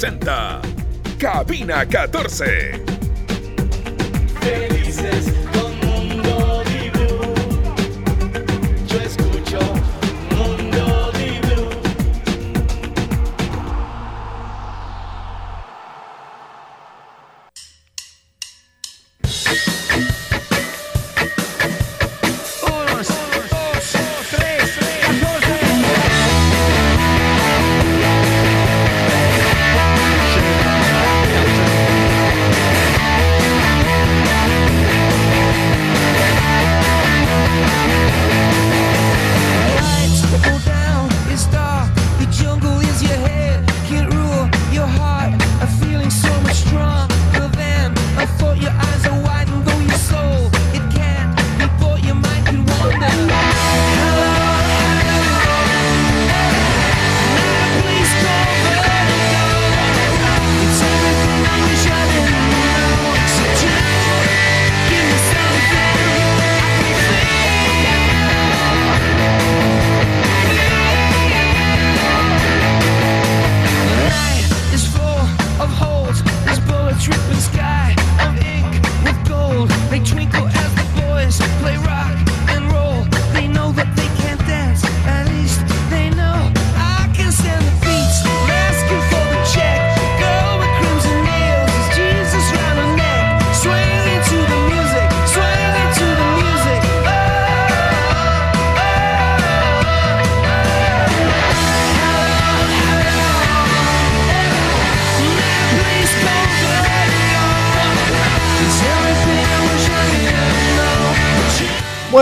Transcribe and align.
presenta 0.00 0.62
Cabina 1.18 1.84
14. 1.84 2.82
Felices 4.40 5.49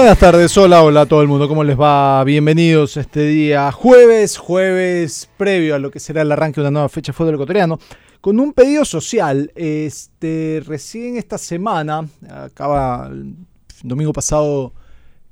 Buenas 0.09 0.21
tardes, 0.21 0.57
hola, 0.57 0.83
hola 0.83 1.03
a 1.03 1.07
todo 1.07 1.21
el 1.21 1.29
mundo, 1.29 1.49
¿cómo 1.49 1.63
les 1.63 1.79
va? 1.79 2.25
Bienvenidos 2.25 2.97
este 2.97 3.27
día 3.27 3.71
jueves, 3.71 4.39
jueves 4.39 5.29
previo 5.37 5.75
a 5.75 5.79
lo 5.79 5.91
que 5.91 6.01
será 6.01 6.23
el 6.23 6.33
arranque 6.33 6.63
de 6.63 6.67
una 6.67 6.71
nueva 6.71 6.89
fecha 6.89 7.13
de 7.13 7.17
fútbol 7.19 7.35
ecuatoriano, 7.35 7.79
con 8.23 8.41
un 8.41 8.55
pedido 8.55 8.87
social. 8.87 9.53
Este, 9.55 10.63
recién 10.65 11.19
esta 11.19 11.37
semana, 11.37 12.09
acaba 12.27 13.11
domingo 13.83 14.15
pasado, 14.15 14.73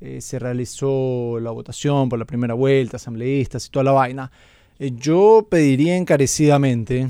eh, 0.02 0.20
se 0.20 0.38
realizó 0.38 1.40
la 1.40 1.52
votación 1.52 2.10
por 2.10 2.18
la 2.18 2.26
primera 2.26 2.52
vuelta, 2.52 2.98
asambleístas 2.98 3.68
y 3.68 3.70
toda 3.70 3.84
la 3.84 3.92
vaina. 3.92 4.30
Eh, 4.78 4.92
yo 4.94 5.46
pediría 5.48 5.96
encarecidamente 5.96 7.08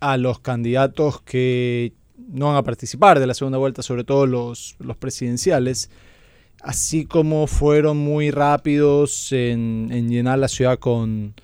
a 0.00 0.16
los 0.16 0.38
candidatos 0.38 1.20
que 1.20 1.92
no 2.16 2.46
van 2.46 2.56
a 2.56 2.62
participar 2.62 3.20
de 3.20 3.26
la 3.26 3.34
segunda 3.34 3.58
vuelta, 3.58 3.82
sobre 3.82 4.04
todo 4.04 4.26
los, 4.26 4.76
los 4.78 4.96
presidenciales, 4.96 5.90
así 6.64 7.04
como 7.04 7.46
fueron 7.46 7.98
muy 7.98 8.30
rápidos 8.30 9.30
en, 9.32 9.88
en 9.92 10.08
llenar 10.08 10.38
la 10.38 10.48
ciudad 10.48 10.78
con, 10.78 11.34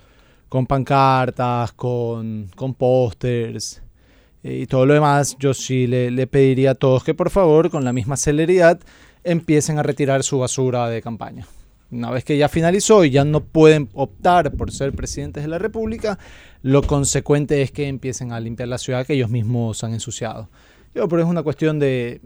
con 0.49 0.65
pancartas, 0.65 1.71
con, 1.73 2.49
con 2.55 2.73
pósters 2.73 3.81
eh, 4.43 4.61
y 4.63 4.67
todo 4.67 4.85
lo 4.85 4.95
demás, 4.95 5.37
yo 5.39 5.53
sí 5.53 5.87
le, 5.87 6.09
le 6.09 6.27
pediría 6.27 6.71
a 6.71 6.75
todos 6.75 7.03
que 7.03 7.13
por 7.13 7.29
favor, 7.29 7.69
con 7.69 7.85
la 7.85 7.93
misma 7.93 8.17
celeridad, 8.17 8.79
empiecen 9.23 9.77
a 9.77 9.83
retirar 9.83 10.23
su 10.23 10.39
basura 10.39 10.89
de 10.89 11.01
campaña. 11.01 11.45
Una 11.91 12.09
vez 12.09 12.23
que 12.23 12.37
ya 12.37 12.47
finalizó 12.47 13.03
y 13.03 13.11
ya 13.11 13.25
no 13.25 13.43
pueden 13.43 13.89
optar 13.93 14.53
por 14.53 14.71
ser 14.71 14.93
presidentes 14.93 15.43
de 15.43 15.49
la 15.49 15.59
República, 15.59 16.17
lo 16.63 16.81
consecuente 16.81 17.61
es 17.61 17.71
que 17.71 17.87
empiecen 17.87 18.31
a 18.31 18.39
limpiar 18.39 18.69
la 18.69 18.77
ciudad 18.77 19.05
que 19.05 19.13
ellos 19.13 19.29
mismos 19.29 19.83
han 19.83 19.93
ensuciado. 19.93 20.49
Yo, 20.95 21.07
pero 21.07 21.21
es 21.21 21.27
una 21.27 21.43
cuestión 21.43 21.79
de, 21.79 22.21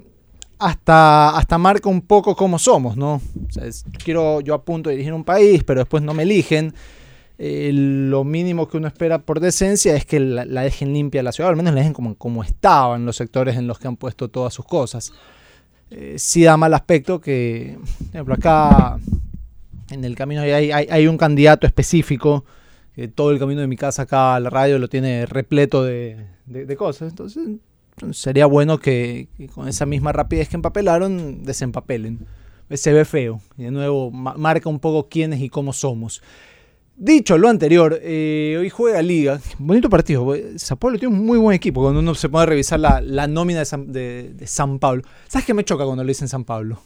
hasta, 0.60 1.30
hasta 1.38 1.58
marca 1.58 1.90
un 1.90 2.02
poco 2.02 2.36
cómo 2.36 2.58
somos, 2.60 2.96
¿no? 2.98 3.16
O 3.16 3.52
sea, 3.52 3.66
es- 3.66 3.84
quiero, 4.04 4.42
yo 4.42 4.54
apunto 4.54 4.90
a 4.90 4.92
dirigir 4.92 5.14
un 5.14 5.24
país, 5.24 5.64
pero 5.64 5.82
después 5.82 6.02
no 6.04 6.14
me 6.14 6.24
eligen. 6.24 6.74
Eh, 7.38 7.72
lo 7.74 8.24
mínimo 8.24 8.68
que 8.70 8.78
uno 8.78 8.88
espera 8.88 9.20
por 9.20 9.42
decencia 9.42 9.94
es 9.96 10.06
que 10.06 10.22
la, 10.22 10.46
dejen 10.46 10.94
limpia 10.94 11.22
la 11.22 11.34
ciudad, 11.34 11.50
al 11.50 11.58
menos 11.58 11.74
la 11.74 11.80
dejen 11.82 11.94
como, 11.94 12.16
como 12.16 12.44
estaba 12.44 12.96
en 12.96 13.06
los 13.06 13.18
sectores 13.18 13.58
en 13.58 13.68
los 13.68 13.78
que 13.78 13.88
han 13.90 13.98
puesto 13.98 14.30
todas 14.30 14.54
sus 14.54 14.66
cosas. 14.66 15.12
Eh, 15.92 16.16
sí 16.18 16.44
da 16.44 16.56
mal 16.58 16.74
aspecto 16.74 17.20
que, 17.20 17.78
por 17.98 18.08
ejemplo, 18.10 18.34
acá 18.36 18.98
en 19.92 20.06
el 20.06 20.16
camino 20.16 20.42
hay, 20.42 20.72
hay, 20.72 21.08
un 21.08 21.18
candidato 21.18 21.68
específico, 21.68 22.46
todo 23.14 23.32
el 23.32 23.40
camino 23.40 23.60
de 23.60 23.68
mi 23.68 23.76
casa 23.76 24.04
acá 24.04 24.36
a 24.36 24.40
la 24.40 24.50
radio 24.50 24.80
lo 24.80 24.88
tiene 24.88 25.26
repleto 25.26 25.84
de, 25.84 26.26
de- 26.46 26.66
de 26.66 26.76
cosas, 26.78 27.10
entonces 27.10 27.44
sería 28.12 28.46
bueno 28.46 28.80
que, 28.80 29.28
con 29.54 29.68
esa 29.68 29.86
misma 29.86 30.12
rapidez 30.12 30.50
que 30.50 30.56
empapelaron, 30.56 31.44
desempapelen. 31.44 32.26
Se 32.72 32.92
ve 32.94 33.06
feo. 33.06 33.42
Y 33.58 33.64
de 33.64 33.72
nuevo, 33.72 34.12
ma- 34.12 34.36
marca 34.38 34.70
un 34.70 34.80
poco 34.80 35.08
quiénes 35.08 35.40
y 35.42 35.50
cómo 35.50 35.72
somos. 35.74 36.22
Dicho 36.98 37.38
lo 37.38 37.50
anterior, 37.50 38.00
eh, 38.02 38.56
hoy 38.60 38.70
juega 38.70 39.02
Liga. 39.02 39.40
Bonito 39.60 39.90
partido. 39.90 40.34
Sao 40.56 40.78
Paulo 40.78 40.98
tiene 40.98 41.14
un 41.14 41.26
muy 41.26 41.38
buen 41.38 41.54
equipo. 41.56 41.82
Cuando 41.82 42.00
uno 42.00 42.16
se 42.16 42.30
puede 42.30 42.46
revisar 42.46 42.80
la, 42.80 43.02
la 43.02 43.28
nómina 43.28 43.60
de 43.60 43.66
San, 43.66 43.92
de, 43.92 44.34
San 44.46 44.80
Pablo. 44.80 45.04
¿Sabes 45.28 45.46
qué 45.46 45.54
me 45.54 45.64
choca 45.66 45.86
cuando 45.86 46.04
le 46.04 46.10
dicen 46.12 46.28
San 46.30 46.46
Pablo? 46.46 46.80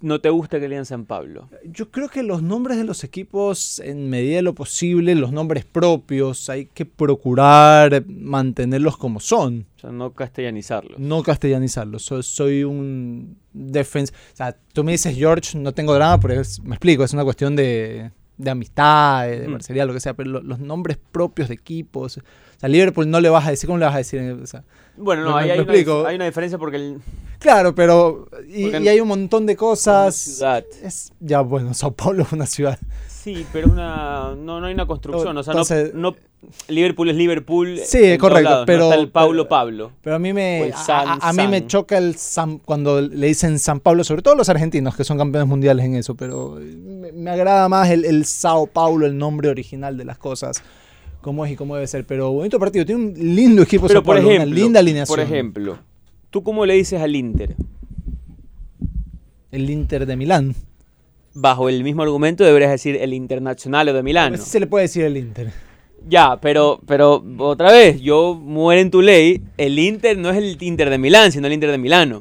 No 0.00 0.20
te 0.20 0.30
gusta 0.30 0.60
que 0.60 0.68
lean 0.68 0.86
San 0.86 1.04
Pablo. 1.06 1.48
Yo 1.64 1.90
creo 1.90 2.08
que 2.08 2.22
los 2.22 2.42
nombres 2.42 2.76
de 2.78 2.84
los 2.84 3.02
equipos, 3.04 3.80
en 3.80 4.08
medida 4.10 4.36
de 4.36 4.42
lo 4.42 4.54
posible, 4.54 5.14
los 5.14 5.32
nombres 5.32 5.64
propios, 5.64 6.48
hay 6.48 6.66
que 6.66 6.86
procurar 6.86 8.04
mantenerlos 8.06 8.96
como 8.96 9.20
son. 9.20 9.66
O 9.76 9.80
sea, 9.80 9.90
no 9.90 10.12
castellanizarlos. 10.12 10.98
no 10.98 11.22
castellanizarlo. 11.22 11.98
So- 11.98 12.22
soy 12.22 12.64
un 12.64 13.36
defensa. 13.52 14.12
O 14.32 14.36
sea, 14.36 14.56
tú 14.72 14.84
me 14.84 14.92
dices 14.92 15.16
George, 15.16 15.58
no 15.58 15.72
tengo 15.72 15.94
drama, 15.94 16.18
pero 16.20 16.40
es- 16.40 16.60
me 16.62 16.74
explico, 16.76 17.04
es 17.04 17.12
una 17.12 17.24
cuestión 17.24 17.56
de, 17.56 18.10
de 18.38 18.50
amistad, 18.50 19.26
de, 19.26 19.40
de 19.40 19.48
parcería, 19.48 19.84
lo 19.84 19.92
que 19.92 20.00
sea. 20.00 20.14
Pero 20.14 20.30
lo- 20.30 20.42
los 20.42 20.58
nombres 20.60 20.98
propios 21.10 21.48
de 21.48 21.54
equipos. 21.54 22.18
O 22.18 22.22
sea, 22.58 22.68
Liverpool 22.68 23.10
no 23.10 23.20
le 23.20 23.28
vas 23.28 23.46
a 23.46 23.50
decir, 23.50 23.66
¿cómo 23.66 23.78
le 23.78 23.84
vas 23.86 23.94
a 23.94 23.98
decir? 23.98 24.20
O 24.40 24.46
sea, 24.46 24.62
Bueno, 24.96 25.24
no, 25.24 25.36
ahí 25.36 25.50
hay, 25.50 25.60
una, 25.60 25.72
hay 26.08 26.16
una 26.16 26.24
diferencia 26.26 26.58
porque 26.58 26.76
el, 26.76 27.00
claro, 27.38 27.74
pero. 27.74 28.28
Y, 28.48 28.64
Porque 28.64 28.80
y 28.84 28.88
hay 28.88 29.00
un 29.00 29.08
montón 29.08 29.46
de 29.46 29.56
cosas. 29.56 30.14
ciudad. 30.14 30.64
Es, 30.82 31.12
ya, 31.20 31.40
bueno, 31.40 31.72
Sao 31.74 31.92
Paulo 31.92 32.22
es 32.24 32.32
una 32.32 32.46
ciudad. 32.46 32.78
Sí, 33.08 33.46
pero 33.52 33.68
una, 33.68 34.34
no, 34.36 34.60
no 34.60 34.66
hay 34.66 34.74
una 34.74 34.86
construcción. 34.86 35.36
O 35.36 35.42
sea, 35.42 35.52
Entonces- 35.52 35.94
no, 35.94 36.10
no- 36.12 36.16
Liverpool 36.66 37.08
es 37.08 37.14
Liverpool. 37.14 37.78
Sí, 37.84 38.18
correcto, 38.18 38.42
lados, 38.50 38.60
no 38.62 38.66
pero- 38.66 38.84
está 38.90 38.96
el 38.96 39.10
Paulo 39.10 39.44
pero- 39.44 39.48
Pablo. 39.48 39.92
Pero 40.02 40.16
a 40.16 40.18
mí 40.18 40.32
me, 40.32 40.66
el 40.66 40.74
San 40.74 41.06
a- 41.08 41.28
a 41.28 41.32
mí 41.32 41.46
me 41.46 41.64
choca 41.68 41.96
el 41.96 42.16
San- 42.16 42.58
cuando 42.58 43.00
le 43.00 43.28
dicen 43.28 43.60
San 43.60 43.78
Pablo, 43.78 44.02
sobre 44.02 44.22
todo 44.22 44.34
los 44.34 44.48
argentinos 44.48 44.96
que 44.96 45.04
son 45.04 45.18
campeones 45.18 45.48
mundiales 45.48 45.86
en 45.86 45.94
eso, 45.94 46.16
pero 46.16 46.58
me, 46.60 47.12
me 47.12 47.30
agrada 47.30 47.68
más 47.68 47.90
el, 47.90 48.04
el 48.04 48.24
Sao 48.24 48.66
Paulo, 48.66 49.06
el 49.06 49.16
nombre 49.16 49.50
original 49.50 49.96
de 49.96 50.04
las 50.04 50.18
cosas, 50.18 50.64
cómo 51.22 51.46
es 51.46 51.52
y 51.52 51.56
cómo 51.56 51.74
debe 51.74 51.86
ser. 51.86 52.04
Pero 52.04 52.30
bonito 52.30 52.58
partido, 52.58 52.84
tiene 52.84 53.02
un 53.02 53.14
lindo 53.14 53.62
equipo 53.62 53.86
Pero 53.86 54.02
por 54.02 54.18
ejemplo, 54.18 54.36
una 54.36 54.44
linda 54.44 54.80
alineación. 54.80 55.16
por 55.16 55.24
ejemplo, 55.24 55.78
¿tú 56.28 56.42
cómo 56.42 56.66
le 56.66 56.74
dices 56.74 57.00
al 57.00 57.16
Inter? 57.16 57.56
El 59.50 59.70
Inter 59.70 60.04
de 60.04 60.16
Milán. 60.16 60.54
Bajo 61.34 61.70
el 61.70 61.82
mismo 61.82 62.02
argumento 62.02 62.44
deberías 62.44 62.70
decir 62.70 62.96
el 62.96 63.14
Internacional 63.14 63.86
de 63.86 64.02
Milano. 64.02 64.34
Así 64.34 64.50
se 64.50 64.60
le 64.60 64.66
puede 64.66 64.84
decir 64.84 65.04
el 65.04 65.16
Inter. 65.16 65.50
Ya, 66.06 66.38
pero, 66.40 66.80
pero 66.86 67.24
otra 67.38 67.70
vez, 67.72 68.00
yo 68.00 68.34
muero 68.34 68.80
en 68.80 68.90
tu 68.90 69.00
ley. 69.00 69.40
El 69.56 69.78
Inter 69.78 70.18
no 70.18 70.30
es 70.30 70.36
el 70.36 70.58
Inter 70.60 70.90
de 70.90 70.98
Milán, 70.98 71.32
sino 71.32 71.46
el 71.46 71.52
Inter 71.52 71.70
de 71.70 71.78
Milano. 71.78 72.20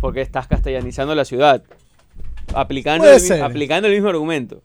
Porque 0.00 0.20
estás 0.20 0.48
castellanizando 0.48 1.14
la 1.14 1.24
ciudad. 1.24 1.62
Aplicando, 2.54 3.06
el, 3.08 3.42
aplicando 3.42 3.86
el 3.88 3.94
mismo 3.94 4.08
argumento. 4.08 4.62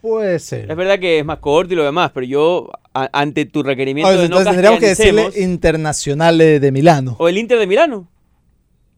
Puede 0.00 0.38
ser. 0.38 0.70
Es 0.70 0.76
verdad 0.76 0.98
que 0.98 1.18
es 1.18 1.24
más 1.24 1.38
corto 1.38 1.72
y 1.72 1.76
lo 1.76 1.84
demás, 1.84 2.10
pero 2.14 2.26
yo 2.26 2.70
a- 2.94 3.08
ante 3.12 3.44
tu 3.46 3.62
requerimiento 3.62 4.08
Oye, 4.10 4.18
de 4.22 4.28
no 4.28 4.36
entonces 4.38 4.50
tendríamos 4.52 4.80
que 4.80 4.86
decirle 4.88 5.30
Internacionales 5.36 6.60
de 6.60 6.72
Milano. 6.72 7.16
o 7.18 7.28
el 7.28 7.38
Inter 7.38 7.58
de 7.58 7.66
Milano. 7.66 8.08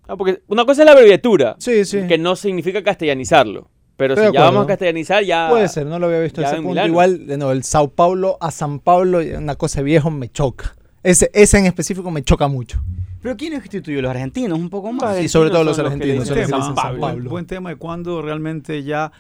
Ah, 0.07 0.17
porque 0.17 0.41
una 0.49 0.65
cosa 0.65 0.83
es 0.83 0.87
la 0.87 0.93
abreviatura, 0.93 1.57
Sí, 1.59 1.85
sí. 1.85 2.07
que 2.09 2.19
no 2.19 2.35
significa 2.37 2.83
castellanizarlo. 2.83 3.69
Pero 3.97 4.15
Estoy 4.15 4.29
si 4.29 4.35
ya 4.35 4.43
vamos 4.45 4.65
a 4.65 4.67
castellanizar, 4.69 5.25
ya. 5.25 5.49
Puede 5.51 5.69
ser, 5.69 5.85
no 5.87 5.99
lo 5.99 6.07
había 6.07 6.21
visto 6.21 6.41
ya 6.41 6.47
ese 6.49 6.57
en 6.57 6.63
punto. 6.63 6.75
Milano. 6.75 6.89
Igual, 6.89 7.27
de 7.27 7.37
nuevo, 7.37 7.53
el 7.53 7.65
Sao 7.65 7.89
Paulo 7.91 8.39
a 8.41 8.51
San 8.53 8.79
Pablo, 8.79 9.19
una 9.37 9.57
cosa 9.57 9.83
viejo 9.83 10.11
me 10.11 10.29
choca. 10.31 10.77
Ese, 11.03 11.31
ese 11.35 11.59
en 11.59 11.67
específico 11.67 12.11
me 12.11 12.23
choca 12.23 12.47
mucho. 12.49 12.81
Pero 13.23 13.37
¿quién 13.37 13.55
instituyó? 13.55 14.01
Los 14.01 14.11
argentinos, 14.13 14.57
un 14.59 14.71
poco 14.71 14.93
más. 14.93 15.21
Y 15.21 15.29
sobre 15.29 15.51
todo 15.51 15.65
los 15.65 15.75
son 15.77 15.87
los 15.87 15.95
que 15.95 16.07
le 16.07 16.13
argentinos. 16.13 16.29
dicen 16.49 16.63
San 16.63 16.75
Pablo. 16.75 17.29
buen 17.31 17.47
tema 17.47 17.71
de 17.71 17.77
cuando 17.77 18.23
realmente 18.23 18.85
ya 18.85 19.11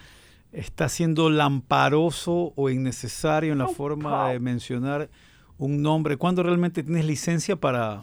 está 0.52 0.88
siendo 0.88 1.30
lamparoso 1.30 2.52
o 2.56 2.70
innecesario 2.70 3.52
en 3.52 3.58
la 3.58 3.68
forma 3.68 4.30
de 4.30 4.40
mencionar 4.40 5.10
un 5.58 5.82
nombre. 5.82 6.16
Cuando 6.16 6.42
realmente 6.42 6.82
tienes 6.82 7.04
licencia 7.04 7.56
para, 7.56 8.02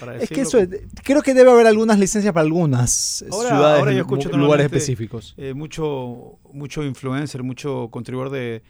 para 0.00 0.16
Es 0.16 0.28
que 0.30 0.40
eso, 0.42 0.58
es- 0.58 0.68
creo 1.04 1.22
que 1.22 1.34
debe 1.34 1.50
haber 1.50 1.66
algunas 1.66 1.98
licencias 1.98 2.32
para 2.32 2.44
algunas 2.44 3.24
Ahora- 3.30 3.48
ciudades, 3.48 3.78
ahora 3.80 3.92
yo 3.92 3.98
escucho 4.00 4.30
lu- 4.30 4.38
lugares 4.38 4.66
específicos. 4.66 5.34
Eh, 5.36 5.52
mucho, 5.54 6.38
mucho 6.52 6.82
influencer, 6.84 7.42
mucho 7.42 7.88
contribuidor 7.90 8.30
de, 8.32 8.62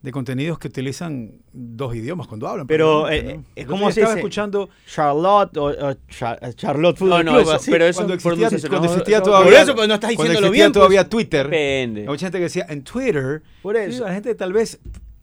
de 0.00 0.12
contenidos 0.12 0.58
que 0.60 0.68
utilizan 0.68 1.32
dos 1.52 1.94
idiomas 1.94 2.28
cuando 2.28 2.46
hablan. 2.46 2.66
Pero, 2.68 3.08
eh, 3.10 3.22
¿no? 3.22 3.30
eh, 3.30 3.40
El 3.56 3.66
¿cómo 3.66 3.86
otro 3.86 3.86
día 3.86 3.92
se 3.94 4.00
estaba 4.00 4.14
dice? 4.14 4.20
escuchando 4.20 4.68
Charlotte 4.86 5.56
o, 5.56 5.64
o 5.64 5.94
Char- 6.08 6.54
Charlotte 6.54 6.94
No, 6.94 6.98
Football 6.98 7.24
no, 7.24 7.32
Club, 7.32 7.42
eso- 7.42 7.52
así. 7.54 7.70
pero 7.70 7.84
eso 7.84 7.98
cuando 7.98 8.14
es 8.14 8.24
existía, 8.24 8.68
cuando 8.68 8.96
no, 8.96 9.22
todavía, 9.22 9.44
Por 9.50 9.54
eso, 9.54 9.74
pero 9.74 9.86
no 9.88 9.94
estás 9.94 10.14
cuando 10.14 10.22
diciéndolo 10.22 10.46
existía 10.46 10.50
bien, 10.50 10.66
pues. 10.66 10.72
todavía 10.74 11.08
Twitter, 11.08 11.44
Depende. 11.46 12.00
hay 12.02 12.06
mucha 12.06 12.26
gente 12.26 12.38
que 12.38 12.44
decía 12.44 12.66
en 12.68 12.84
Twitter, 12.84 13.42
Por 13.62 13.76
eso. 13.76 14.04
la 14.04 14.14
gente 14.14 14.34
tal 14.36 14.52
vez 14.52 14.78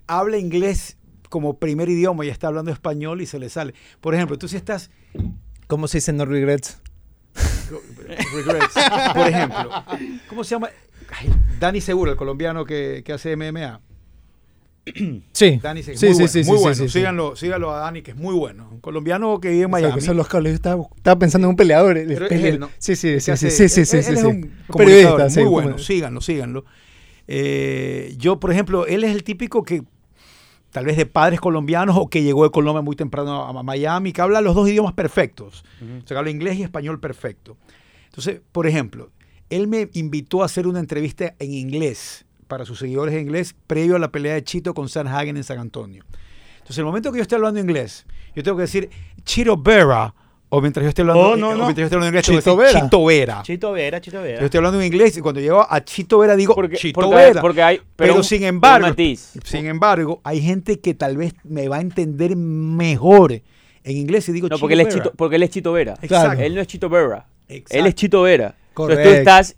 habla 0.08 0.38
inglés 0.38 0.98
como 1.30 1.58
primer 1.58 1.88
idioma 1.90 2.26
y 2.26 2.30
está 2.30 2.48
hablando 2.48 2.70
español 2.72 3.22
y 3.22 3.26
se 3.26 3.40
le 3.40 3.50
sale. 3.50 3.74
Por 4.02 4.14
ejemplo, 4.14 4.38
tú 4.38 4.48
si 4.48 4.58
estás 4.58 4.92
¿Cómo 5.68 5.88
se 5.88 5.98
dice 5.98 6.12
no 6.14 6.26
regrets? 6.26 6.80
regrets, 8.36 8.74
por 9.14 9.28
ejemplo, 9.28 9.70
¿cómo 10.30 10.44
se 10.44 10.52
llama? 10.56 10.70
Ay, 11.12 11.30
Dani 11.60 11.82
Seguro, 11.82 12.12
el 12.12 12.18
colombiano 12.18 12.66
que, 12.66 13.02
que 13.06 13.14
hace 13.14 13.36
MMA. 13.36 13.82
Sí. 15.34 15.60
Dani 15.62 15.82
sí, 15.84 15.92
muy 15.92 15.98
sí, 15.98 16.08
bueno, 16.14 16.28
sí, 16.28 16.44
muy 16.44 16.58
bueno. 16.60 16.76
sí, 16.76 16.84
sí. 16.84 16.90
síganlo, 16.90 17.36
síganlo 17.36 17.72
a 17.72 17.80
Dani, 17.80 18.02
que 18.04 18.12
es 18.12 18.18
muy 18.18 18.36
bueno. 18.36 18.70
Un 18.72 18.80
colombiano 18.82 19.40
que 19.40 19.50
vive 19.50 19.64
en 19.64 19.74
O 19.74 19.78
sea, 19.78 19.82
Miami. 19.88 20.00
que 20.00 20.06
son 20.06 20.18
los 20.18 20.28
cables. 20.28 20.52
Yo 20.52 20.56
estaba, 20.56 20.84
estaba 20.96 21.20
pensando 21.20 21.48
en 21.48 21.50
un 21.50 21.56
peleador. 21.56 21.98
el- 21.98 22.08
Pero 22.08 22.26
es 22.28 22.32
el- 22.32 22.46
él, 22.46 22.60
¿no? 22.60 22.70
Sí, 22.78 22.96
sí, 22.96 23.20
sí, 23.20 23.32
hace- 23.32 23.50
sí, 23.50 23.68
sí, 23.68 23.70
sí, 23.70 23.80
él- 23.82 23.88
sí, 23.88 23.98
él 23.98 24.04
sí, 24.04 24.12
es 24.14 24.24
un 24.24 24.52
Periodista, 24.78 25.42
muy 25.42 25.50
bueno. 25.50 25.78
Síganlo, 25.80 26.22
síganlo. 26.22 26.66
Eh, 27.28 28.14
yo, 28.18 28.40
por 28.40 28.52
ejemplo, 28.52 28.86
él 28.86 29.04
es 29.04 29.12
el 29.16 29.24
típico 29.24 29.64
que 29.64 29.84
tal 30.72 30.86
vez 30.86 30.98
de 30.98 31.06
padres 31.06 31.40
colombianos 31.40 31.96
o 31.98 32.08
que 32.10 32.22
llegó 32.22 32.44
de 32.44 32.52
Colombia 32.52 32.82
muy 32.82 32.96
temprano 32.96 33.44
a 33.46 33.50
a 33.60 33.64
Miami, 33.64 34.12
que 34.14 34.22
habla 34.22 34.42
los 34.42 34.54
dos 34.56 34.70
idiomas 34.70 34.94
perfectos. 34.94 35.64
O 35.82 35.86
sea, 36.00 36.16
que 36.16 36.16
habla 36.16 36.30
inglés 36.30 36.58
y 36.58 36.64
español 36.64 37.00
perfecto. 37.00 37.58
Entonces, 38.06 38.42
por 38.52 38.68
ejemplo, 38.68 39.10
él 39.50 39.68
me 39.68 39.90
invitó 39.94 40.42
a 40.44 40.46
hacer 40.46 40.68
una 40.68 40.80
entrevista 40.80 41.34
en 41.40 41.54
inglés 41.54 42.25
para 42.48 42.66
sus 42.66 42.80
seguidores 42.80 43.14
en 43.16 43.22
inglés 43.22 43.56
previo 43.68 43.96
a 43.96 44.00
la 44.00 44.12
pelea 44.12 44.34
de 44.36 44.44
Chito 44.44 44.74
con 44.74 44.90
San 44.90 45.08
Hagen 45.08 45.38
en 45.38 45.44
San 45.44 45.60
Antonio. 45.60 46.04
Entonces, 46.58 46.78
el 46.80 46.86
momento 46.86 47.12
que 47.12 47.18
yo 47.20 47.22
esté 47.22 47.36
hablando 47.36 47.60
inglés, 47.60 48.06
yo 48.36 48.44
tengo 48.44 48.58
que 48.58 48.62
decir 48.64 48.90
Chito 49.24 49.56
Vera, 49.58 50.14
o 50.50 50.62
mientras 50.62 50.84
yo 50.84 50.90
esté 50.90 51.02
hablando, 51.02 51.22
Oh, 51.22 51.36
no, 51.36 51.50
o 51.50 51.56
no. 51.56 51.64
mientras 51.66 51.78
yo 51.78 51.84
esté 51.86 51.96
hablando 51.96 52.08
inglés, 52.18 52.26
Chito 52.26 52.56
Vera. 52.56 52.82
Chito 52.82 53.06
Vera. 53.06 53.42
Chito 53.44 53.72
Vera, 53.72 54.02
Chito 54.02 54.22
Vera. 54.22 54.40
Yo 54.40 54.46
estoy 54.46 54.58
hablando 54.60 54.80
en 54.80 54.88
inglés 54.88 55.18
y 55.18 55.22
cuando 55.22 55.42
llego 55.42 55.66
a 55.70 55.84
Chito 55.84 56.18
Vera 56.20 56.36
digo 56.36 56.56
Porque, 56.56 56.76
Chito 56.78 57.02
porque, 57.02 57.16
Vera. 57.16 57.42
porque 57.42 57.62
hay. 57.64 57.82
pero, 57.96 58.16
un- 58.16 58.24
sin 58.24 58.44
embargo, 58.44 58.88
matiz. 58.88 59.34
sin 59.44 59.66
embargo, 59.68 60.22
hay 60.24 60.42
gente 60.42 60.80
que 60.80 60.94
tal 60.94 61.18
vez 61.18 61.34
me 61.44 61.68
va 61.68 61.78
a 61.78 61.82
entender 61.82 62.36
mejor 62.36 63.32
en 63.34 63.98
inglés 63.98 64.28
y 64.30 64.32
digo 64.32 64.48
No, 64.48 64.56
Chito 64.56 64.62
porque 64.62 64.74
él, 64.74 64.80
es 64.82 64.88
Vera. 64.88 65.04
Chito, 65.04 65.14
porque 65.16 65.36
él 65.36 65.44
es 65.44 65.50
Chito 65.52 65.72
Vera. 65.74 65.94
Exacto. 66.02 66.42
Él 66.42 66.56
no 66.56 66.62
es 66.62 66.68
Chito 66.68 66.90
Vera. 66.90 67.28
Exacto. 67.48 67.78
Él 67.78 67.86
es 67.88 67.96
Chito 67.96 68.22
Vera. 68.24 68.56
Entonces 68.70 68.98
tú 68.98 69.04
Correcto. 69.04 69.10
estás 69.12 69.56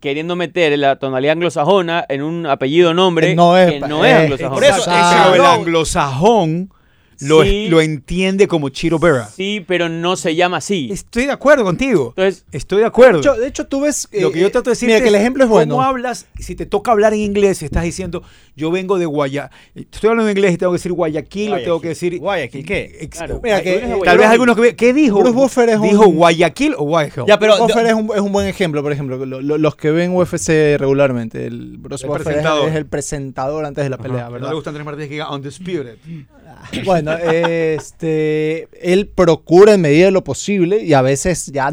queriendo 0.00 0.36
meter 0.36 0.78
la 0.78 0.96
tonalidad 0.96 1.32
anglosajona 1.32 2.04
en 2.08 2.22
un 2.22 2.46
apellido 2.46 2.94
nombre 2.94 3.28
Que 3.28 3.34
no 3.34 3.56
es 3.56 3.72
que 3.72 3.80
no 3.80 4.04
es 4.04 4.12
eh, 4.12 4.16
anglosajón. 4.16 4.54
por 4.54 4.64
eso, 4.64 4.90
el 5.34 5.40
anglosajón 5.40 6.70
lo, 7.20 7.42
Sí. 7.44 7.68
lo 7.68 7.80
entiende 7.80 8.46
como 8.46 8.68
Chito 8.68 8.98
Vera. 8.98 9.26
Sí, 9.26 9.64
pero 9.66 9.88
no 9.88 10.16
se 10.16 10.34
llama 10.34 10.58
así. 10.58 10.90
Estoy 10.92 11.24
de 11.24 11.32
acuerdo 11.32 11.64
contigo. 11.64 12.12
Entonces, 12.16 12.44
Estoy 12.52 12.80
de 12.80 12.84
acuerdo. 12.86 13.14
De 13.14 13.20
hecho, 13.20 13.34
de 13.40 13.46
hecho, 13.48 13.66
tú 13.66 13.80
ves. 13.80 14.06
Lo 14.12 14.28
eh, 14.28 14.32
que 14.32 14.40
yo 14.40 14.50
trato 14.50 14.68
de 14.68 14.72
decir 14.72 14.88
Mira, 14.88 15.00
que 15.00 15.08
el 15.08 15.14
ejemplo 15.14 15.44
es 15.44 15.48
bueno. 15.48 15.76
¿Cómo 15.76 15.82
hablas? 15.82 16.26
Si 16.38 16.54
te 16.54 16.66
toca 16.66 16.92
hablar 16.92 17.14
en 17.14 17.20
inglés, 17.20 17.62
estás 17.62 17.84
diciendo, 17.84 18.22
yo 18.56 18.70
vengo 18.70 18.98
de 18.98 19.06
Guayaquil. 19.06 19.56
Estoy 19.74 20.10
hablando 20.10 20.30
en 20.30 20.36
inglés 20.36 20.54
y 20.54 20.56
tengo 20.56 20.72
que 20.72 20.78
decir 20.78 20.92
Guayaquil, 20.92 21.52
o 21.52 21.56
tengo 21.58 21.80
que 21.80 21.88
decir. 21.88 22.18
Guayaquil, 22.18 22.64
¿qué? 22.66 22.96
Ex- 23.02 23.18
Claro. 23.18 23.40
Mira, 23.42 23.56
Ay, 23.56 23.62
que, 23.62 23.70
tú 23.72 23.76
eres 23.78 23.88
de 23.90 23.94
eh, 23.96 24.00
Tal 24.04 24.18
vez 24.18 24.26
algunos 24.28 24.56
que. 24.56 24.74
¿Qué 24.76 24.92
dijo? 24.94 25.18
Bruce 25.18 25.34
Buffer 25.34 25.68
es 25.68 25.80
¿Dijo 25.82 26.06
un- 26.08 26.16
Guayaquil 26.16 26.74
o 26.78 26.84
Guayaquil? 26.84 27.24
Ya, 27.28 27.38
pero 27.38 27.58
Buffer 27.58 27.84
de- 27.84 27.90
es, 27.90 27.94
un, 27.94 28.10
es 28.14 28.20
un 28.20 28.32
buen 28.32 28.46
ejemplo, 28.46 28.82
por 28.82 28.92
ejemplo, 28.92 29.24
lo- 29.24 29.40
lo- 29.42 29.58
los 29.58 29.76
que 29.76 29.90
ven 29.90 30.16
UFC 30.16 30.76
regularmente. 30.78 31.46
El 31.46 31.76
Bruce 31.78 32.06
El 32.06 32.12
Buffer 32.12 32.38
es- 32.38 32.74
el 32.74 32.86
presentador 32.86 33.64
antes 33.66 33.84
de 33.84 33.90
la 33.90 33.98
pelea, 33.98 34.24
No 34.24 34.30
¿verdad? 34.32 34.48
le 34.48 34.54
gusta 34.54 34.70
Andrés 34.70 34.86
Martínez 34.86 35.08
que 35.08 35.14
diga 35.14 35.30
Undisputed. 35.34 35.96
Bueno, 36.84 37.12
este, 37.76 38.68
él 38.80 39.06
procura 39.14 39.74
en 39.74 39.80
medida 39.82 40.06
de 40.06 40.10
lo 40.10 40.24
posible 40.24 40.82
y 40.82 40.92
a 40.94 41.02
veces 41.02 41.46
ya 41.52 41.72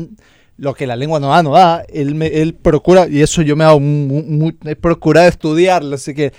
lo 0.57 0.73
que 0.75 0.85
la 0.85 0.95
lengua 0.95 1.19
no 1.19 1.29
da, 1.29 1.41
no 1.43 1.51
da. 1.53 1.83
Él, 1.91 2.15
me- 2.15 2.27
él 2.27 2.53
procura, 2.53 3.07
y 3.09 3.21
eso 3.21 3.41
yo 3.41 3.55
me 3.55 3.63
he 3.63 3.67
dado 3.67 3.79
mu- 3.79 4.21
mu- 4.23 4.51
he 4.65 4.75
procurado 4.75 5.27
estudiarlo, 5.27 5.95
así 5.95 6.13
que 6.13 6.31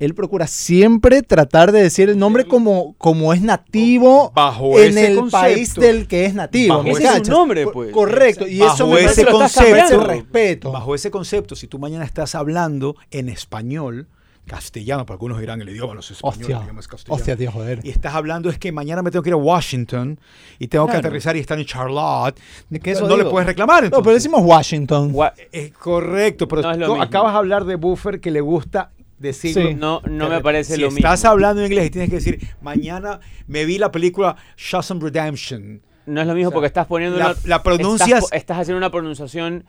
él 0.00 0.14
procura 0.14 0.46
siempre 0.48 1.22
tratar 1.22 1.70
de 1.72 1.82
decir 1.82 2.08
el 2.10 2.18
nombre 2.18 2.46
como, 2.46 2.94
como 2.98 3.32
es 3.32 3.40
nativo 3.42 4.32
Bajo 4.34 4.78
en 4.80 4.88
ese 4.98 5.06
el 5.08 5.16
concepto. 5.18 5.40
país 5.40 5.74
del 5.74 6.08
que 6.08 6.24
es 6.24 6.34
nativo. 6.34 6.74
Bajo 6.74 6.84
¿me 6.84 6.90
ese 6.90 7.02
es 7.04 7.08
su 7.08 7.14
cachas? 7.14 7.28
nombre, 7.28 7.66
pues. 7.68 7.92
Correcto, 7.92 8.48
y 8.48 8.58
Bajo 8.58 8.74
eso 8.74 8.86
me 8.88 9.04
ese 9.04 9.26
concepto- 9.26 10.04
respeto. 10.06 10.72
Bajo 10.72 10.94
ese 10.94 11.10
concepto, 11.10 11.54
si 11.54 11.66
tú 11.68 11.78
mañana 11.78 12.04
estás 12.04 12.34
hablando 12.34 12.96
en 13.10 13.28
español, 13.28 14.08
castellano, 14.46 15.06
porque 15.06 15.14
algunos 15.16 15.38
dirán 15.38 15.60
el 15.60 15.68
idioma, 15.68 15.94
los 15.94 16.10
españoles, 16.10 16.40
Hostia, 16.40 16.56
el 16.56 16.62
idioma 16.64 16.80
es 16.80 16.88
castellano. 16.88 17.14
hostia, 17.14 17.36
tío, 17.36 17.52
joder. 17.52 17.80
y 17.84 17.90
estás 17.90 18.14
hablando 18.14 18.50
es 18.50 18.58
que 18.58 18.72
mañana 18.72 19.00
me 19.02 19.10
tengo 19.12 19.22
que 19.22 19.28
ir 19.28 19.34
a 19.34 19.36
Washington 19.36 20.18
y 20.58 20.66
tengo 20.66 20.88
que 20.88 20.96
aterrizar 20.96 21.36
y 21.36 21.40
estar 21.40 21.56
en 21.58 21.66
Charlotte, 21.66 22.36
que 22.82 22.90
eso 22.90 23.06
no 23.06 23.16
le 23.16 23.26
puedes 23.26 23.46
reclamar. 23.46 23.84
No, 23.90 24.02
pero 24.02 24.14
decimos 24.14 24.40
Washington. 24.42 25.14
Es 25.52 25.70
correcto, 25.72 26.48
pero 26.48 26.62
No 26.62 26.70
es 26.72 26.78
lo 26.78 26.86
tú 26.86 26.92
mismo. 26.92 27.04
acabas 27.04 27.32
de 27.34 27.38
hablar 27.38 27.64
de 27.64 27.76
Buffer 27.76 28.20
que 28.20 28.30
le 28.32 28.40
gusta 28.40 28.90
decirlo. 29.20 29.68
Sí. 29.68 29.74
No, 29.74 30.02
no 30.10 30.28
me 30.28 30.40
parece 30.40 30.74
si 30.74 30.80
lo 30.80 30.88
estás 30.88 31.20
mismo. 31.20 31.30
hablando 31.30 31.60
en 31.62 31.66
inglés 31.70 31.86
y 31.86 31.90
tienes 31.90 32.10
que 32.10 32.16
decir, 32.16 32.40
mañana 32.60 33.20
me 33.46 33.64
vi 33.64 33.78
la 33.78 33.92
película 33.92 34.34
Shawshank 34.56 35.00
Redemption. 35.02 35.82
No 36.06 36.20
es 36.20 36.26
lo 36.26 36.34
mismo 36.34 36.48
O 36.48 36.50
sea, 36.50 36.54
porque 36.54 36.66
estás 36.66 36.86
poniendo 36.88 37.18
la- 37.18 37.26
una- 37.26 37.36
la 37.44 37.62
pronuncias- 37.62 38.24
Estás, 38.24 38.32
estás 38.32 38.58
haciendo 38.58 38.78
una 38.78 38.90
pronunciación 38.90 39.64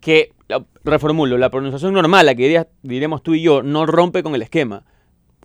que, 0.00 0.32
reformulo, 0.84 1.36
la 1.36 1.50
pronunciación 1.50 1.92
normal, 1.92 2.24
la 2.26 2.34
que 2.34 2.42
dirías- 2.44 2.66
diremos 2.82 3.22
tú 3.22 3.34
y 3.34 3.42
yo, 3.42 3.62
no 3.62 3.84
rompe 3.86 4.22
con 4.22 4.34
el 4.34 4.42
esquema. 4.42 4.84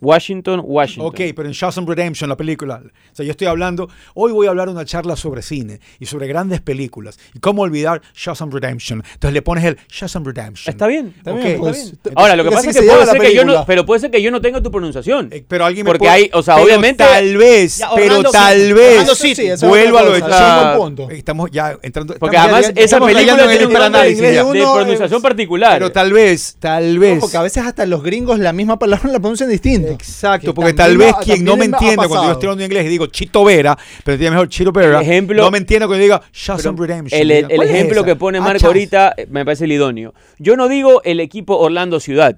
Washington, 0.00 0.62
Washington. 0.64 1.06
Ok, 1.06 1.20
pero 1.34 1.48
en 1.48 1.52
Shawshank 1.52 1.88
Redemption, 1.88 2.28
la 2.28 2.36
película, 2.36 2.80
o 2.84 3.14
sea, 3.14 3.24
yo 3.24 3.32
estoy 3.32 3.46
hablando, 3.48 3.88
hoy 4.14 4.32
voy 4.32 4.46
a 4.46 4.50
hablar 4.50 4.68
una 4.68 4.84
charla 4.84 5.16
sobre 5.16 5.42
cine 5.42 5.80
y 5.98 6.06
sobre 6.06 6.26
grandes 6.28 6.60
películas. 6.60 7.18
¿Y 7.34 7.40
cómo 7.40 7.62
olvidar 7.62 8.00
Shawshank 8.14 8.52
Redemption? 8.52 9.02
Entonces 9.14 9.32
le 9.34 9.42
pones 9.42 9.64
el 9.64 9.78
Shawshank 9.88 10.26
Redemption. 10.26 10.72
Está 10.72 10.86
bien. 10.86 11.14
Está 11.16 11.32
Ok. 11.32 11.42
bien, 11.42 11.58
pues, 11.58 11.78
Entonces, 11.90 12.12
Ahora, 12.16 12.36
lo 12.36 12.44
que 12.44 12.50
porque 12.50 12.56
pasa 12.66 12.70
es 12.70 12.76
que 12.76 12.82
se 12.82 12.88
puede 12.94 13.06
ser 13.06 13.20
que 13.20 13.34
yo 13.34 13.44
no, 13.44 13.64
pero 13.66 13.84
puede 13.86 14.00
ser 14.00 14.10
que 14.10 14.22
yo 14.22 14.30
no 14.30 14.40
tenga 14.40 14.62
tu 14.62 14.70
pronunciación. 14.70 15.28
Eh, 15.32 15.44
pero 15.46 15.64
alguien 15.64 15.84
me 15.84 15.90
Porque 15.90 15.98
puede- 16.06 16.10
hay- 16.12 16.30
o 16.32 16.42
sea, 16.42 16.54
pero 16.54 16.66
obviamente- 16.66 17.04
Tal 17.04 17.36
vez, 17.36 17.78
Ya, 17.78 17.90
pero 17.94 18.22
tal 18.30 18.74
vez. 18.74 18.90
Orlando 18.92 19.14
Sí, 19.14 19.34
sí, 19.34 19.48
vuelvo 19.66 19.98
a 19.98 20.02
lo 20.02 20.78
punto. 20.78 21.10
Estamos 21.10 21.50
ya 21.50 21.76
entrando. 21.82 22.14
Porque 22.18 22.36
estamos 22.36 22.54
además 22.58 22.74
ya- 22.74 22.82
esa 22.82 23.00
película 23.00 23.42
en 23.44 23.48
tiene 23.50 23.66
un 23.66 23.76
análisis 23.76 24.20
de 24.20 24.42
pronunciación 24.42 25.22
particular. 25.22 25.74
Pero 25.78 25.92
tal 25.92 26.12
vez, 26.12 26.56
tal 26.58 26.98
vez. 26.98 27.18
Ojo, 27.22 27.30
que 27.30 27.36
a 27.36 27.42
veces 27.42 27.64
hasta 27.64 27.86
los 27.86 28.02
gringos 28.02 28.38
la 28.38 28.52
misma 28.52 28.78
palabra 28.78 29.08
la 29.10 29.18
pronuncian 29.20 29.48
Exacto, 29.92 30.46
Que 30.48 30.54
porque 30.54 30.72
tal 30.72 30.96
vez 30.96 31.14
quien 31.24 31.44
no 31.44 31.56
me 31.56 31.64
entienda 31.66 32.08
cuando 32.08 32.26
yo 32.26 32.32
estoy 32.32 32.46
hablando 32.48 32.64
inglés 32.64 32.86
y 32.86 32.88
digo 32.88 33.06
Chito 33.06 33.44
Vera, 33.44 33.76
pero 34.04 34.14
entiende 34.14 34.30
mejor 34.32 34.48
Chito 34.48 34.72
Vera, 34.72 35.00
ejemplo- 35.02 35.42
no 35.42 35.50
me 35.50 35.58
entiende 35.58 35.86
cuando 35.86 36.02
diga 36.02 36.22
Shawshank 36.32 36.78
Redemption. 36.78 37.20
el, 37.20 37.28
Diga, 37.28 37.38
el 37.48 37.56
¿cuál 37.56 37.68
es 37.68 37.74
ejemplo 37.74 37.96
esa? 38.00 38.06
que 38.06 38.16
pone 38.16 38.38
Ah, 38.38 38.42
Marco 38.42 38.66
ahorita 38.66 39.14
eh, 39.16 39.26
me 39.30 39.44
parece 39.44 39.64
el 39.64 39.72
idóneo. 39.72 40.14
Yo 40.38 40.56
no 40.56 40.68
digo 40.68 41.02
el 41.04 41.20
equipo 41.20 41.56
Orlando 41.58 42.00
Ciudad. 42.00 42.36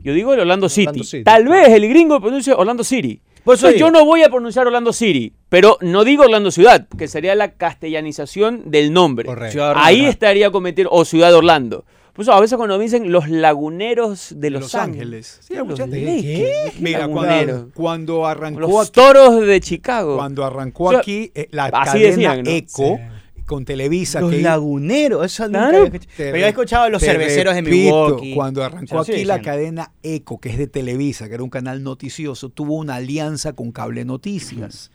Yo 0.00 0.12
digo 0.12 0.32
el 0.34 0.40
Orlando 0.40 0.68
City. 0.68 0.86
Orlando 0.88 1.04
City, 1.04 1.24
Tal 1.24 1.48
vez 1.48 1.68
el 1.70 1.88
gringo 1.88 2.20
pronuncie 2.20 2.52
Orlando 2.52 2.84
City. 2.84 3.20
Por 3.44 3.54
eso 3.54 3.66
Entonces, 3.68 3.80
yo 3.80 3.90
no 3.90 4.04
voy 4.04 4.22
a 4.22 4.28
pronunciar 4.28 4.66
Orlando 4.66 4.92
City, 4.92 5.32
pero 5.48 5.78
no 5.80 6.04
digo 6.04 6.24
Orlando 6.24 6.50
Ciudad, 6.50 6.86
que 6.98 7.08
sería 7.08 7.34
la 7.34 7.52
castellanización 7.52 8.70
del 8.70 8.92
nombre. 8.92 9.24
Correcto. 9.26 9.52
Ciudad 9.52 9.72
Ahí 9.76 9.94
Orlando. 9.96 10.10
estaría 10.10 10.50
cometido, 10.50 10.90
o 10.92 11.04
Ciudad 11.04 11.34
Orlando. 11.34 11.84
Por 12.18 12.24
eso 12.24 12.32
a 12.32 12.40
veces 12.40 12.56
cuando 12.56 12.76
me 12.78 12.82
dicen 12.82 13.12
los 13.12 13.28
laguneros 13.28 14.34
de 14.36 14.50
Los, 14.50 14.62
Los 14.62 14.74
Ángeles. 14.74 14.98
Ángeles. 15.04 15.38
Sí, 15.40 15.48
¿Qué 15.54 15.56
hay 15.60 15.62
mucha- 15.64 15.82
los 15.86 15.90
de 15.92 16.00
¿De 16.00 16.20
qué? 16.20 16.72
Mira, 16.80 17.06
cuando, 17.06 17.70
cuando 17.72 18.26
arrancó 18.26 18.58
Los 18.58 18.88
aquí, 18.88 18.90
toros 18.92 19.46
de 19.46 19.60
Chicago. 19.60 20.16
cuando 20.16 20.44
arrancó 20.44 20.86
O 20.86 20.90
sea, 20.90 20.98
aquí 20.98 21.30
eh, 21.32 21.46
la 21.52 21.70
cadena 21.70 22.06
decían, 22.08 22.42
¿no? 22.42 22.50
Eco, 22.50 22.98
con 23.46 23.64
Televisa. 23.64 24.20
Los 24.20 24.32
que 24.32 24.42
laguneros, 24.42 25.24
eso 25.26 25.44
nunca 25.46 25.58
Claro. 25.60 25.76
había 25.76 25.84
escuchado. 25.86 26.16
Te 26.16 26.24
Pero 26.24 26.36
yo 26.38 26.44
he 26.44 26.48
escuchado 26.48 26.84
de 26.86 26.90
los 26.90 27.02
cerveceros 27.02 27.54
de 27.54 27.60
repito, 27.60 27.76
Milwaukee. 27.76 28.34
Cuando 28.34 28.64
arrancó 28.64 28.98
aquí 28.98 29.24
la 29.24 29.40
cadena 29.40 29.92
ECO, 30.02 30.40
que 30.40 30.48
es 30.48 30.58
de 30.58 30.66
Televisa, 30.66 31.28
que 31.28 31.34
era 31.34 31.44
un 31.44 31.50
canal 31.50 31.84
noticioso, 31.84 32.48
tuvo 32.48 32.74
una 32.74 32.96
alianza 32.96 33.52
con 33.52 33.70
Cable 33.70 34.04
Noticias. 34.04 34.90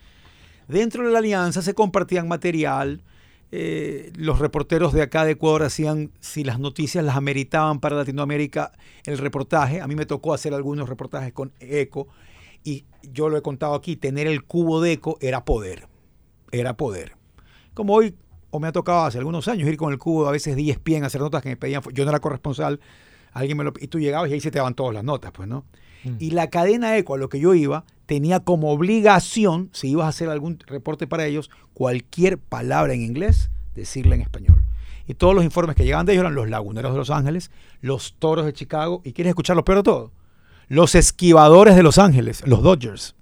Dentro 0.68 1.06
de 1.08 1.13
la 1.13 1.20
alianza 1.20 1.62
se 1.62 1.74
compartían 1.74 2.27
material. 2.27 3.01
Eh, 3.55 4.12
los 4.15 4.39
reporteros 4.39 4.93
de 4.93 5.03
acá 5.03 5.25
de 5.25 5.33
Ecuador 5.33 5.62
hacían, 5.62 6.10
si 6.19 6.43
las 6.43 6.57
noticias 6.57 7.05
las 7.05 7.15
ameritaban 7.15 7.79
para 7.79 7.95
Latinoamérica, 7.95 8.72
el 9.05 9.19
reportaje. 9.19 9.79
A 9.79 9.86
mí 9.86 9.95
me 9.95 10.07
tocó 10.07 10.33
hacer 10.33 10.55
algunos 10.55 10.89
reportajes 10.89 11.33
con 11.33 11.53
ECO. 11.60 12.07
Y 12.63 12.86
yo 13.03 13.29
lo 13.29 13.38
he 13.38 13.43
contado 13.43 13.75
aquí, 13.75 13.95
tener 13.95 14.25
el 14.25 14.43
cubo 14.43 14.81
de 14.81 14.93
ECO 14.93 15.19
era 15.22 15.45
poder. 15.45 15.88
Era 16.51 16.75
poder. 16.75 17.15
Como 17.75 17.93
hoy, 17.93 18.15
o 18.50 18.60
me 18.60 18.69
ha 18.69 18.72
tocado 18.72 19.05
hace 19.05 19.19
algunos 19.19 19.48
años 19.48 19.69
ir 19.69 19.77
con 19.77 19.93
el 19.93 20.00
cubo 20.00 20.27
a 20.27 20.31
veces 20.31 20.55
10 20.55 20.79
pies 20.79 21.03
a 21.03 21.05
hacer 21.05 21.22
notas 21.22 21.43
que 21.43 21.50
me 21.50 21.55
pedían. 21.55 21.83
Yo 21.93 22.05
no 22.05 22.10
era 22.10 22.19
corresponsal, 22.19 22.79
alguien 23.33 23.55
me 23.55 23.63
lo 23.63 23.74
y 23.79 23.88
tú 23.88 24.00
llegabas 24.00 24.31
y 24.31 24.33
ahí 24.33 24.39
se 24.39 24.50
te 24.50 24.57
daban 24.57 24.74
todas 24.74 24.95
las 24.95 25.03
notas, 25.03 25.31
pues, 25.31 25.48
¿no? 25.48 25.65
Y 26.19 26.31
la 26.31 26.50
cadena 26.50 26.98
ECO 26.98 27.15
a 27.15 27.17
lo 27.17 27.29
que 27.29 27.39
yo 27.39 27.53
iba 27.53 27.86
tenía 28.05 28.41
como 28.41 28.72
obligación, 28.72 29.69
si 29.72 29.89
ibas 29.89 30.05
a 30.05 30.10
hacer 30.10 30.29
algún 30.29 30.60
reporte 30.67 31.07
para 31.07 31.25
ellos, 31.25 31.50
cualquier 31.74 32.38
palabra 32.38 32.93
en 32.93 33.01
inglés, 33.01 33.50
decirla 33.75 34.15
en 34.15 34.22
español. 34.22 34.62
Y 35.07 35.13
todos 35.13 35.33
los 35.36 35.43
informes 35.43 35.75
que 35.75 35.83
llegaban 35.86 36.05
de 36.05 36.13
ellos 36.13 36.24
eran 36.24 36.36
los 36.36 36.50
laguneros 36.50 36.91
de 36.91 36.98
Los 36.98 37.10
Ángeles, 37.10 37.51
los 37.81 38.13
toros 38.19 38.45
de 38.45 38.53
Chicago, 38.53 39.01
y 39.03 39.13
quieres 39.13 39.29
escuchar 39.31 39.55
lo 39.55 39.63
peor 39.65 39.77
de 39.79 39.83
todo, 39.83 40.12
los 40.67 40.95
esquivadores 40.95 41.75
de 41.75 41.83
Los 41.83 41.98
Ángeles, 41.98 42.41
los 42.45 42.62
Dodgers. 42.62 43.15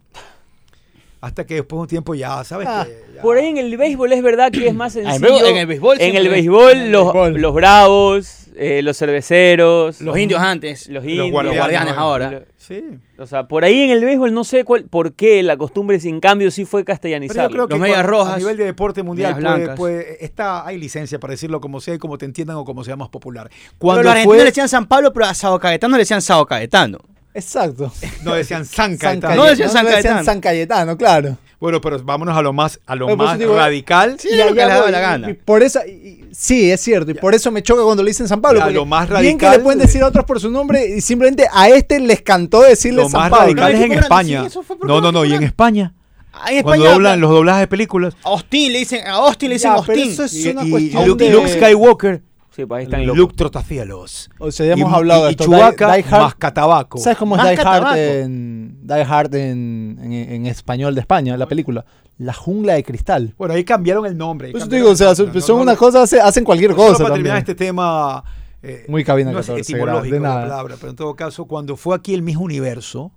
Hasta 1.21 1.45
que 1.45 1.53
después 1.55 1.77
de 1.77 1.81
un 1.81 1.87
tiempo 1.87 2.15
ya, 2.15 2.43
¿sabes? 2.43 2.67
Ah, 2.67 2.85
que 2.87 3.15
ya- 3.15 3.21
Por 3.21 3.37
ahí 3.37 3.45
en 3.47 3.57
el 3.59 3.77
béisbol 3.77 4.11
es 4.13 4.23
verdad 4.23 4.51
que 4.51 4.67
es 4.67 4.73
más 4.73 4.93
sencillo. 4.93 5.15
en 5.15 5.21
béisbol- 5.21 5.45
en 5.49 5.57
el 5.57 5.67
béisbol 5.67 6.01
En 6.01 6.15
el 6.15 6.29
béisbol, 6.29 6.71
en 6.71 6.77
el 6.79 6.91
los, 6.91 7.13
béisbol. 7.13 7.41
los 7.41 7.53
bravos, 7.53 8.40
eh, 8.55 8.81
los 8.81 8.97
cerveceros, 8.97 10.01
Los 10.01 10.17
indios 10.17 10.41
antes. 10.41 10.87
los 10.87 11.03
los 11.03 11.05
indios, 11.11 11.31
guardianes 11.31 11.59
guardianes 11.59 11.93
ahora. 11.97 12.25
ahora. 12.27 12.43
Sí. 12.57 12.83
O 13.17 13.25
sea, 13.25 13.47
por 13.47 13.63
ahí 13.63 13.81
en 13.81 13.89
el 13.91 14.03
béisbol 14.05 14.33
no 14.33 14.43
sé 14.43 14.63
cuál, 14.63 14.83
por 14.85 15.13
qué 15.13 15.41
la 15.43 15.57
costumbre 15.57 15.99
sin 15.99 16.19
cambio 16.19 16.51
sí 16.51 16.65
fue 16.65 16.81
Pero 16.83 16.93
castellanizar. 16.93 17.49
yo 17.49 17.53
creo 17.53 17.67
que 17.67 17.73
Los 17.73 17.81
medias 17.81 18.05
rojas, 18.05 18.35
a 18.35 18.37
nivel 18.37 18.57
de 18.57 18.65
deporte 18.65 19.03
mundial 19.03 19.35
puede- 19.35 19.75
puede- 19.75 20.25
está, 20.25 20.65
hay 20.65 20.77
licencia 20.77 21.19
para 21.19 21.31
decirlo 21.31 21.59
como 21.59 21.81
sea 21.81 21.95
y 21.95 21.97
como 21.97 22.17
te 22.17 22.25
entiendan 22.25 22.57
o 22.57 22.65
como 22.65 22.83
sea 22.83 22.95
más 22.95 23.09
popular. 23.09 23.49
Pero 23.49 23.75
Cuando 23.79 24.03
los 24.03 24.11
argentinos 24.11 24.35
fue, 24.35 24.37
le 24.37 24.45
decían 24.45 24.69
San 24.69 24.85
Pablo, 24.87 25.11
pero 25.13 25.25
a 25.25 25.33
Sao 25.33 25.59
Caetano 25.59 25.95
le 25.97 26.01
decían 26.03 26.21
Sao 26.21 26.45
Caetano. 26.45 26.99
Exacto. 27.33 27.91
no 28.23 28.33
decían 28.35 28.65
San 28.65 28.97
San 28.97 28.97
Caetano. 28.97 29.35
No 29.35 29.45
decían 29.45 29.69
San 29.69 29.85
le 29.85 29.91
decían 29.91 30.03
Cayetano. 30.13 30.25
San 30.25 30.41
Cayetano, 30.41 30.97
claro. 30.97 31.37
Bueno, 31.61 31.79
pero 31.79 31.97
vámonos 32.03 32.35
a 32.35 32.41
lo 32.41 32.51
más, 32.53 32.79
a 32.87 32.95
lo 32.95 33.15
más 33.15 33.37
digo, 33.37 33.55
radical. 33.55 34.17
Sí, 34.19 34.29
lo 34.35 34.47
que 34.47 34.53
les 34.55 34.67
daba 34.67 34.89
la 34.91 34.97
y- 34.97 35.01
gana. 35.01 35.29
y 35.29 35.33
por 35.35 35.61
eso, 35.61 35.79
y- 35.87 35.91
y- 35.91 36.25
sí, 36.33 36.71
es 36.71 36.81
cierto. 36.81 37.11
Y 37.11 37.13
por 37.13 37.35
eso 37.35 37.51
me 37.51 37.61
choca 37.61 37.83
cuando 37.83 38.01
le 38.01 38.09
dicen 38.09 38.27
San 38.27 38.41
Pablo. 38.41 38.59
Ya, 38.59 38.69
lo 38.71 38.83
más 38.85 39.07
bien 39.21 39.37
que 39.37 39.45
radical 39.45 39.51
le 39.51 39.59
pueden 39.63 39.77
de- 39.79 39.85
decir 39.85 40.01
a 40.01 40.07
otros 40.07 40.25
por 40.25 40.39
su 40.39 40.49
nombre 40.49 40.85
y 40.97 41.01
simplemente 41.01 41.47
a 41.53 41.69
este 41.69 41.99
les 41.99 42.23
cantó 42.23 42.61
decirle 42.63 43.03
Lo 43.03 43.09
San 43.09 43.21
más 43.21 43.29
Pablo. 43.29 43.45
radical 43.45 43.71
es 43.73 43.77
¿no? 43.79 43.85
en 43.85 43.91
Sí, 43.91 43.97
España. 43.99 44.43
por 44.67 44.87
No, 44.87 44.99
no, 45.01 45.11
no, 45.11 45.23
y 45.23 45.33
en. 45.35 45.43
España. 45.43 45.93
Ah, 46.33 46.51
En 46.51 46.63
Cuando 46.63 46.83
España 46.85 46.93
doblan 46.95 47.11
hablan- 47.13 47.19
los 47.21 47.29
doblajes 47.29 47.59
de 47.61 47.67
películas. 47.67 48.15
Austin 48.23 48.73
le 48.73 48.79
dicen, 48.79 49.05
a 49.05 49.11
Austin 49.11 49.49
le 49.49 49.55
dicen 49.55 49.71
Ya, 49.75 49.81
pero 49.85 49.99
Austin. 49.99 50.11
eso 50.13 50.23
es 50.23 50.33
Y, 50.33 50.49
una 50.49 50.63
y 50.65 50.71
cuestión 50.71 51.07
Luke, 51.07 51.23
de... 51.25 51.29
Luke 51.31 51.47
Skywalker, 51.49 52.21
Sí, 52.53 52.65
pues 52.65 52.79
ahí 52.79 52.83
están 52.83 53.05
locos. 53.05 53.17
Luke 53.17 53.35
Trotacielos. 53.35 54.29
O 54.37 54.51
sea, 54.51 54.65
ya 54.65 54.73
hemos 54.73 54.91
Y- 54.91 54.95
hablado 54.95 55.21
y, 55.21 55.23
de 55.23 55.29
y 55.29 55.31
esto. 55.31 55.43
Chewbacca, 55.45 55.87
Die- 55.93 56.03
Die 56.03 56.09
Hard- 56.09 56.21
más 56.21 56.35
Catabaco. 56.35 56.97
¿Sabes 56.97 57.17
cómo 57.17 57.37
es 57.37 57.43
Die 57.43 57.61
Hard, 57.61 57.97
en, 57.97 58.77
Die 58.85 58.93
Hard 59.03 59.35
en, 59.35 59.97
en- 60.01 60.13
en 60.13 60.45
español 60.47 60.93
de 60.93 61.01
España, 61.01 61.37
la 61.37 61.47
película? 61.47 61.85
La 62.17 62.33
jungla 62.33 62.73
de 62.73 62.83
cristal. 62.83 63.33
Bueno, 63.37 63.53
ahí 63.53 63.63
cambiaron 63.63 64.05
el 64.05 64.17
nombre. 64.17 64.51
cambiaron 64.51 64.69
digo, 64.69 64.89
o 64.91 64.95
sea, 64.95 65.11
el 65.11 65.15
son, 65.15 65.27
son 65.41 65.55
No, 65.55 65.55
no, 65.57 65.61
unas 65.63 65.77
cosas, 65.77 66.03
hace- 66.03 66.19
hacen 66.21 66.43
cualquier 66.43 66.71
Solo 66.71 66.83
cosa 66.83 66.97
para 67.03 67.05
también. 67.15 67.23
terminar 67.23 67.37
este 67.39 67.55
tema. 67.55 68.23
eh, 68.61 68.85
Muy 68.89 69.03
cabina 69.03 69.31
no 69.31 69.39
es 69.39 69.47
14 69.47 69.61
etimológico 69.71 70.13
de 70.15 70.21
la 70.21 70.27
nada. 70.29 70.41
palabra, 70.41 70.75
pero 70.77 70.89
en 70.91 70.95
todo 70.97 71.15
caso, 71.15 71.45
cuando 71.45 71.75
fue 71.77 71.95
aquí 71.95 72.13
el 72.13 72.21
Miss 72.21 72.35
Universo, 72.37 73.11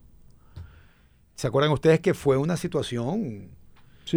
¿se 1.35 1.47
acuerdan 1.49 1.73
ustedes 1.73 2.01
que 2.01 2.15
fue 2.15 2.37
una 2.37 2.57
situación? 2.57 3.49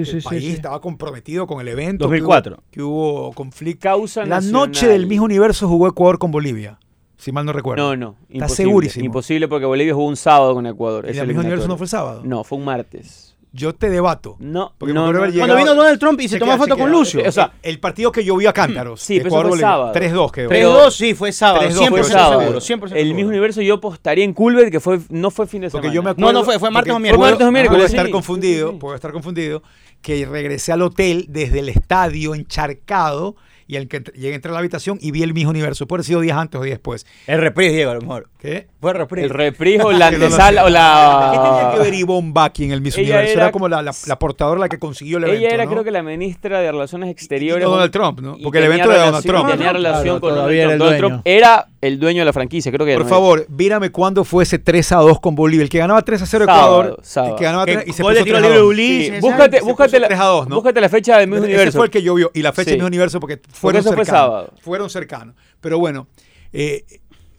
Sí, 0.06 0.12
sí, 0.12 0.16
el 0.18 0.22
sí, 0.24 0.28
país 0.30 0.44
sí. 0.44 0.52
estaba 0.52 0.80
comprometido 0.82 1.48
con 1.48 1.62
el 1.62 1.68
evento. 1.68 2.06
2004. 2.06 2.58
Que 2.72 2.82
hubo, 2.82 2.92
que 3.12 3.26
hubo 3.28 3.32
conflicto. 3.34 3.82
Causa 3.84 4.22
La 4.22 4.38
nacional. 4.38 4.68
noche 4.68 4.88
del 4.88 5.08
Miss 5.08 5.20
Universo 5.20 5.68
jugó 5.68 5.88
Ecuador 5.88 6.18
con 6.20 6.32
Bolivia, 6.32 6.80
si 7.18 7.32
mal 7.32 7.46
no 7.46 7.54
recuerdo. 7.54 7.84
No, 7.84 7.96
no. 7.96 8.16
Está 8.24 8.36
Imposible, 8.46 8.56
segurísimo. 8.56 9.06
Imposible 9.06 9.48
porque 9.48 9.66
Bolivia 9.66 9.94
jugó 9.94 10.08
un 10.08 10.18
sábado 10.18 10.54
con 10.54 10.66
Ecuador. 10.68 11.08
¿Y 11.10 11.14
la 11.14 11.26
Miss 11.26 11.38
Universo 11.38 11.68
no 11.68 11.78
fue 11.78 11.86
el 11.86 11.90
sábado? 11.90 12.22
No, 12.24 12.44
fue 12.44 12.58
un 12.58 12.66
martes. 12.66 13.24
Yo 13.54 13.74
te 13.74 13.90
debato. 13.90 14.36
No, 14.40 14.74
Porque 14.78 14.94
no, 14.94 15.06
no, 15.08 15.14
no. 15.14 15.20
Cuando 15.20 15.34
llegado- 15.34 15.58
vino 15.58 15.74
Donald 15.74 15.98
Trump 16.00 16.20
y 16.20 16.28
se 16.28 16.36
Chequea, 16.36 16.48
tomó 16.54 16.64
foto 16.64 16.78
con 16.78 16.92
Lucio. 16.92 17.24
O 17.28 17.32
sea, 17.32 17.54
el 17.64 17.80
partido 17.80 18.12
que 18.12 18.24
yo 18.24 18.36
vi 18.36 18.46
a 18.46 18.54
cántaros. 18.54 19.02
Sí, 19.02 19.20
pero 19.24 19.32
fue 19.50 19.58
sábado. 19.58 19.94
3-2 19.94 20.32
quedó. 20.32 20.50
Pero- 20.50 20.74
3-2, 20.86 20.92
sí, 20.94 21.16
fue 21.16 21.32
sábado. 21.32 21.62
3-2 21.64 21.88
fue 21.90 22.02
100% 22.02 22.04
sábado. 22.04 22.40
seguro. 22.42 22.60
100% 22.62 22.84
El 22.84 22.90
seguro. 23.06 23.16
mismo 23.16 23.30
universo 23.30 23.62
yo 23.62 23.76
apostaría 23.76 24.26
en 24.26 24.34
Culver 24.34 24.70
que 24.70 24.80
fue 24.80 25.00
no 25.10 25.32
fue 25.32 25.48
fin 25.48 25.62
de 25.62 25.70
Porque 25.72 25.88
semana. 25.88 25.96
yo 25.96 26.04
me 26.04 26.10
acuerdo. 26.12 26.34
No, 26.34 26.40
no 26.40 26.46
fue- 26.46 26.60
fue 26.60 26.70
martes 26.70 26.92
porque 26.92 26.98
o 26.98 27.00
miércoles. 27.00 27.20
puedo- 27.20 27.32
Martes 27.32 27.48
o 27.48 27.52
miércoles, 27.52 27.78
Puedo 27.80 27.86
estar 27.88 28.06
sí. 28.06 28.12
confundido, 28.12 28.68
Sí, 28.68 28.74
sí. 28.74 28.80
puedo 28.80 28.96
estar 28.96 29.12
confundido, 29.14 29.64
que 30.02 30.26
regresé 30.26 30.72
al 30.72 30.82
hotel 30.82 31.26
desde 31.30 31.60
el 31.60 31.70
estadio 31.70 32.36
encharcado 32.36 33.36
y 33.68 33.76
al 33.76 33.88
que 33.88 34.00
llegué 34.14 34.32
a 34.32 34.36
entrar 34.36 34.52
a 34.52 34.54
la 34.54 34.60
habitación 34.60 34.98
y 35.02 35.12
vi 35.12 35.24
el 35.24 35.34
mismo 35.34 35.52
universo. 35.52 35.88
Puede 35.88 36.00
haber 36.00 36.06
sido 36.06 36.22
días 36.22 36.38
antes 36.38 36.60
o 36.60 36.64
días 36.64 36.78
después. 36.78 37.06
El 37.28 37.42
reprise, 37.42 37.74
Diego, 37.74 37.92
a 37.92 37.96
lo 37.96 38.02
mejor. 38.02 38.30
¿Qué? 38.48 38.68
Fue 38.80 38.92
el 38.92 38.98
reprise. 38.98 39.26
El 39.26 39.30
reprise 39.34 39.84
o 39.84 39.92
la 39.94 40.08
antesala 40.08 40.64
o 40.64 40.70
la 40.70 41.32
¿Qué 41.34 41.38
tenía 41.40 41.72
que 41.74 41.80
ver 41.80 41.94
Ivonne 42.00 42.32
Baki 42.32 42.64
en 42.66 42.72
el 42.72 42.82
Miss 42.82 42.98
Ella 42.98 43.16
Universo? 43.16 43.34
Era, 43.34 43.42
era- 43.44 43.52
como 43.52 43.68
la, 43.68 43.82
la, 43.82 43.92
la 44.06 44.20
portadora 44.20 44.60
la 44.60 44.70
que 44.70 44.80
consiguió 44.80 45.18
el 45.18 45.26
evento. 45.26 45.40
Ella 45.46 45.54
era 45.54 45.66
¿no? 45.66 45.72
creo 45.72 45.84
que 45.84 45.92
la 45.92 46.02
ministra 46.04 46.60
de 46.62 46.72
Relaciones 46.72 47.10
Exteriores. 47.10 47.64
no 47.66 47.72
Donald 47.72 47.92
Trump, 47.92 48.20
¿no? 48.22 48.38
y 48.38 48.44
Porque 48.44 48.60
el 48.60 48.64
evento 48.66 48.90
era 48.92 49.00
de 49.02 49.06
Donald 49.08 49.26
Trump. 49.26 49.50
Tenía 49.52 49.74
relación 49.74 50.20
Claro, 50.20 50.22
con 50.22 50.30
Donald 50.36 50.52
era 50.54 50.62
Trump. 50.64 50.72
el 50.74 50.80
Donald 50.80 51.00
dueño. 51.02 51.08
Trump 51.16 51.22
era 51.28 51.68
el 51.82 52.00
dueño 52.00 52.22
de 52.22 52.26
la 52.26 52.34
franquicia, 52.34 52.72
creo 52.72 52.86
que 52.86 52.92
ya 52.94 52.98
Por 52.98 53.06
no 53.06 53.10
favor, 53.10 53.46
mírame 53.50 53.90
cuándo 53.92 54.24
fue 54.24 54.44
ese 54.44 54.60
3 54.60 54.92
a 54.94 54.96
2 54.98 55.20
con 55.20 55.36
Bolivia. 55.36 55.64
El 55.64 55.70
que 55.70 55.78
ganaba 55.80 56.02
3 56.02 56.22
a 56.22 56.26
0 56.26 56.46
Sábado, 56.46 56.64
Ecuador. 56.84 57.00
sábado. 57.04 57.34
El 57.34 57.38
que 57.40 57.44
ganaba 57.44 57.66
Que 57.66 57.74
3 57.74 57.88
y 57.88 57.94
se 57.94 58.02
puso 58.04 58.16
de 58.16 58.24
tiro 58.24 58.38
3 58.38 58.38
a 58.38 58.42
libre 58.48 58.60
2. 58.60 58.68
Ulises, 58.70 59.16
Sí, 59.16 59.20
búscate, 59.22 59.62
búscate, 59.62 60.00
la, 60.00 60.08
3 60.08 60.20
a 60.20 60.24
2, 60.26 60.48
¿no? 60.48 60.56
búscate 60.56 60.80
la 60.82 60.90
fecha 60.90 61.18
del 61.18 61.28
mismo 61.28 61.44
Ese 61.44 61.54
universo. 61.54 61.78
fue 61.80 61.86
el 61.88 61.92
que 61.92 62.02
yo 62.02 62.16
vi. 62.16 62.24
Y 62.34 62.42
la 62.42 62.54
fecha 62.54 62.72
de 62.72 62.78
mi 62.78 62.84
universo 62.84 63.20
porque 63.20 63.42
fueron 63.52 63.82
eso 63.82 63.90
fue 63.94 64.06
cercanos. 64.06 64.22
sábado. 64.30 64.54
Fueron 64.62 64.90
cercanos. 64.90 65.36
Pero 65.60 65.80
bueno, 65.80 66.08
eh, 66.54 66.86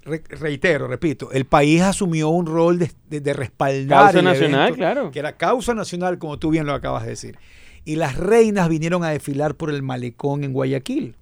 re- 0.09 0.23
reitero, 0.31 0.89
repito, 0.89 1.31
el 1.33 1.45
país 1.45 1.83
asumió 1.83 2.29
un 2.31 2.47
rol 2.47 2.79
de, 2.79 2.91
de- 3.09 3.21
de 3.21 3.33
respaldar. 3.33 4.05
Causa 4.05 4.19
el 4.19 4.25
nacional, 4.25 4.61
evento, 4.63 4.77
claro. 4.77 5.11
Que 5.11 5.19
era 5.21 5.37
causa 5.37 5.75
nacional, 5.75 6.19
como 6.19 6.39
tú 6.39 6.51
bien 6.51 6.67
lo 6.67 6.75
acabas 6.75 7.05
de 7.05 7.11
decir. 7.11 7.39
Y 7.85 7.97
las 7.97 8.17
reinas 8.17 8.69
vinieron 8.69 9.05
a 9.05 9.11
desfilar 9.11 9.55
por 9.55 9.71
el 9.71 9.83
malecón 9.83 10.45
en 10.45 10.53
Guayaquil. 10.53 11.15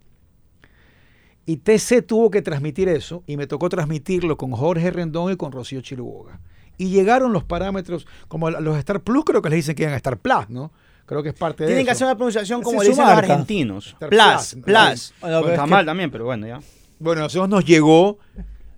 Y 1.45 1.59
TC 1.59 2.03
tuvo 2.05 2.31
que 2.31 2.43
transmitir 2.43 2.89
eso 2.89 3.23
y 3.27 3.37
me 3.37 3.47
tocó 3.47 3.69
transmitirlo 3.69 4.37
con 4.37 4.51
Jorge 4.51 4.91
Rendón 4.91 5.33
y 5.33 5.37
con 5.37 5.53
Rocío 5.53 5.81
Chiruboga. 5.81 6.41
Y 6.77 6.89
llegaron 6.89 7.33
los 7.33 7.45
parámetros, 7.45 8.07
como 8.29 8.51
los 8.51 8.77
Star 8.79 9.01
Plus, 9.03 9.25
creo 9.25 9.41
que 9.43 9.51
les 9.51 9.59
dicen 9.59 9.75
que 9.77 9.85
iban 9.85 9.95
a 9.95 9.97
Star 9.99 10.19
Plus, 10.19 10.49
¿no? 10.51 10.73
Creo 11.07 11.23
que 11.23 11.29
es 11.29 11.35
parte 11.37 11.63
de 11.63 11.69
Tienen 11.69 11.85
que 11.87 11.93
hacer 11.93 12.05
una 12.07 12.17
pronunciación 12.17 12.63
como 12.63 12.83
le 12.83 12.89
dicen 12.89 13.05
los 13.05 13.15
argentinos. 13.15 13.87
Star 13.93 14.09
Plus, 14.11 14.57
Plus. 14.65 15.15
Bueno, 15.21 15.39
está 15.49 15.65
es 15.65 15.71
mal 15.71 15.85
que- 15.85 15.87
también, 15.87 16.11
pero 16.11 16.25
bueno, 16.25 16.47
ya. 16.49 16.61
Bueno, 16.99 17.21
a 17.21 17.25
nosotros 17.25 17.49
nos 17.49 17.65
llegó, 17.65 18.19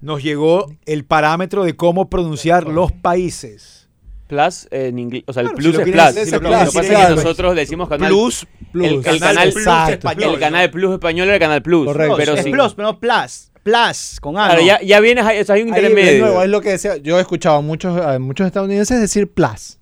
nos 0.01 0.23
llegó 0.23 0.71
el 0.87 1.05
parámetro 1.05 1.65
de 1.65 1.77
cómo 1.77 2.09
pronunciar 2.09 2.67
los 2.67 2.93
países. 2.93 3.89
Plus 4.29 4.69
en 4.71 4.99
inglés. 4.99 5.25
O 5.27 5.33
sea, 5.33 5.43
el 5.43 5.49
Claro, 5.49 5.57
plus 5.57 5.75
si 5.75 5.81
es 5.83 5.89
plus. 5.89 6.25
si 6.27 6.31
lo 6.31 6.37
lo 6.37 6.41
que 6.41 6.49
quieren 6.49 6.67
pasa 6.67 6.83
es 6.83 7.09
que 7.09 7.15
nosotros 7.15 7.55
le 7.55 7.61
decimos 7.63 7.89
canal 7.89 8.09
Plus, 8.11 8.47
Plus. 8.73 8.87
El, 8.87 8.95
el 8.97 9.03
Canal 9.03 9.21
canal, 9.21 9.53
Plus 9.53 9.67
español, 9.89 10.35
el 10.35 10.41
canal. 10.41 10.71
Plus 10.71 10.93
español 10.93 11.27
era 11.29 11.35
el 11.37 11.41
canal 11.41 11.63
Plus. 11.63 11.87
Correcto. 11.87 12.17
Pero 12.19 12.35
es 12.35 12.45
sí. 12.45 12.51
plus, 12.51 12.75
pero 12.75 12.89
no 12.89 13.01
plus. 13.01 13.51
Plus, 13.63 14.19
con 14.21 14.37
A. 14.39 14.47
Claro, 14.47 14.63
ya, 14.63 14.81
ya 14.83 15.01
vienes, 15.01 15.25
o 15.25 15.45
sea, 15.45 15.55
hay 15.55 15.63
un 15.63 15.69
intermedio. 15.69 16.27
nuevo, 16.27 16.43
es 16.43 16.49
lo 16.49 16.61
que 16.61 16.71
decía. 16.71 16.97
Yo 16.99 17.19
he 17.19 17.21
escuchado 17.21 17.57
a 17.57 17.61
muchos, 17.61 18.01
a 18.01 18.19
muchos 18.19 18.47
estadounidenses 18.47 19.01
decir 19.01 19.31
plus. 19.31 19.79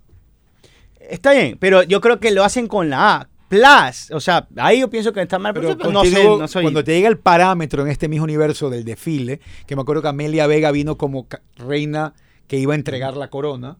Está 1.09 1.31
bien, 1.31 1.57
pero 1.59 1.83
yo 1.83 2.01
creo 2.01 2.19
que 2.19 2.31
lo 2.31 2.43
hacen 2.43 2.67
con 2.67 2.89
la 2.89 3.15
A. 3.15 3.29
Plus. 3.49 4.11
O 4.11 4.19
sea, 4.19 4.47
ahí 4.57 4.81
yo 4.81 4.89
pienso 4.89 5.13
que 5.13 5.21
está 5.21 5.39
mal. 5.39 5.53
Pero, 5.53 5.77
Pero 5.77 5.91
no 5.91 6.03
sé, 6.03 6.23
no 6.23 6.47
soy. 6.47 6.63
cuando 6.63 6.83
te 6.83 6.93
llega 6.93 7.07
el 7.07 7.17
parámetro 7.17 7.81
en 7.83 7.89
este 7.89 8.07
mismo 8.07 8.25
universo 8.25 8.69
del 8.69 8.83
desfile, 8.83 9.39
que 9.65 9.75
me 9.75 9.81
acuerdo 9.81 10.01
que 10.01 10.09
Amelia 10.09 10.47
Vega 10.47 10.71
vino 10.71 10.97
como 10.97 11.27
reina 11.55 12.13
que 12.47 12.57
iba 12.57 12.73
a 12.73 12.75
entregar 12.75 13.15
la 13.15 13.29
corona. 13.29 13.77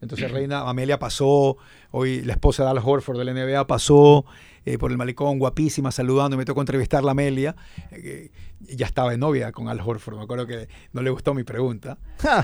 Entonces 0.00 0.30
reina 0.32 0.60
Amelia 0.68 0.98
pasó, 0.98 1.56
hoy 1.90 2.22
la 2.22 2.32
esposa 2.32 2.64
de 2.64 2.70
Al 2.70 2.78
Horford 2.78 3.18
del 3.18 3.34
NBA 3.34 3.66
pasó 3.66 4.24
eh, 4.64 4.78
por 4.78 4.90
el 4.90 4.96
malecón, 4.96 5.38
guapísima, 5.38 5.90
saludando, 5.92 6.36
me 6.36 6.44
tocó 6.44 6.60
entrevistarla 6.60 7.10
a 7.10 7.12
Amelia. 7.12 7.54
eh, 7.90 8.30
ya 8.60 8.86
estaba 8.86 9.10
de 9.10 9.18
novia 9.18 9.50
con 9.52 9.68
Al 9.68 9.80
Horford, 9.80 10.16
me 10.16 10.22
acuerdo 10.22 10.46
que 10.46 10.68
no 10.92 11.02
le 11.02 11.10
gustó 11.10 11.34
mi 11.34 11.42
pregunta. 11.44 11.98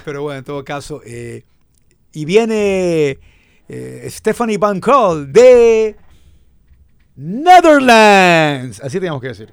Pero 0.05 0.23
bueno, 0.23 0.39
en 0.39 0.45
todo 0.45 0.65
caso. 0.65 1.01
eh, 1.07 1.45
y 2.13 2.25
viene 2.25 3.19
Stephanie 4.09 4.59
Van 4.59 4.81
Cole 4.81 5.27
de 5.27 5.97
Netherlands. 7.19 8.81
Así 8.83 8.99
teníamos 8.99 9.21
que 9.21 9.29
decir. 9.29 9.49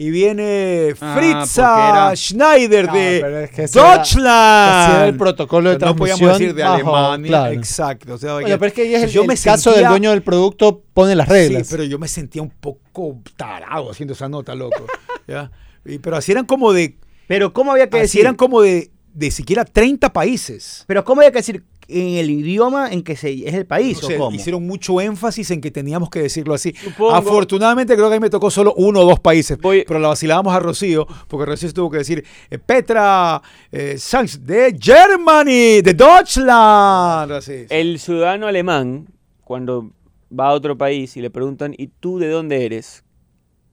y 0.00 0.10
viene 0.10 0.94
Ah, 1.00 1.16
Fritza 1.18 1.88
era- 1.90 2.14
Schneider 2.16 2.86
No, 2.86 2.92
de 2.92 3.18
pero 3.20 3.38
es 3.40 3.50
que 3.50 3.62
era- 3.62 3.70
Deutschland. 3.94 4.84
ese 4.90 4.96
era 4.96 5.06
el 5.08 5.16
protocolo 5.16 5.70
de 5.70 5.78
No 5.78 5.96
podíamos 5.96 6.20
transmisión 6.20 6.32
decir 6.38 6.54
de 6.54 6.62
bajo- 6.62 6.96
Alemania. 6.96 7.28
claro. 7.30 7.52
Exacto. 7.52 8.14
o 8.14 8.18
sea, 8.18 8.32
Bueno, 8.34 8.46
que- 8.46 8.58
pero 8.58 8.66
es 8.68 8.72
que 8.74 8.94
es 8.94 9.02
el, 9.02 9.10
yo 9.10 9.22
el 9.22 9.26
me 9.26 9.36
caso 9.36 9.72
del 9.72 9.88
dueño 9.88 10.10
del 10.12 10.22
producto 10.22 10.84
pone 10.94 11.16
las 11.16 11.28
reglas. 11.28 11.66
Sí, 11.66 11.72
pero 11.74 11.82
yo 11.82 11.98
me 11.98 12.06
sentía 12.06 12.42
un 12.42 12.50
poco 12.50 13.18
tarado 13.36 13.90
haciendo 13.90 14.12
esa 14.14 14.28
nota, 14.28 14.54
loco. 14.54 14.86
¿ya? 15.26 15.50
Y- 15.84 15.98
pero 15.98 16.16
así 16.16 16.30
eran 16.30 16.44
como 16.46 16.72
de. 16.72 16.96
Pero 17.26 17.52
¿cómo 17.52 17.72
había 17.72 17.88
que 17.90 17.96
Así 17.96 18.02
decir? 18.02 18.20
eran 18.20 18.36
como 18.36 18.60
de, 18.60 18.92
de 19.14 19.30
siquiera 19.32 19.64
30 19.64 20.12
países. 20.12 20.84
Pero 20.86 21.04
¿cómo 21.04 21.22
había 21.22 21.32
que 21.32 21.38
decir 21.38 21.64
en 21.90 22.16
el 22.18 22.28
idioma 22.30 22.92
en 22.92 23.02
que 23.02 23.16
se, 23.16 23.32
es 23.48 23.54
el 23.54 23.64
país 23.66 24.00
No 24.02 24.08
sé, 24.08 24.16
o 24.16 24.18
cómo? 24.18 24.36
hicieron 24.36 24.66
mucho 24.66 25.00
énfasis 25.00 25.50
en 25.52 25.60
que 25.62 25.70
teníamos 25.70 26.10
que 26.10 26.20
decirlo 26.20 26.52
así. 26.54 26.72
Supongo- 26.72 27.12
Afortunadamente 27.14 27.94
creo 27.96 28.08
que 28.08 28.14
ahí 28.14 28.20
me 28.20 28.28
tocó 28.30 28.50
solo 28.50 28.74
uno 28.76 29.00
o 29.00 29.04
dos 29.06 29.20
países, 29.20 29.56
Voy- 29.58 29.84
pero 29.88 29.98
la 29.98 30.08
vacilábamos 30.08 30.54
a 30.54 30.60
Rocío, 30.60 31.06
porque 31.28 31.46
Rocío 31.46 31.72
tuvo 31.72 31.90
que 31.90 31.98
decir 31.98 32.24
eh, 32.50 32.58
Petra 32.58 33.40
eh, 33.72 33.96
Sanz 33.98 34.44
de 34.44 34.76
Germany, 34.78 35.80
de 35.82 35.94
Deutschland. 35.94 37.32
Así. 37.32 37.64
El 37.70 37.98
ciudadano 37.98 38.46
alemán, 38.46 39.08
cuando 39.44 39.90
va 40.30 40.48
a 40.48 40.52
otro 40.52 40.76
país 40.76 41.16
y 41.16 41.22
le 41.22 41.30
preguntan, 41.30 41.74
¿y 41.78 41.86
tú 41.86 42.18
de 42.18 42.28
dónde 42.28 42.66
eres? 42.66 43.02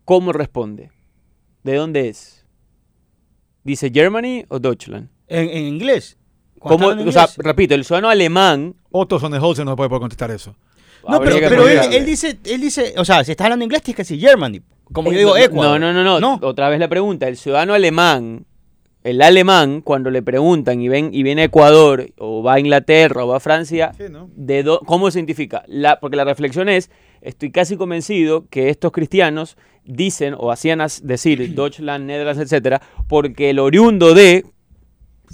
¿Cómo 0.05 0.31
responde? 0.31 0.89
¿De 1.63 1.75
dónde 1.75 2.07
es? 2.09 2.45
¿Dice 3.63 3.89
Germany 3.93 4.45
o 4.49 4.59
Deutschland? 4.59 5.09
En, 5.27 5.49
en 5.49 5.65
inglés. 5.65 6.17
Cuando 6.59 6.77
¿Cómo, 6.77 6.89
hablan 6.91 7.01
en 7.01 7.09
o 7.09 7.11
sea, 7.11 7.27
repito, 7.37 7.75
el 7.75 7.85
ciudadano 7.85 8.09
alemán. 8.09 8.75
Otto 8.91 9.19
Sonnenholzer 9.19 9.65
no 9.65 9.75
puede 9.75 9.89
poder 9.89 10.01
contestar 10.01 10.31
eso. 10.31 10.55
No, 11.07 11.19
pero, 11.19 11.67
él, 11.67 12.05
dice, 12.05 12.39
él 12.45 12.61
dice, 12.61 12.95
o 12.97 13.05
sea, 13.05 13.23
si 13.23 13.31
estás 13.31 13.45
hablando 13.45 13.63
inglés 13.63 13.83
tienes 13.83 13.97
que 13.97 14.01
decir 14.01 14.19
Germany. 14.19 14.61
Como 14.91 15.11
yo 15.11 15.17
digo 15.17 15.37
Ecuador. 15.37 15.79
No, 15.79 15.93
no, 15.93 16.03
no, 16.03 16.19
no, 16.19 16.39
Otra 16.47 16.69
vez 16.69 16.79
la 16.79 16.87
pregunta. 16.87 17.27
El 17.27 17.37
ciudadano 17.37 17.73
alemán, 17.73 18.45
el 19.03 19.21
alemán, 19.21 19.81
cuando 19.81 20.09
le 20.09 20.21
preguntan 20.21 20.81
y 20.81 20.89
ven 20.89 21.09
y 21.13 21.23
viene 21.23 21.43
a 21.43 21.45
Ecuador, 21.45 22.07
o 22.17 22.41
va 22.41 22.55
a 22.55 22.59
Inglaterra, 22.59 23.23
o 23.23 23.27
va 23.27 23.37
a 23.37 23.39
Francia, 23.39 23.91
Sí, 23.97 24.05
¿no? 24.09 24.29
de 24.35 24.65
¿cómo 24.85 25.11
se 25.11 25.19
identifica? 25.19 25.63
La, 25.67 25.99
porque 25.99 26.17
la 26.17 26.23
reflexión 26.23 26.69
es, 26.69 26.89
estoy 27.21 27.51
casi 27.51 27.77
convencido 27.77 28.47
que 28.49 28.69
estos 28.69 28.91
cristianos 28.91 29.57
dicen 29.83 30.35
o 30.37 30.51
hacían 30.51 30.81
decir 31.03 31.53
Deutschland, 31.55 32.05
Netherlands, 32.05 32.41
etcétera, 32.41 32.81
porque 33.07 33.51
el 33.51 33.59
oriundo 33.59 34.13
de 34.13 34.45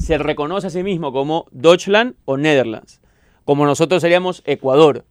se 0.02 0.18
reconoce 0.18 0.68
a 0.68 0.70
sí 0.70 0.84
mismo 0.84 1.12
como 1.12 1.46
Deutschland 1.52 2.16
o 2.26 2.38
Netherlands, 2.38 3.00
como 3.46 3.66
nosotros 3.66 4.02
seríamos 4.02 4.42
Ecuador. 4.46 5.06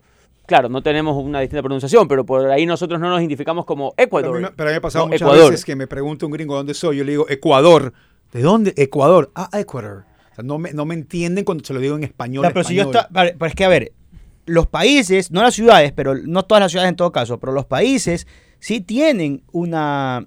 Claro, 0.47 0.69
no 0.69 0.83
tenemos 0.83 1.17
una 1.23 1.41
distinta 1.41 1.63
pronunciación, 1.63 2.09
pero 2.09 2.27
por 2.27 2.51
ahí 2.51 2.67
nosotros 2.67 2.99
no 2.99 3.09
nos 3.09 3.21
identificamos 3.21 3.65
como 3.65 3.93
Pero 3.93 4.03
a 4.03 4.05
Ecuador. 4.07 4.41
mí, 4.41 4.49
pero 4.57 4.69
a 4.69 4.71
mí 4.71 4.75
me 4.75 4.79
ha 4.79 4.81
pasado 4.81 5.05
No, 5.05 5.09
muchas 5.13 5.23
Ecuador. 5.23 5.51
veces 5.53 5.65
que 5.65 5.77
me 5.77 5.87
pregunta 5.87 6.27
un 6.27 6.33
gringo 6.33 6.57
dónde 6.57 6.75
soy. 6.75 6.97
Yo 6.97 7.05
le 7.05 7.13
digo 7.13 7.27
Ecuador. 7.29 7.93
¿De 8.33 8.43
dónde? 8.43 8.75
Ecuador. 8.77 9.31
Ah, 9.37 9.49
Ecuador. 9.53 10.05
O 10.33 10.35
sea, 10.35 10.43
no, 10.45 10.59
me, 10.59 10.73
no 10.73 10.85
me 10.87 10.95
entienden 10.95 11.45
cuando 11.45 11.65
se 11.65 11.73
lo 11.73 11.79
digo 11.79 11.95
en 11.97 12.03
español. 12.03 12.53
Si 12.65 12.75
yo 12.75 12.83
está, 12.83 13.09
pero 13.13 13.47
es 13.47 13.55
que 13.55 13.65
a 13.65 13.69
ver, 13.69 13.93
los 14.47 14.67
países, 14.67 15.31
no 15.31 15.41
las 15.43 15.55
ciudades, 15.55 15.93
pero 15.93 16.17
no 16.17 16.45
todas 16.45 16.63
las 16.63 16.73
ciudades 16.73 16.89
en 16.91 16.97
todo 16.97 17.13
caso, 17.13 17.39
pero 17.39 17.53
los 17.53 17.67
países 17.67 18.27
sí 18.59 18.81
tienen 18.81 19.45
una 19.53 20.27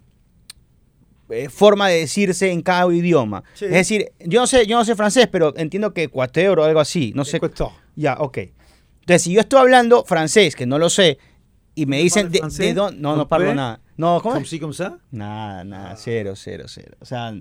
eh, 1.30 1.50
forma 1.50 1.88
de 1.90 2.00
decirse 2.00 2.52
en 2.52 2.62
cada 2.62 2.94
idioma. 2.94 3.44
Sí. 3.54 3.66
Es 3.66 3.72
decir, 3.72 4.12
yo 4.20 4.42
no 4.42 4.48
sé, 4.48 4.66
yo 4.68 4.78
no 4.78 4.86
sé 4.86 4.96
francés, 4.96 5.28
pero 5.32 5.54
entiendo 5.58 5.94
que 5.94 6.04
Ecuador 6.04 6.60
o 6.60 6.64
algo 6.64 6.80
así, 6.80 7.12
no 7.16 7.26
sé. 7.26 7.38
Ecuador. 7.38 7.72
Ya, 7.96 8.16
ok. 8.20 8.38
Entonces, 9.02 9.22
si 9.24 9.34
yo 9.34 9.42
estoy 9.42 9.60
hablando 9.60 10.04
francés, 10.06 10.56
que 10.56 10.66
no 10.66 10.80
lo 10.80 10.90
sé, 10.90 11.18
y 11.76 11.86
me 11.86 11.98
dicen 11.98 12.32
de, 12.32 12.40
de 12.42 12.74
dónde, 12.74 13.00
no, 13.02 13.12
no 13.14 13.22
¿Con 13.24 13.30
parlo 13.30 13.54
nada. 13.56 13.80
No, 13.98 14.20
¿cómo? 14.22 14.38
Es? 14.38 14.48
si, 14.50 14.60
comme 14.60 14.74
ça. 14.74 14.98
Nada, 15.12 15.64
nada, 15.64 15.96
cero, 15.98 16.34
cero, 16.36 16.66
cero. 16.68 16.96
O 17.00 17.06
sea, 17.06 17.34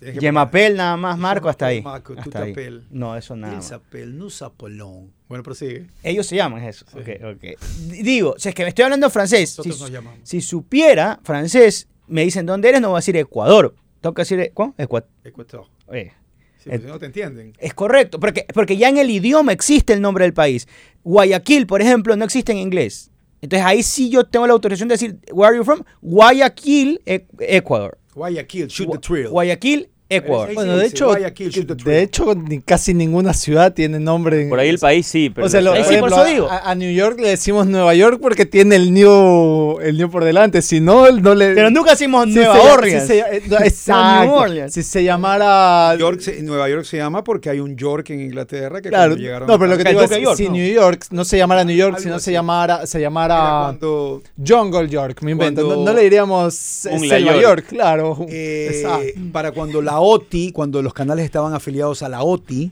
Yemapel 0.00 0.76
nada 0.76 0.96
más, 0.96 1.16
Marco, 1.18 1.48
hasta 1.48 1.66
ahí. 1.66 1.80
Marco, 1.82 2.14
tú 2.14 2.20
Hasta 2.20 2.42
ahí. 2.42 2.54
No, 2.90 3.16
eso 3.16 3.34
nada. 3.34 3.60
S'appelle, 3.62 4.12
nous 4.12 4.34
s'appelons. 4.34 5.08
Bueno, 5.28 5.42
prosigue. 5.42 5.86
Ellos 6.02 6.26
se 6.26 6.36
llaman 6.36 6.62
eso. 6.64 6.84
Ok, 6.92 7.08
ok. 7.24 7.40
D- 7.40 8.02
Digo, 8.02 8.34
si 8.38 8.48
es 8.50 8.54
que 8.54 8.62
me 8.62 8.68
estoy 8.68 8.84
hablando 8.84 9.08
francés, 9.10 9.58
si, 9.60 9.68
nos 9.68 9.90
llamamos. 9.90 10.20
si 10.22 10.40
supiera 10.40 11.18
francés, 11.24 11.88
me 12.08 12.22
dicen 12.22 12.46
dónde 12.46 12.68
eres, 12.68 12.80
no 12.80 12.88
voy 12.88 12.96
a 12.96 12.98
decir 12.98 13.16
Ecuador. 13.16 13.74
Tengo 14.00 14.14
que 14.14 14.22
decir, 14.22 14.50
¿cómo? 14.54 14.74
Ecuador. 14.78 15.08
Ecuador. 15.24 15.66
Eh, 15.92 16.12
Sí, 16.58 16.70
pues, 16.70 16.82
no 16.84 16.98
te 16.98 17.06
entienden. 17.06 17.52
Es 17.60 17.74
correcto, 17.74 18.18
porque, 18.18 18.44
porque 18.52 18.76
ya 18.76 18.88
en 18.88 18.98
el 18.98 19.08
idioma 19.08 19.52
existe 19.52 19.92
el 19.92 20.00
nombre 20.00 20.24
del 20.24 20.34
país. 20.34 20.66
Guayaquil, 21.04 21.68
por 21.68 21.80
ejemplo, 21.80 22.16
no 22.16 22.24
existe 22.24 22.50
en 22.50 22.58
inglés. 22.58 23.12
Entonces 23.40 23.64
ahí 23.64 23.84
sí 23.84 24.10
yo 24.10 24.24
tengo 24.24 24.48
la 24.48 24.52
autorización 24.54 24.88
de 24.88 24.94
decir, 24.94 25.18
¿Where 25.30 25.50
are 25.50 25.56
you 25.56 25.62
from? 25.64 25.82
Guayaquil, 26.02 27.00
Ecuador. 27.38 27.98
Guayaquil, 28.14 28.66
shoot 28.66 28.90
the 28.90 28.98
thrill. 28.98 29.28
Guayaquil, 29.28 29.90
Ecuador. 30.08 30.54
Bueno, 30.54 30.76
de 30.76 30.86
hecho, 30.86 31.12
de 31.14 32.02
hecho 32.02 32.32
casi 32.64 32.94
ninguna 32.94 33.32
ciudad 33.34 33.72
tiene 33.74 33.98
nombre. 33.98 34.42
en- 34.42 34.48
Por 34.48 34.60
ahí 34.60 34.68
el 34.68 34.78
país 34.78 35.06
sí, 35.06 35.30
pero 35.30 35.46
o 35.46 35.50
sea, 35.50 35.60
lo- 35.60 35.72
Ahí 35.72 35.82
por 35.82 35.92
sí, 35.92 35.98
por 35.98 36.08
ejemplo, 36.10 36.26
eso 36.26 36.34
digo. 36.34 36.50
A, 36.50 36.70
a 36.70 36.74
New 36.76 36.92
York 36.94 37.18
le 37.20 37.30
decimos 37.30 37.66
Nueva 37.66 37.94
York 37.94 38.18
porque 38.22 38.46
tiene 38.46 38.76
el 38.76 38.92
new, 38.94 39.80
el 39.80 39.96
new 39.98 40.08
por 40.10 40.22
delante. 40.24 40.62
Si 40.62 40.78
no, 40.80 41.10
no 41.10 41.34
le. 41.34 41.54
Pero 41.54 41.70
nunca 41.70 41.90
decimos 41.90 42.26
si 42.26 42.34
Nueva 42.34 42.54
se- 42.60 42.68
Orleans. 42.70 43.02
si 43.02 43.08
se- 43.08 43.42
no, 43.48 43.58
exacto. 43.64 44.24
New 44.26 44.34
Orleans. 44.34 44.72
Si 44.74 44.82
se 44.82 45.02
llamara. 45.04 45.96
York 45.98 46.20
se- 46.20 46.42
Nueva 46.42 46.68
York 46.68 46.84
se 46.84 46.96
llama 46.98 47.24
porque 47.24 47.50
hay 47.50 47.58
un 47.60 47.76
York 47.76 48.10
en 48.10 48.20
Inglaterra 48.20 48.80
que 48.80 48.88
Claro, 48.90 49.10
cuando 49.12 49.22
llegaron 49.24 49.48
no, 49.48 49.58
pero 49.58 49.70
lo 49.72 49.76
que 49.76 49.82
te 49.84 49.90
digo 49.90 50.02
es 50.02 50.10
York, 50.10 50.36
si 50.36 50.44
¿no? 50.46 50.52
New 50.52 50.72
York 50.72 51.06
no 51.10 51.24
se 51.24 51.36
llamara 51.38 51.64
New 51.64 51.76
York, 51.76 51.98
sino 51.98 52.18
se 52.20 52.30
llamara, 52.32 52.86
se 52.86 53.00
llamara 53.00 53.36
cuando 53.64 54.22
Jungle 54.46 54.88
York, 54.88 55.20
me 55.22 55.32
invento. 55.32 55.76
No, 55.84 55.92
le 55.92 56.02
diríamos 56.02 56.86
eh, 56.86 56.98
Selva 56.98 57.32
York. 57.32 57.42
York, 57.42 57.64
claro. 57.68 58.16
eh, 58.28 58.68
Exacto. 58.72 59.20
para 59.32 59.50
cuando 59.52 59.82
la 59.82 59.95
OTI, 60.00 60.52
cuando 60.52 60.82
los 60.82 60.94
canales 60.94 61.24
estaban 61.24 61.54
afiliados 61.54 62.02
a 62.02 62.08
la 62.08 62.22
OTI, 62.22 62.70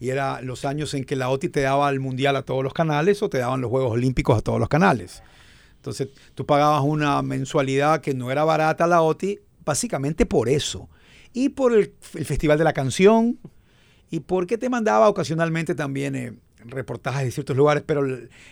y 0.00 0.10
era 0.10 0.40
los 0.42 0.64
años 0.64 0.94
en 0.94 1.04
que 1.04 1.16
la 1.16 1.30
OTI 1.30 1.48
te 1.48 1.60
daba 1.60 1.88
el 1.90 2.00
mundial 2.00 2.36
a 2.36 2.42
todos 2.42 2.64
los 2.64 2.72
canales 2.74 3.22
o 3.22 3.28
te 3.28 3.38
daban 3.38 3.60
los 3.60 3.70
Juegos 3.70 3.92
Olímpicos 3.92 4.38
a 4.38 4.40
todos 4.40 4.58
los 4.58 4.68
canales. 4.68 5.22
Entonces 5.76 6.08
tú 6.34 6.46
pagabas 6.46 6.82
una 6.84 7.22
mensualidad 7.22 8.00
que 8.00 8.14
no 8.14 8.30
era 8.30 8.44
barata 8.44 8.86
la 8.86 9.02
OTI, 9.02 9.38
básicamente 9.64 10.26
por 10.26 10.48
eso. 10.48 10.88
Y 11.32 11.50
por 11.50 11.72
el, 11.72 11.92
el 12.14 12.24
Festival 12.24 12.58
de 12.58 12.64
la 12.64 12.72
Canción, 12.72 13.38
y 14.10 14.20
porque 14.20 14.58
te 14.58 14.68
mandaba 14.68 15.08
ocasionalmente 15.08 15.74
también 15.74 16.14
eh, 16.14 16.34
reportajes 16.66 17.24
de 17.24 17.30
ciertos 17.30 17.56
lugares, 17.56 17.82
pero 17.86 18.02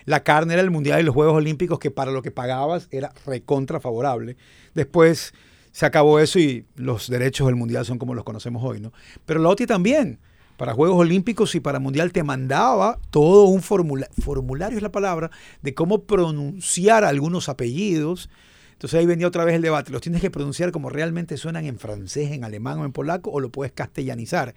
la 0.04 0.22
carne 0.22 0.54
era 0.54 0.62
el 0.62 0.70
Mundial 0.70 1.00
y 1.00 1.02
los 1.02 1.14
Juegos 1.14 1.34
Olímpicos, 1.34 1.78
que 1.78 1.90
para 1.90 2.10
lo 2.10 2.22
que 2.22 2.30
pagabas 2.30 2.88
era 2.90 3.12
recontra 3.26 3.80
favorable. 3.80 4.36
Después 4.74 5.34
se 5.72 5.86
acabó 5.86 6.18
eso 6.18 6.38
y 6.38 6.66
los 6.76 7.08
derechos 7.08 7.46
del 7.46 7.56
Mundial 7.56 7.84
son 7.84 7.98
como 7.98 8.14
los 8.14 8.24
conocemos 8.24 8.62
hoy, 8.64 8.80
¿no? 8.80 8.92
Pero 9.26 9.40
la 9.40 9.48
OTI 9.48 9.66
también, 9.66 10.18
para 10.56 10.74
Juegos 10.74 10.98
Olímpicos 10.98 11.54
y 11.54 11.60
para 11.60 11.78
Mundial, 11.78 12.12
te 12.12 12.22
mandaba 12.22 12.98
todo 13.10 13.44
un 13.44 13.62
formula- 13.62 14.08
formulario, 14.22 14.76
es 14.76 14.82
la 14.82 14.92
palabra, 14.92 15.30
de 15.62 15.74
cómo 15.74 16.02
pronunciar 16.02 17.04
algunos 17.04 17.48
apellidos. 17.48 18.28
Entonces 18.72 18.98
ahí 18.98 19.04
venía 19.04 19.26
otra 19.26 19.44
vez 19.44 19.54
el 19.54 19.62
debate. 19.62 19.92
¿Los 19.92 20.00
tienes 20.00 20.22
que 20.22 20.30
pronunciar 20.30 20.72
como 20.72 20.88
realmente 20.88 21.36
suenan 21.36 21.66
en 21.66 21.78
francés, 21.78 22.32
en 22.32 22.44
alemán 22.44 22.78
o 22.78 22.86
en 22.86 22.92
polaco 22.92 23.30
o 23.30 23.38
lo 23.38 23.50
puedes 23.50 23.72
castellanizar? 23.72 24.54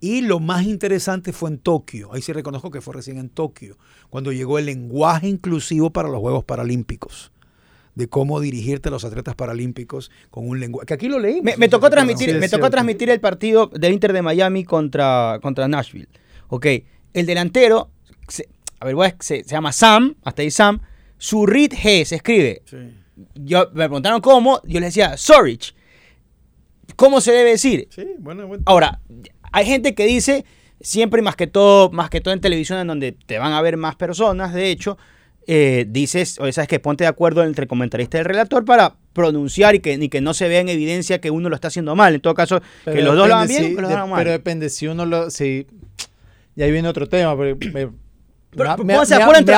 Y 0.00 0.22
lo 0.22 0.38
más 0.38 0.62
interesante 0.64 1.32
fue 1.32 1.50
en 1.50 1.58
Tokio. 1.58 2.12
Ahí 2.14 2.22
sí 2.22 2.32
reconozco 2.32 2.70
que 2.70 2.80
fue 2.80 2.94
recién 2.94 3.18
en 3.18 3.28
Tokio, 3.28 3.76
cuando 4.10 4.30
llegó 4.30 4.60
el 4.60 4.66
lenguaje 4.66 5.26
inclusivo 5.26 5.90
para 5.90 6.08
los 6.08 6.20
Juegos 6.20 6.44
Paralímpicos. 6.44 7.32
De 7.94 8.08
cómo 8.08 8.40
dirigirte 8.40 8.88
a 8.88 8.92
los 8.92 9.04
atletas 9.04 9.34
paralímpicos 9.36 10.10
con 10.30 10.48
un 10.48 10.58
lenguaje. 10.58 10.86
Que 10.86 10.94
aquí 10.94 11.08
lo 11.08 11.18
leí. 11.20 11.40
Me, 11.42 11.56
me 11.56 11.68
tocó 11.68 11.88
transmitir, 11.90 12.30
Sí, 12.30 12.34
me 12.38 12.48
tocó 12.48 12.68
transmitir 12.70 13.08
el 13.10 13.20
partido 13.20 13.68
del 13.68 13.92
Inter 13.92 14.12
de 14.12 14.22
Miami 14.22 14.64
contra, 14.64 15.38
contra 15.40 15.68
Nashville. 15.68 16.08
Ok, 16.48 16.66
el 17.12 17.26
delantero, 17.26 17.90
se- 18.28 18.48
a 18.80 18.86
ver, 18.86 18.94
voy 18.96 19.06
a- 19.06 19.16
se, 19.20 19.44
se 19.44 19.50
llama 19.50 19.70
Sam, 19.72 20.16
hasta 20.24 20.42
ahí 20.42 20.50
Sam, 20.50 20.80
Surrit 21.18 21.72
G 21.74 22.04
se 22.04 22.16
escribe. 22.16 22.62
Yo, 23.36 23.66
me 23.74 23.84
preguntaron 23.84 24.20
cómo, 24.20 24.60
yo 24.64 24.80
les 24.80 24.88
decía, 24.88 25.16
Sorich. 25.16 25.72
¿Cómo 26.96 27.20
se 27.20 27.32
debe 27.32 27.50
decir? 27.50 27.88
Sí, 27.90 28.04
bueno, 28.18 28.46
bueno. 28.46 28.62
Ahora, 28.66 29.00
hay 29.52 29.66
gente 29.66 29.94
que 29.94 30.04
dice, 30.06 30.44
siempre 30.80 31.20
y 31.20 31.24
más 31.24 31.36
que 31.36 31.46
todo, 31.46 31.90
más 31.90 32.10
que 32.10 32.20
todo 32.20 32.34
en 32.34 32.40
televisión, 32.40 32.78
en 32.80 32.86
donde 32.88 33.12
te 33.12 33.38
van 33.38 33.52
a 33.52 33.62
ver 33.62 33.76
más 33.76 33.96
personas, 33.96 34.52
de 34.52 34.70
hecho, 34.70 34.98
eh, 35.46 35.86
dices, 35.88 36.38
o 36.40 36.50
sabes 36.52 36.68
que 36.68 36.80
ponte 36.80 37.04
de 37.04 37.08
acuerdo 37.08 37.42
entre 37.44 37.62
el 37.64 37.68
comentarista 37.68 38.16
y 38.16 38.20
el 38.20 38.24
relator 38.26 38.64
para 38.64 38.96
pronunciar 39.12 39.74
y 39.74 39.80
que, 39.80 39.96
ni 39.98 40.08
que 40.08 40.20
no 40.20 40.34
se 40.34 40.48
vea 40.48 40.60
en 40.60 40.68
evidencia 40.68 41.20
que 41.20 41.30
uno 41.30 41.48
lo 41.48 41.54
está 41.54 41.68
haciendo 41.68 41.94
mal. 41.94 42.14
En 42.14 42.20
todo 42.20 42.34
caso, 42.34 42.60
que 42.84 43.02
los 43.02 43.14
dos 43.16 43.28
lo 43.28 43.34
hagan 43.34 43.48
bien, 43.48 43.62
si- 43.62 43.74
que 43.74 43.80
los 43.80 43.82
dos 43.82 43.88
de- 43.90 43.94
lo 43.94 43.98
hagan 43.98 44.10
mal. 44.10 44.18
Pero 44.20 44.30
depende, 44.32 44.70
si 44.70 44.86
uno 44.86 45.04
lo. 45.06 45.30
Si, 45.30 45.66
y 46.56 46.62
ahí 46.62 46.70
viene 46.72 46.88
otro 46.88 47.08
tema. 47.08 47.36
Pero, 47.36 47.56
me- 47.56 47.88
Pero, 48.56 48.76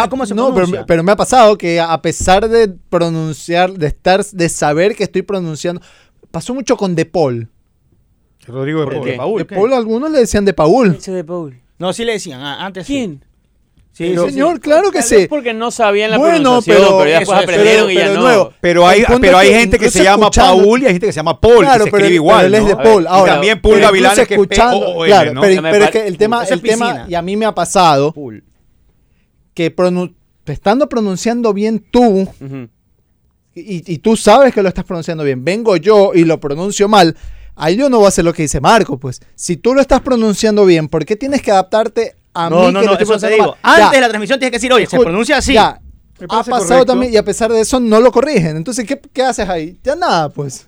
cómo 0.09 0.25
se 0.27 0.35
no, 0.35 0.55
pero, 0.55 0.67
me- 0.69 0.85
pero 0.85 1.03
me 1.03 1.13
ha 1.13 1.17
pasado 1.17 1.59
que 1.59 1.79
a 1.81 2.01
pesar 2.01 2.49
de 2.49 2.69
pronunciar, 2.89 3.73
de 3.73 3.89
estar, 3.89 4.25
de 4.25 4.49
saber 4.49 4.95
que 4.97 5.05
estoy 5.05 5.23
pronunciando, 5.23 5.83
pasó 6.31 6.55
mucho 6.55 6.77
con 6.77 6.95
De 6.95 7.05
Paul. 7.05 7.49
Rodrigo 8.47 8.81
de 8.81 8.87
¿Por 8.87 9.17
Paul. 9.17 9.39
de 9.39 9.47
¿qué? 9.47 9.55
Paul, 9.57 9.73
algunos 9.73 10.11
le 10.11 10.21
decían 10.21 10.45
De 10.45 10.53
Paul. 10.55 10.95
Ese 10.97 11.13
de 11.13 11.25
Paul. 11.25 11.61
No, 11.79 11.93
sí 11.93 12.05
le 12.05 12.13
decían, 12.13 12.41
ah, 12.41 12.65
antes. 12.65 12.87
¿Quién? 12.87 13.21
Sí, 13.23 13.29
Sí, 13.97 14.15
sí, 14.15 14.31
señor, 14.31 14.61
claro 14.61 14.91
que 14.91 15.01
sí. 15.01 15.27
porque 15.27 15.55
no 15.55 15.71
sabían 15.71 16.11
la 16.11 16.19
Bueno, 16.19 16.35
pronunciación, 16.35 16.85
pero- 16.87 16.99
pero, 16.99 17.11
ya 17.11 17.19
después 17.21 17.39
es, 17.39 17.45
aprendieron 17.45 17.87
pero- 17.87 17.91
y 17.91 17.95
ya 17.95 18.01
pero 18.03 18.15
no. 18.15 18.21
nuevo. 18.21 18.53
Pero 18.61 18.87
hay, 18.87 19.05
pero 19.23 19.39
hay 19.39 19.49
que 19.49 19.59
gente 19.61 19.79
que 19.79 19.91
se 19.91 20.05
llama 20.05 20.31
Paul 20.31 20.83
y 20.83 20.85
hay 20.87 20.93
gente 20.93 21.07
que 21.07 21.13
se 21.13 21.17
llama 21.17 21.41
Paul. 21.41 21.61
Claro, 21.61 21.85
y 21.85 21.87
se 21.87 21.91
pero, 21.91 21.97
escribe 22.05 22.15
igual. 22.17 22.45
pero 22.45 22.47
él 22.47 22.63
es 22.63 22.69
de 22.69 22.77
Paul. 22.77 23.07
Ahora, 23.07 23.33
también 23.33 23.61
Paul 23.63 23.75
pero 23.77 23.87
Gavilán 23.87 24.13
es 24.13 24.29
que 24.29 24.35
es 24.35 24.41
escuchando, 24.41 24.81
P-O-O-L, 24.81 25.11
claro, 25.11 25.33
¿no? 25.33 25.41
pero, 25.41 25.63
pero 25.63 25.85
es 25.87 25.91
que 25.91 26.07
el 26.07 26.19
tema, 26.19 26.45
el 26.45 26.61
tema, 26.61 27.07
y 27.09 27.15
a 27.15 27.23
mí 27.23 27.37
me 27.37 27.47
ha 27.47 27.55
pasado 27.55 28.13
Pool. 28.13 28.45
que 29.55 29.75
pronun- 29.75 30.15
estando 30.45 30.89
pronunciando 30.91 31.55
bien 31.55 31.83
tú, 31.91 32.29
y 33.55 33.99
tú 33.99 34.17
sabes 34.17 34.53
que 34.53 34.63
lo 34.63 34.69
estás 34.69 34.85
pronunciando 34.85 35.25
bien, 35.25 35.43
vengo 35.43 35.77
yo 35.79 36.13
y 36.15 36.25
lo 36.25 36.39
pronuncio 36.39 36.87
mal, 36.89 37.17
ahí 37.55 37.77
yo 37.77 37.89
no 37.89 37.97
voy 37.97 38.05
a 38.05 38.09
hacer 38.09 38.27
lo 38.27 38.35
que 38.35 38.43
dice 38.43 38.61
Marco, 38.61 38.99
pues. 38.99 39.21
Si 39.35 39.57
tú 39.57 39.73
lo 39.73 39.81
estás 39.81 40.03
pronunciando 40.03 40.67
bien, 40.67 40.89
¿por 40.89 41.07
qué 41.07 41.17
tienes 41.17 41.41
que 41.41 41.51
adaptarte 41.51 42.15
a 42.45 42.51
No, 42.51 42.67
mí 42.67 42.73
no, 42.73 42.81
que 42.81 42.87
no, 42.87 42.93
lo 42.93 42.99
estoy 42.99 43.17
eso 43.17 43.27
te 43.27 43.33
digo. 43.33 43.47
mal? 43.47 43.55
Antes 43.63 43.85
Ya, 43.87 43.91
de 43.93 44.01
la 44.01 44.09
transmisión 44.09 44.39
tienes 44.39 44.51
que 44.53 44.57
decir, 44.59 44.73
oye, 44.73 44.87
se 44.87 44.99
pronuncia 44.99 45.37
así. 45.39 45.55
Ya, 45.55 45.81
Me 46.19 46.25
ha 46.25 46.29
pasado 46.29 46.59
correcto. 46.63 46.87
también 46.87 47.13
y 47.13 47.17
a 47.17 47.23
pesar 47.25 47.53
de 47.53 47.61
eso 47.61 47.81
no 47.81 48.01
lo 48.01 48.11
corrigen. 48.13 48.57
Entonces, 48.57 48.87
¿qué, 48.87 49.01
qué 49.13 49.23
haces 49.23 49.49
ahí? 49.49 49.79
Ya 49.83 49.95
nada, 49.97 50.29
pues. 50.29 50.67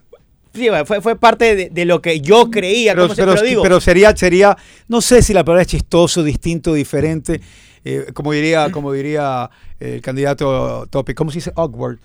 Sí, 0.55 0.69
fue, 0.87 1.01
fue 1.01 1.15
parte 1.17 1.55
de, 1.55 1.71
de 1.71 1.85
lo 1.85 2.01
que 2.03 2.21
yo 2.21 2.51
creía. 2.51 2.93
Pero, 2.93 3.05
¿cómo 3.05 3.15
se- 3.15 3.23
pero- 3.23 3.35
pero 3.35 3.47
digo, 3.47 3.63
pero 3.63 3.81
sería, 3.81 4.17
sería, 4.17 4.57
no 4.89 5.01
sé 5.01 5.23
si 5.23 5.33
la 5.33 5.45
palabra 5.45 5.63
es 5.63 5.69
chistoso, 5.69 6.23
distinto, 6.25 6.73
diferente, 6.75 7.41
eh, 7.85 8.07
como 8.13 8.33
diría, 8.33 8.71
como 8.73 8.93
diría 8.93 9.49
el 9.79 10.01
candidato 10.01 10.87
Topic, 10.91 11.17
¿cómo 11.17 11.31
se 11.31 11.37
dice 11.37 11.53
awkward? 11.55 11.99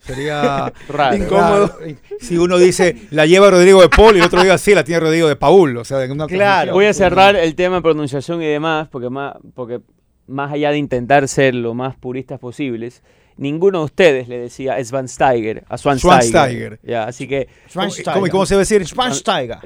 Sería 0.00 0.72
Raro. 0.88 1.16
Incómodo. 1.16 1.66
raro. 1.78 1.94
Si 2.20 2.36
uno 2.38 2.58
dice, 2.58 2.96
la 3.10 3.26
lleva 3.26 3.50
Rodrigo 3.50 3.80
de 3.82 3.88
Paul 3.88 4.16
y 4.16 4.20
el 4.20 4.24
otro 4.26 4.40
diga, 4.42 4.56
sí, 4.58 4.74
la 4.74 4.82
tiene 4.84 5.00
Rodrigo 5.00 5.28
de 5.28 5.36
Paul. 5.36 5.76
O 5.76 5.84
sea, 5.84 6.02
en 6.04 6.10
una 6.12 6.26
Claro. 6.26 6.72
Voy 6.72 6.86
a 6.86 6.94
cerrar 6.94 7.36
el 7.36 7.54
tema 7.54 7.76
de 7.76 7.82
pronunciación 7.82 8.42
y 8.42 8.46
demás, 8.46 8.88
porque 8.90 9.10
más, 9.10 9.34
porque 9.54 9.80
más 10.26 10.52
allá 10.52 10.70
de 10.70 10.78
intentar 10.78 11.28
ser 11.28 11.54
lo 11.54 11.74
más 11.74 11.96
puristas 11.96 12.38
posibles, 12.38 13.02
ninguno 13.36 13.80
de 13.80 13.84
ustedes 13.86 14.28
le 14.28 14.38
decía 14.38 14.82
Schwansteiger 14.82 15.64
a 15.68 15.76
Schwansteiger. 15.76 16.78
Ya, 16.82 17.04
así 17.04 17.26
que 17.28 17.48
Schwansteiger. 17.68 18.12
¿Cómo, 18.14 18.26
¿Cómo 18.28 18.46
se 18.46 18.54
debe 18.54 18.62
decir? 18.62 18.86
Schwansteiger. 18.86 19.58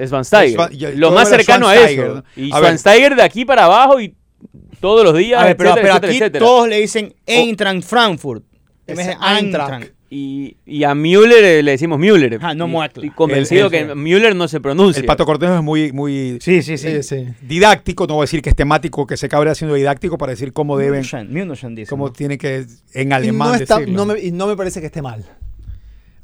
Lo 0.97 1.11
más 1.12 1.29
cercano 1.29 1.68
a 1.68 1.77
eso. 1.77 2.14
¿no? 2.16 2.25
Y 2.37 2.51
A 2.53 2.61
ver. 2.61 2.64
Schwansteiger 2.79 3.14
de 3.16 3.23
aquí 3.23 3.44
para 3.44 3.64
abajo 3.66 4.01
y 4.01 4.14
todos 4.81 5.05
los 5.05 5.16
días, 5.16 5.40
A 5.40 5.47
ver, 5.47 5.57
pero, 5.57 5.70
etcétera, 5.70 5.83
pero 5.83 5.94
etcétera, 5.94 6.09
aquí 6.12 6.16
etcétera. 6.18 6.44
todos 6.44 6.68
le 6.68 6.81
dicen 6.81 7.14
Eintracht 7.27 7.83
Frankfurt. 7.83 8.44
En 8.87 8.97
vez 8.97 9.07
de 9.07 9.16
Eintracht. 9.20 9.94
Y, 10.11 10.57
y 10.67 10.85
a 10.85 10.95
Müller 10.95 11.43
eh, 11.43 11.62
le 11.62 11.73
decimos 11.73 11.99
Müller. 11.99 12.38
Ah, 12.40 12.55
no 12.55 12.69
Y. 12.69 13.01
Estoy 13.07 13.11
convencido 13.11 13.67
El- 13.69 13.75
el- 13.75 13.88
que 13.88 13.95
Müller 13.95 14.37
no 14.37 14.47
se 14.47 14.61
pronuncia. 14.61 15.01
El 15.01 15.07
Pato 15.07 15.25
Cortés 15.25 15.51
es 15.51 15.62
muy, 15.62 15.93
muy 15.93 16.38
Sí, 16.40 16.62
sí, 16.62 16.77
Sí, 16.79 17.03
sí. 17.03 17.27
didáctico, 17.43 18.07
no 18.07 18.14
voy 18.14 18.23
a 18.23 18.25
decir 18.25 18.40
que 18.43 18.51
es 18.51 18.57
temático, 18.57 19.07
que 19.07 19.17
se 19.17 19.29
cabre 19.29 19.51
haciendo 19.51 19.75
didáctico 19.75 20.17
para 20.19 20.31
decir 20.31 20.53
cómo 20.53 20.77
deben, 20.77 21.03
dice, 21.03 21.88
cómo 21.90 22.07
¿no? 22.07 22.12
tiene 22.12 22.38
que 22.38 22.67
en 22.93 23.09
Y 23.11 23.12
alemán 23.12 23.49
no, 23.49 23.55
está- 23.57 23.79
decirlo. 23.79 24.05
no 24.07 24.12
me, 24.14 24.21
y 24.21 24.31
no 24.31 24.47
me 24.47 24.57
parece 24.57 24.81
que 24.81 24.87
esté 24.87 25.03
mal. 25.03 25.25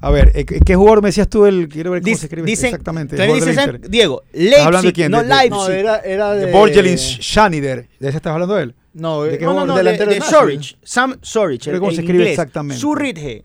A 0.03 0.11
ver, 0.11 0.33
eh, 0.35 0.45
¿qué 0.47 0.75
jugador 0.77 1.03
me 1.03 1.09
decías 1.09 1.29
tú? 1.29 1.45
El, 1.45 1.69
quiero 1.69 1.91
ver 1.91 2.01
cómo 2.03 2.17
se 2.17 2.27
escribe 2.27 2.47
dicen- 2.47 2.67
exactamente. 2.69 3.17
el 3.17 3.19
también 3.19 3.39
jugador 3.41 3.49
dice 3.49 3.61
del 3.61 3.67
San- 3.67 3.75
Inter. 3.77 3.91
Diego, 3.91 4.23
¿Estás 4.33 4.59
hablando 4.67 4.77
de 4.79 4.83
Leipzig, 4.83 4.95
quién? 4.95 5.11
no 5.11 5.19
De- 5.19 5.25
de- 5.25 5.29
Leipzig. 5.35 5.51
No, 5.51 5.69
era, 5.69 5.99
era 5.99 6.33
de. 6.35 6.47
De 6.47 6.53
Borgelin 6.53 6.97
Schneider. 6.99 7.89
¿De 7.99 8.09
ese 8.09 8.17
estás 8.17 8.33
hablando 8.33 8.55
de 8.55 8.63
él? 8.63 8.75
No, 8.95 9.23
¿De 9.25 9.33
de 9.33 9.39
qué 9.39 9.45
no, 9.45 9.53
no, 9.55 9.67
no, 9.67 9.75
de, 9.77 9.85
delantero 9.85 10.11
de 10.11 10.19
Nashville. 10.21 10.39
Sorich, 10.39 10.77
Sam 10.83 11.17
Sorich, 11.21 11.67
el, 11.69 11.79
¿cómo 11.79 11.91
el 11.91 11.97
se 11.97 12.03
escribe 12.03 12.31
exactamente? 12.31 12.81
Surridge. 12.81 13.45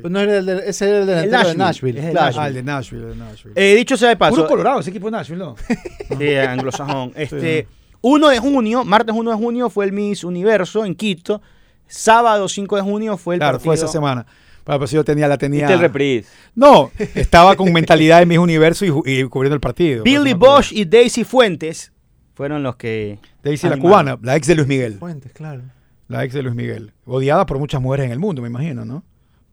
Pues 0.00 0.10
no 0.10 0.18
era 0.20 0.38
el 0.38 0.46
de- 0.46 0.62
ese 0.66 0.88
era 0.88 0.98
el 1.00 1.06
delantero 1.06 1.48
de 1.50 1.54
Nashville, 1.56 1.58
Nashville. 1.58 1.98
es 2.00 2.04
el 2.06 2.10
claro. 2.12 2.36
Ah, 2.40 2.48
el 2.48 2.54
de 2.54 2.62
Nashville. 2.62 3.02
el 3.02 3.08
de 3.10 3.16
Nashville. 3.16 3.52
Eh, 3.54 3.74
dicho 3.76 3.96
sea 3.98 4.08
de 4.08 4.16
paso, 4.16 4.36
Puro 4.36 4.48
Colorado, 4.48 4.80
ese 4.80 4.88
equipo 4.90 5.06
de 5.08 5.10
Nashville, 5.12 5.38
¿no? 5.44 5.56
Sí, 6.18 6.34
anglosajón. 6.36 7.12
Este, 7.14 7.66
1 8.00 8.28
de 8.28 8.38
junio, 8.38 8.84
martes 8.84 9.14
1 9.14 9.30
de 9.30 9.36
junio 9.36 9.68
fue 9.70 9.84
el 9.84 9.92
Miss 9.92 10.24
Universo 10.24 10.84
en 10.86 10.94
Quito. 10.94 11.42
Sábado 11.86 12.48
5 12.48 12.76
de 12.76 12.82
junio 12.82 13.16
fue 13.18 13.34
el 13.34 13.40
Claro, 13.40 13.60
fue 13.60 13.74
esa 13.74 13.84
partido- 13.86 13.92
semana. 14.00 14.26
Bueno, 14.64 14.78
pues 14.78 14.90
yo 14.92 15.04
tenía, 15.04 15.28
la 15.28 15.36
tenía. 15.36 15.60
Viste 15.66 15.74
el 15.74 15.80
reprise. 15.80 16.26
No, 16.54 16.90
estaba 17.14 17.54
con 17.54 17.70
mentalidad 17.70 18.20
de 18.20 18.26
mis 18.26 18.38
universo 18.38 18.86
y, 19.04 19.24
cubriendo 19.24 19.54
el 19.54 19.60
partido. 19.60 20.02
Billy 20.04 20.34
Por 20.34 20.48
eso 20.48 20.56
Bosch 20.56 20.72
y 20.72 20.86
Daisy 20.86 21.24
Fuentes 21.24 21.92
fueron 22.32 22.62
los 22.62 22.76
que. 22.76 23.18
Daisy 23.42 23.68
la 23.68 23.76
cubana, 23.76 24.18
la 24.22 24.34
ex 24.36 24.46
de 24.46 24.54
Luis 24.54 24.66
Miguel. 24.66 24.94
Fuentes, 24.98 25.32
claro. 25.32 25.60
La 26.08 26.24
ex 26.24 26.32
de 26.32 26.42
Luis 26.42 26.54
Miguel. 26.54 26.92
Odiada 27.04 27.44
por 27.44 27.58
muchas 27.58 27.82
mujeres 27.82 28.06
en 28.06 28.12
el 28.12 28.18
mundo, 28.18 28.40
me 28.40 28.48
imagino, 28.48 28.86
¿no? 28.86 29.04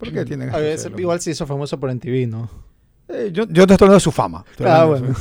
¿Por 0.02 0.12
qué 0.14 0.26
tienen 0.26 0.50
A 0.50 0.58
que 0.60 0.74
hacerlo? 0.74 1.00
igual 1.00 1.22
se 1.22 1.32
hizo 1.32 1.46
famoso 1.48 1.80
por 1.80 1.90
MTV, 1.94 2.28
¿no? 2.28 2.50
Eh, 3.08 3.30
yo, 3.34 3.44
yo 3.48 3.66
te 3.68 3.74
estoy 3.74 3.86
hablando 3.86 3.94
de 3.96 4.00
su 4.02 4.12
fama. 4.12 4.44
Ah, 4.66 4.82
de 4.82 4.86
bueno. 4.88 5.16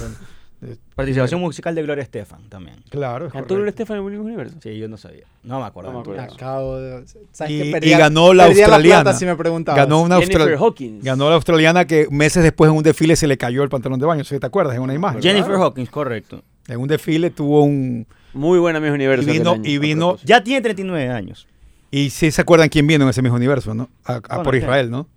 Participación 0.95 1.41
musical 1.41 1.75
de 1.75 1.83
Gloria 1.83 2.03
Estefan 2.03 2.43
también. 2.51 2.77
Claro. 2.91 3.27
es 3.27 3.33
¿Cantó. 3.33 3.55
Gloria 3.55 3.71
Estefan 3.71 3.97
en 3.97 4.05
el 4.05 4.11
mismo 4.11 4.27
universo? 4.27 4.57
Sí, 4.63 4.77
yo 4.79 4.89
no 4.89 4.99
sabía. 4.99 5.25
No 5.43 5.59
me 5.59 5.65
acuerdo. 5.65 5.91
No 5.91 5.99
me 5.99 6.03
acuerdo. 6.03 6.35
Acabo 6.35 6.77
de. 6.77 7.05
¿sabes 7.33 7.51
Y- 7.53 7.73
qué? 7.73 7.81
y 7.89 7.91
ganó 7.93 8.35
la 8.35 8.45
australiana. 8.45 9.03
plata 9.05 9.19
si 9.19 9.25
me 9.25 9.37
preguntabas. 9.37 9.79
Ganó 9.83 10.03
una 10.03 10.21
Jennifer 10.21 10.55
Hawkins. 10.59 11.03
Ganó 11.03 11.31
la 11.31 11.37
australiana 11.37 11.87
que 11.87 12.07
meses 12.11 12.43
después 12.43 12.71
en 12.71 12.77
un 12.77 12.83
desfile 12.83 13.17
se 13.17 13.27
le 13.27 13.39
cayó 13.39 13.63
el 13.63 13.71
pantalón 13.71 13.99
de 13.99 14.05
baño. 14.05 14.23
¿sí 14.23 14.39
¿Te 14.39 14.47
acuerdas? 14.47 14.77
En 14.77 14.83
una 14.83 14.93
imagen. 14.93 15.23
Jennifer 15.23 15.55
Hawkins, 15.55 15.89
correcto. 15.89 16.43
En 16.69 16.79
un 16.79 16.89
desfile 16.89 17.31
tuvo 17.31 17.63
un. 17.65 18.07
Muy 18.35 18.59
buena 18.59 18.79
Miss 18.81 18.91
Universo. 18.93 19.29
Y 19.29 19.33
vino- 19.33 19.57
y 19.65 19.79
vino-. 19.79 20.19
Ya 20.25 20.45
tiene 20.45 20.61
39 20.61 21.09
años. 21.09 21.49
Y 21.91 22.11
sí 22.11 22.31
se 22.31 22.41
acuerdan 22.43 22.69
quién 22.69 22.87
vino 22.87 23.05
en 23.05 23.11
ese 23.11 23.23
mismo 23.23 23.37
universo, 23.37 23.75
¿no? 23.75 23.89
A- 24.05 24.15
a- 24.15 24.19
Bueno, 24.21 24.43
por. 24.45 24.55
Israel, 24.57 24.91
¿no? 24.91 25.09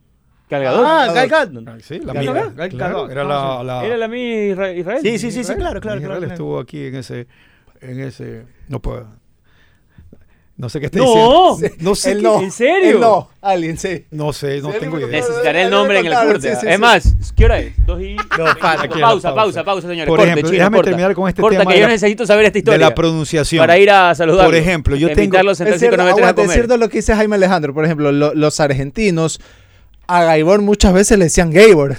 ¿Cargador? 0.50 0.86
Ah, 0.86 1.12
Gal 1.14 1.30
Gadot. 1.30 1.82
Sí, 1.82 2.00
la 2.00 2.14
Gal. 2.14 2.54
Gal 2.56 2.70
Claro, 2.70 3.10
era 3.10 3.22
Ah, 3.22 3.64
la, 3.64 3.64
la- 3.64 3.86
¿Era 3.86 3.98
la 3.98 4.18
Israel? 4.18 5.00
Sí, 5.02 5.18
sí, 5.20 5.32
sí, 5.32 5.44
sí, 5.44 5.56
claro, 5.56 5.80
claro, 5.82 6.00
Israel 6.00 6.20
claro. 6.20 6.34
estuvo 6.34 6.60
aquí 6.60 6.86
en 6.88 6.96
ese, 6.96 7.28
en 7.82 8.00
ese, 8.02 8.44
no 8.68 8.80
puedo, 8.82 9.08
no 10.56 10.70
sé 10.70 10.80
qué 10.80 10.86
está 10.86 11.00
diciendo. 11.00 11.58
No. 11.60 11.68
no 11.80 11.96
sé, 11.96 12.12
Él 12.12 12.18
qué- 12.18 12.24
no. 12.24 12.42
¿En 12.42 12.52
serio? 12.52 12.90
Él 12.92 13.00
no. 13.00 13.30
Alguien, 13.42 13.78
sí. 13.78 14.06
no 14.12 14.32
sé, 14.34 14.62
no 14.62 14.72
Sí, 14.72 14.78
tengo 14.80 14.98
idea. 15.00 15.08
Necesitaré 15.10 15.64
el 15.64 15.70
nombre 15.72 16.00
en 16.00 16.06
el 16.06 16.14
corte. 16.14 16.54
sí, 16.54 16.58
sí, 16.62 16.68
es 16.68 16.76
sí. 16.76 16.80
más, 16.82 17.16
¿qué 17.36 17.46
hora 17.46 17.60
es? 17.60 17.86
Dos 17.86 18.02
y... 18.02 18.16
falta. 18.18 18.56
pausa, 18.60 18.88
pausa, 18.88 19.00
pausa. 19.00 19.34
pausa, 19.36 19.64
pausa, 19.64 19.88
señores. 19.88 20.08
Por 20.08 20.18
corte, 20.20 20.32
ejemplo, 20.32 20.50
chino, 20.50 20.58
déjame 20.60 20.78
corta. 20.78 20.90
terminar 20.92 21.16
con 21.16 21.28
este 21.30 21.42
Corta, 21.42 21.60
tema 21.60 21.70
que 21.72 21.76
de 21.76 21.82
yo 21.82 21.88
la- 21.88 21.94
necesito 21.94 22.26
saber 22.26 22.46
esta 22.46 22.54
de 22.54 22.60
historia. 22.60 22.88
la 22.90 22.96
pronunciación. 22.96 23.60
Para 23.62 23.78
ir 23.80 23.90
a 23.90 24.14
saludar. 24.16 24.46
Por 24.46 24.56
ejemplo, 24.56 24.96
yo 24.96 25.08
tengo- 25.14 25.38
Es 25.38 25.58
cierto, 25.58 25.66
593 25.66 26.00
a 26.00 26.10
aguanta, 26.10 26.44
es 26.44 26.52
cierto 26.52 26.78
lo 26.78 26.88
que 26.90 26.98
dice 27.00 27.16
Jaime 27.16 27.36
Alejandro. 27.36 27.74
Por 27.74 27.86
ejemplo, 27.86 28.12
lo- 28.12 28.34
los 28.36 28.60
argentinos 28.60 29.42
a 30.08 30.24
Gaibor 30.24 30.62
muchas 30.62 30.94
veces 30.94 31.18
le 31.18 31.26
decían 31.26 31.52
Gaibor. 31.52 31.98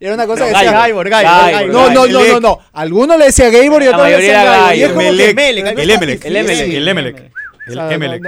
Era 0.00 0.14
una 0.14 0.26
cosa 0.26 0.44
que 0.46 0.52
No, 0.52 0.58
decía 0.58 0.72
Gaibor, 0.72 1.08
Gaibor, 1.08 1.32
Gaibor, 1.32 1.52
Gaibor, 1.52 1.72
No, 1.72 1.90
no, 1.90 2.06
no, 2.06 2.24
no, 2.28 2.40
no. 2.40 2.58
Algunos 2.72 3.18
le 3.18 3.24
decía 3.26 3.50
Gaibor 3.50 3.82
y 3.82 3.88
otros 3.88 4.06
le 4.06 4.12
decían 4.16 4.40
era 4.40 4.44
Gaibor. 4.44 4.74
Y 4.74 4.82
es 4.82 4.88
Gaibor. 4.88 5.04
como 5.04 5.16
que- 5.16 5.30
Emelec, 5.30 5.66
Emelec, 5.66 5.78
el 5.78 5.90
Emelec, 5.90 6.24
El 6.24 6.36
Emelec. 6.36 6.74
el 6.76 6.88
Emelec, 6.88 7.30
el 7.68 7.74
no- 7.76 7.90
Emelec. 7.90 8.22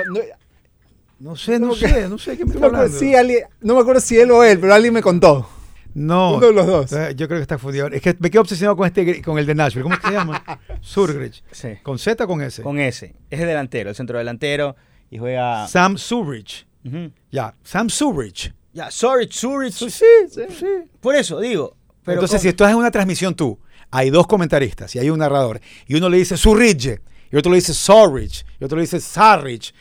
sé, 1.37 1.59
no 1.59 1.75
sé, 1.75 2.09
no 2.09 2.19
sé 2.19 2.37
qué 2.37 2.45
me 2.45 2.55
no 2.55 2.55
está 2.55 2.61
me 2.61 2.67
acuerdo 2.67 2.77
hablando. 2.77 2.99
si 2.99 3.15
alguien- 3.15 3.45
no 3.61 3.75
me 3.75 3.81
acuerdo 3.81 4.01
si 4.01 4.19
él 4.19 4.31
o 4.31 4.45
él, 4.45 4.59
pero 4.61 4.75
alguien 4.75 4.93
me 4.95 5.03
contó. 5.03 5.49
No. 5.95 6.35
Uno 6.39 6.47
de 6.49 6.53
los 6.53 6.67
dos. 6.67 6.93
Eh, 6.93 7.15
Yo 7.17 7.29
creo 7.29 7.39
que 7.39 7.43
está 7.43 7.57
fundido. 7.57 7.87
Es 7.87 8.03
que 8.03 8.17
me 8.19 8.29
quedo 8.29 8.43
obsesionado 8.43 8.77
con 8.77 8.85
este, 8.87 9.23
con 9.23 9.39
el 9.39 9.47
de 9.47 9.55
Nashville. 9.55 9.85
¿Cómo 9.85 9.95
es 9.95 10.01
que 10.01 10.09
se 10.09 10.13
llama? 10.13 10.43
Surgrich. 10.81 11.43
Sí. 11.53 11.69
¿Con 11.85 11.99
Z 12.01 12.25
o 12.25 12.27
con 12.27 12.43
S? 12.43 12.63
Con 12.63 12.81
ese. 12.81 13.15
Es 13.31 13.39
el 13.41 13.47
delantero, 13.47 13.91
el 13.91 13.97
centro 13.97 14.19
delantero. 14.19 14.75
Y 15.11 15.19
juega. 15.19 15.69
Sam 15.69 15.97
Surridge. 15.97 16.67
Ujú. 16.85 17.13
Ya, 17.31 17.55
Sam 17.63 17.89
Surridge. 17.91 18.53
Ya, 18.75 18.91
Sorich, 18.91 19.33
Surich. 19.33 19.73
Sí, 19.73 19.89
sí, 19.89 20.43
sí. 20.59 20.67
Por 21.01 21.15
eso 21.15 21.41
digo. 21.41 21.77
Pero 22.05 22.17
Entonces, 22.17 22.37
con- 22.39 22.43
si 22.43 22.49
estás 22.49 22.71
en 22.71 22.77
una 22.77 22.91
transmisión 22.91 23.35
tú, 23.35 23.59
hay 23.91 24.11
dos 24.11 24.27
comentaristas 24.27 24.95
y 24.95 24.99
hay 24.99 25.09
un 25.11 25.21
narrador, 25.21 25.61
y 25.87 25.95
uno 25.95 26.09
le 26.11 26.19
dice 26.19 26.37
Surridge, 26.37 27.01
y 27.31 27.37
otro 27.37 27.51
le 27.53 27.57
dice 27.59 27.73
Sorridge, 27.73 28.45
y 28.61 28.65
otro 28.65 28.77
le 28.77 28.83
dice 28.83 29.01
Sarridge, 29.01 29.73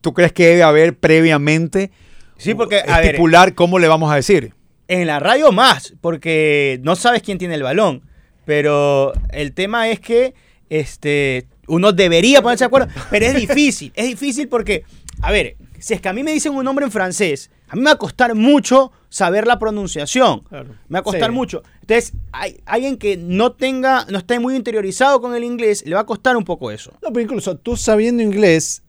¿tú 0.00 0.12
crees 0.14 0.32
que 0.32 0.46
debe 0.48 0.62
haber 0.62 0.96
previamente 0.98 1.92
Sí, 2.36 2.54
porque, 2.54 2.80
a 2.86 2.96
ver, 2.98 3.06
estipular 3.10 3.54
cómo 3.54 3.78
le 3.78 3.86
vamos 3.86 4.10
a 4.10 4.16
decir? 4.16 4.54
En 4.88 5.06
la 5.06 5.20
radio 5.20 5.52
más, 5.52 5.94
porque 6.00 6.80
no 6.82 6.96
sabes 6.96 7.22
quién 7.22 7.38
tiene 7.38 7.54
el 7.54 7.62
balón. 7.62 8.02
Pero 8.44 9.12
el 9.30 9.52
tema 9.54 9.88
es 9.88 10.00
que 10.00 10.34
este, 10.68 11.46
uno 11.68 11.92
debería 11.92 12.42
ponerse 12.42 12.64
de 12.64 12.66
acuerdo, 12.66 12.88
pero 13.10 13.26
es 13.26 13.34
difícil. 13.34 13.92
es 13.94 14.06
difícil 14.06 14.48
porque, 14.48 14.84
a 15.22 15.30
ver, 15.30 15.56
si 15.78 15.94
es 15.94 16.00
que 16.00 16.08
a 16.08 16.12
mí 16.12 16.22
me 16.22 16.32
dicen 16.32 16.52
un 16.54 16.64
nombre 16.64 16.84
en 16.84 16.90
francés, 16.90 17.50
a 17.74 17.76
mí 17.76 17.80
me 17.82 17.86
va 17.86 17.92
a 17.94 17.98
costar 17.98 18.36
mucho 18.36 18.92
saber 19.08 19.48
la 19.48 19.58
pronunciación. 19.58 20.44
Me 20.88 20.94
va 20.94 20.98
a 21.00 21.02
costar 21.02 21.30
Sí. 21.30 21.34
mucho. 21.34 21.62
Entonces, 21.80 22.12
hay, 22.30 22.60
alguien 22.66 22.96
que 22.96 23.16
no 23.16 23.50
tenga, 23.52 24.06
no 24.10 24.18
esté 24.18 24.38
muy 24.38 24.54
interiorizado 24.54 25.20
con 25.20 25.34
el 25.34 25.42
inglés, 25.42 25.82
le 25.84 25.96
va 25.96 26.02
a 26.02 26.06
costar 26.06 26.36
un 26.36 26.44
poco 26.44 26.70
eso. 26.70 26.92
No, 27.02 27.08
pero 27.12 27.20
incluso 27.22 27.56
tú 27.56 27.76
sabiendo 27.76 28.22
inglés, 28.22 28.84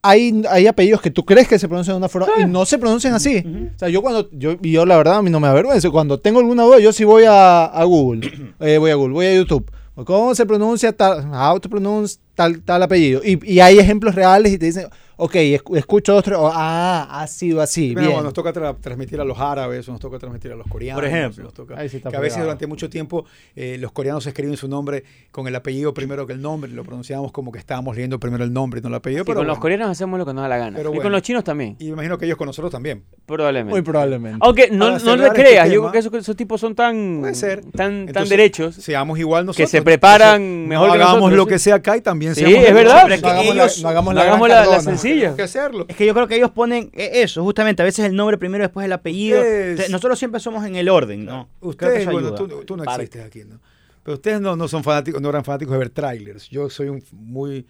hay, 0.00 0.42
hay 0.48 0.66
apellidos 0.66 1.02
que 1.02 1.10
tú 1.10 1.24
crees 1.26 1.46
que 1.46 1.58
se 1.58 1.68
pronuncian 1.68 1.94
de 1.94 1.98
una 1.98 2.08
forma 2.08 2.28
y 2.40 2.46
no 2.46 2.64
se 2.64 2.78
pronuncian 2.78 3.12
así. 3.12 3.44
O 3.74 3.78
sea, 3.78 3.90
yo 3.90 4.00
cuando, 4.00 4.30
yo, 4.32 4.56
y 4.62 4.72
yo 4.72 4.86
la 4.86 4.96
verdad 4.96 5.18
a 5.18 5.22
mí 5.22 5.28
no 5.28 5.40
me 5.40 5.48
avergüenza, 5.48 5.90
cuando 5.90 6.18
tengo 6.18 6.40
alguna 6.40 6.62
duda, 6.64 6.80
yo 6.80 6.90
sí 6.92 7.04
voy 7.04 7.24
a, 7.24 7.66
a 7.66 7.84
Google, 7.84 8.54
eh, 8.60 8.78
voy 8.78 8.90
a 8.90 8.94
Google, 8.94 9.12
voy 9.12 9.26
a 9.26 9.34
YouTube. 9.34 9.70
¿Cómo 10.06 10.34
se 10.34 10.46
pronuncia 10.46 10.90
tal, 10.96 11.30
how 11.32 11.60
to 11.60 11.68
pronounce 11.68 12.18
tal, 12.34 12.62
tal 12.62 12.82
apellido? 12.82 13.20
Y, 13.22 13.38
y 13.44 13.60
hay 13.60 13.78
ejemplos 13.78 14.14
reales 14.14 14.50
y 14.52 14.58
te 14.58 14.64
dicen, 14.64 14.86
ok, 15.22 15.32
Ok, 15.32 15.34
escu- 15.36 15.76
escucho 15.78 16.12
dos, 16.14 16.24
tres. 16.24 16.36
oh, 16.38 16.50
ah, 16.52 17.08
ha 17.22 17.26
sido 17.26 17.60
así. 17.60 17.94
Bueno, 17.94 18.08
bien. 18.10 18.22
nos 18.24 18.32
toca 18.34 18.52
tra- 18.52 18.76
transmitir 18.80 19.20
a 19.20 19.24
los 19.24 19.38
árabes, 19.38 19.88
o 19.88 19.92
nos 19.92 20.00
toca 20.00 20.18
transmitir 20.18 20.52
a 20.52 20.56
los 20.56 20.66
coreanos. 20.66 21.00
Por 21.00 21.08
ejemplo. 21.08 21.44
nos 21.44 21.54
toca- 21.54 21.78
Ahí 21.78 21.88
sí 21.88 21.96
está 21.98 22.10
que 22.10 22.16
a 22.16 22.20
veces 22.20 22.42
durante 22.42 22.66
mucho 22.66 22.90
tiempo 22.90 23.24
eh, 23.56 23.76
los 23.78 23.92
coreanos 23.92 24.26
escriben 24.26 24.56
su 24.56 24.68
nombre 24.68 25.04
con 25.30 25.46
el 25.48 25.54
apellido 25.56 25.94
primero 25.94 26.26
que 26.26 26.32
el 26.32 26.42
nombre, 26.42 26.70
lo 26.70 26.84
pronunciamos 26.84 27.32
como 27.32 27.50
que 27.52 27.58
estábamos 27.58 27.94
leyendo 27.96 28.18
primero 28.20 28.44
el 28.44 28.52
nombre 28.52 28.80
y 28.80 28.82
no 28.82 28.88
el 28.88 28.94
apellido. 28.96 29.22
Sí, 29.22 29.26
pero 29.26 29.38
con 29.40 29.46
los 29.46 29.58
coreanos 29.58 29.88
hacemos 29.90 30.18
lo 30.18 30.26
que 30.26 30.34
nos 30.34 30.42
da 30.42 30.48
la 30.48 30.58
gana. 30.58 30.76
Pero 30.76 30.88
y 30.90 30.92
bueno. 30.92 31.02
con 31.02 31.12
los 31.12 31.22
chinos 31.22 31.44
también, 31.44 31.76
Y 31.78 31.84
me 31.86 31.90
imagino 31.92 32.18
que 32.18 32.26
ellos 32.26 32.36
con 32.36 32.46
nosotros 32.46 32.70
también. 32.72 33.02
probablemente. 33.24 33.70
Muy 33.72 33.82
probablemente. 33.82 34.38
Aunque 34.42 34.70
no, 34.70 34.98
no 34.98 35.16
le 35.16 35.28
este 35.28 35.40
creas, 35.40 35.70
yo 35.70 35.80
creo 35.80 35.92
que 35.92 35.98
esos, 35.98 36.12
esos 36.14 36.36
tipos 36.36 36.60
son 36.60 36.74
tan, 36.74 37.18
Puede 37.20 37.34
ser. 37.34 37.64
tan, 37.72 38.06
derechos. 38.06 38.74
Seamos 38.74 39.18
igual 39.18 39.46
nosotros. 39.46 39.70
se 39.70 39.82
preparan 39.82 40.42
Entonces, 40.42 40.68
mejor 40.68 40.86
no 40.88 40.92
que 40.94 40.98
hagamos 40.98 41.16
nosotros, 41.20 41.36
lo 41.38 41.46
que 41.46 41.58
sea 41.58 41.74
acá 41.76 41.96
y 41.96 42.00
también 42.00 42.34
Sí, 42.34 42.40
seamos 42.44 42.64
es 42.68 42.74
verdad. 42.74 43.08
que 43.08 43.18
no 43.20 43.28
hagamos, 43.28 43.54
la, 43.56 43.66
no 43.82 43.88
hagamos 43.88 44.14
no 44.14 44.20
la 44.20 44.22
hagamos 44.26 44.48
gran 44.48 44.58
la- 44.58 44.64
la 44.64 44.76
Cardona. 44.76 44.82
Sencilla. 45.12 45.36
Que 45.36 45.42
hacerlo. 45.42 45.86
Es 45.88 45.96
que 45.96 46.06
yo 46.06 46.14
creo 46.14 46.26
que 46.28 46.36
ellos 46.36 46.50
ponen 46.50 46.90
eh, 46.94 47.10
eso, 47.22 47.42
justamente, 47.42 47.82
a 47.82 47.84
veces 47.84 48.04
el 48.04 48.14
nombre 48.16 48.38
primero, 48.38 48.62
después 48.64 48.84
el 48.84 48.92
apellido. 48.92 49.42
Es- 49.42 49.90
Nosotros 49.90 50.18
siempre 50.18 50.40
somos 50.40 50.64
en 50.66 50.76
el 50.76 50.88
orden, 50.88 51.24
¿no? 51.24 51.48
Ustedes, 51.60 52.06
bueno, 52.10 52.34
tú, 52.34 52.48
tú 52.64 52.76
no 52.76 52.84
Parte. 52.84 53.04
existes 53.04 53.26
aquí, 53.26 53.42
¿no? 53.44 53.60
Pero 54.02 54.14
ustedes 54.16 54.40
no, 54.40 54.56
no 54.56 54.66
son 54.68 54.82
fanáticos, 54.82 55.22
no 55.22 55.28
eran 55.28 55.44
fanáticos 55.44 55.72
de 55.72 55.78
ver 55.78 55.90
trailers. 55.90 56.48
Yo 56.48 56.68
soy 56.68 56.88
un 56.88 57.02
muy 57.12 57.64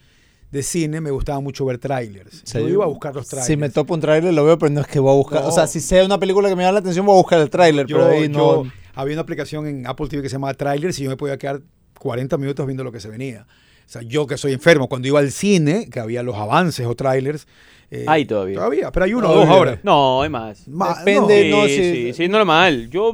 de 0.49 0.63
cine, 0.63 0.99
me 1.01 1.11
gustaba 1.11 1.39
mucho 1.39 1.65
ver 1.65 1.77
trailers. 1.79 2.41
Sí. 2.45 2.59
Yo 2.59 2.67
iba 2.69 2.85
a 2.85 2.87
buscar 2.87 3.13
los 3.15 3.27
trailers. 3.27 3.47
Si 3.47 3.57
me 3.57 3.69
topo 3.69 3.93
un 3.93 3.99
tráiler 4.01 4.33
lo 4.33 4.43
veo, 4.45 4.57
pero 4.57 4.71
no 4.71 4.81
es 4.81 4.87
que 4.87 4.99
voy 4.99 5.11
a 5.11 5.15
buscar. 5.15 5.41
No. 5.41 5.47
O 5.49 5.51
sea, 5.51 5.65
si 5.67 5.79
sea 5.79 6.03
una 6.05 6.19
película 6.19 6.49
que 6.49 6.55
me 6.55 6.63
llama 6.63 6.73
la 6.73 6.79
atención, 6.79 7.05
voy 7.05 7.13
a 7.13 7.17
buscar 7.17 7.39
el 7.39 7.49
tráiler, 7.49 7.85
yo, 7.87 7.97
pero 7.97 8.09
ahí 8.09 8.29
no. 8.29 8.63
yo- 8.63 8.71
había 8.95 9.13
una 9.15 9.21
aplicación 9.23 9.65
en 9.67 9.87
Apple 9.87 10.07
TV 10.07 10.21
que 10.21 10.29
se 10.29 10.33
llamaba 10.35 10.53
Trailers 10.53 10.99
y 10.99 11.03
yo 11.03 11.09
me 11.09 11.17
podía 11.17 11.37
quedar 11.37 11.61
40 11.99 12.37
minutos 12.37 12.65
viendo 12.67 12.83
lo 12.83 12.91
que 12.91 12.99
se 12.99 13.09
venía. 13.09 13.47
O 13.85 13.89
sea, 13.93 14.01
yo 14.01 14.25
que 14.27 14.37
soy 14.37 14.53
enfermo, 14.53 14.87
cuando 14.89 15.07
iba 15.07 15.19
al 15.19 15.31
cine, 15.31 15.87
que 15.91 15.99
había 15.99 16.23
los 16.23 16.35
avances 16.35 16.85
o 16.85 16.95
trailers. 16.95 17.47
eh, 17.91 18.05
Hay 18.07 18.25
todavía. 18.25 18.55
Todavía, 18.57 18.91
pero 18.91 19.05
hay 19.05 19.13
uno 19.13 19.29
o 19.29 19.33
dos 19.35 19.47
ahora. 19.49 19.79
No, 19.83 20.21
hay 20.23 20.29
más. 20.29 20.67
Ma- 20.67 20.95
Depende, 20.99 21.49
no. 21.51 21.57
no, 21.57 21.67
sí, 21.67 21.75
sí. 21.75 21.93
sí, 22.07 22.13
sí, 22.13 22.27
normal. 22.27 22.89
Yo 22.89 23.13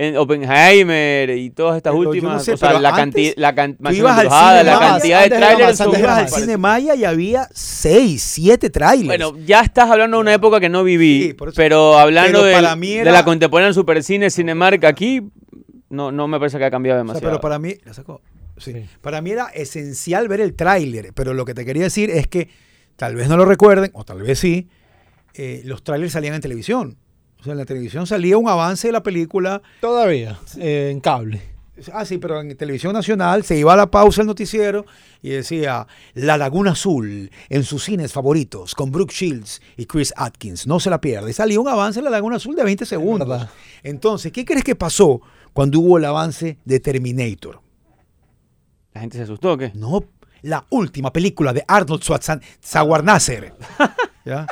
en 0.00 0.16
Oppenheimer 0.16 1.30
y 1.30 1.50
todas 1.50 1.76
estas 1.76 1.92
Pero 1.92 2.08
últimas, 2.08 2.34
no 2.34 2.40
sé, 2.40 2.52
o 2.52 2.56
sea, 2.56 2.78
la, 2.78 2.88
antes, 2.90 2.98
cantidad, 3.00 3.32
la, 3.36 3.54
can- 3.54 3.76
tú 3.76 3.82
Mansión 3.82 4.04
ibas 4.06 4.18
al 4.18 4.24
Embrujada, 4.26 4.58
cine 4.60 4.70
la 4.72 4.78
cantidad 4.78 5.22
de 5.22 5.28
trailers 5.28 5.76
Tú 5.78 5.82
antes 5.84 6.00
ibas 6.00 6.18
al 6.18 6.28
cine 6.28 6.56
Maya 6.56 6.94
y 6.94 7.04
había 7.04 7.48
6, 7.52 8.22
7 8.22 8.70
trailers. 8.70 9.06
Bueno, 9.06 9.36
ya 9.44 9.60
estás 9.60 9.90
hablando 9.90 10.16
de 10.18 10.20
una 10.20 10.34
época 10.34 10.60
que 10.60 10.68
no 10.68 10.84
viví, 10.84 11.22
Sí, 11.28 11.34
por 11.34 11.48
eso- 11.48 11.56
pero 11.56 11.98
hablando 11.98 12.38
Pero 12.40 12.44
del- 12.44 12.54
para 12.62 12.76
mí 12.76 12.94
de 12.94 13.00
era- 13.00 13.12
la 13.12 13.24
contemporánea 13.24 13.72
Supercine 13.72 14.30
Cinemark 14.30 14.84
aquí, 14.84 15.20
no, 15.90 16.12
no 16.12 16.28
me 16.28 16.38
parece 16.38 16.58
que 16.58 16.64
ha 16.64 16.70
cambiado 16.70 16.96
O 16.96 17.00
sea, 17.00 17.04
demasiado. 17.04 17.30
pero 17.32 17.40
para 17.40 17.58
mí, 17.58 17.74
¿la 17.84 17.92
sacó? 17.92 18.20
Sí. 18.58 18.72
Sí. 18.72 18.86
Para 19.00 19.20
mí 19.20 19.30
era 19.30 19.46
esencial 19.46 20.28
ver 20.28 20.40
el 20.40 20.54
tráiler, 20.54 21.12
pero 21.14 21.34
lo 21.34 21.44
que 21.44 21.54
te 21.54 21.64
quería 21.64 21.84
decir 21.84 22.10
es 22.10 22.26
que 22.26 22.48
tal 22.96 23.14
vez 23.14 23.28
no 23.28 23.36
lo 23.36 23.44
recuerden, 23.44 23.90
o 23.94 24.04
tal 24.04 24.22
vez 24.22 24.38
sí, 24.38 24.68
eh, 25.34 25.62
los 25.64 25.82
trailers 25.82 26.12
salían 26.12 26.34
en 26.34 26.40
televisión. 26.40 26.96
O 27.40 27.44
sea, 27.44 27.52
en 27.52 27.58
la 27.58 27.64
televisión 27.64 28.06
salía 28.06 28.36
un 28.36 28.48
avance 28.48 28.88
de 28.88 28.92
la 28.92 29.02
película. 29.02 29.62
Todavía, 29.80 30.38
eh, 30.58 30.88
en 30.90 31.00
cable. 31.00 31.40
Ah, 31.92 32.04
sí, 32.04 32.18
pero 32.18 32.40
en 32.40 32.56
televisión 32.56 32.92
nacional 32.92 33.44
se 33.44 33.56
iba 33.56 33.72
a 33.72 33.76
la 33.76 33.88
pausa 33.88 34.22
el 34.22 34.26
noticiero 34.26 34.84
y 35.22 35.30
decía 35.30 35.86
La 36.14 36.36
Laguna 36.36 36.72
Azul 36.72 37.30
en 37.48 37.62
sus 37.62 37.84
cines 37.84 38.12
favoritos 38.12 38.74
con 38.74 38.90
Brooke 38.90 39.12
Shields 39.12 39.62
y 39.76 39.86
Chris 39.86 40.12
Atkins. 40.16 40.66
No 40.66 40.80
se 40.80 40.90
la 40.90 41.00
pierda. 41.00 41.30
Y 41.30 41.32
salía 41.32 41.60
un 41.60 41.68
avance 41.68 42.00
de 42.00 42.04
La 42.04 42.10
Laguna 42.10 42.36
Azul 42.36 42.56
de 42.56 42.64
20 42.64 42.84
segundos. 42.84 43.46
Entonces, 43.84 44.32
¿qué 44.32 44.44
crees 44.44 44.64
que 44.64 44.74
pasó 44.74 45.20
cuando 45.52 45.78
hubo 45.78 45.98
el 45.98 46.04
avance 46.04 46.58
de 46.64 46.80
Terminator? 46.80 47.60
La 48.94 49.00
gente 49.02 49.16
se 49.18 49.24
asustó, 49.24 49.52
¿o 49.52 49.58
¿qué? 49.58 49.72
No, 49.74 50.04
la 50.42 50.64
última 50.70 51.12
película 51.12 51.52
de 51.52 51.64
Arnold 51.66 52.02
Schwarzenegger. 52.02 53.54
¿Ya? 54.24 54.46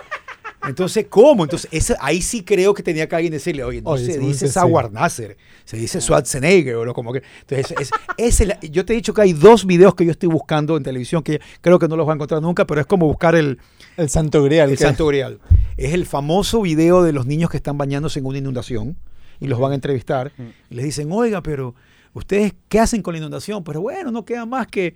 Entonces, 0.66 1.07
¿cómo? 1.09 1.44
Entonces, 1.44 1.68
ese- 1.70 1.96
ahí 2.01 2.20
sí 2.20 2.42
creo 2.42 2.75
que 2.75 2.83
tenía 2.83 3.09
que 3.09 3.14
alguien 3.14 3.33
decirle, 3.33 3.62
oye, 3.62 3.81
no 3.83 3.90
Oye, 3.90 4.05
se 4.07 4.12
se 4.14 4.18
dice 4.18 4.49
sí. 4.49 4.53
Schwarzenegger, 4.59 5.37
se 5.64 5.77
dice 5.77 6.01
Schwarzenegger 6.01 6.75
o 6.77 6.85
lo 6.85 6.92
como 6.92 7.12
que. 7.12 7.22
Entonces, 7.49 7.72
es- 7.79 7.90
es 8.16 8.40
el- 8.40 8.57
yo 8.72 8.85
te 8.85 8.92
he 8.92 8.96
dicho 8.96 9.14
que 9.14 9.22
hay 9.22 9.33
dos 9.33 9.64
videos 9.64 9.94
que 9.94 10.05
yo 10.05 10.11
estoy 10.11 10.29
buscando 10.29 10.77
en 10.77 10.83
televisión 10.83 11.22
que 11.22 11.40
creo 11.61 11.79
que 11.79 11.87
no 11.87 11.96
los 11.96 12.05
voy 12.05 12.12
a 12.12 12.16
encontrar 12.16 12.42
nunca, 12.42 12.66
pero 12.66 12.81
es 12.81 12.87
como 12.87 13.07
buscar 13.07 13.37
el, 13.37 13.59
El 13.96 14.09
Santo 14.09 14.42
Grial. 14.42 14.70
el 14.70 14.79
Santo 14.79 15.07
Grial. 15.07 15.38
Es 15.77 15.92
el 15.94 16.05
famoso 16.05 16.62
video 16.62 17.03
de 17.05 17.12
los 17.12 17.27
niños 17.27 17.49
que 17.51 17.59
están 17.59 17.79
bañándose 17.79 18.18
en 18.18 18.27
una 18.27 18.38
inundación 18.38 18.96
y 19.38 19.46
los 19.46 19.61
van 19.61 19.70
a 19.72 19.75
entrevistar 19.77 20.33
y 20.70 20.75
les 20.75 20.85
dicen, 20.85 21.12
oiga, 21.12 21.42
pero 21.42 21.75
ustedes 22.16 22.55
qué 22.68 22.81
hacen 22.81 23.02
con 23.02 23.12
la 23.14 23.18
inundación? 23.18 23.62
Pero 23.62 23.81
bueno, 23.81 24.11
no 24.11 24.24
queda 24.24 24.46
más 24.46 24.66
que, 24.66 24.94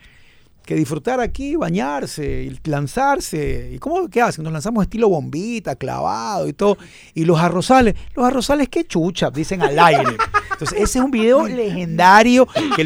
que 0.65 0.75
disfrutar 0.75 1.21
aquí, 1.21 1.57
bañarse 1.57 2.53
lanzarse. 2.65 3.71
¿Y 3.75 3.79
cómo 3.79 4.09
qué 4.09 4.23
hacen? 4.23 4.45
Nos 4.45 4.53
lanzamos 4.53 4.83
estilo 4.83 5.09
bombita, 5.09 5.77
clavado 5.77 6.49
y 6.49 6.53
todo. 6.53 6.79
Y 7.15 7.25
los 7.25 7.39
arrozales, 7.39 7.95
los 8.15 8.25
arrozales 8.25 8.69
qué 8.69 8.85
chucha, 8.85 9.31
dicen 9.31 9.63
al 9.63 9.79
aire. 9.79 10.17
Entonces, 10.53 10.79
ese 10.79 10.99
es 10.99 11.05
un 11.05 11.11
video 11.11 11.47
legendario 11.47 12.47
que 12.77 12.85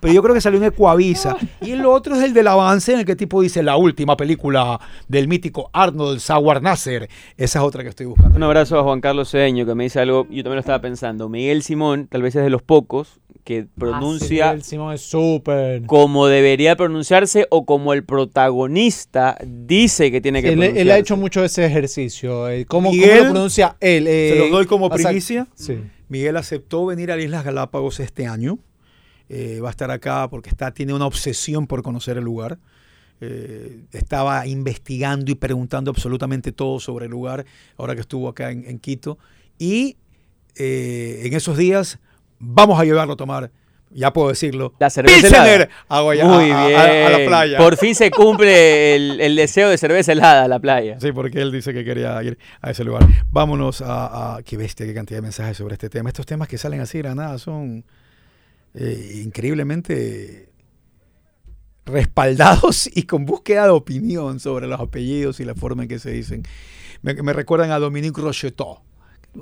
pero 0.00 0.14
yo 0.14 0.22
creo 0.22 0.34
que 0.34 0.40
salió 0.40 0.58
en 0.58 0.66
Ecuavisa. 0.66 1.36
Y 1.60 1.72
el 1.72 1.84
otro 1.84 2.14
es 2.14 2.22
el 2.22 2.32
del 2.32 2.46
avance 2.46 2.92
en 2.92 3.00
el 3.00 3.04
que 3.04 3.16
tipo 3.16 3.42
dice 3.42 3.62
la 3.62 3.76
última 3.76 4.16
película 4.16 4.80
del 5.08 5.26
mítico 5.26 5.70
Arnold 5.72 6.20
Schwarzenegger. 6.20 7.08
Esa 7.36 7.58
es 7.58 7.64
otra 7.64 7.82
que 7.82 7.88
estoy 7.88 8.06
buscando. 8.06 8.36
Un 8.36 8.42
abrazo 8.42 8.78
a 8.78 8.82
Juan 8.82 9.00
Carlos 9.00 9.30
Cedeño 9.30 9.66
que 9.66 9.74
me 9.74 9.84
dice 9.84 10.00
algo, 10.00 10.24
yo 10.30 10.42
también 10.42 10.54
lo 10.54 10.60
estaba 10.60 10.80
pensando. 10.80 11.28
Miguel 11.28 11.62
Simón 11.62 12.06
tal 12.06 12.22
vez 12.22 12.36
es 12.36 12.44
de 12.44 12.50
los 12.50 12.62
pocos 12.62 13.20
que 13.50 13.66
pronuncia 13.78 14.50
Ah, 14.50 14.52
sí, 14.52 14.56
el 14.58 14.62
Simón 14.62 14.94
es 14.94 15.00
súper. 15.02 15.84
como 15.86 16.26
debería 16.28 16.76
pronunciarse 16.76 17.46
o 17.50 17.64
como 17.66 17.92
el 17.92 18.04
protagonista 18.04 19.36
dice 19.44 20.10
que 20.10 20.20
tiene 20.20 20.40
que 20.42 20.48
Él, 20.48 20.54
pronunciarse. 20.54 20.80
él 20.82 20.90
ha 20.90 20.98
hecho 20.98 21.16
mucho 21.16 21.44
ese 21.44 21.66
ejercicio. 21.66 22.48
eh, 22.48 22.64
¿Cómo, 22.66 22.92
lo 22.94 23.02
pronuncia 23.30 23.76
él? 23.80 24.04
Se 24.04 24.36
Eh, 24.36 24.38
los 24.38 24.50
doy 24.50 24.66
como 24.66 24.88
primicia. 24.90 25.46
sí. 25.54 25.78
Miguel 26.08 26.36
aceptó 26.36 26.86
venir 26.86 27.12
a 27.12 27.16
las 27.16 27.24
Islas 27.24 27.44
Galápagos 27.44 28.00
este 28.00 28.26
año. 28.26 28.58
Eh, 29.28 29.60
va 29.60 29.68
a 29.68 29.70
estar 29.70 29.90
acá 29.92 30.28
porque 30.28 30.48
está, 30.50 30.72
tiene 30.74 30.92
una 30.92 31.06
obsesión 31.06 31.66
por 31.68 31.82
conocer 31.82 32.16
el 32.18 32.24
lugar. 32.24 32.58
Eh, 33.20 33.82
estaba 33.92 34.44
investigando 34.46 35.30
y 35.30 35.36
preguntando 35.36 35.90
absolutamente 35.90 36.50
todo 36.52 36.80
sobre 36.80 37.04
el 37.04 37.12
lugar 37.12 37.44
ahora 37.76 37.94
que 37.94 38.00
estuvo 38.00 38.28
acá 38.28 38.50
en, 38.50 38.64
en 38.66 38.78
Quito. 38.80 39.18
Y 39.56 39.98
eh, 40.56 41.22
en 41.26 41.34
esos 41.34 41.56
días 41.56 42.00
vamos 42.40 42.80
a 42.80 42.84
llevarlo 42.84 43.12
a 43.12 43.16
tomar, 43.16 43.52
ya 43.92 44.12
puedo 44.12 44.28
decirlo, 44.28 44.72
La 44.78 44.88
cerveza 44.90 45.26
helada. 45.28 45.68
a, 45.88 46.00
Guaya- 46.00 46.24
Muy 46.24 46.50
a- 46.50 46.66
bien. 46.66 46.78
a- 46.80 47.06
a 47.06 47.10
la 47.10 47.26
playa. 47.26 47.58
Por 47.58 47.76
fin 47.76 47.94
se 47.94 48.10
cumple 48.10 48.96
el, 48.96 49.20
el 49.20 49.36
deseo 49.36 49.68
de 49.68 49.78
cerveza 49.78 50.12
helada 50.12 50.44
a 50.44 50.48
la 50.48 50.58
playa. 50.60 50.98
Sí, 51.00 51.12
porque 51.12 51.40
él 51.40 51.50
dice 51.52 51.72
que 51.74 51.84
quería 51.84 52.22
ir 52.22 52.38
a 52.60 52.70
ese 52.70 52.82
lugar. 52.84 53.06
Vámonos 53.30 53.82
a, 53.84 54.38
Qué 54.44 54.56
bestia, 54.56 54.86
qué 54.86 54.94
cantidad 54.94 55.18
de 55.18 55.22
mensajes 55.22 55.56
sobre 55.56 55.74
este 55.74 55.88
tema. 55.88 56.08
Estos 56.08 56.26
temas 56.26 56.48
que 56.48 56.56
salen 56.58 56.80
así 56.80 57.02
de 57.02 57.14
nada 57.14 57.36
son 57.38 57.84
eh, 58.74 59.22
increíblemente 59.24 60.48
respaldados 61.86 62.88
y 62.94 63.02
con 63.04 63.26
búsqueda 63.26 63.64
de 63.64 63.70
opinión 63.70 64.38
sobre 64.40 64.66
los 64.66 64.80
apellidos 64.80 65.40
y 65.40 65.44
la 65.44 65.54
forma 65.54 65.82
en 65.82 65.88
que 65.88 65.98
se 65.98 66.10
dicen. 66.12 66.42
Me, 67.02 67.14
me 67.14 67.32
recuerdan 67.32 67.70
a 67.72 67.78
Dominique 67.78 68.20
Rocheteau. 68.20 68.80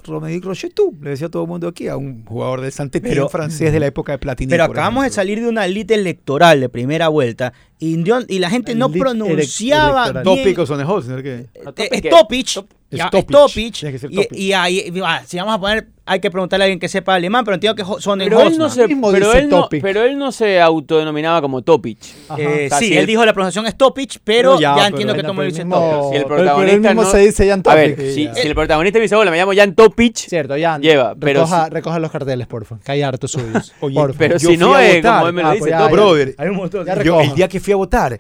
Dominique 0.05 0.45
Rocheteau, 0.47 0.95
le 1.01 1.11
decía 1.11 1.29
a 1.29 1.31
todo 1.31 1.43
el 1.45 1.49
mundo 1.49 1.69
aquí, 1.69 1.89
a 1.89 1.97
un 1.97 2.25
jugador 2.25 2.61
del 2.61 2.73
Pero- 3.11 3.29
francés 3.29 3.73
de 3.73 3.81
la 3.81 3.87
época 3.87 4.13
de 4.13 4.19
Platini. 4.19 4.51
Pero 4.51 4.65
acabamos 4.65 5.05
de 5.05 5.11
salir 5.11 5.41
de 5.41 5.49
una 5.49 5.65
elite 5.67 5.95
electoral 5.95 6.61
de 6.61 6.69
primera 6.69 7.09
vuelta 7.09 7.53
y, 7.79 7.97
y 8.29 8.39
la 8.39 8.51
gente 8.51 8.75
no 8.75 8.91
pronunciaba 8.91 10.13
bien. 10.13 10.25
Tópico 10.25 10.67
son 10.67 10.81
Hosner, 10.83 11.23
¿qué? 11.23 11.47
Eh, 11.77 12.11
Que 12.91 13.99
ser 13.99 14.11
y-. 14.11 14.27
Y, 14.33 14.53
ahí, 14.53 14.93
ah, 15.05 15.23
si 15.27 15.37
vamos 15.37 15.55
a 15.57 15.61
poner, 15.61 15.89
hay 16.07 16.21
que 16.21 16.31
preguntarle 16.31 16.65
a 16.65 16.67
alguien 16.67 16.79
que 16.81 16.89
sepa 16.89 17.15
alemán, 17.17 17.45
pero 17.45 17.57
entiendo 17.57 17.75
que 17.75 17.85
son 18.01 18.19
Pero 18.21 18.41
él, 18.41 18.57
no 18.57 18.71
se, 18.71 18.89
pero, 18.89 19.33
él 19.35 19.49
no, 19.51 19.61
topic. 19.65 19.83
pero 19.83 20.03
él 20.05 20.17
no 20.17 20.33
se 20.33 20.59
autodenominaba 20.59 21.43
como 21.43 21.61
Topich. 21.61 22.15
Ajá. 22.31 22.41
Eh, 22.41 22.65
O 22.65 22.69
sea, 22.71 22.79
sí, 22.79 22.87
si 22.87 22.93
él 22.95 23.01
el- 23.01 23.07
dijo 23.07 23.27
la 23.27 23.35
pronunciación 23.35 23.71
Stoppich, 23.71 24.19
pero 24.25 24.55
No, 24.55 24.61
ya, 24.61 24.69
ya, 24.71 24.75
pero 24.77 24.87
entiendo 24.87 25.13
que 25.15 25.21
bueno, 25.21 25.33
todo 25.35 25.43
el 25.43 25.53
pero 25.53 25.55
dice 25.55 25.65
mismo- 25.67 26.09
Si 26.11 26.17
el 26.17 26.23
pero- 26.23 26.29
pero 26.29 26.41
él 26.41 26.45
protagonista 26.47 26.89
mismo 26.89 27.03
no- 27.03 27.11
se 27.11 27.19
dice 27.19 27.49
Jan 27.51 27.63
A 27.67 27.75
ver, 27.75 27.91
Topic. 27.95 28.11
si, 28.15 28.25
ya. 28.25 28.35
si 28.35 28.47
el 28.49 28.55
protagonista 28.55 28.99
me 28.99 29.03
dice, 29.03 29.15
hola, 29.17 29.31
me 29.31 29.37
llamo 29.37 29.53
Jan 29.55 29.75
Topich, 29.75 30.17
Cierto, 30.27 30.57
ya. 30.57 30.79
Lleva, 30.79 31.15
pero 31.15 31.41
recoja, 31.41 31.65
si- 31.67 31.71
recoja 31.71 31.99
los 31.99 32.11
carteles, 32.11 32.47
porfa. 32.47 32.79
Que 32.83 32.93
hay 32.93 33.03
hartos 33.03 33.31
suyos. 33.33 33.75
Oye, 33.81 34.01
pero 34.17 34.39
si 34.39 34.57
no, 34.57 34.69
votar. 34.69 35.03
como 35.03 35.27
él 35.27 35.33
me 35.35 35.43
lo 35.43 35.49
Ah, 35.49 35.53
dice, 35.53 35.75
pues. 35.77 35.91
Brother, 35.91 36.35
el 36.39 37.35
día 37.35 37.49
que 37.49 37.61
fui 37.61 37.75
a 37.75 37.77
votar, 37.77 38.19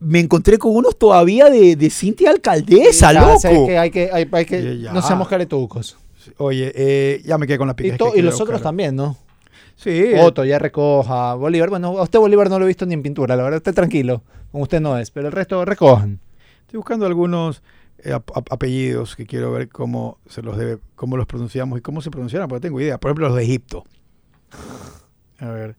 me 0.00 0.18
encontré 0.20 0.58
con 0.58 0.74
unos 0.74 0.98
todavía 0.98 1.48
de, 1.50 1.76
de 1.76 1.90
Cintia 1.90 2.30
Alcaldesa, 2.30 3.12
Ya, 3.12 3.20
loco. 3.20 3.38
sé 3.40 3.64
que 3.66 3.78
hay 3.78 3.90
que, 3.90 4.10
hay, 4.12 4.28
hay 4.32 4.44
que 4.46 4.62
Ya, 4.62 4.72
ya. 4.88 4.92
no 4.92 5.02
seamos 5.02 5.28
caretucos. 5.28 5.96
Oye, 6.38 6.72
eh, 6.74 7.22
ya 7.24 7.38
me 7.38 7.46
quedé 7.46 7.58
con 7.58 7.68
la 7.68 7.76
pica. 7.76 7.94
Y, 7.94 7.98
to- 7.98 8.12
los 8.16 8.40
otros 8.40 8.60
también, 8.62 8.96
¿no? 8.96 9.16
Sí. 9.76 10.12
Otto, 10.20 10.44
ya 10.44 10.58
recoja. 10.58 11.34
Bolívar, 11.34 11.70
bueno, 11.70 11.98
a 11.98 12.02
usted 12.02 12.18
Bolívar 12.18 12.50
no 12.50 12.58
lo 12.58 12.64
he 12.66 12.68
visto 12.68 12.84
ni 12.84 12.92
en 12.94 13.02
pintura, 13.02 13.36
la 13.36 13.42
verdad, 13.42 13.58
esté 13.58 13.72
tranquilo. 13.72 14.22
Con 14.52 14.60
usted 14.62 14.80
no 14.80 14.98
es, 14.98 15.10
pero 15.10 15.26
el 15.28 15.32
resto 15.32 15.64
recojan. 15.64 16.20
Estoy 16.62 16.76
buscando 16.78 17.06
algunos 17.06 17.62
eh, 18.04 18.12
ap- 18.12 18.30
ap- 18.36 18.52
apellidos 18.52 19.16
que 19.16 19.24
quiero 19.26 19.52
ver 19.52 19.68
cómo 19.68 20.18
se 20.28 20.42
los 20.42 20.56
debe, 20.58 20.78
cómo 20.96 21.16
los 21.16 21.26
pronunciamos 21.26 21.78
y 21.78 21.82
cómo 21.82 22.02
se 22.02 22.10
pronunciaron, 22.10 22.48
porque 22.48 22.62
tengo 22.68 22.80
idea. 22.80 22.98
Por 22.98 23.10
ejemplo, 23.10 23.28
los 23.28 23.36
de 23.36 23.42
Egipto. 23.44 23.84
A 25.38 25.48
ver. 25.48 25.76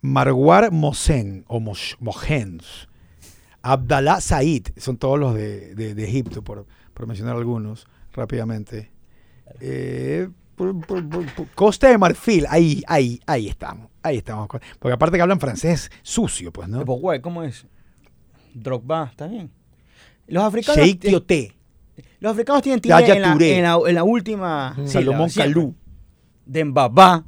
Marwar 0.00 0.70
Mosen 0.70 1.44
o 1.48 1.60
Mohens. 1.60 2.88
Abdallah 3.62 4.20
Said, 4.20 4.68
son 4.76 4.96
todos 4.96 5.18
los 5.18 5.34
de, 5.34 5.74
de- 5.74 5.94
de 5.94 6.04
Egipto, 6.04 6.42
por, 6.42 6.66
por 6.94 7.06
mencionar 7.06 7.36
algunos 7.36 7.86
rápidamente. 8.12 8.90
Eh, 9.60 10.28
por- 10.54 10.78
por- 10.86 11.04
Costa 11.54 11.88
de 11.88 11.98
Marfil, 11.98 12.46
ahí, 12.48 12.82
ahí, 12.86 13.20
ahí 13.26 13.48
estamos, 13.48 13.90
ahí 14.02 14.18
estamos. 14.18 14.48
Porque 14.78 14.92
aparte 14.92 15.16
que 15.16 15.22
hablan 15.22 15.40
francés 15.40 15.90
sucio, 16.02 16.52
pues, 16.52 16.68
¿no? 16.68 16.84
Pues, 16.84 17.00
güey, 17.00 17.20
¿cómo 17.20 17.42
es? 17.42 17.66
Drogba, 18.54 19.08
está 19.10 19.26
bien. 19.26 19.50
Los 20.28 20.44
africanos, 20.44 20.84
Sheikh 20.84 21.00
Tioté, 21.00 21.54
los 22.20 22.32
africanos 22.32 22.62
tienen 22.62 22.80
tilde 22.80 22.94
en 23.16 23.22
la, 23.22 23.32
en, 23.32 23.62
la, 23.62 23.78
en 23.88 23.94
la 23.94 24.04
última 24.04 24.74
sílaba, 24.76 24.88
Salomón. 24.90 25.30
Kalou. 25.34 25.74
Dembaba, 26.46 27.24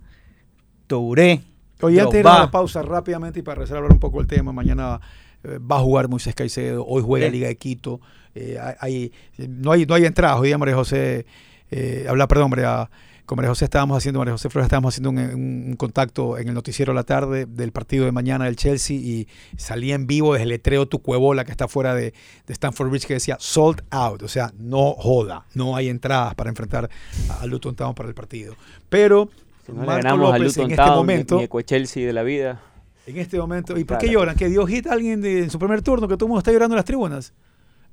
Touré. 0.87 1.43
Oye, 1.83 2.01
antes 2.01 2.15
de 2.15 2.21
ir 2.21 2.27
a 2.27 2.39
la 2.39 2.51
pausa 2.51 2.83
rápidamente 2.83 3.41
y 3.41 3.43
para 3.43 3.61
reservar 3.63 3.91
un 3.91 3.99
poco 3.99 4.21
el 4.21 4.27
tema, 4.27 4.53
mañana 4.53 5.01
eh, 5.43 5.59
va 5.59 5.77
a 5.77 5.81
jugar 5.81 6.09
Moisés 6.09 6.35
Caicedo, 6.35 6.85
hoy 6.87 7.03
juega 7.03 7.27
Sí. 7.27 7.33
Liga 7.33 7.49
de 7.49 7.57
Quito, 7.57 8.01
eh, 8.35 8.59
hay, 8.79 9.13
no, 9.39 9.73
hay, 9.73 9.87
no 9.87 9.95
hay 9.95 10.05
entradas, 10.05 10.39
hoy 10.39 10.49
día 10.49 10.59
María 10.59 10.75
José, 10.75 11.27
eh, 11.71 12.07
habla, 12.09 12.29
perdón, 12.29 12.51
María, 12.51 12.91
con 13.25 13.37
María 13.37 13.49
José 13.49 13.65
estábamos 13.65 13.97
haciendo, 13.97 14.19
María 14.19 14.33
José 14.33 14.51
Flores 14.51 14.67
estábamos 14.67 14.93
haciendo 14.93 15.11
un, 15.11 15.75
contacto 15.79 16.37
en 16.37 16.49
el 16.49 16.55
noticiero 16.55 16.93
a 16.93 16.95
la 16.95 17.05
tarde 17.05 17.47
del 17.47 17.73
partido 17.73 18.05
de 18.05 18.13
mañana 18.13 18.45
del 18.45 18.57
Chelsea 18.57 18.97
y 18.97 19.29
salía 19.57 19.95
en 19.95 20.07
vivo 20.07 20.33
desde 20.33 20.43
el 20.43 20.49
letreo 20.51 20.87
Tu 20.87 21.01
Cuebola 21.01 21.45
que 21.45 21.53
está 21.53 21.69
fuera 21.69 21.95
de, 21.95 22.13
de 22.47 22.53
Stanford 22.53 22.91
Bridge 22.91 23.07
que 23.07 23.15
decía 23.15 23.37
sold 23.39 23.83
out, 23.91 24.23
o 24.23 24.29
sea, 24.29 24.53
no 24.59 24.93
joda, 24.93 25.47
no 25.55 25.77
hay 25.77 25.89
entradas 25.89 26.35
para 26.35 26.51
enfrentar 26.51 26.91
a, 27.29 27.41
a 27.41 27.47
Luton 27.47 27.75
Town 27.77 27.95
para 27.95 28.09
el 28.09 28.15
partido. 28.15 28.57
Pero 28.89 29.31
Si 29.71 29.77
no 29.77 29.83
le 29.83 29.87
ganamos 30.03 30.35
a 30.35 30.39
López 30.39 30.57
Luton 30.57 30.65
en 30.67 30.71
este 30.73 30.85
Town, 30.85 30.97
momento... 30.97 31.37
ni, 31.41 31.49
ni 31.53 31.63
Chelsea 31.65 32.07
de 32.07 32.13
la 32.13 32.23
vida. 32.23 32.61
En 33.07 33.17
este 33.19 33.39
momento. 33.39 33.73
¿Y 33.79 33.85
por 33.85 33.99
Claro. 33.99 34.01
qué 34.01 34.11
lloran? 34.13 34.37
¿Que 34.37 34.49
dio 34.49 34.67
hit 34.67 34.87
a 34.87 34.93
alguien 34.93 35.21
de- 35.21 35.41
en 35.41 35.51
su 35.51 35.59
primer 35.59 35.83
turno? 35.83 36.07
Que 36.07 36.17
todo 36.17 36.27
el 36.27 36.29
mundo 36.29 36.39
está 36.41 36.53
llorando 36.53 36.75
en 36.75 36.79
las 36.79 36.85
tribunas. 36.85 37.33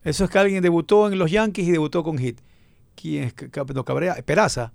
Eso 0.04 0.24
es 0.26 0.30
que 0.30 0.38
alguien 0.40 0.62
debutó 0.62 1.08
en 1.12 1.18
los 1.18 1.32
Yankees 1.32 1.68
y 1.68 1.72
debutó 1.72 2.04
con 2.04 2.18
hit. 2.18 2.40
¿Quién 2.96 3.24
es? 3.24 3.34
No, 3.74 3.84
Cabrea. 3.84 4.16
Peraza. 4.26 4.74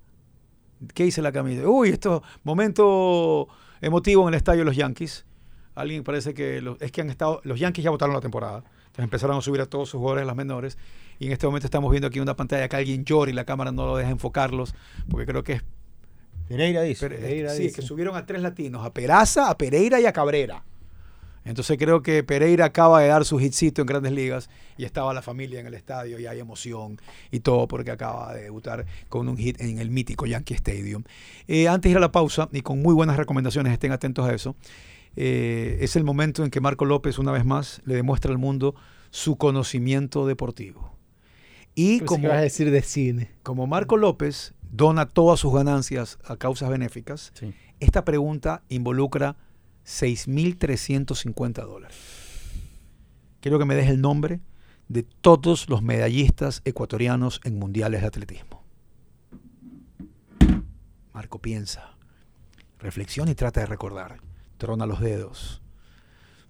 ¿Qué 0.95 1.05
dice 1.05 1.23
la 1.23 1.31
camisa? 1.33 1.69
Uy, 1.69 1.91
esto, 1.91 2.23
momento 2.43 3.49
emotivo 3.81 4.23
en 4.23 4.29
el 4.29 4.35
estadio 4.35 4.61
de 4.61 4.65
los 4.65 4.77
Yankees. 4.77 5.25
Alguien 5.75 6.03
parece 6.05 6.35
que 6.35 6.61
los, 6.61 6.81
es 6.83 6.93
que 6.93 7.01
han 7.01 7.11
estado, 7.11 7.41
los 7.45 7.59
Yankees 7.59 7.85
ya 7.85 7.91
votaron 7.91 8.15
la 8.15 8.21
temporada. 8.21 8.59
Entonces 8.59 9.05
empezaron 9.05 9.38
a 9.38 9.41
subir 9.41 9.61
a 9.61 9.67
todos 9.67 9.88
sus 9.88 9.99
jugadores, 9.99 10.27
las 10.27 10.37
menores. 10.37 10.77
Y 11.19 11.27
en 11.27 11.33
este 11.33 11.47
momento 11.47 11.67
estamos 11.67 11.91
viendo 11.91 12.09
aquí 12.09 12.21
una 12.21 12.35
pantalla 12.37 12.69
que 12.69 12.77
alguien 12.77 13.05
llora 13.05 13.31
y 13.31 13.35
la 13.35 13.45
cámara 13.45 13.71
no 13.73 13.87
lo 13.87 13.97
deja 13.97 14.11
enfocarlos. 14.11 14.75
Porque 15.09 15.25
creo 15.27 15.43
que 15.45 15.53
es 15.55 15.62
Pereira 16.49 16.83
dice. 16.83 17.07
Pere- 17.09 17.17
Pereira 17.21 17.51
sí, 17.55 17.65
dice. 17.65 17.77
que 17.77 17.83
subieron 17.83 18.17
a 18.17 18.27
tres 18.27 18.43
latinos, 18.43 18.85
a 18.85 18.93
Peraza, 18.93 19.51
a 19.51 19.57
Pereira 19.59 20.01
y 20.01 20.07
a 20.07 20.13
Cabrera. 20.13 20.65
Entonces 21.45 21.77
creo 21.77 22.03
que 22.03 22.23
Pereira 22.23 22.67
acaba 22.67 23.01
de 23.01 23.09
dar 23.09 23.25
su 23.25 23.41
hitcito 23.41 23.81
en 23.83 23.87
grandes 23.87 24.13
ligas 24.13 24.49
y 24.79 24.85
estaba 24.85 25.13
la 25.13 25.23
familia 25.23 25.59
en 25.59 25.67
el 25.67 25.75
estadio 25.75 26.21
y 26.21 26.27
hay 26.27 26.39
emoción 26.39 27.01
y 27.33 27.41
todo 27.41 27.67
porque 27.67 27.91
acaba 27.91 28.33
de 28.35 28.43
debutar 28.45 28.87
con 29.09 29.29
un 29.29 29.37
hit 29.37 29.61
en 29.61 29.79
el 29.79 29.91
mítico 29.91 30.25
Yankee 30.27 30.55
Stadium. 30.55 31.03
Eh, 31.49 31.67
antes 31.67 31.89
de 31.89 31.91
ir 31.91 31.97
a 31.97 32.01
la 32.01 32.13
pausa 32.13 32.49
y 32.53 32.61
con 32.63 32.81
muy 32.81 32.95
buenas 32.95 33.17
recomendaciones, 33.17 33.73
estén 33.73 33.91
atentos 33.91 34.25
a 34.29 34.33
eso, 34.33 34.55
eh, 35.17 35.79
es 35.81 35.97
el 35.97 36.05
momento 36.05 36.45
en 36.45 36.51
que 36.51 36.61
Marco 36.61 36.85
López 36.85 37.19
una 37.19 37.33
vez 37.33 37.45
más 37.45 37.83
le 37.87 37.97
demuestra 37.97 38.31
al 38.31 38.39
mundo 38.39 38.77
su 39.11 39.37
conocimiento 39.37 40.29
deportivo. 40.29 40.92
Y 41.75 41.99
Pensé 41.99 42.05
como 42.07 42.25
ibas 42.27 42.39
a 42.39 42.41
decir 42.43 42.71
de 42.71 42.83
cine. 42.83 43.31
como 43.43 43.67
Marco 43.67 43.97
López 43.97 44.55
dona 44.71 45.07
todas 45.07 45.41
sus 45.41 45.53
ganancias 45.55 46.19
a 46.25 46.37
causas 46.37 46.69
benéficas, 46.71 47.33
Sí. 47.35 47.53
esta 47.81 48.05
pregunta 48.05 48.63
involucra 48.69 49.37
6.350 49.85 51.65
dólares. 51.65 51.97
Quiero 53.41 53.59
que 53.59 53.65
me 53.65 53.75
des 53.75 53.89
el 53.89 54.01
nombre 54.01 54.41
de 54.89 55.03
todos 55.03 55.69
los 55.69 55.83
medallistas 55.83 56.61
ecuatorianos 56.65 57.41
en 57.45 57.59
mundiales 57.59 58.03
de 58.03 58.07
atletismo. 58.07 58.63
Marco 61.13 61.41
piensa, 61.41 61.97
reflexiona 62.79 63.31
y 63.31 63.35
trata 63.35 63.61
de 63.61 63.67
recordar. 63.67 64.21
Trona 64.59 64.87
los 64.87 65.01
dedos. 65.01 65.63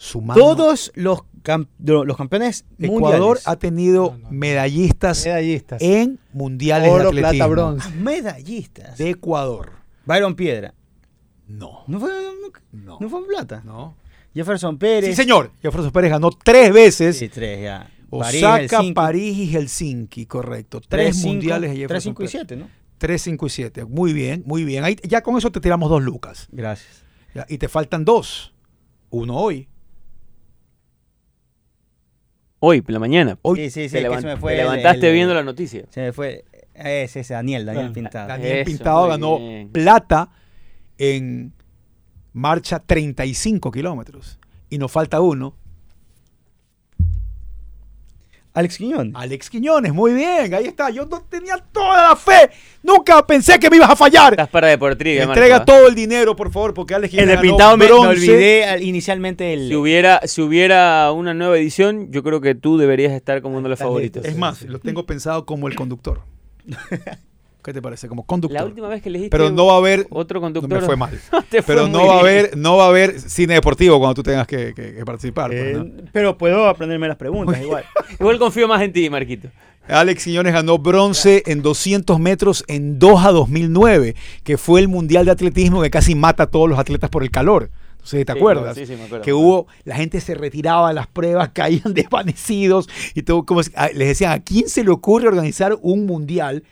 Sumando, 0.05 0.43
Todos 0.43 0.91
los, 0.97 1.21
cam- 1.45 1.69
de 1.79 1.93
los 2.05 2.17
campeones 2.17 2.65
Ecuador 2.81 3.21
mundiales. 3.21 3.47
ha 3.47 3.55
tenido 3.57 4.03
No, 4.11 4.19
no, 4.19 4.25
no. 4.25 4.31
medallistas 4.33 5.25
Medallistas. 5.25 5.81
en 5.81 6.19
mundiales 6.33 6.91
Oro, 6.91 7.03
de 7.05 7.09
atletismo. 7.21 7.31
plata, 7.31 7.47
bronce. 7.47 7.91
medallistas. 7.91 8.99
De 8.99 9.11
Ecuador. 9.11 9.71
Byron 10.05 10.35
Piedra. 10.35 10.75
No. 11.47 11.85
¿No 11.87 12.01
fue, 12.01 12.11
No. 12.73 12.99
no 13.01 13.09
fue 13.09 13.27
plata? 13.29 13.63
No. 13.65 13.97
Jefferson 14.35 14.77
Pérez. 14.77 15.11
Sí, 15.11 15.15
señor. 15.15 15.53
Jefferson 15.63 15.93
Pérez 15.93 16.11
ganó 16.11 16.31
tres 16.31 16.73
veces. 16.73 17.17
Sí, 17.19 17.29
tres 17.29 17.63
ya. 17.63 17.89
Osaka, 18.11 18.59
Helsinki. 18.59 18.93
París 18.95 19.39
y 19.39 19.47
Helsinki, 19.57 20.27
correcto. 20.27 20.81
Tres, 20.81 20.89
Tres, 20.89 21.17
cinco, 21.17 21.29
mundiales 21.35 21.71
de 21.71 21.77
Jefferson 21.77 21.89
Tres, 21.89 22.03
cinco 22.03 22.23
y 22.23 22.27
Pérez. 22.27 22.31
siete, 22.33 22.57
¿no? 22.57 22.69
Tres, 22.99 23.23
cinco 23.23 23.47
y 23.47 23.51
siete. 23.51 23.85
Muy 23.85 24.13
bien, 24.13 24.43
muy 24.47 24.65
bien. 24.65 24.83
Ahí, 24.83 24.97
ya 25.09 25.23
con 25.23 25.37
eso 25.39 25.53
te 25.53 25.61
tiramos 25.61 25.89
dos 25.89 26.03
lucas. 26.03 26.49
Gracias. 26.51 27.05
Ya, 27.37 27.47
y 27.49 27.59
te 27.59 27.69
faltan 27.69 28.05
dos. 28.05 28.53
Uno 29.11 29.37
hoy. 29.37 29.69
Hoy, 32.65 32.81
por 32.81 32.93
la 32.93 33.01
mañana. 33.01 33.39
Hoy 33.43 33.57
sí, 33.59 33.71
sí, 33.71 33.89
sí. 33.89 33.93
te, 33.95 33.99
que 34.03 34.09
levan- 34.09 34.21
se 34.21 34.27
me 34.29 34.37
fue 34.37 34.53
te 34.55 34.61
el- 34.61 34.67
levantaste 34.69 35.09
el- 35.09 35.13
viendo 35.15 35.35
la 35.35 35.43
noticia. 35.43 35.85
Se 35.91 36.01
me 36.01 36.13
fue. 36.13 36.45
Ese, 36.75 37.21
ese 37.21 37.35
Daniel, 37.35 37.67
Daniel 37.67 37.89
Ah, 37.91 37.93
Pintado. 37.93 38.29
Daniel 38.29 38.57
Eso, 38.59 38.65
Pintado 38.67 39.09
ganó 39.09 39.39
bien. 39.39 39.69
plata 39.71 40.31
en 40.97 41.53
marcha 42.33 42.79
35 42.79 43.71
kilómetros. 43.73 44.39
Y 44.71 44.79
nos 44.79 44.91
falta 44.93 45.21
uno. 45.21 45.55
Alex 48.55 48.77
Quiñón. 48.77 49.13
Alex 49.15 49.49
Quiñones, 49.49 49.95
muy 49.95 50.13
bien, 50.13 50.53
ahí 50.53 50.67
está. 50.67 50.91
Yo 50.91 51.07
no 51.07 51.23
tenía 51.23 51.57
toda 51.73 52.11
la 52.11 52.17
fe. 52.17 52.51
Nunca 52.83 53.27
pensé 53.27 53.59
que 53.59 53.71
me 53.71 53.77
ibas 53.77 53.89
a 53.91 53.97
fallar. 53.97 54.35
Estás 54.35 54.49
para 54.49 54.69
Deportriga, 54.69 55.23
Entrega 55.25 55.59
Marco, 55.59 55.73
¿ah? 55.73 55.77
todo 55.77 55.89
el 55.89 55.95
dinero, 55.95 56.37
por 56.37 56.51
favor, 56.53 56.75
porque 56.75 56.95
Alex 56.95 57.15
El 57.15 57.21
Quiñones 57.21 57.29
de 57.29 57.35
ganó 57.37 57.57
Pintado 57.57 57.77
me, 57.79 57.87
me 57.87 57.93
olvidé 57.93 58.65
al- 58.67 58.83
inicialmente 58.83 59.55
el. 59.55 59.69
Si 59.69 59.75
hubiera, 59.75 60.21
si 60.27 60.43
hubiera 60.43 61.11
una 61.13 61.33
nueva 61.33 61.57
edición, 61.57 62.13
yo 62.13 62.23
creo 62.23 62.41
que 62.43 62.55
tú 62.55 62.77
deberías 62.77 63.13
estar 63.13 63.41
como 63.41 63.55
uno 63.57 63.65
de 63.65 63.71
los 63.71 63.79
favoritos. 63.79 64.25
Es 64.27 64.37
más, 64.37 64.63
lo 64.63 64.79
tengo 64.81 65.07
pensado 65.07 65.47
como 65.47 65.67
el 65.69 65.75
conductor. 65.75 66.21
¿Qué 67.63 67.73
te 67.73 67.81
parece? 67.81 68.09
Como 68.09 68.25
conductor. 68.25 68.61
La 68.61 68.67
última 68.67 68.89
vez 68.89 69.01
que 69.03 69.09
elegiste 69.09 69.31
Pero 69.37 69.51
no 69.51 69.67
va 69.67 69.75
a 69.75 69.77
haber. 69.77 70.07
otro 70.11 70.41
No 70.41 70.47
conductor. 70.47 70.81
me 70.81 70.87
fue 70.87 70.97
mal. 70.97 71.11
te 71.51 71.63
fue 71.63 71.75
Pero 71.75 71.87
no 71.89 72.07
va 72.07 72.17
a 72.17 72.21
haber, 72.21 72.57
no 72.57 72.77
va 72.77 72.87
a 72.87 72.89
haber 72.89 73.21
cine 73.21 73.55
deportivo 73.55 73.99
cuando 73.99 74.15
tú 74.15 74.23
tengas 74.25 74.47
que, 74.47 74.75
que- 74.75 74.95
que 74.95 75.05
participar. 75.05 75.51
pues, 75.51 75.63
Eh, 75.63 75.73
¿no? 75.75 75.87
Pero 76.13 76.37
puedo 76.37 76.69
aprenderme 76.69 77.07
las 77.09 77.17
preguntas 77.17 77.61
igual. 77.63 77.85
Igual 78.21 78.39
confío 78.39 78.67
más 78.69 78.83
en 78.83 78.93
ti, 78.93 79.09
Marquito. 79.09 79.49
Alex 79.89 80.25
Quiñones 80.25 80.53
ganó 80.53 80.79
bronce 80.79 81.43
en 81.47 81.61
200 81.63 82.19
metros 82.21 82.65
en 82.69 82.99
Doha 82.99 83.31
2009, 83.33 84.15
que 84.45 84.57
fue 84.59 84.81
el 84.81 84.89
mundial 84.89 85.25
de 85.25 85.33
atletismo 85.33 85.83
que 85.83 85.91
casi 85.91 86.15
mata 86.15 86.45
a 86.45 86.47
todos 86.47 86.69
los 86.69 86.79
atletas 86.79 87.11
por 87.11 87.23
el 87.25 87.31
calor. 87.31 87.71
No 88.01 88.07
sé 88.07 88.19
si 88.19 88.25
te 88.25 88.33
Sí, 88.33 88.39
acuerdas. 88.39 88.75
sí, 88.77 88.87
sí, 88.87 88.95
me 88.97 89.05
acuerdo. 89.05 89.25
que 89.25 89.33
hubo, 89.33 89.67
la 89.85 89.95
gente 89.97 90.21
se 90.21 90.35
retiraba 90.35 90.89
de 90.89 90.95
las 90.95 91.07
pruebas, 91.09 91.51
caían 91.53 91.95
desvanecidos 91.95 92.89
y 93.15 93.23
todo, 93.23 93.45
como 93.45 93.63
si- 93.63 93.73
a- 93.77 93.89
les 93.89 94.09
decían, 94.09 94.33
¿a 94.33 94.41
quién 94.43 94.69
se 94.69 94.85
le 94.85 94.91
ocurre 94.91 95.29
organizar 95.29 95.77
un 95.83 96.07
mundial 96.07 96.63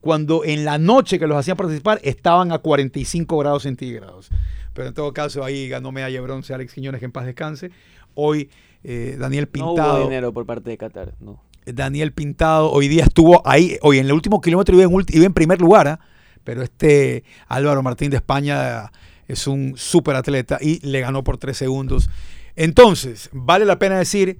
cuando 0.00 0.44
en 0.44 0.64
la 0.64 0.78
noche 0.78 1.18
que 1.18 1.26
los 1.26 1.36
hacían 1.36 1.56
participar 1.56 2.00
estaban 2.02 2.52
a 2.52 2.58
45 2.58 3.38
grados 3.38 3.62
centígrados? 3.64 4.30
Pero 4.72 4.88
en 4.88 4.94
todo 4.94 5.12
caso 5.12 5.44
ahí 5.44 5.68
ganó 5.68 5.92
medalla 5.92 6.14
de 6.14 6.20
bronce 6.20 6.54
Alex 6.54 6.72
Quiñones, 6.74 6.98
que 7.00 7.04
en 7.06 7.12
paz 7.12 7.26
descanse. 7.26 7.70
Hoy 8.14 8.50
eh, 8.84 9.16
Daniel 9.18 9.44
No 9.46 9.50
Pintado. 9.52 9.94
hubo 9.96 10.04
dinero 10.04 10.32
por 10.32 10.46
parte 10.46 10.70
de 10.70 10.78
Qatar, 10.78 11.14
no. 11.20 11.42
Daniel 11.66 12.12
Pintado 12.12 12.70
hoy 12.72 12.88
día 12.88 13.04
estuvo 13.04 13.46
ahí, 13.46 13.76
hoy 13.82 13.98
en 13.98 14.06
el 14.06 14.12
último 14.12 14.40
kilómetro 14.40 14.74
iba 14.74 14.84
en, 14.84 14.90
ulti- 14.90 15.14
iba 15.14 15.26
en 15.26 15.34
primer 15.34 15.60
lugar, 15.60 15.86
¿ah? 15.88 16.00
pero 16.42 16.62
este 16.62 17.22
Álvaro 17.48 17.82
Martín 17.82 18.10
de 18.10 18.16
España 18.16 18.90
es 19.28 19.46
un 19.46 19.74
súper 19.76 20.16
atleta 20.16 20.58
y 20.60 20.80
le 20.86 21.00
ganó 21.00 21.22
por 21.22 21.36
tres 21.36 21.58
segundos. 21.58 22.08
Entonces, 22.56 23.28
vale 23.32 23.64
la 23.66 23.78
pena 23.78 23.98
decir, 23.98 24.38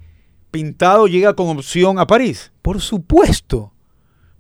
Pintado 0.50 1.06
llega 1.06 1.34
con 1.34 1.48
opción 1.58 1.98
a 1.98 2.06
París. 2.06 2.50
Por 2.62 2.80
supuesto, 2.80 3.72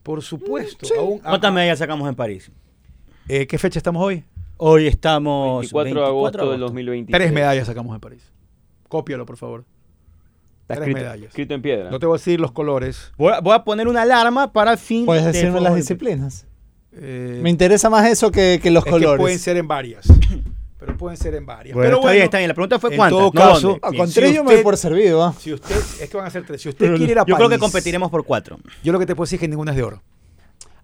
por 0.02 0.22
supuesto. 0.22 0.86
Aún- 0.98 1.18
¿Cuántas 1.18 1.52
medallas 1.52 1.78
sacamos 1.78 2.08
en 2.08 2.14
París? 2.14 2.50
eh, 3.28 3.46
¿Qué 3.46 3.58
fecha 3.58 3.78
estamos 3.78 4.02
hoy? 4.02 4.24
Hoy 4.56 4.86
estamos. 4.86 5.60
24 5.60 6.00
de 6.00 6.06
agosto 6.06 6.38
24 6.38 6.50
del 6.52 6.60
2023. 6.60 7.18
Tres 7.18 7.32
medallas 7.32 7.66
sacamos 7.66 7.94
en 7.94 8.00
París. 8.00 8.22
Cópialo, 8.88 9.24
por 9.24 9.36
favor. 9.36 9.64
Está 10.62 10.74
tres 10.74 10.88
escrito, 10.88 10.98
medallas. 11.00 11.26
escrito 11.28 11.54
en 11.54 11.62
piedra. 11.62 11.90
No 11.90 11.98
te 11.98 12.06
voy 12.06 12.16
a 12.16 12.18
decir 12.18 12.40
los 12.40 12.52
colores. 12.52 13.12
Voy 13.16 13.32
a, 13.32 13.40
voy 13.40 13.54
a 13.54 13.64
poner 13.64 13.88
una 13.88 14.02
alarma 14.02 14.52
para 14.52 14.72
el 14.72 14.78
fin. 14.78 15.06
Puedes 15.06 15.24
del 15.24 15.32
decirme 15.32 15.60
las 15.60 15.74
disciplinas. 15.74 16.46
Eh, 16.92 17.38
Me 17.42 17.50
interesa 17.50 17.88
más 17.88 18.06
eso 18.08 18.30
que, 18.30 18.58
que 18.62 18.70
los 18.70 18.80
es 18.82 18.84
que 18.84 18.90
colores. 18.90 19.20
pueden 19.20 19.38
ser 19.38 19.56
en 19.56 19.66
varias. 19.68 20.06
Pero 20.80 20.96
pueden 20.96 21.16
ser 21.18 21.34
en 21.34 21.44
varias. 21.44 21.74
Bueno, 21.74 21.88
pero 21.88 21.96
está 21.96 22.02
bueno, 22.02 22.12
bien, 22.14 22.24
está 22.24 22.38
bien. 22.38 22.48
La 22.48 22.54
pregunta 22.54 22.78
fue 22.78 22.90
en 22.90 22.96
cuántas. 22.96 23.18
todo 23.18 23.30
no 23.32 23.32
caso-. 23.32 23.78
Ah, 23.82 23.90
con 23.96 24.08
si 24.08 24.14
tres 24.14 24.34
yo 24.34 24.42
me 24.44 24.54
doy 24.54 24.62
por 24.62 24.76
servido. 24.78 25.34
Si 25.38 25.52
usted, 25.52 25.76
es 26.00 26.08
que 26.08 26.16
van 26.16 26.26
a 26.26 26.30
ser 26.30 26.46
tres. 26.46 26.62
Si 26.62 26.70
usted 26.70 26.96
quiere 26.96 27.12
ir 27.12 27.18
a 27.18 27.24
Yo 27.26 27.36
creo 27.36 27.48
que 27.50 27.58
competiremos 27.58 28.10
por 28.10 28.24
cuatro. 28.24 28.58
Yo 28.82 28.92
lo 28.92 28.98
que 28.98 29.04
te 29.06 29.14
puedo 29.14 29.26
decir 29.26 29.36
es 29.36 29.40
que 29.40 29.48
ninguna 29.48 29.72
es 29.72 29.76
de 29.76 29.82
oro. 29.82 30.02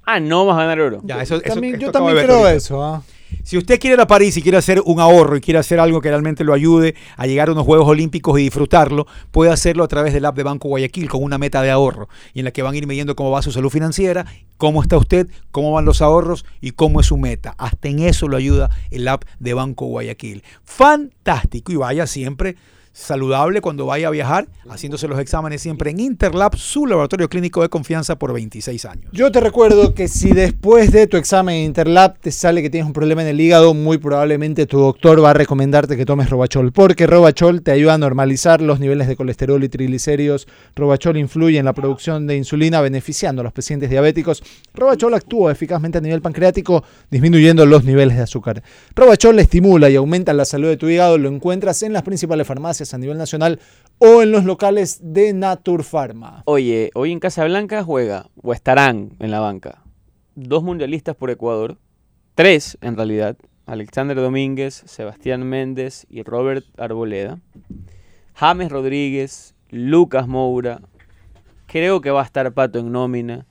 Ah, 0.05 0.21
no 0.21 0.45
vas 0.47 0.57
a 0.57 0.61
ganar 0.61 0.79
oro. 0.81 1.01
Ya, 1.03 1.21
eso, 1.23 1.37
eso- 1.37 1.55
También- 1.55 1.81
yo 1.81 1.91
también 1.91 2.19
creo 2.19 2.37
ahorita. 2.37 2.55
eso. 2.55 2.85
¿ah? 2.85 3.03
Si 3.43 3.57
usted 3.57 3.79
quiere 3.79 3.95
ir 3.95 4.01
a 4.01 4.07
París 4.07 4.37
y 4.37 4.43
quiere 4.43 4.59
hacer 4.59 4.83
un 4.85 5.01
ahorro 5.01 5.37
y 5.37 5.41
quiere 5.41 5.59
hacer 5.59 5.79
algo 5.79 6.01
que 6.01 6.09
realmente 6.09 6.45
lo 6.45 6.53
ayude 6.53 6.95
a 7.17 7.27
llegar 7.27 7.49
a 7.49 7.53
unos 7.53 7.65
Juegos 7.65 7.89
Olímpicos 7.89 8.39
y 8.39 8.43
disfrutarlo, 8.43 9.07
puede 9.31 9.53
hacerlo 9.53 9.85
a 9.85 9.89
través 9.89 10.13
del 10.13 10.25
app 10.25 10.37
de 10.37 10.43
Banco 10.43 10.69
Guayaquil 10.69 11.09
con 11.09 11.23
una 11.23 11.39
meta 11.39 11.63
de 11.63 11.71
ahorro 11.71 12.09
y 12.35 12.41
en 12.41 12.45
la 12.45 12.51
que 12.51 12.63
van 12.63 12.75
a 12.75 12.77
ir 12.77 12.87
midiendo 12.87 13.15
cómo 13.15 13.31
va 13.31 13.43
su 13.43 13.53
salud 13.53 13.71
financiera, 13.71 14.27
cómo 14.57 14.83
está 14.83 14.97
usted, 14.97 15.29
cómo 15.51 15.73
van 15.73 15.85
los 15.85 16.03
ahorros 16.03 16.45
y 16.61 16.73
cómo 16.73 17.01
es 17.01 17.07
su 17.07 17.17
meta. 17.17 17.55
Hasta 17.59 17.89
en 17.89 18.01
eso 18.01 18.29
lo 18.29 18.37
ayuda 18.37 18.71
el 18.91 19.07
app 19.09 19.25
de 19.39 19.55
Banco 19.55 19.87
Guayaquil. 19.87 20.43
Fantástico 20.65 21.73
y 21.73 21.77
vaya 21.77 22.07
siempre 22.07 22.57
saludable 22.97 23.61
cuando 23.61 23.85
vaya 23.85 24.09
a 24.09 24.11
viajar, 24.11 24.49
haciéndose 24.71 25.07
los 25.07 25.19
exámenes 25.21 25.61
siempre 25.61 25.91
en 25.91 26.01
Interlab, 26.01 26.57
su 26.57 26.87
laboratorio 26.87 27.29
clínico 27.29 27.61
de 27.61 27.69
confianza 27.69 28.19
por 28.19 28.33
26 28.33 28.85
años. 28.87 29.11
Yo 29.13 29.31
te 29.31 29.41
recuerdo 29.41 29.93
que 29.93 30.09
si 30.09 30.33
después 30.33 30.91
de 30.93 31.07
tu 31.07 31.19
examen 31.19 31.57
en 31.57 31.65
Interlab 31.67 32.19
te 32.19 32.33
sale 32.33 32.63
que 32.63 32.71
tienes 32.71 32.87
un 32.87 32.95
problema 32.95 33.21
en 33.21 33.29
el 33.29 33.41
hígado, 33.41 33.75
muy 33.75 33.99
probablemente 33.99 34.65
tu 34.65 34.79
doctor 34.79 35.23
va 35.23 35.31
a 35.31 35.35
recomendarte 35.35 35.97
que 35.97 36.07
tomes 36.07 36.31
Robachol, 36.31 36.73
porque 36.73 37.07
Robachol 37.07 37.61
te 37.61 37.71
ayuda 37.71 37.95
a 37.95 37.99
normalizar 37.99 38.63
los 38.63 38.81
niveles 38.81 39.09
de 39.09 39.17
colesterol 39.17 39.63
y 39.63 39.69
triglicéridos. 39.69 40.49
Robachol 40.75 41.19
influye 41.19 41.59
en 41.59 41.67
la 41.67 41.75
producción 41.75 42.27
de 42.27 42.37
insulina, 42.37 42.81
beneficiando 42.81 43.43
a 43.43 43.45
los 43.45 43.53
pacientes 43.53 43.91
diabéticos. 43.91 44.43
Robachol 44.73 45.13
actúa 45.13 45.53
eficazmente 45.53 45.99
a 45.99 46.01
nivel 46.01 46.23
pancreático, 46.23 46.83
disminuyendo 47.11 47.67
los 47.67 47.85
niveles 47.85 48.17
de 48.17 48.23
azúcar. 48.23 48.63
Robachol 48.95 49.39
estimula 49.39 49.91
y 49.91 49.97
aumenta 49.97 50.33
la 50.33 50.47
salud 50.47 50.69
de 50.69 50.79
tu 50.79 50.89
hígado. 50.89 51.19
Lo 51.19 51.29
encuentras 51.29 51.83
en 51.83 51.93
las 51.93 52.03
principales 52.03 52.47
farmacias 52.47 52.86
a 52.95 52.99
nivel 52.99 53.19
nacional 53.19 53.61
o 53.99 54.23
en 54.23 54.33
los 54.33 54.45
locales 54.45 55.01
de 55.03 55.33
Naturpharma. 55.33 56.43
Oye, 56.45 56.91
hoy 56.95 57.13
en 57.13 57.21
Casablanca 57.21 57.83
juega, 57.83 58.29
o 58.43 58.53
estarán 58.53 59.11
en 59.19 59.31
la 59.31 59.41
banca, 59.41 59.83
dos 60.35 60.63
mundialistas 60.63 61.17
por 61.17 61.31
Ecuador, 61.31 61.79
tres 62.35 62.77
en 62.81 62.97
realidad, 62.97 63.37
Alexander 63.67 64.17
Domínguez, 64.17 64.83
Sebastián 64.87 65.45
Méndez 65.45 66.07
y 66.09 66.23
Robert 66.23 66.65
Arboleda, 66.79 67.41
James 68.35 68.71
Rodríguez, 68.71 69.55
Lucas 69.71 70.29
Moura, 70.29 70.81
creo 71.67 72.01
que 72.01 72.11
va 72.11 72.23
a 72.23 72.25
estar 72.25 72.53
Pato 72.53 72.79
en 72.79 72.93
nómina. 72.93 73.47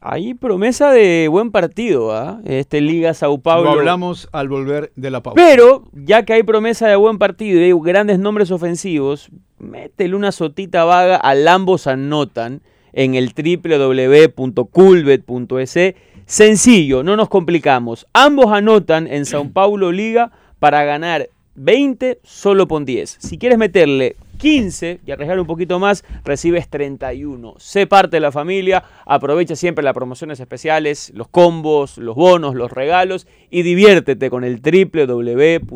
Hay 0.00 0.34
promesa 0.34 0.90
de 0.90 1.28
buen 1.28 1.50
partido, 1.50 2.14
¿ah? 2.14 2.40
Este 2.44 2.80
Liga 2.80 3.14
Sao 3.14 3.38
Paulo. 3.38 3.72
Lo 3.72 3.78
hablamos 3.78 4.28
al 4.32 4.48
volver 4.48 4.92
de 4.94 5.10
la 5.10 5.22
pausa. 5.22 5.34
Pero, 5.34 5.84
ya 5.92 6.24
que 6.24 6.34
hay 6.34 6.42
promesa 6.42 6.86
de 6.86 6.96
buen 6.96 7.18
partido 7.18 7.60
y 7.60 7.64
hay 7.64 7.72
grandes 7.82 8.18
nombres 8.18 8.50
ofensivos, 8.50 9.30
métele 9.58 10.14
una 10.14 10.32
sotita 10.32 10.84
vaga 10.84 11.16
al 11.16 11.48
ambos 11.48 11.86
anotan 11.86 12.60
en 12.92 13.14
el 13.14 13.32
www.culbet.es. 13.34 15.94
Sencillo, 16.26 17.02
no 17.02 17.16
nos 17.16 17.28
complicamos. 17.28 18.06
Ambos 18.12 18.52
anotan 18.52 19.06
en 19.06 19.26
Sao 19.26 19.48
Paulo 19.50 19.92
Liga 19.92 20.32
para 20.58 20.84
ganar 20.84 21.28
20, 21.54 22.20
solo 22.22 22.68
pon 22.68 22.84
10. 22.84 23.16
Si 23.20 23.38
quieres 23.38 23.58
meterle 23.58 24.16
15 24.36 25.00
y 25.04 25.10
arriesgar 25.10 25.38
un 25.40 25.46
poquito 25.46 25.78
más, 25.78 26.04
recibes 26.24 26.68
31. 26.68 27.54
Sé 27.58 27.86
parte 27.86 28.16
de 28.16 28.20
la 28.20 28.32
familia, 28.32 28.84
aprovecha 29.04 29.56
siempre 29.56 29.84
las 29.84 29.94
promociones 29.94 30.40
especiales, 30.40 31.12
los 31.14 31.28
combos, 31.28 31.98
los 31.98 32.14
bonos, 32.14 32.54
los 32.54 32.70
regalos 32.70 33.26
y 33.50 33.62
diviértete 33.62 34.30
con 34.30 34.44
el 34.44 34.60
www.culbet.es. 34.60 35.66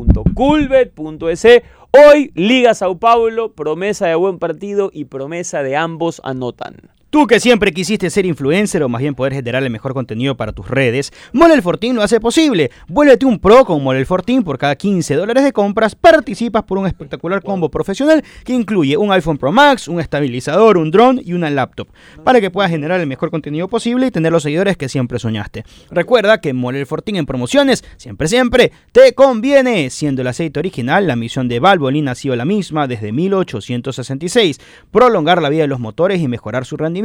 Hoy 1.91 2.31
Liga 2.35 2.73
Sao 2.73 2.97
Paulo, 2.97 3.51
promesa 3.53 4.07
de 4.07 4.15
buen 4.15 4.39
partido 4.39 4.91
y 4.93 5.05
promesa 5.05 5.63
de 5.63 5.75
ambos 5.75 6.21
anotan. 6.23 7.00
Tú 7.11 7.27
que 7.27 7.41
siempre 7.41 7.73
quisiste 7.73 8.09
ser 8.09 8.25
influencer 8.25 8.81
o 8.83 8.87
más 8.87 9.01
bien 9.01 9.15
poder 9.15 9.33
generar 9.33 9.61
el 9.61 9.69
mejor 9.69 9.93
contenido 9.93 10.37
para 10.37 10.53
tus 10.53 10.69
redes, 10.69 11.11
Mole 11.33 11.55
el 11.55 11.61
Fortín 11.61 11.93
lo 11.93 12.03
hace 12.03 12.21
posible. 12.21 12.71
Vuélvete 12.87 13.25
un 13.25 13.37
pro 13.37 13.65
con 13.65 13.83
Mole 13.83 13.99
el 13.99 14.05
Fortín 14.05 14.43
por 14.43 14.57
cada 14.57 14.77
15 14.77 15.15
dólares 15.15 15.43
de 15.43 15.51
compras. 15.51 15.93
Participas 15.93 16.63
por 16.63 16.77
un 16.77 16.87
espectacular 16.87 17.43
combo 17.43 17.69
profesional 17.69 18.23
que 18.45 18.53
incluye 18.53 18.95
un 18.95 19.11
iPhone 19.11 19.37
Pro 19.37 19.51
Max, 19.51 19.89
un 19.89 19.99
estabilizador, 19.99 20.77
un 20.77 20.89
drone 20.89 21.21
y 21.25 21.33
una 21.33 21.49
laptop 21.49 21.89
para 22.23 22.39
que 22.39 22.49
puedas 22.49 22.71
generar 22.71 23.01
el 23.01 23.07
mejor 23.07 23.29
contenido 23.29 23.67
posible 23.67 24.07
y 24.07 24.11
tener 24.11 24.31
los 24.31 24.43
seguidores 24.43 24.77
que 24.77 24.87
siempre 24.87 25.19
soñaste. 25.19 25.65
Recuerda 25.89 26.39
que 26.39 26.53
Mole 26.53 26.79
el 26.79 26.85
Fortín 26.85 27.17
en 27.17 27.25
promociones 27.25 27.83
siempre 27.97 28.29
siempre 28.29 28.71
te 28.93 29.13
conviene. 29.15 29.89
Siendo 29.89 30.21
el 30.21 30.29
aceite 30.29 30.61
original, 30.61 31.07
la 31.07 31.17
misión 31.17 31.49
de 31.49 31.59
Valvoline 31.59 32.11
ha 32.11 32.15
sido 32.15 32.37
la 32.37 32.45
misma 32.45 32.87
desde 32.87 33.11
1866. 33.11 34.61
Prolongar 34.91 35.41
la 35.41 35.49
vida 35.49 35.63
de 35.63 35.67
los 35.67 35.81
motores 35.81 36.21
y 36.21 36.29
mejorar 36.29 36.63
su 36.63 36.77
rendimiento. 36.77 37.00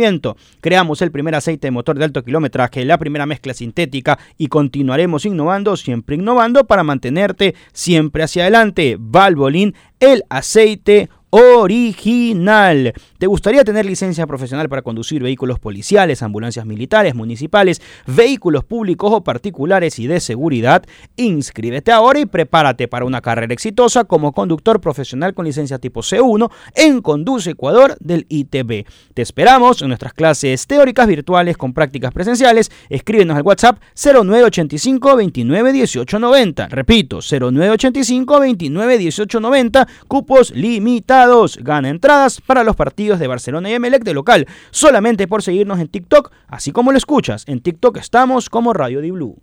Creamos 0.60 1.02
el 1.02 1.10
primer 1.10 1.34
aceite 1.34 1.66
de 1.66 1.70
motor 1.70 1.98
de 1.98 2.04
alto 2.04 2.22
kilometraje, 2.22 2.84
la 2.84 2.98
primera 2.98 3.26
mezcla 3.26 3.54
sintética 3.54 4.18
y 4.36 4.48
continuaremos 4.48 5.24
innovando, 5.24 5.76
siempre 5.76 6.16
innovando 6.16 6.66
para 6.66 6.84
mantenerte 6.84 7.54
siempre 7.72 8.22
hacia 8.22 8.42
adelante. 8.44 8.96
Valvoline, 8.98 9.74
el 10.00 10.24
aceite 10.28 11.08
original. 11.30 12.92
¿Te 13.18 13.26
gustaría 13.26 13.64
tener 13.64 13.84
licencia 13.84 14.26
profesional 14.26 14.68
para 14.68 14.82
conducir 14.82 15.22
vehículos 15.22 15.58
policiales, 15.58 16.22
ambulancias 16.22 16.66
militares, 16.66 17.14
municipales, 17.14 17.82
vehículos 18.06 18.64
públicos 18.64 19.10
o 19.12 19.24
particulares 19.24 19.98
y 19.98 20.06
de 20.06 20.20
seguridad? 20.20 20.84
Inscríbete 21.16 21.92
ahora 21.92 22.20
y 22.20 22.26
prepárate 22.26 22.88
para 22.88 23.04
una 23.04 23.20
carrera 23.20 23.52
exitosa 23.52 24.04
como 24.04 24.32
conductor 24.32 24.80
profesional 24.80 25.34
con 25.34 25.46
licencia 25.46 25.78
tipo 25.78 26.00
C1 26.00 26.50
en 26.74 27.00
Conduce 27.00 27.50
Ecuador 27.50 27.96
del 28.00 28.26
ITB. 28.28 28.86
Te 29.14 29.22
esperamos 29.22 29.82
en 29.82 29.88
nuestras 29.88 30.12
clases 30.12 30.66
teóricas 30.66 31.06
virtuales 31.06 31.56
con 31.56 31.72
prácticas 31.72 32.12
presenciales. 32.12 32.70
Escríbenos 32.88 33.36
al 33.36 33.42
WhatsApp 33.42 33.80
0985 33.94 35.16
29 35.16 35.72
18 35.72 36.18
90. 36.18 36.68
Repito, 36.68 37.18
0985 37.20 38.40
29 38.40 38.98
18 38.98 39.40
90. 39.40 39.88
Cupos 40.06 40.50
limitados. 40.52 41.15
Gana 41.58 41.88
entradas 41.88 42.40
para 42.40 42.62
los 42.62 42.76
partidos 42.76 43.18
de 43.18 43.26
Barcelona 43.26 43.70
y 43.70 43.74
Emelec 43.74 44.04
de 44.04 44.12
local, 44.12 44.46
solamente 44.70 45.26
por 45.26 45.42
seguirnos 45.42 45.80
en 45.80 45.88
TikTok, 45.88 46.30
así 46.46 46.72
como 46.72 46.92
lo 46.92 46.98
escuchas. 46.98 47.44
En 47.46 47.60
TikTok 47.60 47.96
estamos 47.96 48.50
como 48.50 48.72
Radio 48.72 49.00
Di 49.00 49.10
Blue. 49.10 49.36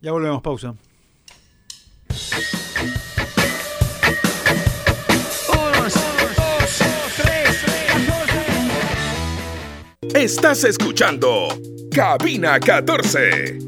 Ya 0.00 0.12
volvemos, 0.12 0.42
pausa. 0.42 0.74
Estás 10.14 10.64
escuchando 10.64 11.48
Cabina 11.90 12.60
14. 12.60 13.58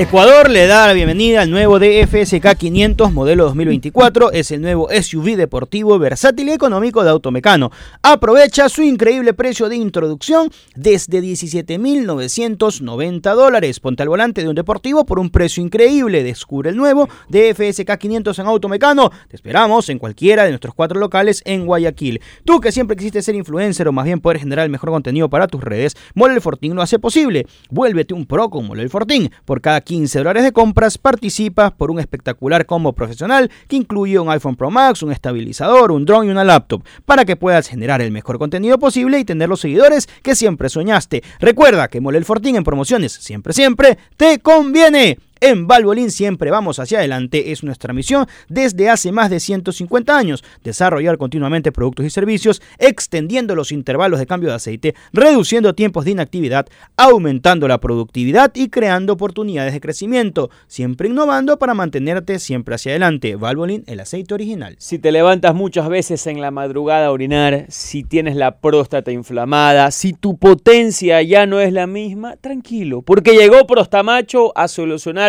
Ecuador 0.00 0.48
le 0.48 0.68
da 0.68 0.86
la 0.86 0.92
bienvenida 0.92 1.42
al 1.42 1.50
nuevo 1.50 1.80
DFSK 1.80 2.56
500 2.56 3.12
modelo 3.12 3.46
2024. 3.46 4.30
Es 4.30 4.52
el 4.52 4.62
nuevo 4.62 4.86
SUV 4.92 5.34
deportivo 5.34 5.98
versátil 5.98 6.50
y 6.50 6.52
económico 6.52 7.02
de 7.02 7.10
Automecano. 7.10 7.72
Aprovecha 8.00 8.68
su 8.68 8.84
increíble 8.84 9.34
precio 9.34 9.68
de 9.68 9.74
introducción 9.74 10.52
desde 10.76 11.20
17.990 11.20 13.34
dólares. 13.34 13.80
Ponte 13.80 14.04
al 14.04 14.08
volante 14.08 14.42
de 14.42 14.48
un 14.48 14.54
deportivo 14.54 15.04
por 15.04 15.18
un 15.18 15.30
precio 15.30 15.64
increíble. 15.64 16.22
Descubre 16.22 16.70
el 16.70 16.76
nuevo 16.76 17.08
DFSK 17.28 17.98
500 17.98 18.38
en 18.38 18.46
Automecano. 18.46 19.10
Te 19.26 19.34
esperamos 19.34 19.88
en 19.88 19.98
cualquiera 19.98 20.44
de 20.44 20.50
nuestros 20.50 20.74
cuatro 20.74 21.00
locales 21.00 21.42
en 21.44 21.66
Guayaquil. 21.66 22.20
Tú 22.44 22.60
que 22.60 22.70
siempre 22.70 22.96
quisiste 22.96 23.20
ser 23.20 23.34
influencer 23.34 23.88
o 23.88 23.92
más 23.92 24.04
bien 24.04 24.20
poder 24.20 24.38
generar 24.38 24.64
el 24.64 24.70
mejor 24.70 24.90
contenido 24.90 25.28
para 25.28 25.48
tus 25.48 25.64
redes, 25.64 25.96
Mole 26.14 26.34
el 26.34 26.40
Fortín 26.40 26.76
lo 26.76 26.82
hace 26.82 27.00
posible. 27.00 27.48
Vuélvete 27.68 28.14
un 28.14 28.26
pro 28.26 28.48
con 28.48 28.64
Mole 28.64 28.84
el 28.84 28.90
Fortín. 28.90 29.32
Por 29.44 29.60
cada 29.60 29.80
15 29.88 30.18
dólares 30.18 30.42
de 30.42 30.52
compras 30.52 30.98
participas 30.98 31.72
por 31.72 31.90
un 31.90 31.98
espectacular 31.98 32.66
combo 32.66 32.92
profesional 32.92 33.50
que 33.68 33.76
incluye 33.76 34.18
un 34.18 34.28
iPhone 34.28 34.54
Pro 34.54 34.70
Max, 34.70 35.02
un 35.02 35.12
estabilizador, 35.12 35.92
un 35.92 36.04
drone 36.04 36.28
y 36.28 36.30
una 36.30 36.44
laptop 36.44 36.82
para 37.06 37.24
que 37.24 37.36
puedas 37.36 37.68
generar 37.68 38.02
el 38.02 38.10
mejor 38.10 38.38
contenido 38.38 38.78
posible 38.78 39.18
y 39.18 39.24
tener 39.24 39.48
los 39.48 39.60
seguidores 39.60 40.06
que 40.22 40.36
siempre 40.36 40.68
soñaste. 40.68 41.22
Recuerda 41.40 41.88
que 41.88 42.02
Mole 42.02 42.18
el 42.18 42.26
Fortín 42.26 42.56
en 42.56 42.64
promociones 42.64 43.12
siempre 43.12 43.54
siempre 43.54 43.96
te 44.18 44.40
conviene. 44.40 45.18
En 45.40 45.66
Valvoline 45.66 46.10
siempre 46.10 46.50
vamos 46.50 46.78
hacia 46.78 46.98
adelante, 46.98 47.52
es 47.52 47.62
nuestra 47.62 47.92
misión 47.92 48.26
desde 48.48 48.90
hace 48.90 49.12
más 49.12 49.30
de 49.30 49.40
150 49.40 50.16
años, 50.16 50.42
desarrollar 50.64 51.18
continuamente 51.18 51.72
productos 51.72 52.06
y 52.06 52.10
servicios, 52.10 52.60
extendiendo 52.78 53.54
los 53.54 53.70
intervalos 53.72 54.18
de 54.18 54.26
cambio 54.26 54.50
de 54.50 54.56
aceite, 54.56 54.94
reduciendo 55.12 55.74
tiempos 55.74 56.04
de 56.04 56.12
inactividad, 56.12 56.66
aumentando 56.96 57.68
la 57.68 57.78
productividad 57.78 58.50
y 58.54 58.68
creando 58.68 59.12
oportunidades 59.12 59.72
de 59.72 59.80
crecimiento, 59.80 60.50
siempre 60.66 61.08
innovando 61.08 61.58
para 61.58 61.74
mantenerte 61.74 62.38
siempre 62.38 62.74
hacia 62.74 62.92
adelante. 62.92 63.36
Valvoline, 63.36 63.84
el 63.86 64.00
aceite 64.00 64.34
original. 64.34 64.76
Si 64.78 64.98
te 64.98 65.12
levantas 65.12 65.54
muchas 65.54 65.88
veces 65.88 66.26
en 66.26 66.40
la 66.40 66.50
madrugada 66.50 67.06
a 67.06 67.12
orinar, 67.12 67.66
si 67.68 68.02
tienes 68.02 68.36
la 68.36 68.58
próstata 68.58 69.12
inflamada, 69.12 69.90
si 69.90 70.12
tu 70.12 70.36
potencia 70.36 71.22
ya 71.22 71.46
no 71.46 71.60
es 71.60 71.72
la 71.72 71.86
misma, 71.86 72.36
tranquilo, 72.36 73.02
porque 73.02 73.32
llegó 73.32 73.66
Prostamacho 73.66 74.56
a 74.56 74.68
solucionar 74.68 75.27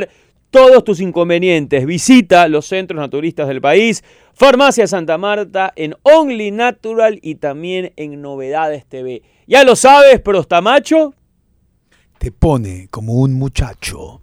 todos 0.50 0.84
tus 0.84 1.00
inconvenientes. 1.00 1.86
Visita 1.86 2.48
los 2.48 2.66
centros 2.66 3.00
naturistas 3.00 3.48
del 3.48 3.62
país, 3.62 4.04
Farmacia 4.34 4.88
Santa 4.88 5.18
Marta, 5.18 5.72
en 5.76 5.96
Only 6.04 6.52
Natural 6.52 7.20
y 7.22 7.36
también 7.36 7.94
en 7.96 8.22
Novedades 8.22 8.86
TV. 8.86 9.22
Ya 9.48 9.64
lo 9.64 9.76
sabes, 9.76 10.20
Prostamacho. 10.22 11.14
te 12.18 12.32
pone 12.32 12.88
como 12.90 13.14
un 13.14 13.34
muchacho. 13.34 14.22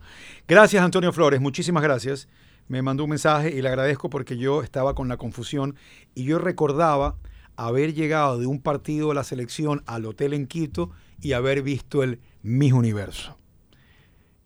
Gracias, 0.49 0.83
Antonio 0.83 1.13
Flores, 1.13 1.41
muchísimas 1.41 1.83
gracias. 1.83 2.29
Me 2.69 2.83
mandó 2.83 3.05
un 3.05 3.11
mensaje 3.11 3.51
y 3.51 3.63
le 3.63 3.69
agradezco 3.69 4.11
porque 4.11 4.37
yo 4.37 4.63
estaba 4.63 4.95
con 4.95 5.09
la 5.09 5.17
confusión 5.17 5.77
y 6.15 6.25
yo 6.25 6.39
recordaba 6.39 7.17
haber 7.57 7.95
llegado 7.95 8.39
de 8.39 8.47
un 8.47 8.61
partido 8.61 9.09
de 9.09 9.15
la 9.15 9.25
selección 9.25 9.83
al 9.87 10.05
hotel 10.05 10.35
en 10.35 10.47
Quito 10.47 10.91
y 11.21 11.33
haber 11.33 11.63
visto 11.63 12.03
el 12.03 12.21
Miss 12.43 12.73
Universo. 12.73 13.39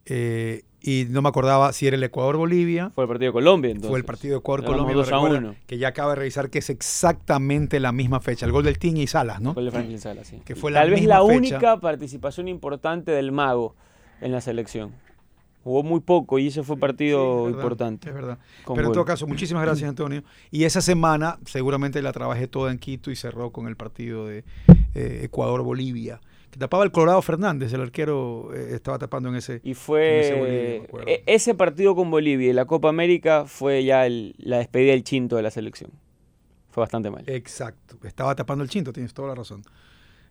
Eh, 0.04 0.62
y 0.82 1.06
no 1.10 1.22
me 1.22 1.28
acordaba 1.28 1.72
si 1.72 1.86
era 1.86 1.96
el 1.96 2.02
Ecuador-Bolivia. 2.02 2.90
Fue 2.94 3.04
el 3.04 3.08
partido 3.08 3.30
de 3.30 3.32
Colombia, 3.32 3.70
entonces. 3.70 3.90
Fue 3.90 3.98
el 3.98 4.04
partido 4.04 4.34
de 4.34 4.38
Ecuador-Colombia, 4.38 5.54
que 5.66 5.78
ya 5.78 5.88
acaba 5.88 6.10
de 6.10 6.16
revisar 6.16 6.50
que 6.50 6.58
es 6.60 6.70
exactamente 6.70 7.80
la 7.80 7.92
misma 7.92 8.20
fecha. 8.20 8.46
El 8.46 8.52
gol 8.52 8.64
del 8.64 8.78
Team 8.78 8.96
y 8.96 9.06
Salas, 9.06 9.40
¿no? 9.40 9.54
El 9.56 9.66
de 9.66 9.70
Franklin 9.70 9.98
Salas, 9.98 10.26
sí. 10.26 10.40
Que 10.44 10.54
fue 10.56 10.70
la 10.70 10.80
Tal 10.80 10.90
vez 10.90 11.04
la 11.04 11.20
fecha. 11.20 11.36
única 11.36 11.80
participación 11.80 12.48
importante 12.48 13.10
del 13.12 13.32
Mago 13.32 13.74
en 14.20 14.32
la 14.32 14.40
selección. 14.40 14.92
Jugó 15.62 15.82
muy 15.82 16.00
poco 16.00 16.38
y 16.38 16.46
ese 16.46 16.62
fue 16.62 16.78
partido 16.78 17.18
Sí, 17.20 17.26
es 17.26 17.44
verdad, 17.44 17.58
importante. 17.58 18.08
Es 18.08 18.14
verdad. 18.14 18.38
Pero 18.66 18.80
en 18.80 18.84
gol. 18.86 18.94
todo 18.94 19.04
caso, 19.04 19.26
muchísimas 19.26 19.62
gracias, 19.62 19.88
Antonio. 19.90 20.24
Y 20.50 20.64
esa 20.64 20.80
semana 20.80 21.38
seguramente 21.44 22.00
la 22.00 22.12
trabajé 22.12 22.48
toda 22.48 22.72
en 22.72 22.78
Quito 22.78 23.10
y 23.10 23.16
cerró 23.16 23.50
con 23.50 23.68
el 23.68 23.76
partido 23.76 24.26
de 24.26 24.44
eh, 24.94 25.20
Ecuador-Bolivia. 25.24 26.20
Que 26.50 26.58
tapaba 26.58 26.82
el 26.84 26.90
Colorado 26.90 27.22
Fernández, 27.22 27.72
el 27.72 27.80
arquero 27.80 28.50
eh, 28.54 28.70
estaba 28.74 28.98
tapando 28.98 29.28
en 29.28 29.36
ese. 29.36 29.60
Y 29.62 29.70
ese 29.72 30.34
Bolivia, 30.38 30.82
fue 30.90 31.02
e- 31.06 31.22
ese 31.26 31.54
partido 31.54 31.94
con 31.94 32.10
Bolivia 32.10 32.50
y 32.50 32.52
la 32.52 32.64
Copa 32.64 32.88
América 32.88 33.44
fue 33.46 33.84
ya 33.84 34.04
el- 34.06 34.34
la 34.38 34.58
despedida 34.58 34.92
del 34.92 35.04
chinto 35.04 35.36
de 35.36 35.42
la 35.42 35.50
selección. 35.52 35.92
Fue 36.70 36.80
bastante 36.82 37.10
mal. 37.10 37.22
Exacto. 37.26 37.96
Estaba 38.06 38.34
tapando 38.34 38.64
el 38.64 38.70
chinto, 38.70 38.92
tienes 38.92 39.14
toda 39.14 39.28
la 39.28 39.34
razón. 39.36 39.62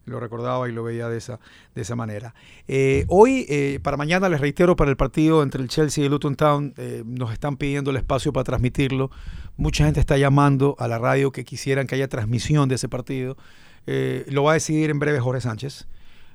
Lo 0.05 0.19
recordaba 0.19 0.67
y 0.67 0.71
lo 0.71 0.83
veía 0.83 1.07
de 1.07 1.17
esa, 1.17 1.39
de 1.75 1.81
esa 1.83 1.95
manera. 1.95 2.33
Eh, 2.67 3.05
hoy, 3.09 3.45
eh, 3.47 3.79
para 3.83 3.95
mañana, 3.95 4.27
les 4.27 4.41
reitero, 4.41 4.75
para 4.75 4.89
el 4.89 4.97
partido 4.97 5.43
entre 5.43 5.61
el 5.61 5.69
Chelsea 5.69 6.01
y 6.01 6.05
el 6.05 6.11
Luton 6.11 6.35
Town, 6.35 6.73
nos 7.05 7.31
están 7.31 7.57
pidiendo 7.57 7.91
el 7.91 7.97
espacio 7.97 8.33
para 8.33 8.43
transmitirlo. 8.45 9.11
Mucha 9.55 9.85
gente 9.85 9.99
está 9.99 10.17
llamando 10.17 10.75
a 10.79 10.87
la 10.87 10.97
radio 10.97 11.31
que 11.31 11.45
quisieran 11.45 11.85
que 11.87 11.95
haya 11.95 12.07
transmisión 12.07 12.67
de 12.69 12.75
ese 12.75 12.89
partido. 12.89 13.37
Lo 13.85 14.43
va 14.43 14.51
a 14.51 14.53
decidir 14.55 14.89
en 14.89 14.99
breve 14.99 15.19
Jorge 15.19 15.41
Sánchez. 15.41 15.87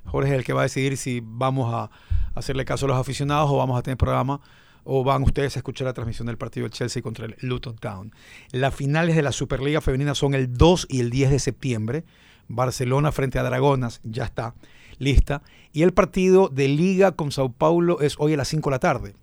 Jorge 0.05 0.31
es 0.31 0.37
el 0.37 0.43
que 0.43 0.53
va 0.53 0.61
a 0.61 0.63
decidir 0.63 0.97
si 0.97 1.21
vamos 1.23 1.73
a 1.73 1.89
hacerle 2.35 2.65
caso 2.65 2.85
a 2.85 2.89
los 2.89 2.97
aficionados 2.97 3.49
o 3.49 3.57
vamos 3.57 3.77
a 3.77 3.81
tener 3.81 3.97
programa 3.97 4.41
o 4.83 5.03
van 5.03 5.23
ustedes 5.23 5.55
a 5.55 5.59
escuchar 5.59 5.85
la 5.85 5.93
transmisión 5.93 6.27
del 6.27 6.37
partido 6.37 6.65
del 6.65 6.71
Chelsea 6.71 7.01
contra 7.01 7.25
el 7.25 7.35
Luton 7.41 7.75
Town. 7.75 8.13
Las 8.51 8.73
finales 8.73 9.15
de 9.15 9.23
la 9.23 9.31
Superliga 9.31 9.81
Femenina 9.81 10.13
son 10.15 10.35
el 10.35 10.53
2 10.53 10.87
y 10.89 10.99
el 11.01 11.09
10 11.09 11.31
de 11.31 11.39
septiembre. 11.39 12.03
Barcelona 12.47 13.11
frente 13.11 13.39
a 13.39 13.43
Dragonas 13.43 13.99
ya 14.03 14.25
está 14.25 14.53
lista. 14.99 15.41
Y 15.73 15.81
el 15.81 15.91
partido 15.91 16.49
de 16.49 16.67
Liga 16.67 17.13
con 17.13 17.31
Sao 17.31 17.51
Paulo 17.51 17.99
es 17.99 18.15
hoy 18.19 18.35
a 18.35 18.37
las 18.37 18.47
5 18.47 18.69
de 18.69 18.73
la 18.73 18.79
tarde. 18.79 19.15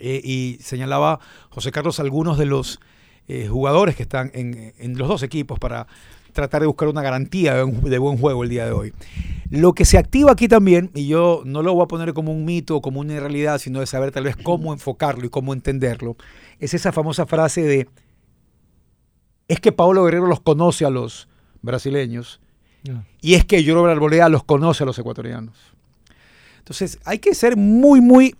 Eh, 0.00 0.20
y 0.24 0.58
señalaba 0.60 1.20
José 1.50 1.70
Carlos 1.70 2.00
algunos 2.00 2.36
de 2.36 2.46
los 2.46 2.80
eh, 3.28 3.46
jugadores 3.48 3.94
que 3.94 4.02
están 4.02 4.32
en, 4.34 4.74
en 4.78 4.98
los 4.98 5.06
dos 5.06 5.22
equipos 5.22 5.60
para 5.60 5.86
tratar 6.32 6.62
de 6.62 6.66
buscar 6.66 6.88
una 6.88 7.02
garantía 7.02 7.54
de, 7.54 7.98
buen 7.98 8.18
juego 8.18 8.42
el 8.42 8.50
día 8.50 8.64
de 8.64 8.72
hoy. 8.72 8.92
Lo 9.50 9.74
que 9.74 9.84
se 9.84 9.98
activa 9.98 10.32
aquí 10.32 10.48
también, 10.48 10.90
y 10.94 11.06
yo 11.06 11.42
no 11.44 11.62
lo 11.62 11.74
voy 11.74 11.84
a 11.84 11.88
poner 11.88 12.14
como 12.14 12.32
un 12.32 12.44
mito 12.44 12.76
o 12.76 12.82
como 12.82 13.00
una 13.00 13.18
realidad, 13.20 13.58
sino 13.58 13.80
de 13.80 13.86
saber 13.86 14.10
tal 14.10 14.24
vez 14.24 14.36
cómo 14.36 14.72
enfocarlo 14.72 15.26
y 15.26 15.28
cómo 15.28 15.52
entenderlo, 15.52 16.16
es 16.58 16.74
esa 16.74 16.92
famosa 16.92 17.26
frase 17.26 17.62
de, 17.62 17.88
es 19.48 19.60
que 19.60 19.72
Pablo 19.72 20.04
Guerrero 20.04 20.26
los 20.26 20.40
conoce 20.40 20.84
a 20.84 20.90
los 20.90 21.28
brasileños 21.60 22.40
No. 22.88 23.04
y 23.20 23.34
es 23.34 23.44
que 23.44 23.64
Jorge 23.64 23.92
Arboleda 23.92 24.28
los 24.28 24.44
conoce 24.44 24.84
a 24.84 24.86
los 24.86 24.98
ecuatorianos. 24.98 25.56
Entonces, 26.58 26.98
hay 27.04 27.18
que 27.18 27.34
ser 27.34 27.56
muy, 27.56 28.00
muy, 28.00 28.36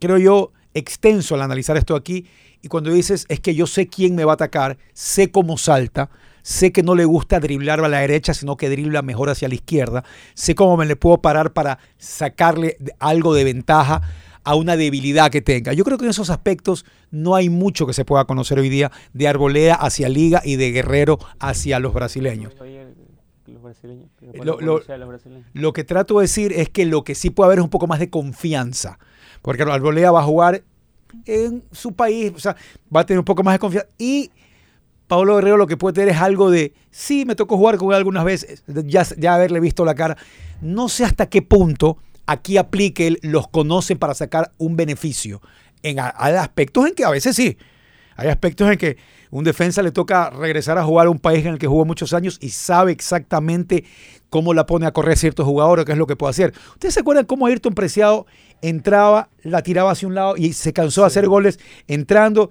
creo 0.00 0.18
yo, 0.18 0.52
extenso 0.74 1.34
al 1.34 1.42
analizar 1.42 1.76
esto 1.76 1.94
aquí. 1.94 2.26
Y 2.62 2.68
cuando 2.68 2.90
dices, 2.90 3.26
es 3.28 3.40
que 3.40 3.54
yo 3.54 3.66
sé 3.66 3.86
quién 3.86 4.14
me 4.14 4.24
va 4.24 4.32
a 4.32 4.34
atacar, 4.34 4.78
sé 4.92 5.30
cómo 5.30 5.58
salta, 5.58 6.10
sé 6.48 6.72
que 6.72 6.82
no 6.82 6.94
le 6.94 7.04
gusta 7.04 7.40
driblar 7.40 7.78
a 7.84 7.88
la 7.88 7.98
derecha, 7.98 8.32
sino 8.32 8.56
que 8.56 8.70
dribla 8.70 9.02
mejor 9.02 9.28
hacia 9.28 9.48
la 9.48 9.54
izquierda, 9.54 10.02
sé 10.32 10.54
cómo 10.54 10.78
me 10.78 10.86
le 10.86 10.96
puedo 10.96 11.20
parar 11.20 11.52
para 11.52 11.78
sacarle 11.98 12.78
algo 12.98 13.34
de 13.34 13.44
ventaja 13.44 14.00
a 14.44 14.54
una 14.54 14.78
debilidad 14.78 15.30
que 15.30 15.42
tenga. 15.42 15.74
Yo 15.74 15.84
creo 15.84 15.98
que 15.98 16.04
en 16.06 16.10
esos 16.10 16.30
aspectos 16.30 16.86
no 17.10 17.34
hay 17.34 17.50
mucho 17.50 17.86
que 17.86 17.92
se 17.92 18.06
pueda 18.06 18.24
conocer 18.24 18.58
hoy 18.58 18.70
día 18.70 18.90
de 19.12 19.28
Arboleda 19.28 19.74
hacia 19.74 20.08
Liga 20.08 20.40
y 20.42 20.56
de 20.56 20.72
Guerrero 20.72 21.18
hacia 21.38 21.78
los 21.80 21.92
brasileños. 21.92 22.54
Los 23.46 23.62
brasileños. 23.62 24.08
que 24.18 24.38
Lo- 24.38 24.58
lo- 24.58 24.78
los 24.78 24.86
brasileños. 25.08 25.46
Lo 25.52 25.72
que 25.74 25.84
trato 25.84 26.18
de 26.18 26.22
decir 26.22 26.52
es 26.54 26.70
que 26.70 26.86
lo 26.86 27.04
que 27.04 27.14
sí 27.14 27.28
puede 27.28 27.48
haber 27.48 27.58
es 27.58 27.64
un 27.64 27.70
poco 27.70 27.86
más 27.86 27.98
de 27.98 28.08
confianza. 28.08 28.98
Porque 29.42 29.64
Arboleda 29.64 30.10
va 30.12 30.20
a 30.20 30.24
jugar 30.24 30.62
en 31.26 31.62
su 31.72 31.92
país, 31.92 32.32
o 32.34 32.38
sea, 32.38 32.56
va 32.94 33.00
a 33.00 33.06
tener 33.06 33.18
un 33.18 33.24
poco 33.26 33.42
más 33.42 33.54
de 33.54 33.58
confianza. 33.58 33.88
Y 33.98 34.30
Pablo 35.08 35.36
Guerrero 35.36 35.56
lo 35.56 35.66
que 35.66 35.76
puede 35.76 35.94
tener 35.94 36.10
es 36.10 36.20
algo 36.20 36.50
de, 36.50 36.74
sí, 36.90 37.24
me 37.24 37.34
tocó 37.34 37.56
jugar 37.56 37.78
con 37.78 37.88
él 37.88 37.96
algunas 37.96 38.24
veces, 38.24 38.62
ya, 38.66 39.04
ya 39.16 39.34
haberle 39.34 39.58
visto 39.58 39.84
la 39.84 39.94
cara. 39.94 40.16
No 40.60 40.88
sé 40.88 41.04
hasta 41.04 41.26
qué 41.26 41.42
punto 41.42 41.98
aquí 42.26 42.58
aplique 42.58 43.16
los 43.22 43.48
conoce 43.48 43.96
para 43.96 44.14
sacar 44.14 44.52
un 44.58 44.76
beneficio. 44.76 45.40
En, 45.82 45.98
hay 45.98 46.34
aspectos 46.34 46.86
en 46.86 46.94
que 46.94 47.04
a 47.04 47.10
veces 47.10 47.34
sí. 47.34 47.56
Hay 48.16 48.28
aspectos 48.28 48.70
en 48.70 48.76
que 48.76 48.96
un 49.30 49.44
defensa 49.44 49.80
le 49.80 49.92
toca 49.92 50.28
regresar 50.30 50.76
a 50.76 50.84
jugar 50.84 51.06
a 51.06 51.10
un 51.10 51.20
país 51.20 51.46
en 51.46 51.52
el 51.52 51.58
que 51.58 51.68
jugó 51.68 51.84
muchos 51.84 52.12
años 52.12 52.36
y 52.40 52.50
sabe 52.50 52.92
exactamente 52.92 53.84
cómo 54.28 54.54
la 54.54 54.66
pone 54.66 54.86
a 54.86 54.92
correr 54.92 55.16
ciertos 55.16 55.46
jugadores, 55.46 55.84
qué 55.84 55.92
es 55.92 55.98
lo 55.98 56.06
que 56.06 56.16
puede 56.16 56.30
hacer. 56.30 56.52
¿Ustedes 56.72 56.94
se 56.94 57.00
acuerdan 57.00 57.24
cómo 57.24 57.46
Ayrton 57.46 57.74
Preciado 57.74 58.26
entraba, 58.60 59.30
la 59.42 59.62
tiraba 59.62 59.92
hacia 59.92 60.08
un 60.08 60.16
lado 60.16 60.36
y 60.36 60.52
se 60.52 60.72
cansó 60.72 61.02
de 61.02 61.06
hacer 61.06 61.28
goles 61.28 61.60
entrando, 61.86 62.50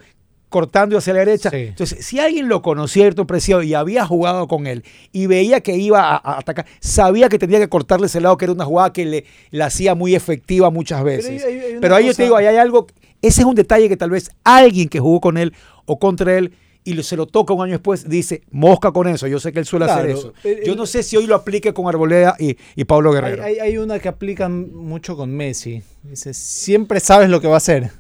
cortando 0.50 0.98
hacia 0.98 1.14
la 1.14 1.20
derecha? 1.20 1.50
Sí. 1.50 1.58
Entonces, 1.58 2.06
si 2.06 2.20
alguien 2.20 2.48
lo 2.48 2.62
conocía, 2.62 3.04
Ayrton 3.06 3.28
Preciado, 3.28 3.64
y 3.64 3.74
había 3.74 4.06
jugado 4.06 4.48
con 4.48 4.68
él 4.68 4.84
y 5.12 5.28
veía 5.28 5.62
que 5.62 5.76
iba 5.76 6.02
a, 6.02 6.16
a 6.18 6.40
atacar, 6.40 6.66
sabía 6.80 7.30
que 7.30 7.38
tenía 7.40 7.60
que 7.60 7.68
cortarle 7.70 8.08
ese 8.08 8.22
lado, 8.22 8.38
que 8.38 8.46
era 8.46 8.54
una 8.54 8.66
jugada 8.66 8.94
que 8.94 9.06
le, 9.06 9.26
la 9.52 9.66
hacía 9.66 9.96
muy 9.96 10.16
efectiva 10.16 10.70
muchas 10.70 11.04
veces. 11.04 11.44
hay- 11.44 11.60
hay 11.60 11.72
una 11.72 11.82
Pero 11.82 11.96
ahí 11.96 12.06
yo 12.08 12.14
te 12.14 12.24
digo, 12.24 12.36
ahí 12.38 12.46
hay 12.46 12.58
algo, 12.58 12.88
ese 13.22 13.42
es 13.42 13.46
un 13.46 13.56
detalle 13.56 13.90
que 13.90 13.98
tal 13.98 14.10
vez 14.10 14.30
alguien 14.44 14.88
que 14.90 15.00
jugó 15.00 15.20
con 15.22 15.38
él 15.38 15.54
o 15.86 16.00
contra 16.00 16.38
él 16.38 16.54
y 16.84 17.04
se 17.04 17.18
lo 17.18 17.26
toca 17.26 17.54
un 17.54 17.62
año 17.64 17.74
después, 17.74 18.08
dice, 18.08 18.44
mosca 18.50 18.94
con 18.94 19.10
eso, 19.10 19.28
yo 19.28 19.42
sé 19.42 19.52
que 19.52 19.60
él 19.60 19.66
suele 19.66 19.86
hacer 19.86 20.10
eso. 20.10 20.34
el- 20.46 20.64
Yo 20.64 20.72
el- 20.72 20.78
no 20.78 20.86
sé 20.86 21.04
si 21.04 21.18
hoy 21.18 21.28
lo 21.28 21.36
aplique 21.36 21.74
con 21.74 21.86
Arboleda 21.88 22.38
y, 22.40 22.56
y 22.78 22.86
Pablo 22.86 23.10
Hay, 23.10 23.16
Guerrero. 23.16 23.44
hay- 23.44 23.60
hay 23.60 23.78
una 23.78 24.00
que 24.00 24.08
aplican 24.08 24.74
mucho 24.74 25.18
con 25.18 25.30
Messi. 25.36 25.84
Dice, 26.04 26.34
siempre 26.34 27.02
sabes 27.02 27.30
lo 27.30 27.42
que 27.42 27.48
va 27.48 27.56
a 27.56 27.58
hacer. 27.58 27.92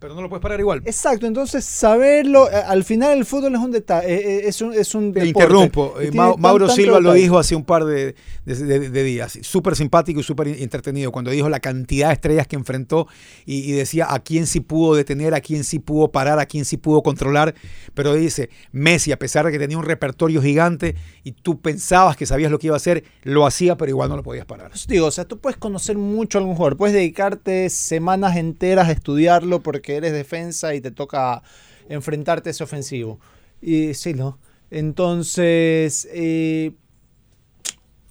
Pero 0.00 0.12
no 0.14 0.22
lo 0.22 0.28
puedes 0.28 0.42
parar 0.42 0.58
igual. 0.58 0.82
Exacto, 0.86 1.26
entonces 1.26 1.64
saberlo, 1.64 2.50
eh, 2.50 2.54
al 2.56 2.82
final 2.82 3.16
el 3.16 3.24
fútbol 3.24 3.54
es 3.54 3.60
un 3.60 3.70
detalle, 3.70 4.48
es 4.48 4.60
un, 4.60 4.72
es 4.74 4.92
un 4.94 5.12
Te 5.12 5.20
deporte. 5.20 5.28
interrumpo. 5.44 5.94
Eh, 6.00 6.10
Mau- 6.12 6.36
Mauro 6.36 6.68
Silva 6.68 6.98
lo 6.98 7.12
dijo 7.12 7.38
hace 7.38 7.54
un 7.54 7.64
par 7.64 7.84
de, 7.84 8.16
de- 8.44 8.54
de- 8.56 8.90
de 8.90 9.02
días. 9.04 9.38
Súper 9.42 9.76
simpático 9.76 10.18
y 10.18 10.24
súper 10.24 10.48
entretenido. 10.48 11.12
Cuando 11.12 11.30
dijo 11.30 11.48
la 11.48 11.60
cantidad 11.60 12.08
de 12.08 12.14
estrellas 12.14 12.48
que 12.48 12.56
enfrentó 12.56 13.06
y, 13.46 13.58
y 13.70 13.72
decía 13.72 14.12
a 14.12 14.18
quién 14.18 14.46
sí 14.48 14.58
pudo 14.60 14.96
detener, 14.96 15.32
a 15.34 15.40
quién 15.40 15.62
sí 15.62 15.78
pudo 15.78 16.10
parar, 16.10 16.40
a 16.40 16.46
quién 16.46 16.64
sí 16.64 16.76
pudo 16.76 17.02
controlar. 17.04 17.54
Pero 17.94 18.14
dice, 18.14 18.50
Messi, 18.72 19.12
a 19.12 19.18
pesar 19.18 19.46
de 19.46 19.52
que 19.52 19.60
tenía 19.60 19.78
un 19.78 19.84
repertorio 19.84 20.42
gigante 20.42 20.96
y 21.22 21.32
tú 21.32 21.60
pensabas 21.60 22.16
que 22.16 22.26
sabías 22.26 22.50
lo 22.50 22.58
que 22.58 22.66
iba 22.66 22.74
a 22.74 22.78
hacer, 22.78 23.04
lo 23.22 23.46
hacía, 23.46 23.76
pero 23.76 23.90
igual 23.90 24.08
no 24.08 24.16
lo 24.16 24.22
podías 24.24 24.44
parar. 24.44 24.70
Pues 24.70 24.88
digo, 24.88 25.06
o 25.06 25.10
sea, 25.12 25.24
tú 25.24 25.38
puedes 25.38 25.56
conocer 25.56 25.96
mucho 25.96 26.38
a 26.38 26.40
algún 26.40 26.56
jugador, 26.56 26.76
puedes 26.76 26.94
dedicarte 26.94 27.70
semanas 27.70 28.36
enteras 28.36 28.88
a 28.88 28.92
estudiarlo 28.92 29.62
porque 29.68 29.96
eres 29.96 30.14
defensa 30.14 30.74
y 30.74 30.80
te 30.80 30.90
toca 30.90 31.42
enfrentarte 31.90 32.48
a 32.48 32.52
ese 32.52 32.64
ofensivo. 32.64 33.20
Y 33.60 33.92
sí, 33.92 34.14
¿no? 34.14 34.38
Entonces, 34.70 36.08
eh, 36.10 36.72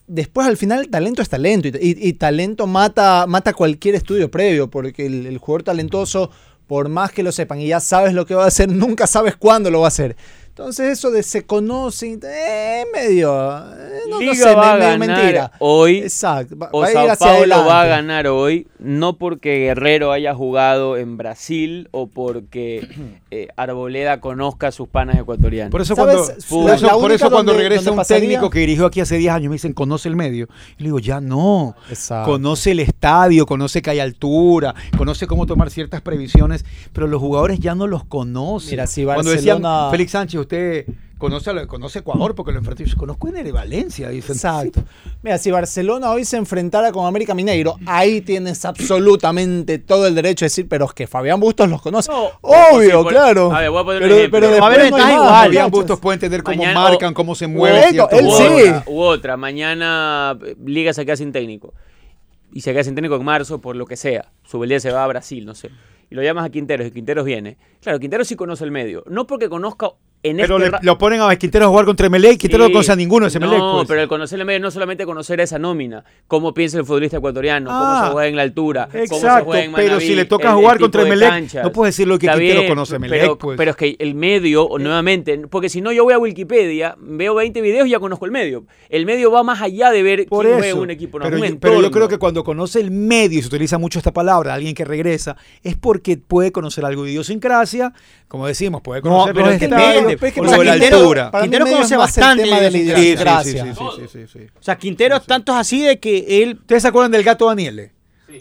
después 0.05 0.45
al 0.45 0.55
final 0.55 0.87
talento 0.89 1.23
es 1.23 1.29
talento 1.29 1.67
y 1.81 2.13
talento 2.13 2.67
mata, 2.67 3.25
mata 3.25 3.53
cualquier 3.53 3.95
estudio 3.95 4.29
previo, 4.29 4.69
porque 4.69 5.07
el, 5.07 5.25
el 5.25 5.39
jugador 5.39 5.63
talentoso, 5.63 6.29
por 6.67 6.89
más 6.89 7.11
que 7.11 7.23
lo 7.23 7.31
sepan 7.31 7.59
y 7.59 7.69
ya 7.69 7.79
sabes 7.79 8.13
lo 8.13 8.27
que 8.27 8.35
va 8.35 8.43
a 8.43 8.49
hacer, 8.49 8.69
nunca 8.71 9.07
sabes 9.07 9.35
cuándo 9.35 9.71
lo 9.71 9.79
va 9.79 9.87
a 9.87 9.95
hacer. 9.95 10.15
Entonces 10.57 10.87
eso 10.97 11.11
de 11.11 11.21
se 11.21 11.45
conoce, 11.45 12.17
eh, 12.23 12.83
medio, 12.91 13.31
eh, 13.75 13.99
no, 14.09 14.15
no 14.15 14.19
Liga 14.21 14.33
sé, 14.33 14.55
va 14.55 14.71
a 14.71 14.73
me- 14.73 14.79
medio 14.79 14.97
ganar 14.99 14.99
mentira. 15.17 15.51
hoy 15.59 15.97
Exacto, 15.99 16.57
va, 16.57 16.69
o 16.71 16.81
va 16.81 16.87
a 16.87 16.91
Sao 17.15 17.17
Paulo 17.17 17.63
va 17.65 17.81
a 17.83 17.85
ganar 17.85 18.25
hoy, 18.27 18.65
no 18.79 19.17
porque 19.19 19.59
Guerrero 19.59 20.11
haya 20.11 20.33
jugado 20.33 20.97
en 20.97 21.15
Brasil 21.15 21.89
o 21.91 22.07
porque 22.07 22.87
eh, 23.31 23.49
Arboleda 23.55 24.19
conozca 24.19 24.69
a 24.69 24.71
sus 24.71 24.87
panas 24.87 25.17
ecuatorianos. 25.19 25.71
Por 25.71 25.81
eso 25.81 25.95
cuando, 25.95 26.23
por 26.49 26.71
eso, 26.71 26.87
por 26.89 27.17
cuando 27.31 27.51
donde- 27.51 27.53
regresa 27.53 27.81
donde 27.81 27.91
un 27.91 27.97
pasaría- 27.97 28.21
técnico 28.29 28.49
que 28.49 28.59
dirigió 28.59 28.87
aquí 28.87 28.99
hace 28.99 29.17
10 29.17 29.33
años, 29.33 29.49
me 29.51 29.55
dicen, 29.57 29.73
conoce 29.73 30.09
el 30.09 30.15
medio. 30.15 30.47
Y 30.79 30.83
le 30.83 30.87
digo, 30.87 30.97
ya 30.99 31.21
no. 31.21 31.75
Exacto. 31.89 32.31
Conoce 32.31 32.71
el 32.71 32.79
estadio, 32.79 33.45
conoce 33.45 33.83
que 33.83 33.91
hay 33.91 33.99
altura, 33.99 34.73
conoce 34.97 35.27
cómo 35.27 35.45
tomar 35.45 35.69
ciertas 35.69 36.01
previsiones, 36.01 36.65
pero 36.93 37.05
los 37.05 37.21
jugadores 37.21 37.59
ya 37.59 37.75
no 37.75 37.85
los 37.85 38.03
conocen. 38.05 38.71
Mira, 38.71 38.87
si 38.87 39.03
Cuando 39.03 39.29
decían, 39.29 39.61
Barcelona- 39.61 39.91
Félix 39.91 40.11
Sánchez, 40.11 40.46
usted 40.47 40.85
conoce, 41.17 41.49
a- 41.51 41.67
conoce 41.67 41.99
Ecuador 41.99 42.33
porque 42.35 42.51
lo 42.51 42.59
enfrentó. 42.59 42.83
Yo 42.83 42.95
conozco 42.97 43.27
en 43.27 43.53
Valencia. 43.53 44.09
Dicen, 44.09 44.35
Exacto. 44.35 44.83
Mira, 45.21 45.37
si 45.37 45.51
Barcelona 45.51 46.11
hoy 46.11 46.25
se 46.25 46.37
enfrentara 46.37 46.91
con 46.91 47.05
América 47.05 47.33
Mineiro, 47.33 47.75
ahí 47.85 48.21
tienes 48.21 48.63
absolutamente 48.65 49.79
todo 49.79 50.07
el 50.07 50.15
derecho 50.15 50.45
a 50.45 50.47
decir, 50.47 50.67
pero 50.67 50.85
es 50.85 50.93
que 50.93 51.07
Fabián 51.07 51.39
Bustos 51.39 51.69
los 51.69 51.81
conoce. 51.81 52.11
No, 52.11 52.29
Obvio, 52.41 53.03
sí, 53.03 53.09
claro. 53.09 53.51
a 53.53 53.59
ver, 53.61 53.69
voy 53.69 53.81
a 53.81 53.83
poner 53.83 54.01
un 54.03 54.31
pero, 54.31 54.47
ejemplo. 54.47 54.65
a 54.65 54.69
no 54.69 55.13
igual. 55.13 55.29
Fabián. 55.45 55.71
Bustos 55.71 55.99
puede 55.99 56.15
entender 56.15 56.43
cómo 56.43 56.57
Mañana- 56.57 56.79
marcan, 56.81 57.13
cómo 57.13 57.35
se 57.35 57.47
mueven. 57.47 57.83
él 57.83 57.91
sí. 57.91 57.99
u 57.99 58.03
otra, 58.03 58.83
u 58.87 58.99
otra, 59.01 59.37
mañana 59.37 60.37
eh, 60.45 60.55
Liga 60.65 60.93
se 60.93 61.05
queda 61.05 61.15
sin 61.15 61.31
técnico. 61.31 61.73
Y 62.53 62.61
se 62.61 62.71
queda 62.71 62.83
sin 62.83 62.95
técnico 62.95 63.15
en 63.15 63.25
marzo 63.25 63.59
por 63.59 63.75
lo 63.75 63.85
que 63.85 63.97
sea. 63.97 64.31
Subeldía 64.45 64.79
se 64.79 64.91
va 64.91 65.03
a 65.03 65.07
Brasil, 65.07 65.45
no 65.45 65.53
sé. 65.53 65.69
Y 66.09 66.15
lo 66.15 66.23
llamas 66.23 66.45
a 66.45 66.49
Quinteros 66.49 66.87
y 66.87 66.91
Quinteros 66.91 67.25
viene. 67.25 67.57
Claro, 67.81 67.99
Quinteros 67.99 68.27
sí 68.29 68.37
conoce 68.37 68.63
el 68.63 68.71
medio. 68.71 69.03
No 69.07 69.27
porque 69.27 69.49
conozca 69.49 69.89
en 70.23 70.37
Pero 70.37 70.57
este 70.57 70.71
le- 70.71 70.77
lo 70.81 70.97
ponen 70.97 71.21
a 71.21 71.33
Quintero 71.35 71.65
a 71.65 71.67
jugar 71.69 71.85
contra 71.85 72.07
Emelec, 72.07 72.37
Quintero 72.39 72.65
Sí. 72.65 72.69
no 72.69 72.73
conoce 72.73 72.91
a 72.91 72.95
ninguno 72.95 73.25
de 73.25 73.29
ese 73.29 73.37
Emelec. 73.37 73.59
No, 73.59 73.73
pues. 73.75 73.87
pero 73.87 74.01
el 74.01 74.07
conocer 74.07 74.39
el 74.39 74.45
medio 74.45 74.59
no 74.59 74.71
solamente 74.71 75.05
conocer 75.05 75.39
esa 75.39 75.59
nómina, 75.59 76.03
cómo 76.27 76.53
piensa 76.53 76.79
el 76.79 76.85
futbolista 76.85 77.17
ecuatoriano, 77.17 77.69
cómo 77.69 77.79
Ah, 77.81 78.03
se 78.07 78.11
juega 78.13 78.27
en 78.27 78.35
la 78.35 78.41
altura, 78.41 78.87
cómo 78.91 79.05
se 79.05 79.15
Exacto, 79.15 79.45
juega 79.45 79.63
en 79.63 79.71
pero 79.73 79.87
Manaví, 79.89 80.07
si 80.07 80.15
le 80.15 80.25
toca 80.25 80.45
el- 80.49 80.49
el 80.49 80.55
jugar 80.59 80.79
contra 80.79 81.01
Emelec, 81.03 81.53
no 81.63 81.71
puedes 81.71 81.95
decir 81.95 82.07
lo 82.07 82.17
que 82.17 82.25
Está 82.25 82.37
Quintero 82.37 82.59
bien, 82.61 82.71
conoce 82.71 82.93
a 82.93 82.95
Emelec, 82.97 83.19
pero, 83.21 83.37
pues. 83.37 83.57
pero 83.57 83.71
es 83.71 83.77
que 83.77 83.95
el 83.99 84.15
medio, 84.15 84.67
nuevamente, 84.79 85.37
porque 85.49 85.69
si 85.69 85.81
no 85.81 85.91
yo 85.91 86.03
voy 86.03 86.13
a 86.13 86.19
Wikipedia, 86.19 86.95
veo 86.99 87.35
20 87.35 87.61
videos 87.61 87.87
y 87.87 87.91
ya 87.91 87.99
conozco 87.99 88.25
el 88.25 88.31
medio. 88.31 88.65
El 88.89 89.05
medio 89.05 89.31
va 89.31 89.43
más 89.43 89.61
allá 89.61 89.91
de 89.91 90.01
ver 90.03 90.25
Por 90.27 90.45
quién 90.45 90.57
eso. 90.57 90.63
juega 90.63 90.81
un 90.81 90.89
equipo, 90.89 91.19
no, 91.19 91.25
pero, 91.25 91.37
un 91.37 91.43
yo, 91.47 91.59
pero 91.59 91.91
creo 91.91 92.07
que 92.07 92.17
cuando 92.17 92.43
conoce 92.43 92.79
el 92.81 92.91
medio, 92.91 93.39
y 93.39 93.41
se 93.43 93.47
utiliza 93.47 93.77
mucho 93.77 93.99
esta 93.99 94.11
palabra, 94.11 94.55
alguien 94.55 94.73
que 94.73 94.83
regresa, 94.83 95.37
es 95.63 95.77
porque 95.77 96.17
puede 96.17 96.51
conocer 96.51 96.83
algo 96.85 97.03
de 97.03 97.11
idiosincrasia, 97.11 97.93
como 98.27 98.47
decimos, 98.47 98.81
puede 98.81 99.01
No, 99.01 99.09
conocer 99.09 99.33
pero 99.33 99.45
los 99.45 99.53
es 99.53 99.59
que 99.59 99.65
estadios, 99.65 100.06
depende, 100.09 100.17
pero 100.19 100.27
es 100.27 100.33
que 100.33 100.39
o 100.39 100.43
para 100.43 100.57
lo 100.57 100.59
de 100.59 100.65
la 100.65 100.73
Quintero- 100.73 100.97
altura. 100.97 101.31
Quintero 101.41 101.65
conoce 101.65 101.93
el 101.93 101.97
bastante 101.99 102.43
tema 102.43 102.59
de 102.59 102.61
la 102.61 102.69
de 102.69 102.71
Sí, 102.71 102.77
sí, 102.77 102.85
sí, 102.95 102.99
idiosincrasia. 103.01 103.63
sí, 103.63 103.69
sí, 103.73 104.07
sí, 104.07 104.07
sí, 104.27 104.39
sí. 104.39 104.45
O 104.59 104.63
sea, 104.63 104.77
Quintero 104.77 105.19
tanto 105.21 105.51
es 105.53 105.57
así 105.59 105.81
de 105.81 105.99
que 105.99 106.43
él 106.43 106.57
¿Ustedes 106.61 106.81
se 106.81 106.87
acuerdan 106.87 107.11
del 107.11 107.23
gato 107.23 107.47
Daniele? 107.47 107.91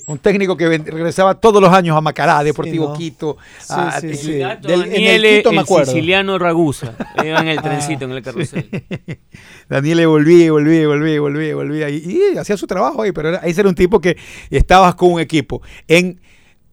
Un 0.08 0.18
técnico 0.18 0.56
que 0.56 0.66
regresaba 0.66 1.36
todos 1.36 1.62
los 1.62 1.72
años 1.72 1.96
a 1.96 2.00
Macará, 2.00 2.42
Deportivo 2.42 2.88
¿no? 2.88 2.94
Quito. 2.94 3.36
Sí, 3.60 3.66
a- 3.76 4.00
sí, 4.00 4.14
sí. 4.14 4.38
gato 4.38 4.66
Del- 4.66 4.80
en 4.82 4.86
el 4.88 4.92
Daniele, 4.92 5.36
Quito 5.38 5.50
me 5.52 5.56
el 5.58 5.62
acuerdo. 5.62 5.92
siciliano 5.92 6.38
Ragusa. 6.38 6.94
Iba 7.24 7.40
en 7.40 7.48
el 7.48 7.62
trencito, 7.62 8.04
en 8.04 8.10
el 8.12 8.22
carrusel. 8.22 8.68
Daniel 9.68 10.06
volvía 10.08 10.46
y 10.46 10.50
volvía 10.50 10.82
y 10.82 10.86
volvía 10.86 11.14
y 11.14 11.18
volvía 11.18 11.48
y 11.48 11.52
volvía 11.54 11.88
y, 11.90 12.18
y 12.34 12.38
hacía 12.38 12.56
su 12.56 12.66
trabajo 12.66 13.02
ahí, 13.02 13.12
pero 13.12 13.30
era, 13.30 13.38
ese 13.38 13.60
era 13.60 13.68
un 13.68 13.74
tipo 13.74 14.00
que 14.00 14.16
estabas 14.50 14.94
con 14.96 15.12
un 15.12 15.20
equipo 15.20 15.62
en 15.88 16.20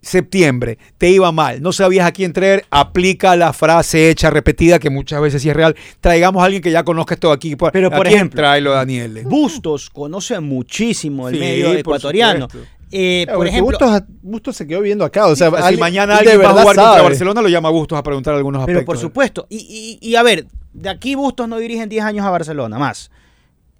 septiembre, 0.03 0.77
te 0.97 1.09
iba 1.09 1.31
mal, 1.31 1.61
no 1.61 1.71
sabías 1.71 2.05
a 2.05 2.11
quién 2.11 2.33
traer, 2.33 2.65
aplica 2.69 3.35
la 3.35 3.53
frase 3.53 4.09
hecha, 4.09 4.29
repetida, 4.29 4.77
que 4.79 4.89
muchas 4.89 5.21
veces 5.21 5.41
sí 5.41 5.49
es 5.49 5.55
real, 5.55 5.75
traigamos 6.01 6.41
a 6.41 6.45
alguien 6.45 6.61
que 6.61 6.71
ya 6.71 6.83
conozca 6.83 7.13
esto 7.15 7.31
aquí. 7.31 7.55
Pero, 7.55 7.87
¿A 7.87 7.91
por 7.91 8.07
ejemplo, 8.07 8.37
tráelo 8.37 8.71
Daniel. 8.73 9.21
Bustos 9.25 9.89
conoce 9.89 10.39
muchísimo 10.39 11.29
el 11.29 11.35
Sí, 11.35 11.39
medio 11.39 11.67
por 11.69 11.77
ecuatoriano. 11.77 12.47
supuesto. 12.49 12.69
Eh, 12.95 13.23
Claro, 13.25 13.39
por 13.39 13.47
ejemplo, 13.47 13.77
Bustos, 13.79 14.01
Bustos 14.21 14.55
se 14.55 14.67
quedó 14.67 14.81
viendo 14.81 15.03
acá. 15.03 15.25
O 15.25 15.35
sea, 15.35 15.49
si 15.49 15.55
alguien- 15.55 15.79
mañana 15.79 16.17
alguien 16.17 16.39
va 16.39 16.45
a 16.45 16.51
jugar 16.51 16.65
contra 16.67 16.83
sabe. 16.83 17.01
Barcelona, 17.01 17.41
lo 17.41 17.49
llama 17.49 17.69
a 17.69 17.71
Bustos 17.71 17.97
a 17.97 18.03
preguntar 18.03 18.35
algunos 18.35 18.59
aspectos. 18.59 18.81
pero 18.81 18.85
por 18.85 18.97
supuesto. 18.99 19.47
Y, 19.49 19.97
y- 20.01 20.07
y, 20.09 20.15
a 20.15 20.21
ver, 20.21 20.45
de 20.73 20.89
aquí 20.89 21.15
Bustos 21.15 21.47
no 21.47 21.57
dirige 21.57 21.81
en 21.81 21.89
10 21.89 22.03
años 22.03 22.23
a 22.23 22.29
Barcelona, 22.29 22.77
más. 22.77 23.09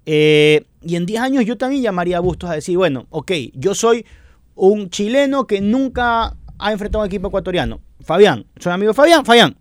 Eh, 0.06 0.64
y 0.82 0.96
en 0.96 1.06
10 1.06 1.20
años 1.22 1.44
yo 1.44 1.56
también 1.56 1.82
llamaría 1.82 2.16
a 2.16 2.20
Bustos 2.20 2.50
a 2.50 2.54
decir, 2.54 2.76
bueno, 2.76 3.06
ok, 3.10 3.30
yo 3.54 3.74
soy 3.74 4.04
un 4.54 4.90
chileno 4.90 5.46
que 5.46 5.60
nunca 5.60 6.36
ha 6.58 6.72
enfrentado 6.72 7.02
a 7.02 7.04
un 7.04 7.08
equipo 7.08 7.28
ecuatoriano. 7.28 7.80
Fabián, 8.00 8.46
soy 8.58 8.72
amigo 8.72 8.92
de 8.92 8.94
Fabián. 8.94 9.24
Fabián, 9.24 9.56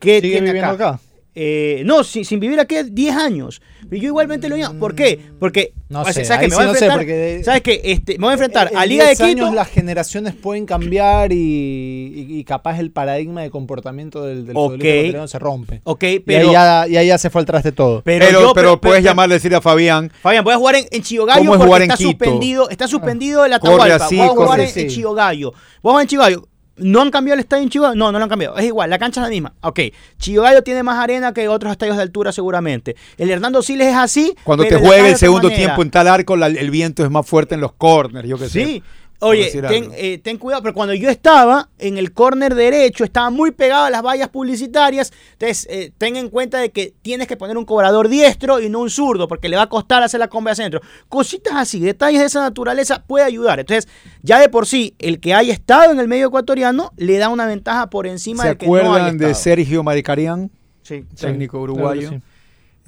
¿qué 0.00 0.20
¿Sigue 0.20 0.40
tiene 0.40 0.60
acá? 0.60 1.00
Eh, 1.38 1.82
no, 1.84 2.02
sin, 2.02 2.24
sin 2.24 2.40
vivir 2.40 2.58
aquí 2.58 2.76
10 2.82 3.14
años. 3.14 3.60
Pero 3.90 4.00
yo 4.02 4.08
igualmente 4.08 4.48
lo 4.48 4.56
llamo. 4.56 4.80
¿Por 4.80 4.94
qué? 4.94 5.20
Porque, 5.38 5.74
No 5.90 6.02
sé, 6.06 6.24
¿sabes 6.24 6.40
qué? 6.40 6.46
Me 6.46 6.50
sí 6.50 6.56
voy 6.56 6.64
a 6.64 6.66
no 6.68 6.72
sé, 6.74 6.78
enfrentar, 6.86 6.98
porque- 6.98 7.40
¿Sabes 7.44 7.60
qué? 7.60 7.80
Este, 7.84 8.12
me 8.14 8.20
voy 8.24 8.30
a 8.30 8.32
enfrentar 8.32 8.68
En 8.72 8.78
a 8.78 8.86
Liga 8.86 9.04
de 9.04 9.10
10 9.14 9.18
Quito. 9.18 9.44
años 9.44 9.54
las 9.54 9.68
generaciones 9.68 10.34
pueden 10.34 10.64
cambiar 10.64 11.32
y, 11.32 11.36
y- 11.36 12.38
y 12.38 12.44
capaz 12.44 12.80
el 12.80 12.90
paradigma 12.90 13.42
de 13.42 13.50
comportamiento 13.50 14.24
del, 14.24 14.46
del 14.46 14.56
Ok. 14.56 14.62
futbolista 14.62 14.88
ecuatoriano 14.88 15.28
se 15.28 15.38
rompe. 15.38 15.80
Ok, 15.84 16.02
y, 16.04 16.18
pero. 16.20 16.46
ahí 16.48 16.52
ya, 16.52 16.86
y 16.88 16.96
ahí 16.96 17.06
ya 17.08 17.18
se 17.18 17.28
fue 17.30 17.42
al 17.42 17.46
traste 17.46 17.70
todo. 17.70 18.00
Pero, 18.02 18.30
yo- 18.30 18.52
pero, 18.54 18.80
puedes 18.80 19.04
llamarle 19.04 19.34
y 19.34 19.36
decirle 19.36 19.58
a 19.58 19.60
Fabián, 19.60 20.10
Fabián, 20.22 20.42
voy 20.42 20.54
a 20.54 20.56
jugar 20.56 20.76
en, 20.76 20.86
en 20.90 21.02
Chillogallo 21.02 21.38
¿Cómo 21.40 21.52
es 21.52 21.58
porque 21.58 21.66
jugar 21.68 21.82
en 21.82 21.90
está 21.90 21.96
Quito? 21.98 22.10
suspendido, 22.10 22.70
está 22.70 22.88
suspendido 22.88 23.44
el 23.44 23.52
Corre 23.60 23.74
Atahualpa. 23.74 24.04
así, 24.06 24.16
voy 24.16 24.24
a 24.26 24.28
jugar 24.30 24.48
corre 24.48 24.62
en, 24.64 24.68
en 24.80 24.86
así. 24.86 24.86
Chillogallo. 24.88 25.50
Voy 25.82 25.90
a 25.90 25.92
jugar 25.92 26.02
en 26.02 26.08
Chillogallo. 26.08 26.48
¿No 26.78 27.00
han 27.00 27.10
cambiado 27.10 27.34
el 27.34 27.40
estadio 27.40 27.62
en 27.62 27.70
Chillogallo? 27.70 27.94
No, 27.96 28.12
no 28.12 28.18
lo 28.18 28.24
han 28.24 28.28
cambiado. 28.28 28.56
Es 28.58 28.64
igual, 28.66 28.90
la 28.90 28.98
cancha 28.98 29.20
es 29.20 29.24
la 29.24 29.30
misma. 29.30 29.54
Ok, 29.62 29.80
Chillogallo 30.18 30.62
tiene 30.62 30.82
más 30.82 30.98
arena 31.02 31.32
que 31.32 31.48
otros 31.48 31.72
estadios 31.72 31.96
de 31.96 32.02
altura 32.02 32.32
seguramente. 32.32 32.96
El 33.16 33.30
Hernando 33.30 33.62
Siles 33.62 33.88
es 33.88 33.96
así. 33.96 34.34
cuando 34.44 34.64
te 34.64 34.74
estadio 34.76 35.06
el 35.06 35.16
segundo 35.16 35.48
manera. 35.48 35.56
tiempo 35.64 35.82
en 35.82 35.90
tal 35.90 36.08
arco, 36.08 36.36
la- 36.36 36.48
el 36.48 36.70
viento 36.70 37.02
es 37.04 37.10
más 37.10 37.26
fuerte 37.26 37.54
en 37.54 37.60
los 37.62 37.72
corners, 37.72 38.28
yo 38.28 38.36
qué 38.38 38.48
sé. 38.48 38.64
Sí. 38.64 38.82
Oye, 39.20 39.50
ten, 39.50 39.90
eh, 39.94 40.18
ten 40.18 40.36
cuidado, 40.38 40.62
pero 40.62 40.74
cuando 40.74 40.92
yo 40.94 41.08
estaba 41.08 41.70
en 41.78 41.96
el 41.96 42.12
córner 42.12 42.54
derecho, 42.54 43.02
estaba 43.04 43.30
muy 43.30 43.50
pegado 43.50 43.84
a 43.86 43.90
las 43.90 44.02
vallas 44.02 44.28
publicitarias. 44.28 45.12
Entonces, 45.32 45.66
eh, 45.70 45.92
ten 45.96 46.16
en 46.16 46.28
cuenta 46.28 46.58
de 46.58 46.70
que 46.70 46.92
tienes 47.02 47.26
que 47.26 47.36
poner 47.36 47.56
un 47.56 47.64
cobrador 47.64 48.08
diestro 48.08 48.60
y 48.60 48.68
no 48.68 48.80
un 48.80 48.90
zurdo, 48.90 49.26
porque 49.26 49.48
le 49.48 49.56
va 49.56 49.62
a 49.62 49.68
costar 49.68 50.02
hacer 50.02 50.20
la 50.20 50.28
comba 50.28 50.50
de 50.50 50.56
centro. 50.56 50.80
Cositas 51.08 51.54
así, 51.56 51.80
detalles 51.80 52.20
de 52.20 52.26
esa 52.26 52.40
naturaleza 52.40 53.02
puede 53.06 53.24
ayudar. 53.24 53.58
Entonces, 53.60 53.88
ya 54.22 54.38
de 54.38 54.48
por 54.48 54.66
sí, 54.66 54.94
el 54.98 55.18
que 55.20 55.32
haya 55.34 55.52
estado 55.52 55.92
en 55.92 56.00
el 56.00 56.08
medio 56.08 56.26
ecuatoriano 56.26 56.92
le 56.96 57.16
da 57.18 57.28
una 57.30 57.46
ventaja 57.46 57.88
por 57.88 58.06
encima 58.06 58.42
¿Se 58.42 58.48
del 58.50 58.58
que 58.58 58.66
no 58.66 58.74
haya 58.74 58.86
acuerdan 58.86 59.18
de. 59.18 59.34
Sergio 59.34 59.82
Maricarian, 59.82 60.50
Sí. 60.82 61.04
técnico 61.18 61.58
claro 61.58 61.72
uruguayo? 61.72 62.10
que 62.10 62.16
sí. 62.16 62.22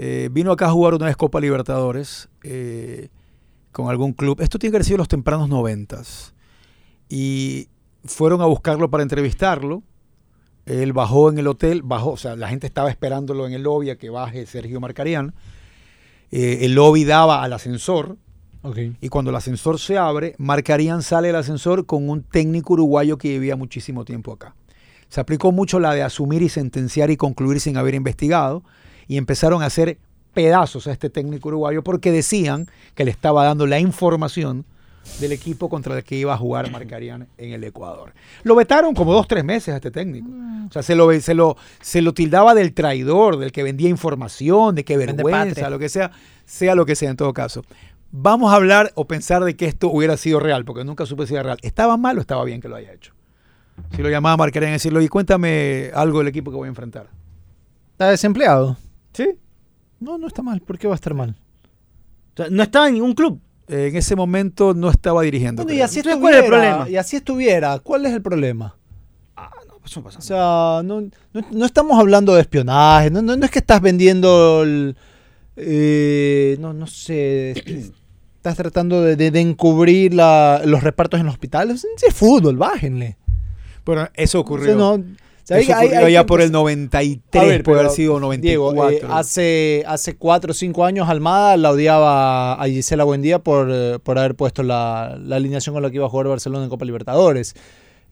Eh, 0.01 0.29
vino 0.31 0.53
acá 0.53 0.67
a 0.67 0.71
jugar 0.71 0.95
una 0.95 1.07
vez 1.07 1.17
Copa 1.17 1.41
Libertadores 1.41 2.29
eh, 2.45 3.09
con 3.79 3.91
algún 3.91 4.13
club. 4.13 4.41
Esto 4.41 4.59
tiene 4.59 4.73
que 4.73 4.79
haber 4.79 4.85
sido 4.85 4.99
los 4.99 5.07
tempranos 5.07 5.49
noventas. 5.49 6.35
Y 7.09 7.69
fueron 8.05 8.41
a 8.41 8.47
buscarlo 8.47 8.91
para 8.91 9.05
entrevistarlo. 9.05 9.85
Él 10.67 10.93
bajó 10.93 11.31
en 11.31 11.39
el 11.39 11.47
hotel, 11.47 11.83
bajó, 11.85 12.11
o 12.11 12.17
sea, 12.17 12.35
la 12.35 12.49
gente 12.49 12.67
estaba 12.67 12.91
esperándolo 12.91 13.47
en 13.47 13.53
el 13.53 13.63
lobby 13.63 13.91
a 13.91 13.97
que 13.97 14.11
baje 14.11 14.47
Sergio 14.47 14.81
Marcarián. 14.81 15.33
Eh, 16.33 16.59
el 16.63 16.75
lobby 16.75 17.05
daba 17.05 17.45
al 17.45 17.53
ascensor, 17.53 18.17
y 19.01 19.09
cuando 19.11 19.31
el 19.31 19.37
ascensor 19.37 19.79
se 19.79 19.97
abre, 19.97 20.35
Marcarían 20.39 21.03
sale 21.03 21.29
del 21.29 21.37
ascensor 21.37 21.87
con 21.87 22.11
un 22.11 22.25
técnico 22.25 22.73
uruguayo 22.73 23.17
que 23.17 23.29
vivía 23.29 23.55
muchísimo 23.55 24.05
tiempo 24.05 24.33
acá. 24.33 24.57
Se 25.09 25.21
aplicó 25.21 25.53
mucho 25.53 25.79
la 25.79 25.95
de 25.95 26.03
asumir 26.03 26.43
y 26.43 26.49
sentenciar 26.49 27.13
y 27.13 27.17
concluir 27.17 27.61
sin 27.61 27.77
haber 27.77 27.95
investigado 27.95 28.65
y 29.07 29.19
empezaron 29.19 29.63
a 29.63 29.67
hacer 29.67 29.99
pedazos 30.35 30.87
a 30.87 30.93
este 30.93 31.11
técnico 31.11 31.49
uruguayo 31.49 31.83
porque 31.83 32.13
decían 32.13 32.69
que 32.95 33.05
le 33.05 33.11
estaba 33.11 33.45
dando 33.45 33.67
la 33.67 33.81
información 33.81 34.65
del 35.21 35.33
equipo 35.33 35.69
contra 35.69 35.97
el 35.97 36.05
que 36.05 36.17
iba 36.17 36.35
a 36.35 36.37
jugar 36.37 36.71
Marcarían 36.71 37.29
en 37.39 37.53
el 37.53 37.65
Ecuador. 37.65 38.13
Lo 38.45 38.55
vetaron 38.55 38.95
como 38.95 39.13
dos, 39.13 39.27
tres 39.27 39.43
meses 39.43 39.73
a 39.73 39.77
este 39.77 39.91
técnico. 39.91 40.29
O 40.69 40.73
sea, 40.73 40.83
se 40.83 40.95
lo, 40.95 41.13
se 41.21 41.35
lo, 41.35 41.57
se 41.81 42.03
lo 42.03 42.13
tildaba 42.13 42.55
del 42.55 42.73
traidor, 42.75 43.39
del 43.39 43.51
que 43.51 43.63
vendía 43.63 43.89
información, 43.89 44.75
de 44.75 44.85
que 44.85 44.97
vergüenza, 44.97 45.71
lo 45.71 45.79
que 45.79 45.89
sea, 45.89 46.13
sea 46.45 46.75
lo 46.75 46.87
que 46.87 46.95
sea 46.95 47.11
en 47.11 47.17
todo 47.17 47.33
caso. 47.33 47.65
Vamos 48.11 48.53
a 48.53 48.57
hablar 48.57 48.93
o 48.95 49.07
pensar 49.07 49.45
de 49.45 49.57
que 49.57 49.67
esto 49.67 49.89
hubiera 49.89 50.17
sido 50.17 50.41
real, 50.41 50.65
porque 50.65 50.85
nunca 50.85 51.05
supe 51.05 51.27
si 51.27 51.35
era 51.35 51.43
real. 51.43 51.59
¿Estaba 51.63 51.97
mal 51.97 52.19
o 52.19 52.21
estaba 52.21 52.45
bien 52.45 52.61
que 52.61 52.69
lo 52.69 52.77
haya 52.77 52.93
hecho? 52.93 53.13
Si 53.95 54.03
lo 54.03 54.09
llamaba 54.09 54.37
Marcarían 54.37 54.71
y 54.71 54.75
decirlo, 54.75 55.01
y 55.01 55.09
cuéntame 55.09 55.91
algo 55.95 56.19
del 56.19 56.29
equipo 56.29 56.51
que 56.51 56.57
voy 56.57 56.67
a 56.67 56.71
enfrentar. 56.71 57.09
¿Está 57.93 58.11
desempleado? 58.11 58.77
¿Sí? 59.13 59.39
No, 60.01 60.19
no 60.19 60.27
está 60.27 60.43
mal. 60.43 60.61
¿Por 60.61 60.79
qué 60.79 60.87
va 60.87 60.95
a 60.95 60.97
estar 60.97 61.15
mal? 61.15 61.35
O 62.35 62.37
sea, 62.37 62.47
no 62.51 62.63
estaba 62.63 62.89
en 62.89 62.95
ningún 62.95 63.15
club. 63.15 63.41
Eh, 63.69 63.89
en 63.89 63.97
ese 63.97 64.17
momento 64.17 64.73
no 64.75 64.89
estaba 64.91 65.23
dirigiendo. 65.23 65.63
Bueno, 65.65 65.77
y 65.79 65.83
así 65.83 65.99
Entonces, 65.99 66.21
¿cuál 66.21 66.35
es 66.35 66.41
el 66.41 66.47
problema? 66.47 66.89
Y 66.89 66.97
así 66.97 67.17
estuviera, 67.17 67.79
¿cuál 67.81 68.07
es 68.07 68.13
el 68.15 68.23
problema? 68.23 68.77
Ah, 69.37 69.51
no, 69.69 69.75
eso 69.85 70.03
pasa. 70.03 70.19
O 70.19 70.23
sea, 70.23 70.81
no, 70.85 71.03
no- 71.03 71.47
no 71.51 71.65
estamos 71.67 71.99
hablando 71.99 72.35
de 72.35 72.41
espionaje, 72.41 73.11
no, 73.11 73.21
no- 73.21 73.37
no 73.37 73.45
es 73.45 73.51
que 73.51 73.59
estás 73.59 73.81
vendiendo 73.83 74.63
el, 74.63 74.97
Eh, 75.57 76.57
no, 76.61 76.73
no 76.73 76.87
sé. 76.87 77.51
este, 77.51 77.91
Estás 78.37 78.57
tratando 78.57 79.03
de, 79.03 79.17
de- 79.17 79.33
de 79.33 79.41
encubrir 79.41 80.15
la- 80.15 80.63
los 80.65 80.83
repartos 80.85 81.19
en 81.19 81.27
los 81.27 81.35
hospitales. 81.35 81.81
Sí, 81.81 82.07
Es 82.07 82.15
fútbol, 82.15 82.57
bájenle. 82.57 83.17
Bueno, 83.85 84.09
eso 84.15 84.39
ocurrió. 84.39 84.77
O 84.77 84.79
sea, 84.79 84.99
no- 84.99 85.05
Eso 85.57 85.75
hay- 85.77 85.87
ocurrió 85.89 86.07
hay 86.07 86.13
ya 86.13 86.27
por 86.27 86.41
el 86.41 86.47
empezar- 86.47 86.61
93, 86.61 87.43
A 87.43 87.47
ver, 87.47 87.63
puede 87.63 87.81
haber 87.81 87.93
sido 87.93 88.21
94. 88.21 88.73
Diego, 88.73 88.91
eh, 88.91 89.01
hace, 89.11 89.85
hace 89.87 90.17
cuatro 90.17 90.51
o 90.51 90.55
cinco 90.55 90.85
años 90.85 91.09
Almada 91.09 91.57
la 91.57 91.71
odiaba 91.71 92.55
a 92.55 92.67
Gisela 92.67 93.05
Buendía 93.05 93.39
por, 93.39 93.69
eh, 93.71 93.99
por 94.03 94.19
haber 94.19 94.35
puesto 94.35 94.63
la, 94.63 95.19
la 95.23 95.37
alineación 95.37 95.75
con 95.75 95.83
la 95.83 95.91
que 95.91 95.97
iba 95.97 96.07
a 96.07 96.11
jugar 96.11 96.29
Barcelona 96.29 96.65
en 96.65 96.71
Copa 96.71 96.85
Libertadores. 96.85 97.55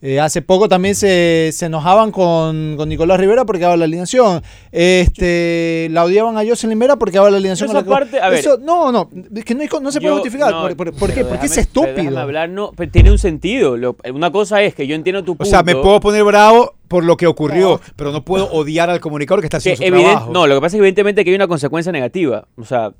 Eh, 0.02 0.20
hace 0.20 0.42
poco 0.42 0.68
también 0.68 0.94
se, 0.94 1.50
se 1.52 1.66
enojaban 1.66 2.12
con, 2.12 2.74
con 2.76 2.88
Nicolás 2.88 3.18
Rivera 3.18 3.46
porque 3.46 3.62
daba 3.62 3.76
la 3.78 3.86
alineación. 3.86 4.42
Este, 4.70 5.88
la 5.90 6.04
odiaban 6.04 6.36
a 6.36 6.44
Jocelyn 6.46 6.78
Vera 6.78 6.96
porque 6.96 7.16
daba 7.16 7.30
la 7.30 7.38
alineación 7.38 7.70
Esa 7.70 7.82
con 7.82 8.00
la 8.00 8.06
que- 8.06 8.18
a 8.20 8.28
ver. 8.28 8.38
Eso- 8.40 8.58
no, 8.58 8.92
no, 8.92 9.10
es 9.34 9.44
que 9.44 9.54
no, 9.54 9.90
se 9.90 10.00
puede 10.00 10.12
Yo- 10.12 10.14
justificar. 10.14 10.52
no, 10.52 10.62
¿Por, 10.62 10.76
por- 10.76 10.92
por 10.94 11.12
qué? 11.12 11.24
Porque 11.24 11.46
es 11.46 11.56
estúpido. 11.56 12.18
hablar, 12.18 12.48
no, 12.50 12.72
pero 12.76 12.90
tiene 12.90 13.10
un 13.10 13.18
sentido. 13.18 13.76
Lo- 13.76 13.96
una 14.12 14.30
cosa 14.30 14.62
es 14.62 14.74
que 14.74 14.86
yo 14.86 14.94
entiendo 14.94 15.24
tu 15.24 15.32
o 15.32 15.34
punto. 15.36 15.50
sea, 15.50 15.62
me 15.62 15.74
puedo 15.74 15.98
poner 16.00 16.24
bravo 16.24 16.74
por 16.88 17.02
lo 17.04 17.16
que 17.16 17.26
ocurrió, 17.26 17.80
pero 17.96 18.12
no 18.12 18.24
puedo 18.24 18.50
odiar 18.52 18.90
al 18.90 19.00
comunicador 19.00 19.40
que 19.40 19.46
está 19.46 19.58
que 19.60 19.72
haciendo 19.72 19.96
su 19.98 20.02
trabajo. 20.04 20.32
No, 20.32 20.46
lo 20.46 20.54
que 20.56 20.60
pasa 20.60 20.66
es 20.68 20.72
que 20.74 20.78
evidentemente 20.86 21.24
que 21.24 21.30
hay 21.30 21.36
una 21.36 21.48
consecuencia 21.48 21.90
negativa. 21.90 22.46
O 22.56 22.64
sea, 22.64 22.92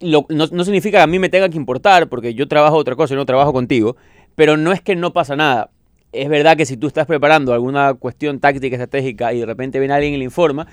lo- 0.00 0.26
no, 0.28 0.46
no 0.50 0.64
significa 0.64 0.98
que 0.98 1.02
a 1.02 1.06
mí 1.06 1.18
me 1.18 1.28
tenga 1.28 1.48
que 1.48 1.56
importar, 1.56 2.08
porque 2.08 2.34
yo 2.34 2.48
trabajo 2.48 2.76
otra 2.76 2.96
cosa, 2.96 3.14
yo 3.14 3.16
no 3.18 3.26
trabajo 3.26 3.52
contigo, 3.52 3.96
pero 4.34 4.56
no 4.56 4.72
es 4.72 4.80
que 4.80 4.96
no 4.96 5.12
pasa 5.12 5.36
nada. 5.36 5.70
Es 6.12 6.28
verdad 6.28 6.56
que 6.56 6.66
si 6.66 6.76
tú 6.76 6.86
estás 6.86 7.06
preparando 7.06 7.54
alguna 7.54 7.94
cuestión 7.94 8.38
táctica, 8.38 8.76
estratégica, 8.76 9.32
y 9.32 9.40
de 9.40 9.46
repente 9.46 9.78
viene 9.78 9.94
alguien 9.94 10.12
y 10.12 10.18
le 10.18 10.24
informa, 10.24 10.66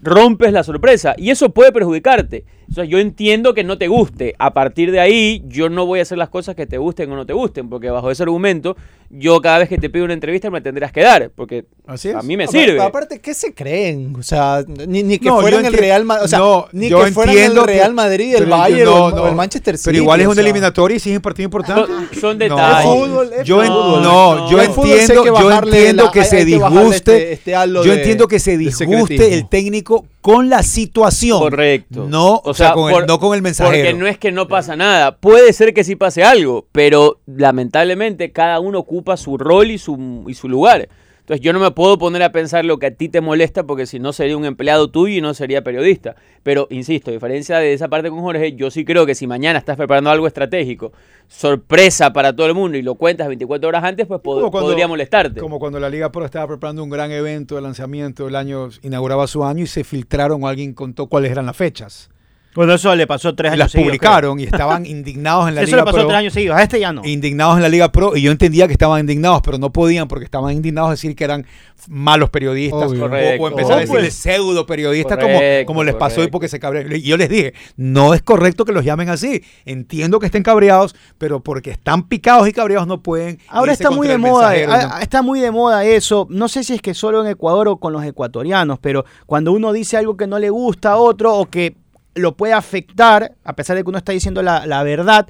rompes 0.00 0.52
la 0.52 0.64
sorpresa 0.64 1.14
y 1.16 1.30
eso 1.30 1.50
puede 1.50 1.72
perjudicarte. 1.72 2.44
O 2.72 2.74
sea, 2.74 2.84
yo 2.84 2.98
entiendo 2.98 3.52
que 3.52 3.64
no 3.64 3.76
te 3.76 3.86
guste. 3.86 4.34
A 4.38 4.54
partir 4.54 4.90
de 4.90 4.98
ahí, 4.98 5.42
yo 5.46 5.68
no 5.68 5.84
voy 5.84 5.98
a 5.98 6.02
hacer 6.02 6.16
las 6.16 6.30
cosas 6.30 6.56
que 6.56 6.64
te 6.66 6.78
gusten 6.78 7.12
o 7.12 7.16
no 7.16 7.26
te 7.26 7.34
gusten, 7.34 7.68
porque 7.68 7.90
bajo 7.90 8.10
ese 8.10 8.22
argumento, 8.22 8.78
yo 9.10 9.42
cada 9.42 9.58
vez 9.58 9.68
que 9.68 9.76
te 9.76 9.90
pido 9.90 10.06
una 10.06 10.14
entrevista 10.14 10.50
me 10.50 10.62
tendrás 10.62 10.90
que 10.90 11.02
dar, 11.02 11.30
porque 11.36 11.66
Así 11.86 12.08
es. 12.08 12.14
a 12.14 12.22
mí 12.22 12.34
me 12.34 12.46
No, 12.46 12.50
pero- 12.50 12.62
sirve. 12.64 12.76
pero 12.78 12.88
aparte, 12.88 13.20
¿qué 13.20 13.34
se 13.34 13.52
creen? 13.52 14.16
O 14.18 14.22
sea, 14.22 14.64
ni, 14.88 15.02
ni 15.02 15.18
que 15.18 15.26
No, 15.28 15.36
yo 15.36 15.40
fueran 15.42 15.66
el 15.66 15.74
Real 15.74 16.06
Madrid. 16.06 16.24
O 16.24 16.28
sea, 16.28 16.38
no, 16.38 16.66
ni 16.72 16.88
yo 16.88 17.04
que 17.04 17.10
fueran 17.12 17.36
el 17.36 17.62
Real 17.62 17.92
Madrid, 17.92 18.34
el 18.36 18.44
yo 18.44 18.48
Bayern 18.50 18.84
no, 18.86 19.04
o, 19.04 19.08
el, 19.10 19.14
no. 19.16 19.22
o 19.24 19.28
el 19.28 19.34
Manchester 19.34 19.76
City. 19.76 19.88
Pero 19.90 19.98
igual 19.98 20.20
es 20.22 20.26
o 20.26 20.30
una 20.30 20.34
sea, 20.36 20.42
eliminatoria 20.44 20.96
y 20.96 21.00
sí 21.00 21.10
es 21.10 21.16
un 21.16 21.22
partido 21.22 21.44
importante. 21.44 21.92
Son- 21.92 22.08
son 22.18 22.38
No. 22.38 22.44
detalles. 22.44 22.84
Fútbol, 22.90 23.30
es 23.38 23.44
yo 23.46 23.62
en- 23.62 23.68
no, 23.68 24.00
No. 24.00 24.50
yo 24.50 24.62
entiendo, 24.62 25.22
que 25.22 25.28
yo 25.28 25.32
bajarle 25.34 25.76
entiendo 25.76 26.04
la- 26.06 26.10
que 26.10 26.20
hay- 26.20 26.26
se 26.26 26.36
hay 26.38 26.46
que 26.46 26.56
bajarle 26.56 26.78
disguste, 26.80 27.32
este- 27.32 27.32
este 27.34 27.50
yo 27.50 27.82
de- 27.82 27.94
entiendo 27.94 28.28
que 28.28 28.38
se 28.38 28.56
disguste 28.56 29.34
el 29.34 29.46
técnico 29.46 30.06
con 30.22 30.48
la 30.48 30.62
situación. 30.62 31.40
Correcto. 31.40 32.06
No, 32.08 32.40
o, 32.44 32.54
sea, 32.54 32.61
con 32.74 32.92
el- 32.92 33.06
no 33.06 33.18
con 33.18 33.34
el 33.34 33.42
mensajero. 33.42 33.76
Porque 33.84 33.94
no 33.98 34.06
es 34.06 34.18
que 34.18 34.32
no 34.32 34.48
pasa 34.48 34.76
nada. 34.76 35.16
Puede 35.16 35.52
ser 35.52 35.74
que 35.74 35.84
sí 35.84 35.96
pase 35.96 36.22
algo, 36.24 36.66
pero 36.72 37.18
lamentablemente 37.26 38.32
cada 38.32 38.60
uno 38.60 38.78
ocupa 38.78 39.16
su 39.16 39.38
rol 39.38 39.70
y 39.70 39.78
su, 39.78 40.24
y 40.26 40.34
su 40.34 40.48
lugar. 40.48 40.88
Entonces 41.20 41.40
yo 41.40 41.52
no 41.52 41.60
me 41.60 41.70
puedo 41.70 41.98
poner 41.98 42.20
a 42.24 42.32
pensar 42.32 42.64
lo 42.64 42.78
que 42.80 42.86
a 42.86 42.90
ti 42.90 43.08
te 43.08 43.20
molesta 43.20 43.62
porque 43.62 43.86
si 43.86 44.00
no 44.00 44.12
sería 44.12 44.36
un 44.36 44.44
empleado 44.44 44.90
tuyo 44.90 45.16
y 45.16 45.20
no 45.20 45.34
sería 45.34 45.62
periodista. 45.62 46.16
Pero 46.42 46.66
insisto, 46.70 47.10
a 47.10 47.14
diferencia 47.14 47.58
de 47.58 47.72
esa 47.72 47.86
parte 47.86 48.10
con 48.10 48.20
Jorge, 48.22 48.54
yo 48.54 48.72
sí 48.72 48.84
creo 48.84 49.06
que 49.06 49.14
si 49.14 49.28
mañana 49.28 49.60
estás 49.60 49.76
preparando 49.76 50.10
algo 50.10 50.26
estratégico, 50.26 50.92
sorpresa 51.28 52.12
para 52.12 52.34
todo 52.34 52.46
el 52.48 52.54
mundo 52.54 52.76
y 52.76 52.82
lo 52.82 52.96
cuentas 52.96 53.28
24 53.28 53.68
horas 53.68 53.84
antes, 53.84 54.06
pues 54.06 54.20
pod- 54.20 54.40
Como 54.40 54.50
cuando- 54.50 54.70
podría 54.70 54.88
molestarte. 54.88 55.40
Como 55.40 55.58
cuando 55.60 55.78
la 55.80 55.88
Liga 55.88 56.10
Pro 56.12 56.24
estaba 56.24 56.46
preparando 56.48 56.82
un 56.82 56.90
gran 56.90 57.10
evento 57.12 57.54
de 57.54 57.62
lanzamiento 57.62 58.24
del 58.26 58.34
año, 58.36 58.68
inauguraba 58.82 59.26
su 59.28 59.44
año 59.44 59.62
y 59.62 59.66
se 59.68 59.84
filtraron 59.84 60.42
o 60.42 60.48
alguien 60.48 60.74
contó 60.74 61.06
cuáles 61.06 61.30
eran 61.30 61.46
las 61.46 61.56
fechas. 61.56 62.10
Bueno, 62.54 62.74
eso 62.74 62.94
le 62.94 63.06
pasó 63.06 63.34
tres 63.34 63.50
Y 63.50 63.52
años 63.52 63.58
las 63.60 63.72
seguidos, 63.72 63.88
publicaron 63.90 64.38
y 64.38 64.44
estaban 64.44 64.84
indignados 64.84 65.48
en 65.48 65.54
la 65.54 65.62
creo. 65.62 65.68
Eso 65.68 65.76
Liga 65.76 65.84
le 65.84 65.84
pasó 65.84 65.96
Pro. 65.98 66.06
tres 66.08 66.18
años 66.18 66.32
seguidos. 66.34 66.56
A 66.58 66.62
este 66.62 66.80
ya 66.80 66.92
no. 66.92 67.02
Indignados 67.04 67.56
en 67.56 67.62
la 67.62 67.68
Liga 67.68 67.90
Pro 67.90 68.16
y 68.16 68.22
yo 68.22 68.30
entendía 68.30 68.66
que 68.66 68.72
estaban 68.74 69.00
indignados, 69.00 69.40
pero 69.42 69.56
no 69.58 69.72
podían 69.72 70.06
porque 70.08 70.24
estaban 70.26 70.52
indignados 70.54 70.88
a 70.88 70.90
decir 70.92 71.16
que 71.16 71.24
eran 71.24 71.46
malos 71.88 72.30
periodistas 72.30 72.90
o- 72.92 73.48
empezar 73.48 73.72
a 73.72 73.80
decirles 73.80 73.88
pues. 73.88 74.14
pseudo 74.14 74.66
periodistas 74.66 75.18
como, 75.18 75.38
como 75.66 75.82
les 75.84 75.94
pasó 75.94 76.22
y 76.22 76.28
porque 76.28 76.48
se 76.48 76.60
cabrearon. 76.60 76.92
Y 76.94 77.02
yo 77.02 77.16
les 77.16 77.28
dije, 77.28 77.54
no 77.76 78.12
es 78.14 78.22
correcto 78.22 78.64
que 78.64 78.72
los 78.72 78.84
llamen 78.84 79.08
así. 79.08 79.42
Entiendo 79.64 80.20
que 80.20 80.26
estén 80.26 80.42
cabreados, 80.42 80.94
pero 81.18 81.40
porque 81.40 81.70
están 81.70 82.06
picados 82.08 82.46
y 82.48 82.52
cabreados 82.52 82.86
no 82.86 83.02
pueden. 83.02 83.38
Ahora 83.48 83.72
está 83.72 83.90
muy 83.90 84.08
de 84.08 84.18
moda, 84.18 84.54
está 85.00 85.22
muy 85.22 85.40
de 85.40 85.50
moda 85.50 85.84
eso. 85.84 86.26
No 86.30 86.48
sé 86.48 86.64
si 86.64 86.74
es 86.74 86.82
que 86.82 86.94
solo 86.94 87.24
en 87.24 87.30
Ecuador 87.30 87.68
o 87.68 87.76
con 87.78 87.92
los 87.92 88.04
ecuatorianos, 88.04 88.78
pero 88.78 89.04
cuando 89.26 89.52
uno 89.52 89.72
dice 89.72 89.96
algo 89.96 90.16
que 90.16 90.26
no 90.26 90.38
le 90.38 90.50
gusta 90.50 90.92
a 90.92 90.96
otro 90.96 91.34
o 91.34 91.46
que 91.46 91.76
lo 92.14 92.36
puede 92.36 92.52
afectar, 92.52 93.34
a 93.44 93.52
pesar 93.54 93.76
de 93.76 93.82
que 93.82 93.88
uno 93.88 93.98
está 93.98 94.12
diciendo 94.12 94.42
la, 94.42 94.66
la 94.66 94.82
verdad, 94.82 95.28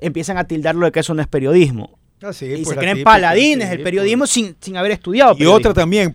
empiezan 0.00 0.38
a 0.38 0.44
tildarlo 0.44 0.86
de 0.86 0.92
que 0.92 1.00
eso 1.00 1.14
no 1.14 1.22
es 1.22 1.28
periodismo. 1.28 1.98
Ah, 2.22 2.32
sí, 2.32 2.46
y 2.46 2.64
pues 2.64 2.68
se 2.68 2.74
la 2.76 2.80
creen 2.80 3.04
paladines 3.04 3.68
del 3.68 3.78
pues. 3.78 3.84
periodismo 3.84 4.26
sin, 4.26 4.56
sin 4.60 4.76
haber 4.76 4.92
estudiado. 4.92 5.32
Y 5.32 5.36
periodismo. 5.36 5.58
otra 5.58 5.74
también, 5.74 6.14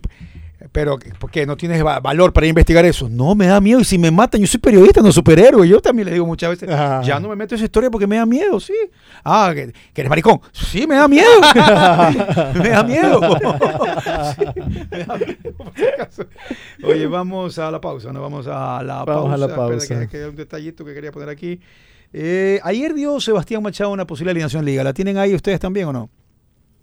pero 0.72 0.98
que- 0.98 1.12
porque 1.18 1.46
no 1.46 1.56
tienes 1.56 1.84
va- 1.84 2.00
valor 2.00 2.32
para 2.32 2.46
investigar 2.46 2.84
eso. 2.84 3.08
No, 3.08 3.34
me 3.34 3.46
da 3.46 3.60
miedo. 3.60 3.80
Y 3.80 3.84
si 3.84 3.98
me 3.98 4.10
matan, 4.10 4.40
yo 4.40 4.46
soy 4.46 4.60
periodista, 4.60 5.00
no 5.00 5.10
superhéroe. 5.12 5.66
Yo 5.68 5.80
también 5.80 6.06
le 6.06 6.12
digo 6.12 6.26
muchas 6.26 6.50
veces, 6.50 6.68
ya 6.68 7.18
no 7.20 7.28
me 7.28 7.36
meto 7.36 7.54
en 7.54 7.56
esa 7.56 7.64
historia 7.64 7.90
porque 7.90 8.06
me 8.06 8.16
da 8.16 8.26
miedo, 8.26 8.60
sí. 8.60 8.74
Ah, 9.24 9.52
que, 9.54 9.72
que 9.92 10.00
eres 10.02 10.08
maricón. 10.10 10.40
Sí, 10.52 10.86
me 10.86 10.96
da 10.96 11.08
miedo. 11.08 11.28
me 12.54 12.68
da 12.68 12.82
miedo. 12.84 13.20
Sí, 14.36 14.44
me 14.90 14.98
da 15.04 15.16
miedo, 15.16 15.52
por 15.56 15.72
si 15.76 15.84
acaso. 15.86 16.24
Oye, 16.84 17.06
vamos 17.06 17.58
a 17.58 17.70
la 17.70 17.80
pausa, 17.80 18.12
¿no? 18.12 18.20
Vamos 18.22 18.46
a 18.46 18.82
la 18.82 19.04
Vamos 19.04 19.06
pausa. 19.06 19.34
a 19.34 19.36
la 19.38 19.46
Espera, 19.46 19.66
pausa. 19.68 20.00
que- 20.00 20.08
que 20.08 20.16
hay 20.18 20.22
un 20.28 20.36
detallito 20.36 20.84
que 20.84 20.94
quería 20.94 21.12
poner 21.12 21.28
aquí. 21.28 21.60
Eh, 22.12 22.60
ayer 22.64 22.92
dio 22.94 23.20
Sebastián 23.20 23.62
Machado 23.62 23.90
una 23.90 24.06
posible 24.06 24.32
alineación 24.32 24.64
liga. 24.64 24.82
¿La 24.84 24.92
tienen 24.92 25.16
ahí 25.18 25.34
ustedes 25.34 25.60
también 25.60 25.86
o 25.88 25.92
no? 25.92 26.10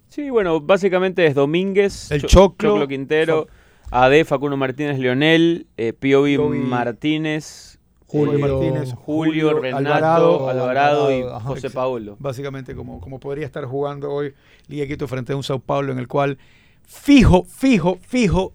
Sí, 0.10 0.30
bueno, 0.30 0.62
básicamente 0.62 1.26
es 1.26 1.36
Domínguez, 1.36 2.10
El 2.12 2.22
Cho- 2.22 2.28
Choclo, 2.58 2.88
Quintero, 2.88 3.48
AD, 3.92 4.26
Facundo 4.26 4.58
Martínez, 4.58 5.00
Leonel, 5.00 5.68
eh, 5.78 5.94
Piovi, 5.94 6.38
Martínez, 6.38 7.80
Julio, 8.06 8.34
eh, 8.34 8.38
Martínez, 8.38 8.94
Julio, 8.94 9.50
Julio, 9.50 9.60
Renato, 9.60 9.80
Alvarado, 9.80 10.50
Alvarado, 10.50 11.12
y 11.12 11.22
ajá. 11.22 11.40
José 11.40 11.70
Paolo. 11.70 12.16
Básicamente 12.20 12.76
como, 12.76 13.00
como 13.00 13.20
podría 13.20 13.46
estar 13.46 13.66
jugando 13.66 14.12
hoy 14.12 14.34
Liga 14.68 14.88
Quito 14.88 15.08
frente 15.08 15.34
a 15.34 15.36
un 15.36 15.44
Sao 15.44 15.60
Paulo 15.60 15.92
en 15.92 16.00
el 16.00 16.08
cual 16.08 16.38
fijo, 16.84 17.44
fijo, 17.46 17.98
fijo 18.02 18.54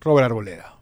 Robert 0.00 0.26
Arboleda. 0.26 0.76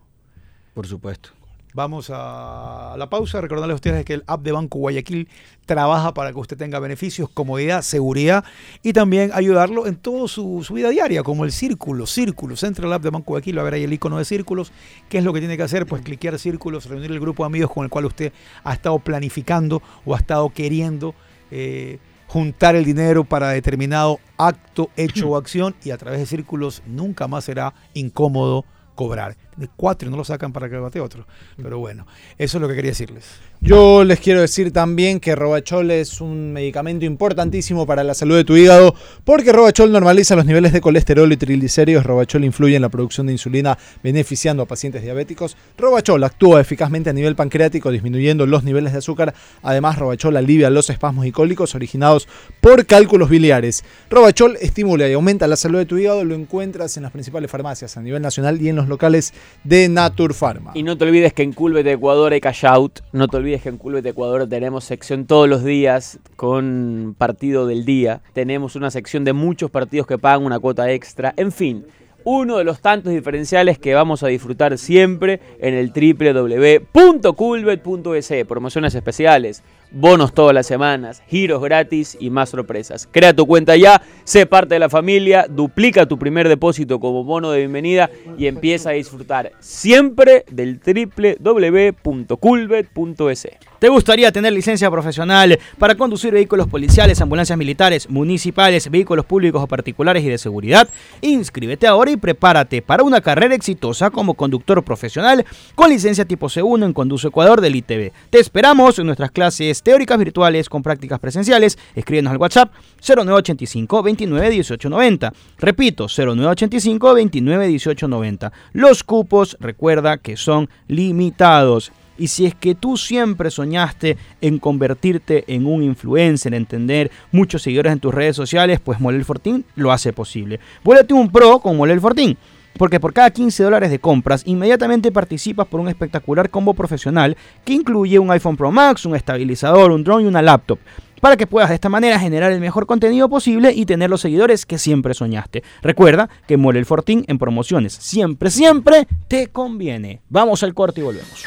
Por 0.74 0.87
supuesto. 0.87 1.38
Vamos 1.79 2.11
a 2.12 2.97
la 2.99 3.09
pausa. 3.09 3.41
Recordarles 3.41 3.74
a 3.74 3.76
ustedes 3.76 4.05
que 4.05 4.14
el 4.14 4.24
app 4.26 4.43
de 4.43 4.51
Banco 4.51 4.81
Guayaquil 4.81 5.29
trabaja 5.64 6.12
para 6.12 6.33
que 6.33 6.39
usted 6.41 6.57
tenga 6.57 6.81
beneficios, 6.81 7.31
comodidad, 7.31 7.83
seguridad 7.83 8.43
y 8.83 8.93
también 8.93 9.31
ayudarlo 9.33 9.87
en 9.87 9.95
toda 9.95 10.26
su, 10.26 10.64
su 10.64 10.74
vida 10.74 10.89
diaria, 10.89 11.22
como 11.22 11.45
el 11.45 11.53
círculo, 11.53 12.07
círculos. 12.07 12.64
Entra 12.64 12.89
al 12.89 12.95
app 12.95 13.05
de 13.05 13.11
Banco 13.11 13.26
Guayaquil, 13.26 13.61
a 13.61 13.62
ver 13.62 13.74
ahí 13.74 13.85
el 13.85 13.93
icono 13.93 14.18
de 14.18 14.24
círculos. 14.24 14.72
¿Qué 15.09 15.18
es 15.18 15.24
lo 15.24 15.33
que 15.33 15.39
tiene 15.39 15.57
que 15.57 15.62
hacer? 15.62 15.87
Pues 15.87 16.03
cliquear 16.03 16.37
círculos, 16.41 16.87
reunir 16.87 17.12
el 17.12 17.20
grupo 17.20 17.45
de 17.45 17.47
amigos 17.47 17.70
con 17.70 17.85
el 17.85 17.91
cual 17.91 18.07
usted 18.07 18.33
ha 18.64 18.72
estado 18.72 18.99
planificando 18.99 19.81
o 20.05 20.16
ha 20.16 20.18
estado 20.18 20.51
queriendo 20.51 21.14
eh, 21.53 22.01
juntar 22.26 22.74
el 22.74 22.85
dinero 22.85 23.22
para 23.22 23.51
determinado 23.51 24.18
acto, 24.37 24.91
hecho 24.97 25.29
o 25.29 25.37
acción 25.37 25.76
y 25.85 25.93
a 25.93 25.97
través 25.97 26.18
de 26.18 26.26
círculos 26.26 26.83
nunca 26.89 27.29
más 27.29 27.45
será 27.45 27.72
incómodo 27.95 28.64
cobrar. 28.97 29.37
De 29.59 29.68
cuatro 29.74 30.09
y 30.09 30.11
no 30.11 30.16
lo 30.16 30.24
sacan 30.24 30.52
para 30.52 30.70
que 30.70 30.76
bate 30.76 31.00
otro. 31.00 31.26
Pero 31.61 31.80
bueno, 31.80 32.06
eso 32.38 32.59
es 32.59 32.62
lo 32.62 32.68
que 32.68 32.76
quería 32.76 32.92
decirles. 32.92 33.24
Yo 33.61 34.04
les 34.04 34.20
quiero 34.20 34.40
decir 34.40 34.72
también 34.72 35.18
que 35.18 35.34
Robachol 35.34 35.90
es 35.90 36.20
un 36.20 36.52
medicamento 36.52 37.04
importantísimo 37.04 37.86
para 37.86 38.04
la 38.04 38.14
salud 38.14 38.36
de 38.36 38.44
tu 38.44 38.56
hígado, 38.56 38.94
porque 39.24 39.52
Robachol 39.52 39.90
normaliza 39.90 40.36
los 40.36 40.46
niveles 40.46 40.72
de 40.72 40.80
colesterol 40.80 41.32
y 41.32 41.36
triglicéridos. 41.36 42.06
Robachol 42.06 42.44
influye 42.44 42.76
en 42.76 42.82
la 42.82 42.88
producción 42.88 43.26
de 43.26 43.32
insulina, 43.32 43.76
beneficiando 44.00 44.62
a 44.62 44.66
pacientes 44.66 45.02
diabéticos. 45.02 45.56
Robachol 45.76 46.22
actúa 46.22 46.61
eficazmente 46.61 47.11
a 47.11 47.12
nivel 47.12 47.34
pancreático, 47.34 47.90
disminuyendo 47.90 48.46
los 48.46 48.62
niveles 48.62 48.92
de 48.92 48.98
azúcar. 48.98 49.34
Además, 49.62 49.98
Robachol 49.98 50.36
alivia 50.36 50.70
los 50.70 50.88
espasmos 50.88 51.26
y 51.26 51.32
cólicos 51.32 51.74
originados 51.74 52.28
por 52.61 52.86
cálculos 52.86 53.28
biliares. 53.28 53.84
Robachol 54.09 54.56
estimula 54.61 55.09
y 55.09 55.14
aumenta 55.14 55.48
la 55.48 55.56
salud 55.56 55.78
de 55.78 55.86
tu 55.86 55.98
hígado. 55.98 56.24
Lo 56.24 56.36
encuentras 56.36 56.96
en 56.96 57.02
las 57.02 57.11
principales 57.11 57.50
farmacias 57.50 57.96
a 57.96 58.02
nivel 58.02 58.22
nacional 58.22 58.62
y 58.62 58.68
en 58.68 58.76
los 58.76 58.86
locales 58.86 59.34
de 59.64 59.88
Naturpharma. 59.88 60.72
Y 60.74 60.82
no 60.82 60.96
te 60.96 61.05
olvides 61.05 61.32
que 61.32 61.42
en 61.42 61.53
Culbet 61.53 61.86
Ecuador 61.86 62.32
hay 62.32 62.40
cash 62.40 62.66
out. 62.66 63.01
No 63.12 63.28
te 63.28 63.36
olvides 63.36 63.62
que 63.62 63.68
en 63.68 63.78
Culbet 63.78 64.07
Ecuador 64.07 64.49
tenemos 64.49 64.84
sección 64.84 65.26
todos 65.26 65.49
los 65.49 65.64
días 65.64 66.18
con 66.36 67.14
partido 67.18 67.66
del 67.66 67.84
día. 67.84 68.20
Tenemos 68.32 68.76
una 68.76 68.90
sección 68.90 69.24
de 69.24 69.32
muchos 69.32 69.70
partidos 69.70 70.07
que 70.07 70.18
pagan 70.18 70.44
una 70.44 70.59
cuota 70.59 70.90
extra. 70.90 71.34
En 71.36 71.53
fin, 71.53 71.84
uno 72.24 72.59
de 72.59 72.64
los 72.64 72.80
tantos 72.80 73.12
diferenciales 73.12 73.78
que 73.78 73.94
vamos 73.94 74.22
a 74.22 74.28
disfrutar 74.28 74.76
siempre 74.76 75.40
en 75.61 75.74
el 75.74 75.92
www.culbet.es. 75.92 78.46
Promociones 78.46 78.94
especiales. 78.94 79.62
Bonos 79.91 80.34
todas 80.34 80.55
las 80.55 80.66
semanas, 80.66 81.22
giros 81.28 81.62
gratis 81.62 82.16
y 82.20 82.30
más 82.30 82.51
sorpresas. 82.51 83.09
Crea 83.11 83.34
tu 83.34 83.47
cuenta 83.47 83.76
ya, 83.76 84.03
sé 84.24 84.47
parte 84.47 84.74
de 84.74 84.80
la 84.80 84.89
familia, 84.89 85.47
duplica 85.49 86.07
tu 86.07 86.18
primer 86.18 86.49
depósito 86.49 87.01
como 87.01 87.24
bono 87.24 87.51
de 87.51 87.59
bienvenida 87.59 88.09
y 88.36 88.47
empieza 88.47 88.91
a 88.91 88.93
disfrutar 88.93 89.53
siempre 89.61 90.45
del 90.51 90.80
www.culbet.es. 90.80 93.49
¿Te 93.78 93.89
gustaría 93.89 94.32
tener 94.32 94.53
licencia 94.53 94.91
profesional 94.91 95.57
para 95.78 95.95
conducir 95.95 96.32
vehículos 96.32 96.66
policiales, 96.66 97.20
ambulancias 97.20 97.57
militares, 97.57 98.11
municipales, 98.11 98.91
vehículos 98.91 99.24
públicos 99.24 99.62
o 99.62 99.68
particulares 99.68 100.24
y 100.24 100.28
de 100.28 100.39
seguridad? 100.39 100.89
Inscríbete 101.20 101.86
ahora 101.86 102.11
y 102.11 102.16
prepárate 102.16 102.82
para 102.82 103.05
una 103.05 103.20
carrera 103.20 103.55
exitosa 103.55 104.11
como 104.11 104.34
conductor 104.34 104.82
profesional 104.82 105.47
con 105.76 105.91
licencia 105.91 106.24
tipo 106.24 106.49
C1 106.49 106.86
en 106.86 106.93
Conduce 106.93 107.28
Ecuador 107.28 107.61
del 107.61 107.76
ITV. 107.76 108.11
Te 108.30 108.41
esperamos 108.41 108.99
en 108.99 109.07
nuestras 109.07 109.30
clases 109.30 109.78
teóricas 109.83 110.18
virtuales 110.18 110.68
con 110.68 110.83
prácticas 110.83 111.18
presenciales. 111.18 111.79
Escríbenos 111.95 112.33
al 112.33 112.39
WhatsApp 112.39 112.72
0985 113.07 114.03
29 114.03 114.51
18 114.51 114.89
90. 114.89 115.33
Repito, 115.59 116.07
0985 116.09 117.14
29 117.14 117.66
18 117.68 118.09
90. 118.09 118.53
Los 118.72 119.05
cupos, 119.05 119.57
recuerda 119.61 120.18
que 120.18 120.37
son 120.37 120.68
limitados. 120.87 121.93
Y 122.18 122.29
si 122.29 122.47
es 122.47 122.55
que 122.55 122.74
tú 122.74 122.97
siempre 122.97 123.51
soñaste 123.51 124.18
en 124.41 124.59
convertirte 124.59 125.45
en 125.47 125.66
un 125.66 125.85
influencer, 125.85 126.53
en 126.53 126.66
tener 126.66 127.12
muchos 127.31 127.62
seguidores 127.62 127.93
en 127.93 128.01
tus 128.01 128.12
redes 128.12 128.35
sociales, 128.35 128.81
pues 128.81 128.99
Molel 128.99 129.24
Fortín 129.24 129.64
lo 129.76 129.93
hace 129.93 130.12
posible. 130.12 130.59
Vuélvete 130.83 131.14
un 131.14 131.31
pro 131.31 131.61
con 131.61 131.76
Molel 131.76 132.01
Fortín. 132.01 132.37
Porque 132.79 133.01
por 133.01 133.12
cada 133.12 133.31
15 133.31 133.62
dólares 133.64 133.91
de 133.91 133.99
compras, 133.99 134.43
inmediatamente 134.47 135.12
participas 135.12 135.66
por 135.66 135.81
un 135.81 135.89
espectacular 135.89 136.49
combo 136.49 136.72
profesional 136.72 137.37
que 137.64 137.74
incluye 137.74 138.18
un 138.18 138.31
iPhone 138.31 138.57
Pro 138.57 138.70
Max, 138.70 139.05
un 139.05 139.16
estabilizador, 139.16 139.91
un 139.91 140.05
drone 140.05 140.24
y 140.24 140.26
una 140.26 140.41
laptop. 140.41 140.79
Para 141.20 141.37
que 141.37 141.49
puedas 141.49 141.68
de 141.68 141.74
esta 141.74 141.89
manera 141.89 142.20
generar 142.20 142.53
el 142.53 142.61
mejor 142.61 142.87
contenido 142.87 143.29
posible 143.29 143.72
y 143.72 143.85
tener 143.87 144.09
los 144.09 144.20
seguidores 144.20 144.64
que 144.64 144.79
siempre 144.79 145.14
soñaste. 145.14 145.64
Recuerda 145.83 146.29
que 146.47 146.57
Molel 146.57 146.87
Fortín 146.87 147.24
en 147.26 147.39
promociones 147.39 147.93
siempre, 147.93 148.51
siempre 148.51 149.09
te 149.26 149.49
conviene. 149.49 150.20
Vamos 150.29 150.62
al 150.62 150.74
corte 150.74 151.01
y 151.01 151.05
volvemos. 151.05 151.45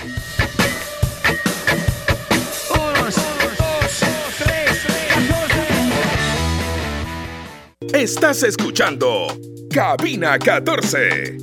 Estás 7.94 8.44
escuchando 8.44 9.28
Cabina 9.70 10.40
14. 10.40 11.38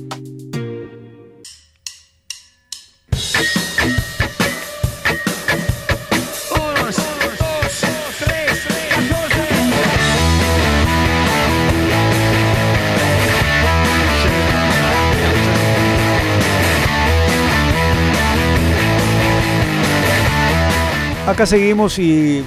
Acá 21.27 21.45
seguimos 21.45 21.99
y, 21.99 22.43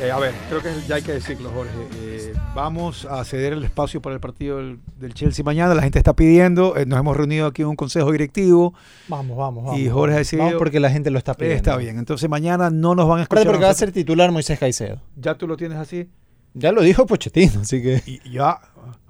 eh, 0.00 0.10
a 0.12 0.18
ver, 0.20 0.32
creo 0.48 0.62
que 0.62 0.70
ya 0.86 0.94
hay 0.94 1.02
que 1.02 1.14
decirlo, 1.14 1.50
Jorge. 1.50 1.72
eh, 1.96 2.31
vamos 2.54 3.06
a 3.06 3.24
ceder 3.24 3.52
el 3.54 3.64
espacio 3.64 4.02
para 4.02 4.14
el 4.14 4.20
partido 4.20 4.58
del, 4.58 4.78
del 4.98 5.14
Chelsea 5.14 5.44
mañana. 5.44 5.74
La 5.74 5.82
gente 5.82 5.98
está 5.98 6.14
pidiendo. 6.14 6.76
eh, 6.76 6.86
nos 6.86 6.98
hemos 6.98 7.16
reunido 7.16 7.46
aquí 7.46 7.62
en 7.62 7.68
un 7.68 7.76
consejo 7.76 8.12
directivo. 8.12 8.74
Vamos, 9.08 9.36
vamos, 9.36 9.64
vamos. 9.64 9.80
Y 9.80 9.88
Jorge 9.88 10.14
ha 10.16 10.18
decidido- 10.18 10.44
Vamos 10.46 10.58
porque 10.58 10.80
la 10.80 10.90
gente 10.90 11.10
lo 11.10 11.18
está 11.18 11.34
pidiendo. 11.34 11.56
está 11.56 11.76
bien. 11.76 11.98
Entonces 11.98 12.28
mañana 12.28 12.70
no 12.70 12.94
nos 12.94 13.08
van 13.08 13.20
a 13.20 13.22
escuchar. 13.22 13.46
Porque 13.46 13.64
va 13.64 13.70
a 13.70 13.74
ser 13.74 13.92
titular 13.92 14.30
Moisés 14.32 14.58
Caicedo. 14.58 15.00
Ya 15.16 15.34
tú 15.36 15.46
lo 15.46 15.56
tienes 15.56 15.78
así. 15.78 16.08
Ya 16.54 16.70
lo 16.72 16.82
dijo 16.82 17.06
Pochettino, 17.06 17.60
así 17.62 17.82
que... 17.82 18.02
Y 18.04 18.30
ya, 18.30 18.58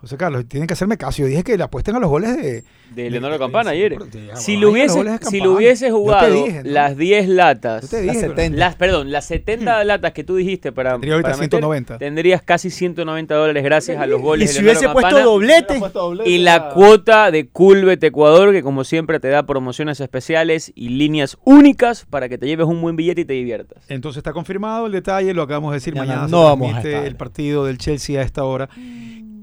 José 0.02 0.16
Carlos, 0.16 0.44
tienen 0.48 0.66
que 0.66 0.74
hacerme 0.74 0.98
caso. 0.98 1.22
Yo 1.22 1.26
dije 1.28 1.44
que 1.44 1.56
le 1.56 1.62
apuesten 1.62 1.94
a 1.96 2.00
los 2.00 2.10
goles 2.10 2.36
de. 2.36 2.64
De 2.92 3.08
Leonardo 3.08 3.38
Campana 3.38 3.70
ayer. 3.70 3.96
de- 3.98 4.36
Si 4.36 4.56
lo 4.58 4.70
hubiese, 4.70 5.02
de 5.02 5.18
si 5.22 5.40
lo 5.40 5.52
hubiese 5.52 5.90
jugado 5.90 6.44
dije, 6.44 6.62
¿no? 6.64 6.70
las 6.70 6.96
10 6.96 7.26
latas, 7.28 7.82
Yo 7.82 7.88
te 7.88 8.04
Las 8.04 8.14
dije, 8.16 8.26
pero- 8.26 8.36
70. 8.36 8.58
las, 8.58 8.74
perdón, 8.76 9.10
las 9.12 9.24
70 9.26 9.82
latas 9.84 10.12
que 10.12 10.24
tú 10.24 10.34
dijiste 10.36 10.72
para, 10.72 10.90
Tendría 10.92 11.14
ahorita 11.14 11.30
para 11.30 11.36
meter, 11.38 11.60
190. 11.60 11.98
tendrías 11.98 12.42
casi 12.42 12.68
190 12.68 13.34
dólares 13.34 13.62
gracias 13.64 13.98
a 13.98 14.06
los 14.06 14.20
goles 14.20 14.50
Y 14.50 14.52
de 14.52 14.58
si 14.58 14.62
Leonardo 14.64 14.80
hubiese 14.80 14.92
puesto 14.92 15.08
Campana. 15.08 15.24
doblete, 15.24 16.28
Y 16.30 16.38
la 16.38 16.68
cuota 16.74 17.30
de 17.30 17.48
Culbet 17.48 18.02
Ecuador, 18.04 18.52
que 18.52 18.62
como 18.62 18.82
siempre 18.84 19.20
te 19.20 19.28
da 19.28 19.46
promociones 19.46 20.00
especiales 20.00 20.70
y 20.74 20.88
líneas 20.90 21.38
únicas 21.44 22.04
para 22.10 22.28
que 22.28 22.36
te 22.38 22.46
lleves 22.46 22.66
un 22.66 22.82
buen 22.82 22.96
billete 22.96 23.22
y 23.22 23.24
te 23.24 23.34
diviertas. 23.34 23.84
Entonces 23.88 24.18
está 24.18 24.32
confirmado 24.32 24.84
el 24.86 24.92
detalle, 24.92 25.32
lo 25.32 25.42
acabamos 25.42 25.70
de 25.70 25.76
decir. 25.76 25.94
Mañana 25.94 26.22
Mañana 26.22 26.28
no 26.30 26.38
se 26.42 26.44
vamos 26.44 26.74
a 26.74 26.78
estar. 26.82 27.06
el 27.06 27.16
partido 27.16 27.64
del 27.64 27.78
Chelsea 27.78 28.20
a 28.20 28.24
esta 28.24 28.44
hora. 28.44 28.68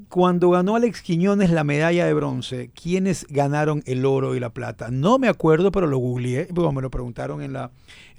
Cuando 0.09 0.49
ganó 0.49 0.75
Alex 0.75 1.03
Quiñones 1.03 1.51
la 1.51 1.63
medalla 1.63 2.07
de 2.07 2.15
bronce, 2.15 2.71
¿quiénes 2.73 3.27
ganaron 3.29 3.83
el 3.85 4.07
oro 4.07 4.33
y 4.33 4.39
la 4.39 4.49
plata? 4.49 4.89
No 4.89 5.19
me 5.19 5.27
acuerdo, 5.27 5.71
pero 5.71 5.85
lo 5.85 5.99
googleé, 5.99 6.47
porque 6.47 6.75
me 6.75 6.81
lo 6.81 6.89
preguntaron 6.89 7.43
en 7.43 7.53
la, 7.53 7.69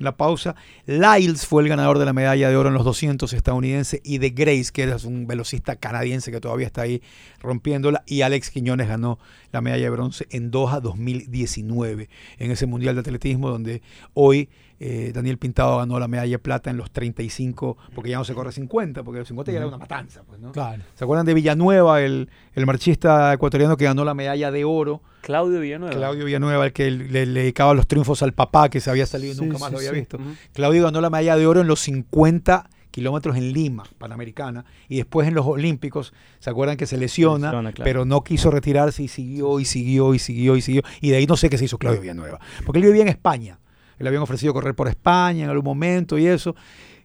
en 0.00 0.04
la 0.04 0.16
pausa. 0.16 0.56
Lyles 0.86 1.46
fue 1.46 1.62
el 1.62 1.68
ganador 1.68 1.98
de 1.98 2.06
la 2.06 2.12
medalla 2.12 2.48
de 2.48 2.56
oro 2.56 2.68
en 2.68 2.74
los 2.74 2.84
200 2.84 3.32
estadounidense 3.32 4.00
y 4.02 4.18
de 4.18 4.30
Grace, 4.30 4.70
que 4.72 4.84
es 4.84 5.04
un 5.04 5.26
velocista 5.26 5.76
canadiense 5.76 6.32
que 6.32 6.40
todavía 6.40 6.66
está 6.66 6.82
ahí 6.82 7.02
rompiéndola, 7.40 8.02
y 8.06 8.22
Alex 8.22 8.50
Quiñones 8.50 8.88
ganó 8.88 9.18
la 9.52 9.60
medalla 9.60 9.84
de 9.84 9.90
bronce 9.90 10.26
en 10.30 10.50
Doha 10.50 10.80
2019, 10.80 12.08
en 12.38 12.50
ese 12.50 12.66
Mundial 12.66 12.94
de 12.96 13.00
Atletismo 13.00 13.50
donde 13.50 13.82
hoy 14.14 14.48
eh, 14.78 15.12
Daniel 15.14 15.36
Pintado 15.36 15.78
ganó 15.78 15.98
la 15.98 16.08
medalla 16.08 16.32
de 16.32 16.38
plata 16.38 16.70
en 16.70 16.78
los 16.78 16.90
35, 16.90 17.76
porque 17.94 18.10
ya 18.10 18.16
no 18.16 18.24
se 18.24 18.32
corre 18.34 18.50
50, 18.50 19.02
porque 19.02 19.18
los 19.18 19.28
50 19.28 19.52
ya 19.52 19.58
era 19.58 19.66
una 19.66 19.76
matanza, 19.76 20.22
pues, 20.26 20.40
¿no? 20.40 20.52
Claro. 20.52 20.82
¿Se 20.94 21.04
acuerdan 21.04 21.26
de 21.26 21.34
Villanueva, 21.34 22.00
el, 22.00 22.30
el 22.54 22.66
marchista 22.66 23.32
ecuatoriano 23.34 23.76
que 23.76 23.84
ganó 23.84 24.04
la 24.04 24.14
medalla 24.14 24.50
de 24.50 24.64
oro? 24.64 25.02
Claudio 25.22 25.60
Villanueva. 25.60 25.94
Claudio 25.94 26.24
Villanueva, 26.24 26.66
el 26.66 26.72
que 26.72 26.90
le, 26.90 27.26
le 27.26 27.40
dedicaba 27.40 27.74
los 27.74 27.86
triunfos 27.86 28.22
al 28.22 28.32
papá, 28.32 28.68
que 28.68 28.80
se 28.80 28.90
había 28.90 29.06
salido 29.06 29.32
y 29.32 29.36
Sí, 29.36 29.40
nunca 29.42 29.58
más 29.58 29.68
sí, 29.68 29.72
lo 29.72 29.78
había 29.78 29.90
sí. 29.90 29.96
visto. 29.96 30.18
Claudio 30.52 30.84
ganó 30.84 31.00
la 31.00 31.10
medalla 31.10 31.36
de 31.36 31.46
oro 31.46 31.60
en 31.60 31.66
los 31.66 31.80
50 31.80 32.68
kilómetros 32.90 33.36
en 33.36 33.52
Lima, 33.52 33.84
Panamericana, 33.98 34.64
y 34.88 34.96
después 34.96 35.28
en 35.28 35.34
los 35.34 35.46
Olímpicos, 35.46 36.12
¿se 36.40 36.50
acuerdan 36.50 36.76
que 36.76 36.86
se 36.86 36.96
lesiona, 36.96 37.46
Lesiona, 37.48 37.72
claro. 37.72 37.84
pero 37.88 38.04
no 38.04 38.24
quiso 38.24 38.50
retirarse 38.50 39.04
y 39.04 39.08
siguió 39.08 39.60
y 39.60 39.64
siguió 39.64 40.12
y 40.12 40.18
siguió 40.18 40.56
y 40.56 40.60
siguió, 40.60 40.82
y 41.00 41.10
de 41.10 41.16
ahí 41.18 41.26
no 41.26 41.36
sé 41.36 41.48
qué 41.50 41.56
se 41.56 41.66
hizo 41.66 41.78
Claudio 41.78 42.00
Villanueva, 42.00 42.40
porque 42.66 42.80
él 42.80 42.86
vivía 42.86 43.02
en 43.02 43.08
España, 43.08 43.60
le 43.98 44.08
habían 44.08 44.22
ofrecido 44.22 44.52
correr 44.52 44.74
por 44.74 44.88
España 44.88 45.44
en 45.44 45.50
algún 45.50 45.64
momento 45.66 46.18
y 46.18 46.26
eso, 46.26 46.56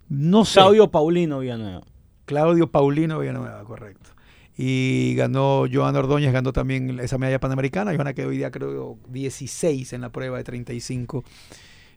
no 0.09 0.43
sé. 0.43 0.53
Claudio 0.59 0.89
Paulino 0.89 1.39
Villanueva. 1.39 1.84
Claudio 2.26 2.72
Paulino 2.72 3.20
Villanueva, 3.20 3.63
correcto. 3.63 4.09
Y 4.58 5.16
ganó 5.16 5.66
Joana 5.72 5.99
Ordóñez, 5.99 6.32
ganó 6.32 6.53
también 6.53 6.99
esa 6.99 7.18
medalla 7.18 7.39
panamericana. 7.39 7.93
Joana 7.93 8.14
que 8.14 8.26
hoy 8.26 8.38
día 8.38 8.51
creo 8.51 8.97
16 9.10 9.91
en 9.93 10.01
la 10.01 10.10
prueba 10.12 10.38
de 10.38 10.43
35. 10.45 11.24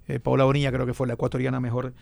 Eh, 0.09 0.19
Paula 0.21 0.45
Bonilla 0.45 0.73
creo 0.73 0.87
que 0.87 0.95
fue 0.95 1.07
la 1.07 1.13
ecuatoriana 1.15 1.61
mejor 1.61 1.93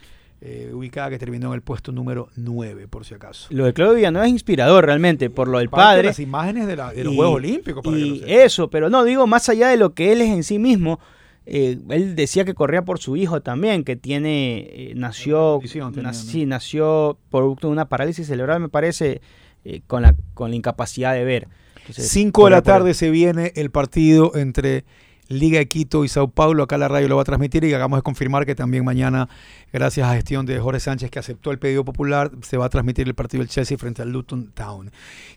eh, 0.41 0.71
ubicada 0.73 1.11
que 1.11 1.19
terminó 1.19 1.49
en 1.49 1.55
el 1.55 1.63
puesto 1.63 1.93
número 1.93 2.29
9, 2.37 2.89
por 2.89 3.05
si 3.05 3.15
acaso. 3.15 3.49
Lo 3.51 3.65
de 3.65 3.73
Claudio 3.73 3.97
Villanueva 3.97 4.27
es 4.27 4.33
inspirador 4.33 4.85
realmente 4.87 5.29
por 5.31 5.49
lo 5.49 5.59
del 5.59 5.69
Parte 5.69 5.83
de 5.83 5.87
padre. 5.97 6.07
las 6.09 6.21
imágenes 6.21 6.67
de, 6.67 6.77
la- 6.77 6.93
de 6.93 7.05
los 7.05 7.13
y- 7.13 7.17
Juegos 7.17 7.35
Olímpicos. 7.37 7.83
para 7.85 7.99
y 7.99 8.23
eso, 8.27 8.71
pero 8.71 8.89
no, 8.89 9.05
digo, 9.05 9.27
más 9.27 9.49
allá 9.49 9.69
de 9.69 9.77
lo 9.77 9.93
que 9.95 10.13
él 10.13 10.21
es 10.23 10.29
en 10.31 10.43
sí 10.43 10.59
mismo, 10.59 11.01
eh, 11.47 11.79
él 11.91 12.17
decía 12.17 12.45
que 12.45 12.55
corría 12.55 12.83
por 12.85 12.99
su 12.99 13.17
hijo 13.17 13.41
también, 13.43 13.83
que 13.85 13.97
tiene, 13.97 14.59
eh, 14.71 14.93
nació, 14.97 15.61
tenía, 15.95 16.13
nació 16.47 17.19
producto 17.31 17.69
de 17.69 17.73
una 17.73 17.89
parálisis 17.89 18.27
cerebral, 18.27 18.61
me 18.61 18.69
parece, 18.69 19.21
eh, 19.69 19.83
con, 19.87 20.03
la, 20.03 20.15
con 20.35 20.51
la 20.51 20.57
incapacidad 20.57 21.13
de 21.13 21.25
ver. 21.25 21.49
Entonces, 21.79 22.09
5 22.09 22.45
de 22.45 22.51
la 22.51 22.63
tarde 22.63 22.95
se 22.95 23.11
viene 23.11 23.53
el 23.57 23.71
partido 23.71 24.37
entre 24.37 24.85
Liga 25.29 25.59
de 25.59 25.67
Quito 25.67 26.05
y 26.05 26.09
Sao 26.09 26.29
Paulo. 26.29 26.63
Acá 26.63 26.79
la 26.79 26.87
radio 26.87 27.09
lo 27.09 27.17
va 27.17 27.23
a 27.23 27.25
transmitir 27.25 27.65
y 27.65 27.75
acabamos 27.75 27.99
de 27.99 28.03
confirmar 28.03 28.47
que 28.47 28.55
también 28.55 28.85
mañana, 28.85 29.29
gracias 29.73 30.09
a 30.09 30.15
gestión 30.15 30.47
de 30.47 30.61
Jorge 30.61 30.81
Sánchez, 30.81 31.11
que 31.11 31.19
aceptó 31.19 31.51
el 31.51 31.59
pedido 31.59 31.85
popular, 31.85 32.31
se 32.43 32.57
va 32.57 32.67
a 32.67 32.69
transmitir 32.69 33.09
el 33.09 33.15
partido 33.15 33.41
del 33.43 33.49
Chelsea 33.49 33.77
frente 33.77 34.03
al 34.03 34.11
Luton 34.11 34.53
Town. 34.55 34.91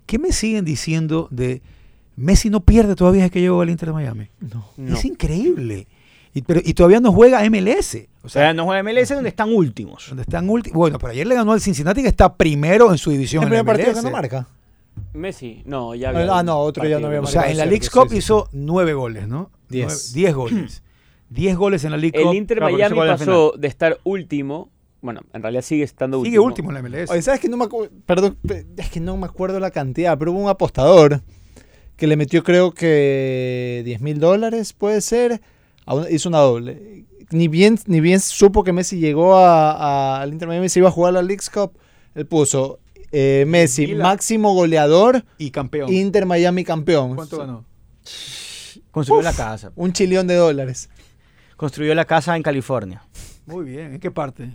¿Qué 0.06 0.20
me 0.20 0.32
siguen 0.32 0.64
diciendo 0.64 1.28
de 1.32 1.62
Messi 2.16 2.50
no 2.50 2.60
pierde 2.60 2.96
todavía 2.96 3.24
desde 3.24 3.32
que 3.32 3.42
llegó 3.42 3.62
al 3.62 3.70
Inter 3.70 3.90
de 3.90 3.94
Miami? 3.94 4.28
No. 4.42 4.66
No. 4.78 4.96
Es 4.96 5.06
increíble. 5.06 5.88
Y, 6.34 6.42
pero, 6.44 6.62
y 6.64 6.74
todavía 6.74 7.00
no 7.00 7.12
juega 7.12 7.44
MLS. 7.50 7.96
O 8.24 8.28
O 8.28 8.30
sea, 8.30 8.54
no 8.54 8.66
juega 8.66 8.84
MLS 8.84 9.10
donde 9.10 9.30
están 9.30 9.52
últimos. 9.54 10.06
donde 10.10 10.22
están 10.24 10.50
últimos. 10.50 10.76
Bueno, 10.78 11.00
pero 11.00 11.12
ayer 11.12 11.26
le 11.26 11.36
ganó 11.36 11.52
al 11.54 11.62
Cincinnati 11.62 12.02
que 12.04 12.08
está 12.10 12.36
primero 12.36 12.92
en 12.92 12.98
su 12.98 13.10
división. 13.12 13.44
El 13.44 13.50
primer 13.50 13.66
partido 13.66 13.94
que 13.94 14.02
no 14.02 14.12
marca. 14.12 14.48
Messi, 15.14 15.64
no, 15.66 15.96
ya 15.96 16.10
había 16.10 16.28
Ah, 16.38 16.44
no, 16.44 16.60
otro 16.60 16.84
ya 16.84 16.96
partido. 16.96 17.00
no 17.00 17.08
había 17.08 17.22
O 17.22 17.26
sea, 17.26 17.50
en 17.50 17.58
la 17.58 17.64
sí, 17.64 17.80
Cup 17.90 18.04
sí, 18.10 18.10
sí. 18.12 18.18
hizo 18.18 18.50
nueve 18.52 18.94
goles, 18.94 19.28
¿no? 19.28 19.50
Diez. 19.70 19.86
Nueve- 19.88 20.02
diez 20.14 20.36
goles. 20.36 20.84
diez 21.30 21.56
goles 21.56 21.84
en 21.86 21.92
la 21.92 21.98
League 21.98 22.20
Cup. 22.22 22.32
El 22.32 22.38
Inter 22.38 22.58
Claro, 22.58 22.74
Miami 22.74 22.96
pasó 22.98 23.54
de 23.58 23.68
estar 23.68 23.98
último, 24.04 24.70
bueno, 25.02 25.22
en 25.34 25.42
realidad 25.42 25.62
sigue 25.64 25.84
estando 25.84 26.20
último. 26.20 26.32
Sigue 26.32 26.40
último 26.40 26.70
en 26.72 26.76
la 26.76 26.82
MLS. 26.82 27.10
Oye, 27.12 27.22
¿sabes 27.22 27.40
que 27.40 27.48
no 27.50 27.56
me 27.58 27.66
acuerdo? 27.66 27.94
Perdón, 28.06 28.38
pe- 28.46 28.66
es 28.78 28.90
que 28.90 29.00
no 29.00 29.16
me 29.18 29.26
acuerdo 29.26 29.60
la 29.60 29.72
cantidad, 29.72 30.18
pero 30.18 30.32
hubo 30.34 30.40
un 30.42 30.50
apostador 30.50 31.22
que 31.96 32.06
le 32.08 32.16
metió 32.18 32.44
creo 32.44 32.72
que 32.74 33.82
10 33.86 34.02
mil 34.02 34.20
dólares, 34.20 34.74
puede 34.74 35.02
ser, 35.02 35.42
una- 35.96 36.10
hizo 36.10 36.30
una 36.30 36.40
doble. 36.40 37.06
Ni 37.32 37.48
bien, 37.48 37.78
ni 37.86 38.00
bien 38.00 38.20
supo 38.20 38.64
que 38.64 38.74
Messi 38.74 38.98
llegó 39.00 39.36
a- 39.36 39.72
a- 40.18 40.22
al 40.22 40.32
Inter 40.34 40.48
Miami, 40.48 40.68
se 40.70 40.80
iba 40.80 40.90
a 40.90 40.92
jugar 40.92 41.14
la 41.14 41.22
Leagues 41.22 41.50
Cup. 41.50 41.74
Él 42.16 42.26
puso 42.26 42.80
eh, 43.12 43.44
Messi, 43.48 43.84
Y 43.86 43.96
la- 43.96 44.04
máximo 44.04 44.54
goleador, 44.54 45.24
Y 45.40 45.50
campeón. 45.52 45.92
Inter 45.92 46.26
Miami 46.28 46.64
campeón. 46.64 47.16
¿Cuánto 47.16 47.38
ganó? 47.40 47.66
Construyó 48.92 49.20
Uf. 49.20 49.26
la 49.26 49.34
casa. 49.34 49.72
Un 49.76 49.94
chillón 49.94 50.28
de 50.28 50.36
dólares. 50.36 50.90
Construyó 51.58 51.94
la 51.96 52.06
casa 52.06 52.36
en 52.36 52.44
California. 52.44 53.04
Muy 53.46 53.66
bien. 53.66 53.94
¿En 53.96 54.00
qué 54.00 54.12
parte? 54.12 54.54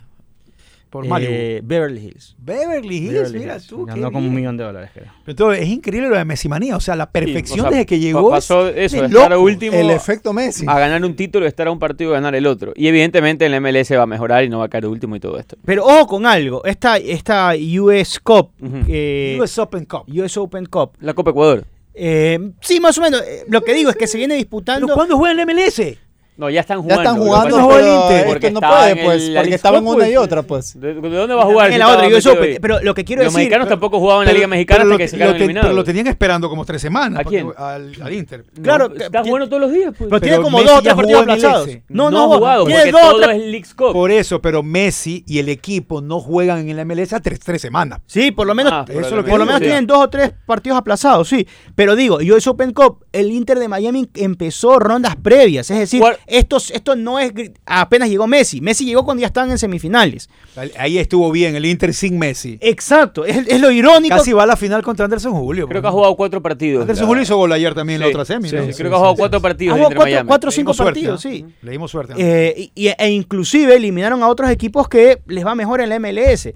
Por 0.95 1.05
Eh, 1.05 1.09
Malibu. 1.09 1.67
Beverly 1.67 2.05
Hills. 2.05 2.35
Beverly 2.37 2.95
Hills, 2.99 3.13
Beverly 3.13 3.39
mira 3.39 3.53
Hills. 3.55 3.67
tú. 3.67 3.85
qué 3.85 3.91
Ganó 3.95 4.13
como 4.13 4.29
un 4.29 4.33
millón 4.33 4.55
de 4.55 4.63
dólares, 4.63 4.91
creo. 4.93 5.07
Entonces, 5.27 5.63
es 5.63 5.67
increíble 5.67 6.07
lo 6.07 6.15
de 6.17 6.23
Messi 6.23 6.47
manía. 6.47 6.77
O 6.77 6.79
sea, 6.79 6.95
la 6.95 7.11
perfección 7.11 7.55
Sí, 7.55 7.59
o 7.59 7.63
sea, 7.63 7.69
desde 7.71 7.85
que 7.85 7.99
llegó. 7.99 8.29
pasó 8.29 8.69
es 8.69 8.93
eso, 8.93 9.01
de 9.01 9.07
estar 9.09 9.37
último 9.37 9.75
El 9.75 9.89
efecto 9.89 10.31
Messi. 10.31 10.63
a 10.65 10.79
ganar 10.79 11.03
un 11.03 11.13
título, 11.17 11.45
estar 11.47 11.67
a 11.67 11.71
un 11.71 11.79
partido 11.79 12.11
y 12.11 12.13
ganar 12.13 12.33
el 12.33 12.47
otro. 12.47 12.71
Y 12.77 12.87
evidentemente 12.87 13.45
en 13.45 13.51
la 13.51 13.59
MLS 13.59 13.91
va 13.97 14.03
a 14.03 14.05
mejorar 14.05 14.45
y 14.45 14.49
no 14.49 14.59
va 14.59 14.65
a 14.65 14.69
caer 14.69 14.85
último 14.85 15.17
y 15.17 15.19
todo 15.19 15.37
esto. 15.37 15.57
Pero 15.65 15.83
ojo 15.83 16.07
con 16.07 16.25
algo. 16.25 16.63
Esta, 16.63 16.95
esta 16.95 17.51
US 17.81 18.17
Cup, 18.21 18.51
Ujú. 18.61 18.77
eh, 18.87 19.37
US 19.37 19.57
Open 19.59 19.83
Cup. 19.83 20.03
US 20.07 20.37
Open 20.37 20.65
Cup, 20.67 20.91
La 21.01 21.13
Copa 21.13 21.31
Ecuador. 21.31 21.65
eh, 21.93 22.39
sí, 22.61 22.79
más 22.79 22.97
o 22.97 23.01
menos. 23.01 23.21
eh, 23.21 23.43
lo 23.49 23.61
que 23.63 23.73
digo 23.73 23.89
es 23.89 23.97
que 23.97 24.07
se 24.07 24.17
viene 24.17 24.35
disputando. 24.35 24.87
¿Pero 24.87 24.95
cuándo 24.95 25.17
juega 25.17 25.31
en 25.31 25.37
la 25.37 25.43
MLS? 25.45 25.97
No, 26.37 26.49
ya 26.49 26.59
están 26.61 26.79
Ya 26.79 26.83
jugando. 26.83 27.01
están 27.01 27.15
Lo 27.17 27.21
que 27.23 27.29
jugando, 27.29 27.57
es 27.77 27.85
el 27.85 27.87
Inter. 27.93 28.27
porque 28.27 28.51
no 28.51 28.59
puede, 28.59 28.95
pues, 29.05 29.23
el- 29.23 29.33
la 29.33 29.39
porque 29.39 29.49
Leagues 29.49 29.53
estaba 29.55 29.77
en 29.77 29.83
Cup, 29.85 29.95
una 29.95 30.09
y 30.09 30.13
pues. 30.15 30.25
otra, 30.25 30.41
pues. 30.43 30.79
¿De, 30.79 30.93
de 30.93 31.09
dónde 31.09 31.33
va 31.35 31.41
a 31.43 31.45
jugar? 31.45 31.71
en 31.71 31.79
la 31.79 31.87
otra 31.89 32.01
ahí? 32.07 32.57
Pero 32.61 32.81
lo 32.81 32.93
que 32.93 33.05
quiero 33.05 33.23
Los 33.23 33.31
decir. 33.33 33.45
mexicanos 33.45 33.69
tampoco 33.69 33.99
jugaban 33.99 34.23
en 34.23 34.27
la 34.27 34.33
Liga 34.33 34.47
Mexicana 34.47 34.81
hasta 34.81 34.91
lo, 34.91 34.97
que 34.97 35.07
se 35.07 35.15
quedaron 35.15 35.33
te- 35.37 35.43
eliminados. 35.43 35.65
pero 35.67 35.75
lo 35.75 35.83
tenían 35.85 36.07
esperando 36.07 36.49
como 36.49 36.65
tres 36.65 36.81
semanas. 36.81 37.19
¿A 37.19 37.23
porque- 37.23 37.37
quién? 37.41 37.53
Al, 37.57 37.91
al 38.01 38.13
Inter. 38.13 38.43
Claro, 38.61 38.89
No, 38.89 38.95
está 38.95 39.23
jugando 39.23 39.47
todos 39.47 39.61
los 39.61 39.71
días. 39.71 39.93
Pues. 39.97 40.09
Pero 40.09 40.21
tiene 40.21 40.37
como 40.41 40.57
Messi 40.57 40.67
dos 40.69 40.77
o 40.77 40.81
ya 40.81 40.83
tres 40.83 40.95
partidos 40.95 41.21
aplazados. 41.21 41.69
No, 41.87 42.07
ha 42.07 42.11
no, 42.11 42.27
jugado, 42.27 42.65
tiene 42.65 42.91
dos 42.91 43.01
o 43.01 43.09
todo 43.11 43.21
tres- 43.21 43.37
es 43.37 43.41
Leagues 43.47 43.73
Cup. 43.73 43.93
Por 43.93 44.11
eso, 44.11 44.41
pero 44.41 44.61
Messi 44.61 45.23
y 45.27 45.39
el 45.39 45.47
equipo 45.47 46.01
no 46.01 46.19
juegan 46.19 46.59
en 46.67 46.77
el 46.77 46.85
MLS 46.85 47.13
a 47.15 47.21
tres, 47.21 47.39
tres 47.39 47.61
semanas. 47.61 48.01
Sí, 48.07 48.31
por 48.31 48.45
lo 48.45 48.53
menos, 48.53 48.73
Ah, 48.73 48.85
es 48.89 49.07
por 49.07 49.39
lo 49.39 49.45
menos 49.45 49.61
tienen 49.61 49.87
dos 49.87 49.99
o 49.99 50.09
tres 50.09 50.33
partidos 50.45 50.77
aplazados, 50.77 51.29
sí. 51.29 51.47
Pero 51.75 51.95
digo, 51.95 52.17
US 52.17 52.45
Open 52.47 52.73
Cup, 52.73 53.05
el 53.13 53.31
Inter 53.31 53.57
de 53.57 53.69
Miami 53.69 54.09
empezó 54.15 54.79
rondas 54.79 55.15
previas. 55.15 55.71
Es 55.71 55.79
decir, 55.79 56.01
¿Cuál- 56.01 56.17
esto, 56.27 56.57
esto 56.57 56.95
no 56.95 57.19
es. 57.19 57.31
Apenas 57.65 58.09
llegó 58.09 58.27
Messi. 58.27 58.61
Messi 58.61 58.85
llegó 58.85 59.05
cuando 59.05 59.21
ya 59.21 59.27
estaban 59.27 59.51
en 59.51 59.57
semifinales. 59.57 60.29
Ahí 60.77 60.97
estuvo 60.97 61.31
bien 61.31 61.55
el 61.55 61.65
Inter 61.65 61.93
sin 61.93 62.17
Messi. 62.17 62.57
Exacto, 62.61 63.25
es, 63.25 63.47
es 63.47 63.59
lo 63.61 63.71
irónico. 63.71 64.15
Casi 64.15 64.33
va 64.33 64.43
a 64.43 64.45
la 64.45 64.55
final 64.55 64.81
contra 64.83 65.05
Anderson 65.05 65.33
Julio. 65.33 65.67
Creo 65.67 65.81
que 65.81 65.87
ha 65.87 65.91
jugado 65.91 66.15
cuatro 66.15 66.41
partidos. 66.41 66.81
Anderson 66.81 67.07
Julio 67.07 67.23
hizo 67.23 67.37
gol 67.37 67.51
ayer 67.51 67.73
también 67.73 67.97
en 67.97 68.01
la 68.01 68.07
otra 68.09 68.25
semi. 68.25 68.49
sí, 68.49 68.55
¿no? 68.55 68.65
sí, 68.65 68.73
creo 68.73 68.89
que 68.89 68.95
ha 68.95 68.99
jugado 68.99 69.15
cuatro 69.15 69.39
Ha 69.39 69.41
partidos 69.41 69.73
jugado 69.77 69.91
entre 69.91 69.97
cuatro, 69.97 70.11
Miami. 70.13 70.27
cuatro 70.27 70.49
o 70.49 70.51
cinco 70.51 70.73
partidos, 70.73 71.23
¿no? 71.25 71.31
sí. 71.31 71.45
Le 71.61 71.71
dimos 71.71 71.91
suerte. 71.91 72.13
¿no? 72.13 72.19
Eh, 72.19 72.71
y- 72.75 72.87
e 72.87 73.09
inclusive 73.11 73.75
eliminaron 73.75 74.23
a 74.23 74.27
otros 74.27 74.49
equipos 74.49 74.87
que 74.87 75.21
les 75.27 75.45
va 75.45 75.55
mejor 75.55 75.81
en 75.81 75.89
la 75.89 75.99
MLS. 75.99 76.49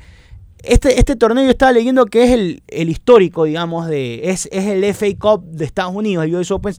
Este, 0.62 1.00
este 1.00 1.16
torneo 1.16 1.46
yo 1.46 1.52
estaba 1.52 1.72
leyendo 1.72 2.06
que 2.06 2.24
es 2.26 2.32
el, 2.32 2.64
el 2.68 2.90
histórico, 2.90 3.46
digamos, 3.46 3.88
de 3.88 4.30
es, 4.30 4.50
es 4.52 4.66
el 4.66 4.84
FA 4.94 5.06
Cup 5.18 5.46
de 5.46 5.64
Estados 5.64 5.96
Unidos, 5.96 6.26
el 6.26 6.36
US 6.36 6.52
Open. 6.52 6.74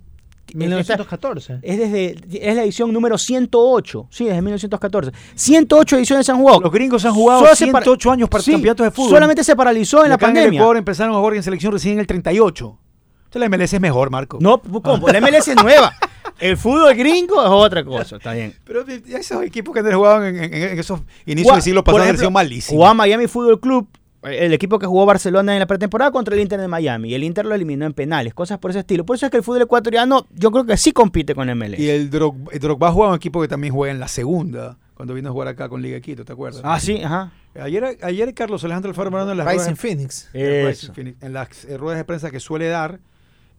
Esta- 0.51 0.59
1914. 0.59 1.59
Es 1.63 1.79
desde 1.79 2.17
es 2.49 2.55
la 2.57 2.63
edición 2.65 2.93
número 2.93 3.17
108, 3.19 4.07
sí, 4.11 4.25
desde 4.25 4.43
1914. 4.43 5.13
108 5.35 5.97
ediciones 5.97 6.29
han 6.29 6.39
jugado. 6.39 6.61
Los 6.61 6.73
gringos 6.73 7.05
han 7.05 7.15
jugado 7.15 7.41
Solo 7.41 7.55
se 7.57 7.67
para- 7.69 7.85
108 7.85 8.11
años 8.13 8.29
para 8.29 8.43
Sí, 8.45 8.53
campeonatos 8.53 8.85
de 8.85 8.91
fútbol. 8.91 9.11
Solamente 9.11 9.45
se 9.45 9.57
paralizó 9.57 10.01
en 10.01 10.07
Y 10.07 10.09
la 10.11 10.15
acá 10.17 10.27
En 10.27 10.31
el 10.31 10.37
pandemia. 10.43 10.59
Ecuador 10.61 10.77
empezaron 10.77 11.15
a 11.15 11.19
jugar 11.19 11.35
en 11.35 11.43
selección 11.43 11.73
recién 11.73 11.95
en 11.95 12.01
el 12.01 12.07
38. 12.07 12.79
Entonces 13.25 13.41
la 13.41 13.47
MLS 13.59 13.73
es 13.77 13.81
mejor, 13.81 14.11
Marco. 14.11 14.39
No, 14.41 14.61
¿cómo? 14.61 15.09
la 15.13 15.21
MLS 15.21 15.49
es 15.49 15.63
nueva. 15.63 15.93
El 16.39 16.57
fútbol 16.57 16.95
gringo 16.95 17.35
es 17.43 17.49
otra 17.51 17.85
cosa, 17.85 18.17
está 18.17 18.33
bien. 18.33 18.55
Pero 18.65 18.85
esos 18.87 19.43
equipos 19.43 19.75
que 19.75 19.81
antes 19.81 19.95
jugaban 19.95 20.25
en, 20.35 20.43
en- 20.45 20.55
en 20.55 20.79
esos 20.79 21.01
inicios 21.27 21.55
del 21.55 21.63
siglo 21.63 21.85
pasado 21.85 22.05
han 22.05 22.17
sido 22.17 22.31
malísimos. 22.31 22.77
Jugaba 22.77 22.95
Miami 22.95 23.27
Fútbol 23.27 23.61
Club, 23.61 23.87
el 24.23 24.53
equipo 24.53 24.79
que 24.79 24.87
jugó 24.87 25.07
Barcelona 25.07 25.55
en 25.55 25.61
la 25.61 25.67
pretemporada 25.67 26.11
contra 26.11 26.35
el 26.35 26.41
Inter 26.43 26.61
de 26.61 26.69
Miami. 26.69 27.09
Y 27.11 27.15
el 27.15 27.25
Inter 27.25 27.47
lo 27.47 27.55
eliminó 27.55 27.87
en 27.87 27.95
penales, 27.95 28.35
cosas 28.35 28.59
por 28.59 28.71
ese 28.71 28.81
estilo. 28.81 29.05
Por 29.07 29.17
eso 29.17 29.27
es 29.27 29.31
que 29.31 29.39
el 29.39 29.43
fútbol 29.43 29.63
ecuatoriano 29.63 30.27
yo 30.35 30.51
creo 30.51 30.65
que 30.67 30.77
sí 30.77 30.93
compite 30.93 31.35
con 31.35 31.49
MLS. 31.57 31.79
Y 31.79 31.89
el, 31.89 32.11
Drog- 32.11 32.49
el 32.53 32.59
Drogba 32.61 32.93
jugaba 32.93 33.11
en 33.11 33.13
un 33.15 33.17
equipo 33.17 33.41
que 33.41 33.49
también 33.49 33.73
juega 33.73 33.93
en 33.93 34.01
la 34.01 34.09
segunda, 34.09 34.77
cuando 34.95 35.15
vino 35.15 35.31
a 35.31 35.33
jugar 35.33 35.49
acá 35.49 35.69
con 35.71 35.81
Liga 35.81 35.95
de 35.95 36.03
Quito, 36.03 36.25
¿te 36.25 36.33
acuerdas? 36.33 36.61
Ah, 36.65 36.79
sí, 36.79 37.01
ajá. 37.03 37.33
Ayer, 37.59 37.99
ayer 38.03 38.33
Carlos 38.35 38.63
Alejandro 38.65 38.91
Alfaro 38.91 39.11
Moreno 39.11 39.33
en 39.33 39.39
las 39.39 39.47
ruedas, 39.47 39.79
Phoenix. 39.79 40.29
en 40.35 40.69
Eso. 40.69 40.93
Phoenix, 40.95 41.23
en 41.23 41.33
las 41.33 41.65
eh, 41.65 41.77
ruedas 41.79 41.99
de 41.99 42.05
prensa 42.05 42.31
que 42.31 42.39
suele 42.39 42.69
dar 42.69 43.01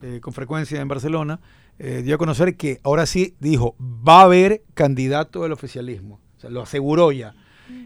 eh, 0.01 0.19
con 0.21 0.31
frecuencia 0.33 0.79
en 0.79 0.87
Barcelona, 0.87 1.39
eh, 1.79 2.01
dio 2.03 2.15
a 2.15 2.17
conocer 2.17 2.55
que 2.55 2.79
ahora 2.83 3.05
sí 3.07 3.35
dijo, 3.39 3.75
va 3.79 4.19
a 4.21 4.23
haber 4.25 4.61
candidato 4.75 5.41
del 5.43 5.51
oficialismo. 5.51 6.19
O 6.37 6.41
sea, 6.41 6.49
lo 6.51 6.61
aseguró 6.61 7.11
ya. 7.11 7.33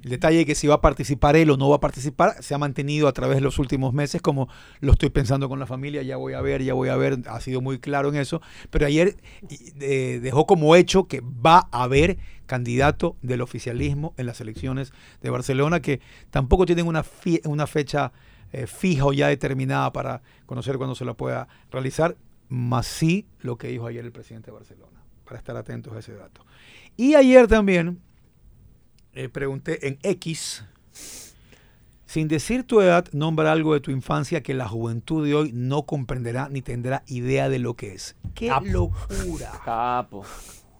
El 0.03 0.09
detalle 0.09 0.37
de 0.39 0.45
que 0.45 0.55
si 0.55 0.67
va 0.67 0.75
a 0.75 0.81
participar 0.81 1.35
él 1.35 1.49
o 1.49 1.57
no 1.57 1.69
va 1.69 1.77
a 1.77 1.79
participar 1.79 2.41
se 2.41 2.53
ha 2.53 2.57
mantenido 2.57 3.07
a 3.07 3.13
través 3.13 3.37
de 3.37 3.41
los 3.41 3.59
últimos 3.59 3.93
meses, 3.93 4.21
como 4.21 4.49
lo 4.79 4.91
estoy 4.91 5.09
pensando 5.09 5.49
con 5.49 5.59
la 5.59 5.65
familia, 5.65 6.03
ya 6.03 6.17
voy 6.17 6.33
a 6.33 6.41
ver, 6.41 6.63
ya 6.63 6.73
voy 6.73 6.89
a 6.89 6.95
ver, 6.95 7.19
ha 7.27 7.39
sido 7.41 7.61
muy 7.61 7.79
claro 7.79 8.09
en 8.09 8.15
eso. 8.15 8.41
Pero 8.69 8.85
ayer 8.85 9.17
dejó 9.77 10.45
como 10.45 10.75
hecho 10.75 11.07
que 11.07 11.21
va 11.21 11.67
a 11.71 11.83
haber 11.83 12.17
candidato 12.45 13.17
del 13.21 13.41
oficialismo 13.41 14.13
en 14.17 14.25
las 14.25 14.41
elecciones 14.41 14.93
de 15.21 15.29
Barcelona, 15.29 15.79
que 15.81 15.99
tampoco 16.29 16.65
tienen 16.65 16.87
una, 16.87 17.03
una 17.45 17.67
fecha 17.67 18.11
eh, 18.51 18.67
fija 18.67 19.05
o 19.05 19.13
ya 19.13 19.27
determinada 19.27 19.91
para 19.91 20.21
conocer 20.45 20.77
cuándo 20.77 20.95
se 20.95 21.05
la 21.05 21.13
pueda 21.13 21.47
realizar, 21.71 22.15
más 22.47 22.87
sí 22.87 23.25
lo 23.39 23.57
que 23.57 23.67
dijo 23.67 23.87
ayer 23.87 24.05
el 24.05 24.11
presidente 24.11 24.51
de 24.51 24.53
Barcelona, 24.53 25.03
para 25.25 25.37
estar 25.37 25.57
atentos 25.57 25.93
a 25.93 25.99
ese 25.99 26.13
dato. 26.13 26.45
Y 26.95 27.15
ayer 27.15 27.47
también 27.47 27.99
eh, 29.15 29.29
pregunté 29.29 29.87
en 29.87 29.97
X, 30.03 30.63
sin 32.05 32.27
decir 32.27 32.63
tu 32.63 32.81
edad, 32.81 33.05
nombra 33.11 33.51
algo 33.51 33.73
de 33.73 33.79
tu 33.79 33.91
infancia 33.91 34.41
que 34.43 34.53
la 34.53 34.67
juventud 34.67 35.25
de 35.25 35.33
hoy 35.35 35.51
no 35.53 35.83
comprenderá 35.83 36.49
ni 36.49 36.61
tendrá 36.61 37.03
idea 37.07 37.49
de 37.49 37.59
lo 37.59 37.73
que 37.73 37.93
es. 37.93 38.15
¡Qué 38.33 38.47
Capo. 38.47 38.65
locura! 38.65 39.51
Capo. 39.65 40.23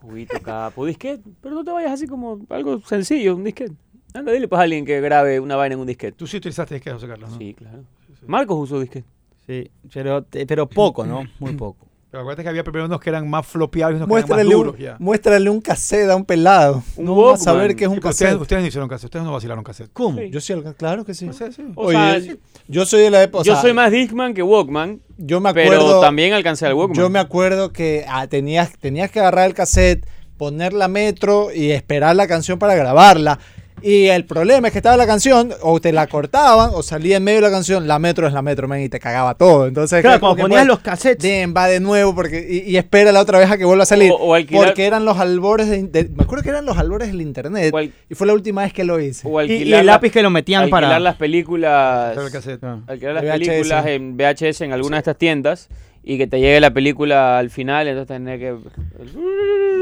Juguito 0.02 0.40
capo. 0.42 0.86
Disquete. 0.86 1.24
Pero 1.42 1.56
no 1.56 1.64
te 1.64 1.72
vayas 1.72 1.94
así 1.94 2.06
como 2.08 2.46
algo 2.50 2.80
sencillo, 2.82 3.36
un 3.36 3.44
disquete. 3.44 3.74
Anda, 4.14 4.32
dile 4.32 4.48
pues 4.48 4.60
a 4.60 4.64
alguien 4.64 4.86
que 4.86 5.02
grabe 5.02 5.40
una 5.40 5.56
vaina 5.56 5.74
en 5.74 5.80
un 5.82 5.88
disquete. 5.88 6.14
Tú 6.14 6.28
sí 6.28 6.38
utilizaste 6.38 6.76
disquete, 6.76 6.94
José 6.94 7.08
Carlos, 7.08 7.32
¿no? 7.32 7.38
Sí, 7.38 7.54
claro. 7.56 7.84
Marcos 8.28 8.58
usó 8.58 8.80
disquete. 8.80 9.08
Sí, 9.48 9.70
pero, 9.94 10.26
pero 10.48 10.70
poco, 10.70 11.06
¿no? 11.06 11.24
Muy 11.40 11.54
poco. 11.54 11.85
Pero 12.16 12.22
acuérdate 12.22 12.44
que 12.44 12.50
había 12.50 12.64
primero 12.64 12.86
unos 12.86 13.02
que 13.02 13.10
eran 13.10 13.30
más 13.30 13.46
flopeables 13.46 14.00
y 14.00 14.04
unos 14.04 14.08
que 14.08 14.14
eran 14.14 14.28
Muéstrale 14.30 14.44
más 14.46 14.54
un, 14.56 14.64
duros 14.68 14.80
ya. 14.80 14.96
muéstrale 15.00 15.50
un 15.50 15.60
cassette 15.60 16.10
a 16.10 16.16
un 16.16 16.24
pelado. 16.24 16.82
Un 16.96 17.04
no 17.04 17.16
vas 17.18 17.42
a 17.42 17.44
saber 17.44 17.76
qué 17.76 17.84
es 17.84 17.90
un 17.90 17.96
Sí, 17.96 18.00
pero 18.00 18.12
ustedes, 18.12 18.30
cassette. 18.32 18.42
ustedes 18.42 18.62
no 18.62 18.68
hicieron 18.70 18.88
cassette, 18.88 19.06
ustedes 19.08 19.26
no 19.26 19.34
vacilaron 19.34 19.64
cassette. 19.66 19.90
¿Cómo? 19.92 20.18
Sí. 20.18 20.30
Yo 20.30 20.40
sí, 20.40 20.54
claro 20.78 21.04
que 21.04 21.14
sí. 21.14 21.30
O 21.76 21.88
Oye, 21.88 22.22
sea, 22.22 22.36
yo 22.70 22.86
soy 22.86 23.02
de 23.02 23.10
la 23.10 23.22
época. 23.22 23.42
o 23.42 23.44
yo 23.44 23.52
sea, 23.52 23.62
soy 23.62 23.74
más 23.74 23.92
Discman 23.92 24.34
que 24.34 24.44
Walkman, 24.44 25.02
Yo 25.18 25.42
me 25.42 25.50
acuerdo. 25.50 25.72
pero 25.72 26.00
también 26.00 26.32
alcancé 26.32 26.66
al 26.68 26.76
Walkman. 26.76 26.98
Yo 26.98 27.10
me 27.10 27.20
acuerdo 27.20 27.74
que 27.74 28.06
ah, 28.08 28.28
tenías, 28.28 28.72
tenías 28.80 29.12
que 29.12 29.20
agarrar 29.20 29.48
el 29.48 29.54
cassette, 29.54 30.08
poner 30.38 30.72
la 30.72 30.88
metro 30.88 31.50
y 31.54 31.72
esperar 31.72 32.16
la 32.16 32.28
canción 32.28 32.58
para 32.60 32.76
grabarla. 32.76 33.40
Y 33.82 34.08
el 34.08 34.26
problema 34.26 34.68
es 34.68 34.72
que 34.72 34.80
estaba 34.80 34.98
la 34.98 35.06
canción, 35.06 35.54
o 35.62 35.80
te 35.80 35.92
la 35.92 36.08
cortaban, 36.08 36.72
o 36.74 36.82
salía 36.82 37.18
en 37.18 37.24
medio 37.24 37.38
de 37.40 37.42
la 37.48 37.52
canción, 37.52 37.88
la 37.88 38.00
metro 38.00 38.26
es 38.26 38.34
la 38.34 38.42
metro, 38.42 38.68
men, 38.68 38.82
y 38.82 38.90
te 38.90 39.00
cagaba 39.00 39.36
todo. 39.36 39.68
Entonces, 39.68 40.02
Claro, 40.02 40.20
como 40.22 40.36
ponías 40.38 40.62
pues, 40.62 40.68
los 40.68 40.80
cassettes. 40.80 41.22
Bien, 41.24 41.54
va 41.56 41.68
de 41.68 41.80
nuevo 41.80 42.16
porque 42.16 42.46
y, 42.50 42.72
y 42.72 42.78
espera 42.78 43.12
la 43.12 43.20
otra 43.20 43.38
vez 43.38 43.52
a 43.52 43.58
que 43.58 43.66
vuelva 43.66 43.84
a 43.84 43.86
salir. 43.86 44.12
O- 44.12 44.16
o 44.16 44.34
alquilar- 44.36 44.66
porque 44.68 44.86
eran 44.86 45.06
los 45.06 45.18
albores 45.20 45.70
de, 45.70 45.84
de- 45.84 46.10
me 46.16 46.24
acuerdo 46.24 46.44
que 46.44 46.50
eran 46.50 46.66
los 46.66 46.78
albores 46.78 47.10
del 47.10 47.22
internet 47.22 47.74
al- 47.76 47.92
y 48.10 48.16
fue 48.16 48.26
la 48.26 48.34
última 48.34 48.64
vez 48.64 48.74
que 48.74 48.84
lo 48.86 49.00
hice. 49.00 49.28
O 49.30 49.40
Y, 49.42 49.46
y 49.46 49.52
alquilar 49.58 49.80
el 49.82 49.86
lápiz 49.86 50.12
que 50.12 50.24
lo 50.24 50.30
metían 50.30 50.64
alquilar 50.64 50.82
para. 50.84 51.00
las 51.00 51.16
películas. 51.18 52.12
Hacer 52.18 52.24
el 52.24 52.32
cassette. 52.32 52.64
Alquilar 52.88 53.14
las 53.16 53.24
VHS. 53.24 53.32
películas 53.48 53.86
en 53.88 54.18
VHS 54.18 54.62
en 54.62 54.74
alguna 54.74 54.96
de 54.98 55.00
estas 55.00 55.18
tiendas 55.18 55.70
y 56.08 56.18
que 56.20 56.28
te 56.28 56.40
llegue 56.40 56.60
la 56.60 56.72
película 56.72 57.40
al 57.40 57.50
final, 57.50 57.88
entonces 57.88 58.16
tener 58.16 58.40
que. 58.40 58.56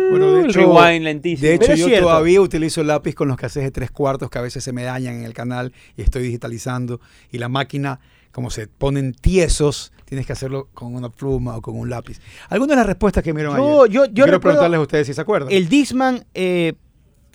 Bueno, 0.09 0.33
de 0.35 0.45
hecho, 0.47 0.59
rewind 0.59 1.03
lentísimo. 1.03 1.47
De 1.49 1.55
hecho, 1.55 1.65
Pero 1.67 1.75
yo 1.77 1.85
cierto. 1.87 2.05
todavía 2.07 2.39
utilizo 2.41 2.83
lápiz 2.83 3.13
con 3.15 3.27
los 3.27 3.37
cassettes 3.37 3.65
de 3.67 3.71
tres 3.71 3.91
cuartos 3.91 4.29
que 4.29 4.37
a 4.37 4.41
veces 4.41 4.63
se 4.63 4.71
me 4.71 4.83
dañan 4.83 5.15
en 5.15 5.23
el 5.23 5.33
canal 5.33 5.73
y 5.97 6.01
estoy 6.01 6.23
digitalizando. 6.23 7.01
Y 7.31 7.39
la 7.39 7.49
máquina, 7.49 7.99
como 8.31 8.49
se 8.49 8.67
ponen 8.67 9.13
tiesos, 9.13 9.91
tienes 10.05 10.25
que 10.25 10.33
hacerlo 10.33 10.69
con 10.73 10.95
una 10.95 11.09
pluma 11.09 11.57
o 11.57 11.61
con 11.61 11.77
un 11.77 11.89
lápiz. 11.89 12.19
Algunas 12.49 12.71
de 12.71 12.75
las 12.77 12.85
respuestas 12.87 13.23
que 13.23 13.33
me 13.33 13.41
dieron 13.41 13.57
Yo- 13.57 13.83
ayer. 13.83 13.91
yo- 13.93 14.05
yo 14.05 14.13
quiero 14.13 14.25
recuerdo 14.31 14.39
preguntarles 14.59 14.77
a 14.77 14.81
ustedes 14.81 15.07
si 15.07 15.13
se 15.13 15.21
acuerdan. 15.21 15.51
El 15.51 15.67
Discman, 15.67 16.23
eh, 16.33 16.73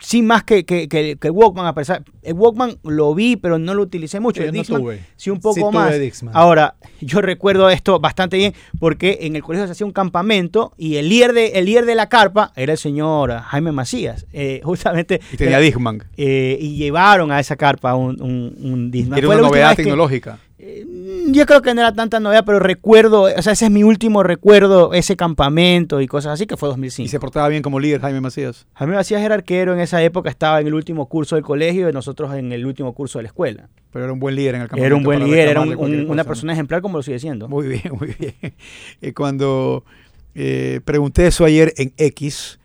sí 0.01 0.23
más 0.23 0.45
que, 0.45 0.65
que, 0.65 0.89
que- 0.89 1.31
Walkman, 1.31 1.67
a 1.67 1.75
pesar. 1.75 2.03
El 2.23 2.35
Walkman 2.35 2.79
lo 2.85 3.15
vi, 3.15 3.37
pero 3.37 3.59
no 3.59 3.75
lo 3.75 3.83
utilicé 3.83 4.21
mucho. 4.21 4.43
El 4.43 4.49
no 4.49 4.53
Discman, 4.53 4.81
tuve. 4.83 5.01
sí 5.17 5.31
un 5.31 5.41
poco 5.41 5.55
Sí 5.55 5.65
más. 5.73 5.93
Ahora, 6.35 6.77
yo 7.01 7.21
recuerdo 7.21 7.69
esto 7.71 7.99
bastante 8.01 8.37
bien 8.37 8.55
porque 8.79 9.19
en 9.23 9.37
el 9.37 9.43
colegio 9.43 9.67
se 9.67 9.73
hacía 9.73 9.87
un 9.87 9.93
campamento 9.93 10.73
y 10.77 10.97
el 10.97 11.09
líder 11.09 11.33
de, 11.33 11.47
el 11.55 11.65
líder 11.67 11.85
de 11.87 11.95
la 11.95 12.09
carpa 12.09 12.53
era 12.57 12.73
el 12.73 12.79
señor 12.79 13.33
Jaime 13.33 13.73
Macías. 13.73 14.27
eh, 14.33 14.61
justamente. 14.65 15.21
y 15.33 15.37
tenía 15.37 15.59
eh, 15.59 15.63
Discman. 15.63 16.05
eh, 16.17 16.59
y 16.61 16.77
llevaron 16.77 17.31
a 17.33 17.41
esa 17.41 17.57
carpa 17.57 17.95
un, 17.95 18.21
un, 18.21 18.55
un. 18.61 18.91
Era 18.95 19.27
Fue 19.27 19.37
una 19.37 19.49
novedad 19.49 19.75
tecnológica. 19.77 20.39
Eh, 20.61 20.85
Yo 21.31 21.47
creo 21.47 21.63
que 21.63 21.73
no 21.73 21.81
era 21.83 21.93
tanta 21.93 22.19
novedad, 22.19 22.43
pero 22.45 22.59
recuerdo, 22.59 23.23
o 23.23 23.43
sea, 23.43 23.53
ese 23.53 23.67
es 23.67 23.71
mi 23.71 23.85
último 23.85 24.23
recuerdo, 24.25 24.93
ese 24.93 25.15
campamento 25.17 26.01
y 26.01 26.09
cosas 26.09 26.33
así, 26.33 26.47
que 26.47 26.57
fue 26.57 26.69
2005. 26.69 27.07
Y 27.07 27.09
se 27.09 27.21
portaba 27.21 27.49
bien 27.49 27.63
como 27.63 27.79
líder 27.79 28.01
Jaime 28.01 28.21
Macías. 28.21 28.67
Jaime 28.75 28.95
Macías 28.97 29.23
era 29.23 29.37
arquero 29.37 29.73
en 29.73 29.79
esa 29.81 30.03
época, 30.03 30.31
estaba 30.31 30.61
en 30.61 30.67
el 30.67 30.75
último 30.75 31.07
curso 31.09 31.37
del 31.37 31.45
colegio 31.45 31.89
y 31.89 31.93
nosotros 31.93 32.35
en 32.35 32.51
el 32.53 32.67
último 32.67 32.93
curso 32.93 33.19
de 33.21 33.25
la 33.25 33.29
escuela. 33.29 33.69
Pero 33.93 34.05
era 34.07 34.13
un 34.13 34.19
buen 34.19 34.35
líder 34.35 34.57
en 34.57 34.63
el 34.63 34.69
campamento. 34.69 34.87
Era 34.87 34.97
un 34.97 35.03
buen 35.05 35.25
líder, 35.25 35.49
era 35.49 35.61
un- 35.61 35.77
un- 35.77 36.11
una 36.11 36.25
persona 36.25 36.53
ejemplar 36.53 36.83
como 36.83 36.99
lo 36.99 37.03
sigue 37.03 37.21
siendo. 37.21 37.49
Muy 37.49 37.69
bien, 37.69 37.93
muy 37.99 38.15
bien. 38.19 38.35
Eh, 39.01 39.13
cuando 39.15 39.85
eh, 40.35 40.81
pregunté 40.85 41.29
eso 41.29 41.45
ayer 41.45 41.73
en 41.77 41.93
X, 41.97 42.59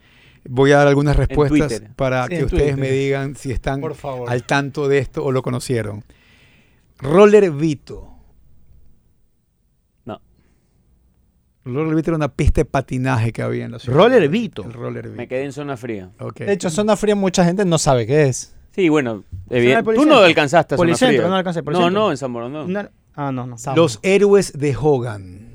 voy 0.49 0.71
a 0.71 0.77
dar 0.77 0.87
algunas 0.87 1.15
respuestas 1.15 1.83
para 1.95 2.23
Sí, 2.25 2.37
que 2.37 2.43
ustedes 2.45 2.61
Twitter. 2.73 2.77
me 2.77 2.89
digan 2.91 3.35
si 3.35 3.51
están 3.51 3.81
Por 3.81 3.93
favor. 3.93 4.29
al 4.31 4.43
tanto 4.45 4.87
de 4.87 4.97
esto 4.97 5.23
o 5.23 5.31
lo 5.31 5.41
conocieron. 5.43 6.03
Roller 7.03 7.51
Vito. 7.51 8.09
No. 10.05 10.21
Roller 11.65 11.95
Vito 11.95 12.11
era 12.11 12.17
una 12.17 12.33
pista 12.33 12.61
de 12.61 12.65
patinaje 12.65 13.31
que 13.31 13.41
había 13.41 13.65
en 13.65 13.71
la 13.71 13.79
ciudad. 13.79 13.97
Roller 13.97 14.27
Vito. 14.29 14.63
El 14.63 14.73
Roller 14.73 15.05
Vito. 15.05 15.17
Me 15.17 15.27
quedé 15.27 15.43
en 15.45 15.51
zona 15.53 15.77
fría. 15.77 16.11
Ok. 16.19 16.39
De 16.39 16.53
hecho, 16.53 16.69
zona 16.69 16.95
fría 16.95 17.15
mucha 17.15 17.45
gente 17.45 17.65
no 17.65 17.77
sabe 17.77 18.05
qué 18.07 18.23
es. 18.27 18.55
Sí, 18.71 18.89
bueno, 18.89 19.23
evidente- 19.49 19.93
tú 19.93 20.05
no 20.05 20.17
alcanzaste 20.17 20.73
a 20.73 20.77
zona 20.77 20.87
Policentro, 20.87 21.17
fría. 21.17 21.29
no 21.29 21.35
alcancé, 21.35 21.61
No, 21.61 21.89
no, 21.91 22.11
en 22.11 22.17
San 22.17 22.33
Borondón. 22.33 22.73
No, 22.73 22.89
ah, 23.15 23.31
no, 23.31 23.45
no. 23.45 23.55
Los 23.75 23.99
héroes 24.01 24.53
de 24.57 24.75
Hogan. 24.75 25.49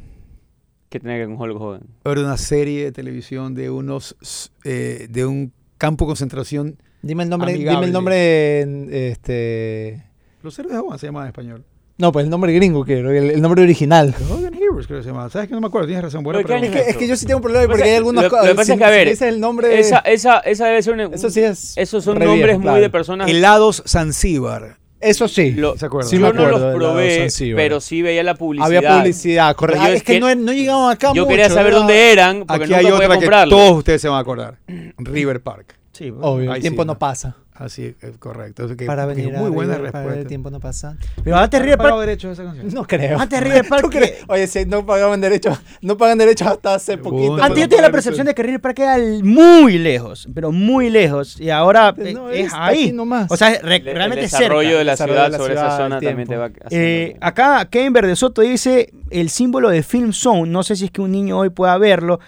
¿Qué 0.88 1.00
tenía 1.00 1.16
que 1.16 1.26
ver 1.26 1.36
con 1.36 1.40
Hulk 1.50 1.60
Hogan? 1.60 1.82
Era 2.04 2.20
una 2.20 2.36
serie 2.36 2.84
de 2.84 2.92
televisión 2.92 3.54
de 3.54 3.70
unos 3.70 4.16
eh, 4.64 5.06
de 5.10 5.26
un 5.26 5.52
campo 5.76 6.04
de 6.04 6.10
concentración. 6.10 6.78
Dime 7.02 7.24
el 7.24 7.28
nombre, 7.28 7.52
Amigable. 7.52 7.76
dime 7.76 7.86
el 7.86 7.92
nombre 7.92 9.10
este 9.10 10.07
Los 10.48 10.58
héroes 10.58 10.74
de 10.92 10.98
se 10.98 11.06
llama 11.06 11.20
en 11.22 11.26
español. 11.26 11.64
No, 11.98 12.10
pues 12.10 12.24
el 12.24 12.30
nombre 12.30 12.52
gringo 12.54 12.84
quiero, 12.84 13.10
el, 13.10 13.30
el 13.32 13.42
nombre 13.42 13.62
original. 13.62 14.14
Hogan 14.30 14.54
Heroes 14.54 14.86
creo 14.86 15.00
que 15.00 15.02
se 15.02 15.10
llama. 15.10 15.28
¿Sabes 15.28 15.48
que 15.48 15.54
no 15.54 15.60
me 15.60 15.66
acuerdo? 15.66 15.88
Tienes 15.88 16.04
razón. 16.04 16.22
Buena 16.22 16.38
Pero 16.38 16.48
¿qué 16.48 16.60
pregunta. 16.60 16.80
Es 16.90 16.96
que 16.96 17.06
yo 17.06 17.16
sí 17.16 17.26
tengo 17.26 17.38
un 17.38 17.42
problema 17.42 17.66
porque 17.66 17.82
hay 17.82 17.96
algunos 17.96 18.22
lo- 18.24 18.30
lo 18.30 18.42
que 18.48 18.54
pasa 18.54 18.64
si- 18.66 18.72
es 18.72 18.78
que, 18.78 18.84
a 18.84 18.88
si 18.88 18.94
ver, 18.94 19.08
dices 19.08 19.28
el 19.28 19.40
nombre 19.40 19.78
Esa, 19.78 19.98
esa, 19.98 20.38
esa 20.38 20.66
debe 20.68 20.82
ser 20.82 20.94
una. 20.94 21.04
Eso 21.14 21.28
sí 21.28 21.40
es 21.42 21.76
Esos 21.76 22.04
son 22.04 22.16
re 22.16 22.24
nombres 22.24 22.54
muy 22.56 22.62
claro. 22.62 22.80
de 22.80 22.88
personas. 22.88 23.28
Helados 23.28 23.82
Zanzíbar. 23.86 24.78
Eso 25.00 25.28
sí. 25.28 25.50
Lo- 25.52 25.76
¿Se 25.76 25.86
acuerdan? 25.86 26.08
Sí 26.10 26.16
yo 26.18 26.26
me 26.28 26.32
no 26.32 26.48
los 26.48 26.74
probé, 26.76 27.28
pero 27.54 27.80
sí 27.80 28.00
veía 28.02 28.22
la 28.22 28.36
publicidad. 28.36 28.66
Había 28.78 28.98
publicidad, 28.98 29.54
correcto. 29.56 29.82
Ah, 29.84 29.88
es 29.90 29.96
es 29.96 30.02
que, 30.04 30.14
que- 30.14 30.20
no, 30.20 30.34
no 30.34 30.52
llegaban 30.52 30.90
acá 30.92 31.08
Yo 31.12 31.22
mucho, 31.22 31.28
quería 31.28 31.50
saber 31.50 31.74
dónde 31.74 32.12
eran, 32.12 32.44
porque 32.46 32.64
Aquí 32.64 32.72
nunca 32.72 32.76
hay 32.78 32.82
podía 32.84 32.94
otra 32.96 33.08
que 33.08 33.14
comprarlo. 33.16 33.56
todos 33.56 33.78
ustedes 33.78 34.00
se 34.00 34.08
van 34.08 34.16
a 34.18 34.20
acordar. 34.20 34.58
River 34.98 35.40
Park. 35.42 35.74
Sí, 35.92 36.12
Obvio, 36.20 36.52
Ahí 36.52 36.56
el 36.58 36.62
tiempo 36.62 36.82
sí, 36.82 36.86
no 36.86 36.92
¿no? 36.94 36.98
pasa. 36.98 37.34
Así 37.58 37.92
es 38.00 38.16
correcto. 38.18 38.66
Así 38.66 38.76
que- 38.76 38.86
Para 38.86 39.04
venir 39.04 39.34
a 39.34 39.40
muy 39.40 39.50
buena 39.50 39.74
River, 39.76 39.90
para 39.90 40.04
respuesta. 40.04 40.20
el 40.22 40.26
tiempo 40.28 40.48
no 40.50 40.60
pasa. 40.60 40.96
Pero 41.24 41.36
antes 41.36 41.60
River 41.60 41.76
¿Pagado 41.76 41.96
Park, 41.96 42.06
derecho 42.06 42.28
a 42.28 42.32
esa 42.32 42.44
canción? 42.44 42.68
No 42.72 42.86
creo. 42.86 43.18
antes 43.18 43.68
Park, 43.68 43.82
¿Tú 43.82 43.90
crees? 43.90 44.14
Oye, 44.28 44.46
si 44.46 44.64
no 44.64 44.86
pagaban 44.86 45.20
derechos, 45.20 45.58
no 45.82 45.96
pagan 45.96 46.18
derechos 46.18 46.46
hasta 46.46 46.74
hace 46.74 46.96
poquito. 46.98 47.42
Antes 47.42 47.58
yo 47.60 47.68
tenía 47.68 47.82
la 47.82 47.90
percepción 47.90 48.26
eso. 48.26 48.30
de 48.30 48.34
que 48.36 48.42
River 48.44 48.60
Park 48.60 48.78
era 48.78 48.94
el- 48.96 49.24
muy 49.24 49.76
lejos, 49.78 50.28
pero 50.32 50.52
muy 50.52 50.88
lejos. 50.88 51.40
Y 51.40 51.50
ahora 51.50 51.94
eh, 51.98 52.14
No, 52.14 52.30
es 52.30 52.46
está 52.46 52.66
ahí. 52.66 52.92
nomás. 52.92 53.30
O 53.30 53.36
sea, 53.36 53.50
re- 53.60 53.76
El- 53.76 53.88
el 53.88 53.94
realmente 53.96 54.28
cerca. 54.28 54.44
desarrollo 54.44 54.78
de 54.78 54.84
la 54.84 54.96
ciudad 54.96 55.24
de 55.24 55.30
la 55.30 55.38
sobre 55.38 55.54
esa 55.54 55.76
zona 55.76 55.98
el 55.98 56.04
también 56.04 56.28
te 56.28 56.36
va 56.36 56.44
haciendo 56.46 56.68
Eh, 56.70 57.16
acá 57.20 57.64
Kevin 57.70 57.92
Verde 57.92 58.14
Soto 58.14 58.42
dice 58.42 58.92
el 59.10 59.30
símbolo 59.30 59.68
de 59.70 59.82
Film 59.82 60.12
Zone. 60.12 60.48
No 60.50 60.62
sé 60.62 60.76
si 60.76 60.84
es 60.84 60.90
que 60.92 61.00
un 61.00 61.10
niño 61.10 61.38
hoy 61.38 61.50
pueda 61.50 61.76
verlo 61.78 62.20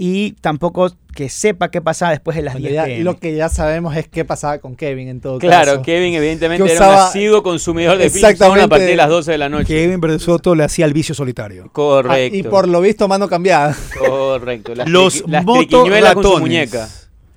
y 0.00 0.32
tampoco 0.40 0.90
que 1.14 1.28
sepa 1.28 1.70
qué 1.72 1.80
pasaba 1.82 2.12
después 2.12 2.36
de 2.36 2.42
las 2.44 2.54
Bueno, 2.54 2.68
10 2.68 2.98
ya- 2.98 3.04
lo 3.04 3.18
que 3.18 3.34
ya 3.34 3.48
sabemos 3.48 3.96
es 3.96 4.06
qué 4.06 4.24
pasaba 4.24 4.58
con 4.58 4.76
Kevin 4.76 5.08
en 5.08 5.20
todo 5.20 5.38
Claro, 5.40 5.72
caso. 5.72 5.82
Kevin 5.82 6.14
evidentemente 6.14 6.64
Que 6.64 6.72
era 6.74 6.88
un 6.88 6.94
asiduo 6.94 7.42
consumidor 7.42 7.98
de 7.98 8.06
Exactamente. 8.06 8.62
a 8.64 8.68
partir 8.68 8.86
de 8.86 8.96
las 8.96 9.08
12 9.08 9.32
de 9.32 9.38
la 9.38 9.48
noche. 9.48 9.64
Kevin 9.66 10.00
Verde 10.00 10.20
Soto 10.20 10.54
le 10.54 10.62
hacía 10.62 10.86
el 10.86 10.92
vicio 10.92 11.14
solitario. 11.16 11.68
Correcto. 11.72 12.12
Ah, 12.34 12.38
y 12.38 12.42
por 12.44 12.68
lo 12.68 12.80
visto, 12.80 13.08
mano 13.08 13.28
cambiada. 13.28 13.76
Correcto. 13.98 14.74
Las, 14.76 14.88
Los 14.88 15.14
triquiñuelas 15.24 16.14
con 16.14 16.22
su 16.22 16.28
motorratones. 16.30 16.40
muñeca. 16.40 16.88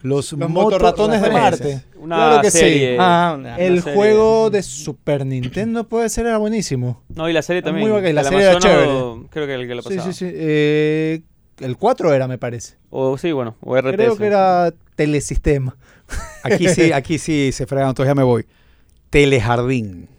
Los, 0.04 0.32
Los 0.34 0.50
motorratones 0.50 1.22
de 1.22 1.30
motorratones. 1.30 1.76
Marte. 1.76 1.86
Una 2.00 2.16
claro 2.16 2.42
que 2.42 2.50
serie. 2.52 2.92
sí. 2.94 2.98
Ah, 3.00 3.36
una- 3.38 3.58
El 3.58 3.74
una 3.74 3.82
serie. 3.84 3.96
juego 3.96 4.50
de 4.50 4.64
Super 4.64 5.26
Nintendo 5.26 5.88
puede 5.88 6.10
ser 6.10 6.26
era 6.26 6.38
buenísimo. 6.40 7.04
No, 7.16 7.30
y 7.30 7.34
la 7.34 7.42
serie 7.44 7.62
Muy 7.62 7.66
también. 7.72 7.92
bacán, 7.92 8.16
la 8.16 8.22
El 8.22 8.28
serie 8.28 8.42
era 8.44 8.52
Amazono, 8.54 9.28
Creo 9.30 9.46
que 9.48 9.54
el 9.54 9.68
que 9.68 9.76
lo 9.76 9.82
Sí, 9.84 9.90
pasaba. 9.90 10.14
sí, 10.14 10.26
sí. 10.26 10.32
Eh, 10.34 11.22
el 11.62 11.78
4 11.78 12.14
era, 12.14 12.28
me 12.28 12.38
parece. 12.38 12.76
O 12.90 13.18
sí, 13.18 13.32
bueno, 13.32 13.56
o 13.62 13.78
RTS. 13.78 13.94
Creo 13.94 14.18
que 14.18 14.26
era 14.26 14.74
Telesistema. 14.96 15.76
Aquí 16.44 16.68
sí, 16.68 16.92
aquí 16.92 17.18
sí 17.18 17.52
se 17.52 17.66
fregan, 17.66 17.90
entonces 17.90 18.10
ya 18.10 18.16
me 18.16 18.24
voy. 18.24 18.46
Telejardín. 19.10 20.10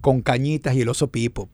Con 0.00 0.22
cañitas 0.22 0.74
y 0.74 0.82
el 0.82 0.88
oso 0.88 1.08
pipo. 1.08 1.48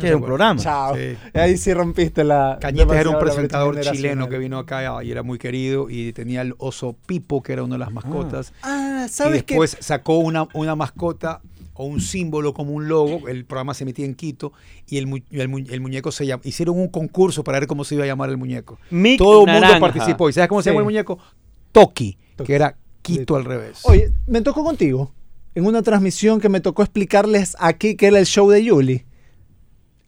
que 0.00 0.08
era 0.08 0.16
un 0.16 0.24
programa. 0.24 0.60
Chao. 0.60 0.96
Sí. 0.96 1.16
Ahí 1.34 1.56
sí 1.58 1.72
rompiste 1.74 2.24
la. 2.24 2.58
Cañitas 2.60 2.96
era 2.96 3.10
un 3.10 3.18
presentador 3.18 3.78
chileno 3.80 4.28
que 4.28 4.38
vino 4.38 4.58
acá 4.58 5.04
y 5.04 5.10
era 5.10 5.22
muy 5.22 5.38
querido 5.38 5.90
y 5.90 6.12
tenía 6.12 6.40
el 6.40 6.54
oso 6.58 6.96
Pipo, 7.06 7.42
que 7.42 7.52
era 7.52 7.62
una 7.62 7.74
de 7.74 7.80
las 7.80 7.92
mascotas. 7.92 8.52
Ah, 8.62 9.04
y 9.06 9.08
¿sabes 9.10 9.44
qué? 9.44 9.54
después 9.54 9.76
sacó 9.80 10.18
una, 10.18 10.48
una 10.54 10.74
mascota 10.74 11.40
o 11.82 11.86
un 11.86 12.00
símbolo 12.00 12.54
como 12.54 12.72
un 12.72 12.88
logo. 12.88 13.28
El 13.28 13.44
programa 13.44 13.74
se 13.74 13.84
emitía 13.84 14.04
en 14.06 14.14
Quito 14.14 14.52
y 14.88 14.98
el, 14.98 15.06
mu- 15.06 15.18
el 15.30 15.48
mu- 15.48 15.58
el 15.58 15.80
muñeco 15.80 16.12
se 16.12 16.26
llama. 16.26 16.42
Hicieron 16.44 16.78
un 16.78 16.88
concurso 16.88 17.42
para 17.44 17.58
ver 17.58 17.66
cómo 17.68 17.84
se 17.84 17.94
iba 17.96 18.04
a 18.04 18.06
llamar 18.06 18.30
el 18.30 18.36
muñeco. 18.36 18.78
Mick 18.90 19.18
Todo 19.18 19.44
el 19.46 19.52
mundo 19.52 19.80
participó. 19.80 20.28
¿Y 20.28 20.32
sabes 20.32 20.48
cómo 20.48 20.62
se 20.62 20.70
Sí. 20.70 20.70
llama 20.70 20.80
el 20.80 20.84
muñeco? 20.84 21.18
Toki, 21.72 22.16
Toki. 22.36 22.46
que 22.46 22.54
era 22.54 22.76
Quito 23.02 23.36
al 23.36 23.44
revés. 23.44 23.80
Oye, 23.84 24.12
me 24.26 24.40
tocó 24.42 24.62
contigo. 24.64 25.12
En 25.54 25.66
una 25.66 25.82
transmisión 25.82 26.40
que 26.40 26.48
me 26.48 26.60
tocó 26.60 26.82
explicarles 26.82 27.56
aquí 27.58 27.96
que 27.96 28.06
era 28.06 28.18
el 28.18 28.26
show 28.26 28.48
de 28.48 28.64
Yuli. 28.64 29.04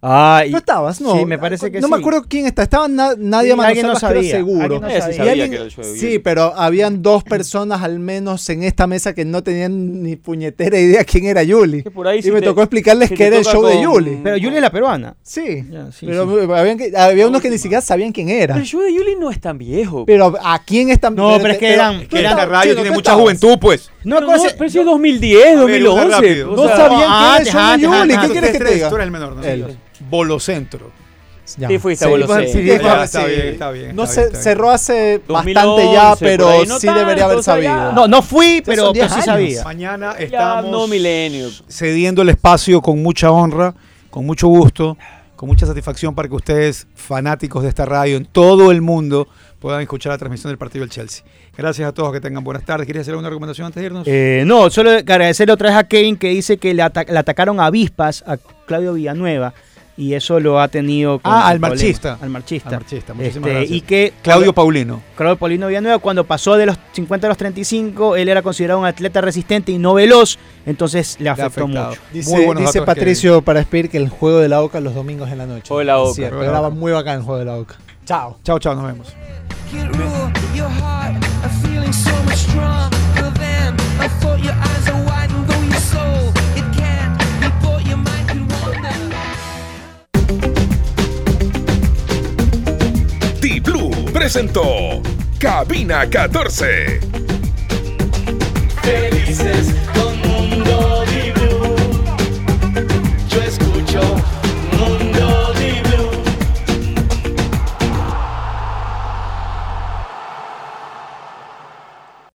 Ah, 0.06 0.44
y- 0.46 0.50
¿No 0.50 0.58
estabas? 0.58 1.00
No. 1.00 1.16
Sí, 1.16 1.24
me 1.24 1.38
parece 1.38 1.72
que 1.72 1.80
No 1.80 1.86
sí. 1.86 1.92
me 1.94 1.98
acuerdo 1.98 2.24
quién 2.28 2.44
está. 2.44 2.62
Estaba 2.64 2.88
na- 2.88 3.14
Nadia 3.16 3.54
Sí, 3.54 3.60
alguien 3.62 3.86
no 3.86 3.96
sabía, 3.96 4.36
seguro. 4.36 4.62
alguien 4.62 4.82
no 4.82 4.88
sabía. 4.90 5.08
Y 5.10 5.16
sabía 5.16 5.32
alguien- 5.32 5.50
que 5.50 5.56
era 5.56 5.64
el 5.64 5.70
show 5.70 5.84
de 5.84 5.94
sí, 5.94 6.00
Yuli. 6.06 6.18
pero 6.18 6.52
habían 6.54 7.00
dos 7.00 7.24
personas 7.24 7.82
al 7.82 7.98
menos 8.00 8.46
en 8.50 8.64
esta 8.64 8.86
mesa 8.86 9.14
que 9.14 9.24
no 9.24 9.42
tenían 9.42 10.02
ni 10.02 10.16
puñetera 10.16 10.78
idea 10.78 11.04
quién 11.04 11.24
era 11.24 11.42
Yuli. 11.42 11.82
Que 11.84 11.90
por 11.90 12.06
ahí 12.06 12.20
y 12.22 12.30
me 12.30 12.40
te- 12.40 12.46
tocó 12.46 12.60
explicarles 12.60 13.08
sí 13.08 13.14
que 13.14 13.26
era 13.28 13.38
el 13.38 13.44
show 13.46 13.64
de 13.64 13.80
Yuli. 13.80 14.20
Pero 14.22 14.36
Julia 14.36 14.56
es 14.56 14.60
la 14.62 14.70
peruana. 14.70 15.16
Sí. 15.22 15.64
Pero 16.00 16.54
habían 16.54 16.76
que- 16.76 16.92
había 16.94 17.26
unos 17.26 17.40
que 17.40 17.48
ni 17.48 17.56
siquiera 17.56 17.80
sabían 17.80 18.12
quién 18.12 18.28
era. 18.28 18.54
Pero 18.54 18.62
el 18.62 18.68
show 18.68 18.82
de 18.82 18.92
Yuli 18.92 19.16
no 19.18 19.30
es 19.30 19.40
tan 19.40 19.56
viejo. 19.56 20.04
Pero 20.04 20.34
¿a 20.42 20.62
quién 20.64 20.90
están 20.90 21.14
No, 21.14 21.38
pero 21.40 21.54
es 21.54 21.58
que 21.58 21.72
eran- 21.72 22.06
que 22.06 22.18
eran 22.20 22.36
la 22.36 22.44
radio 22.44 22.74
tiene 22.74 22.90
mucha 22.90 23.14
juventud, 23.14 23.56
pues. 23.58 23.90
No, 24.04 24.18
pero, 24.18 24.38
si 24.68 24.78
es 24.78 24.84
2010, 24.84 25.56
A 25.56 25.64
ver, 25.64 25.80
una 25.80 25.88
2011. 25.88 26.08
rápido. 26.10 26.52
o 26.52 26.56
No 26.56 26.68
sabían 26.68 26.88
quién 26.90 27.02
era 27.02 27.38
el 27.38 27.46
show 27.46 27.70
de 27.70 27.78
Yuli. 27.82 28.18
¿Qué 28.26 28.32
quieres 28.32 28.50
que 28.52 28.58
te 28.58 28.74
diga? 28.74 28.88
tú 28.90 28.94
eres 28.96 29.04
el 29.06 29.10
menor, 29.10 29.36
¿no? 29.36 29.42
Bolocentro. 30.08 30.90
Ya. 31.58 31.68
Sí, 31.68 31.78
fuiste 31.78 32.04
a 32.06 32.08
Sí, 32.08 32.12
Bolocentro. 32.12 32.52
sí, 32.52 32.64
Ya, 32.64 32.78
bueno, 32.80 33.02
está 33.02 33.20
sí. 33.20 33.26
bien, 33.30 33.46
está 33.48 33.70
bien, 33.70 33.94
No 33.96 34.04
está 34.04 34.14
se 34.14 34.20
bien, 34.20 34.26
está 34.28 34.38
bien. 34.38 34.42
cerró 34.44 34.70
hace 34.70 35.20
2011, 35.28 35.52
bastante 35.54 35.92
ya, 35.92 36.16
pero 36.18 36.64
no 36.64 36.78
sí 36.80 36.86
debería 36.86 37.24
haber 37.26 37.36
ya. 37.36 37.42
sabido. 37.42 37.92
No, 37.92 38.08
no 38.08 38.22
fui, 38.22 38.62
pero, 38.64 38.92
10 38.92 39.06
pero 39.08 39.20
sí 39.20 39.26
sabía. 39.26 39.62
Mañana 39.64 40.16
Ya 40.18 40.24
estamos 40.24 40.70
no 40.70 40.86
milenio. 40.88 41.50
cediendo 41.68 42.22
el 42.22 42.30
espacio 42.30 42.80
con 42.80 43.02
mucha 43.02 43.30
honra, 43.30 43.74
con 44.08 44.24
mucho 44.24 44.48
gusto, 44.48 44.96
con 45.36 45.46
mucha 45.48 45.66
satisfacción 45.66 46.14
para 46.14 46.28
que 46.28 46.34
ustedes, 46.34 46.86
fanáticos 46.94 47.62
de 47.62 47.68
esta 47.68 47.84
radio 47.84 48.16
en 48.16 48.24
todo 48.24 48.70
el 48.70 48.80
mundo, 48.80 49.28
puedan 49.58 49.82
escuchar 49.82 50.12
la 50.12 50.18
transmisión 50.18 50.50
del 50.50 50.56
partido 50.56 50.82
del 50.84 50.90
Chelsea. 50.90 51.24
Gracias 51.58 51.86
a 51.86 51.92
todos, 51.92 52.10
que 52.12 52.20
tengan 52.22 52.42
buenas 52.42 52.64
tardes. 52.64 52.86
¿Quieres 52.86 53.02
hacer 53.02 53.12
alguna 53.12 53.28
recomendación 53.28 53.66
antes 53.66 53.80
de 53.82 53.86
irnos? 53.86 54.04
Eh, 54.06 54.44
no, 54.46 54.70
solo 54.70 54.92
agradecerle 54.92 55.52
otra 55.52 55.68
vez 55.68 55.76
a 55.78 55.84
Kevin 55.84 56.16
que 56.16 56.28
dice 56.30 56.56
que 56.56 56.72
le, 56.72 56.82
ata- 56.82 57.04
le 57.04 57.18
atacaron 57.18 57.60
avispas 57.60 58.24
a 58.26 58.38
Claudio 58.66 58.94
Villanueva 58.94 59.52
y 59.96 60.14
eso 60.14 60.40
lo 60.40 60.60
ha 60.60 60.68
tenido 60.68 61.18
con 61.20 61.32
Ah, 61.32 61.48
al 61.48 61.60
marchista. 61.60 62.18
Al 62.20 62.28
marchista. 62.30 62.68
Al 62.70 62.74
marchista, 62.76 63.14
muchísimas 63.14 63.48
Este, 63.48 63.58
gracias. 63.58 63.76
Y 63.76 63.80
que 63.82 64.12
Claudio 64.22 64.52
Paulino. 64.52 65.02
Claudio 65.16 65.36
Paulino 65.36 65.68
Villanueva, 65.68 65.98
cuando 65.98 66.24
pasó 66.24 66.56
de 66.56 66.66
los 66.66 66.76
50 66.92 67.26
a 67.26 67.28
los 67.28 67.36
35, 67.38 68.16
él 68.16 68.28
era 68.28 68.42
considerado 68.42 68.80
un 68.80 68.86
atleta 68.86 69.20
resistente 69.20 69.70
y 69.72 69.78
no 69.78 69.94
veloz, 69.94 70.38
entonces 70.66 71.16
le 71.20 71.28
afectó 71.30 71.64
afectado. 71.64 71.88
mucho. 71.90 72.00
Dice, 72.12 72.30
Muy 72.46 72.56
dice 72.60 72.80
que- 72.80 72.84
Patricio 72.86 73.42
para 73.42 73.62
Spear 73.62 73.88
que 73.88 73.98
el 73.98 74.08
juego 74.08 74.38
de 74.40 74.48
la 74.48 74.62
Oca 74.62 74.80
los 74.80 74.94
domingos 74.94 75.30
en 75.30 75.38
la 75.38 75.46
noche. 75.46 75.68
Juego 75.68 75.78
de 75.78 75.84
la 75.84 75.98
Oca. 75.98 76.14
cierto, 76.14 76.42
era 76.42 76.68
muy 76.70 76.90
bacán 76.92 77.18
el 77.18 77.22
juego 77.22 77.38
de 77.38 77.44
la 77.44 77.56
Oca. 77.56 77.76
Chao. 78.04 78.36
Chao, 78.42 78.58
chao, 78.58 78.74
nos 78.74 78.86
vemos. 78.86 79.14
presentó 94.24 95.02
Cabina 95.38 96.08
14. 96.08 96.98
Felices 98.82 99.74
con 99.92 100.18
Mundo 100.20 101.04
Dibu. 101.10 101.76
Yo 103.28 103.42
escucho. 103.42 104.00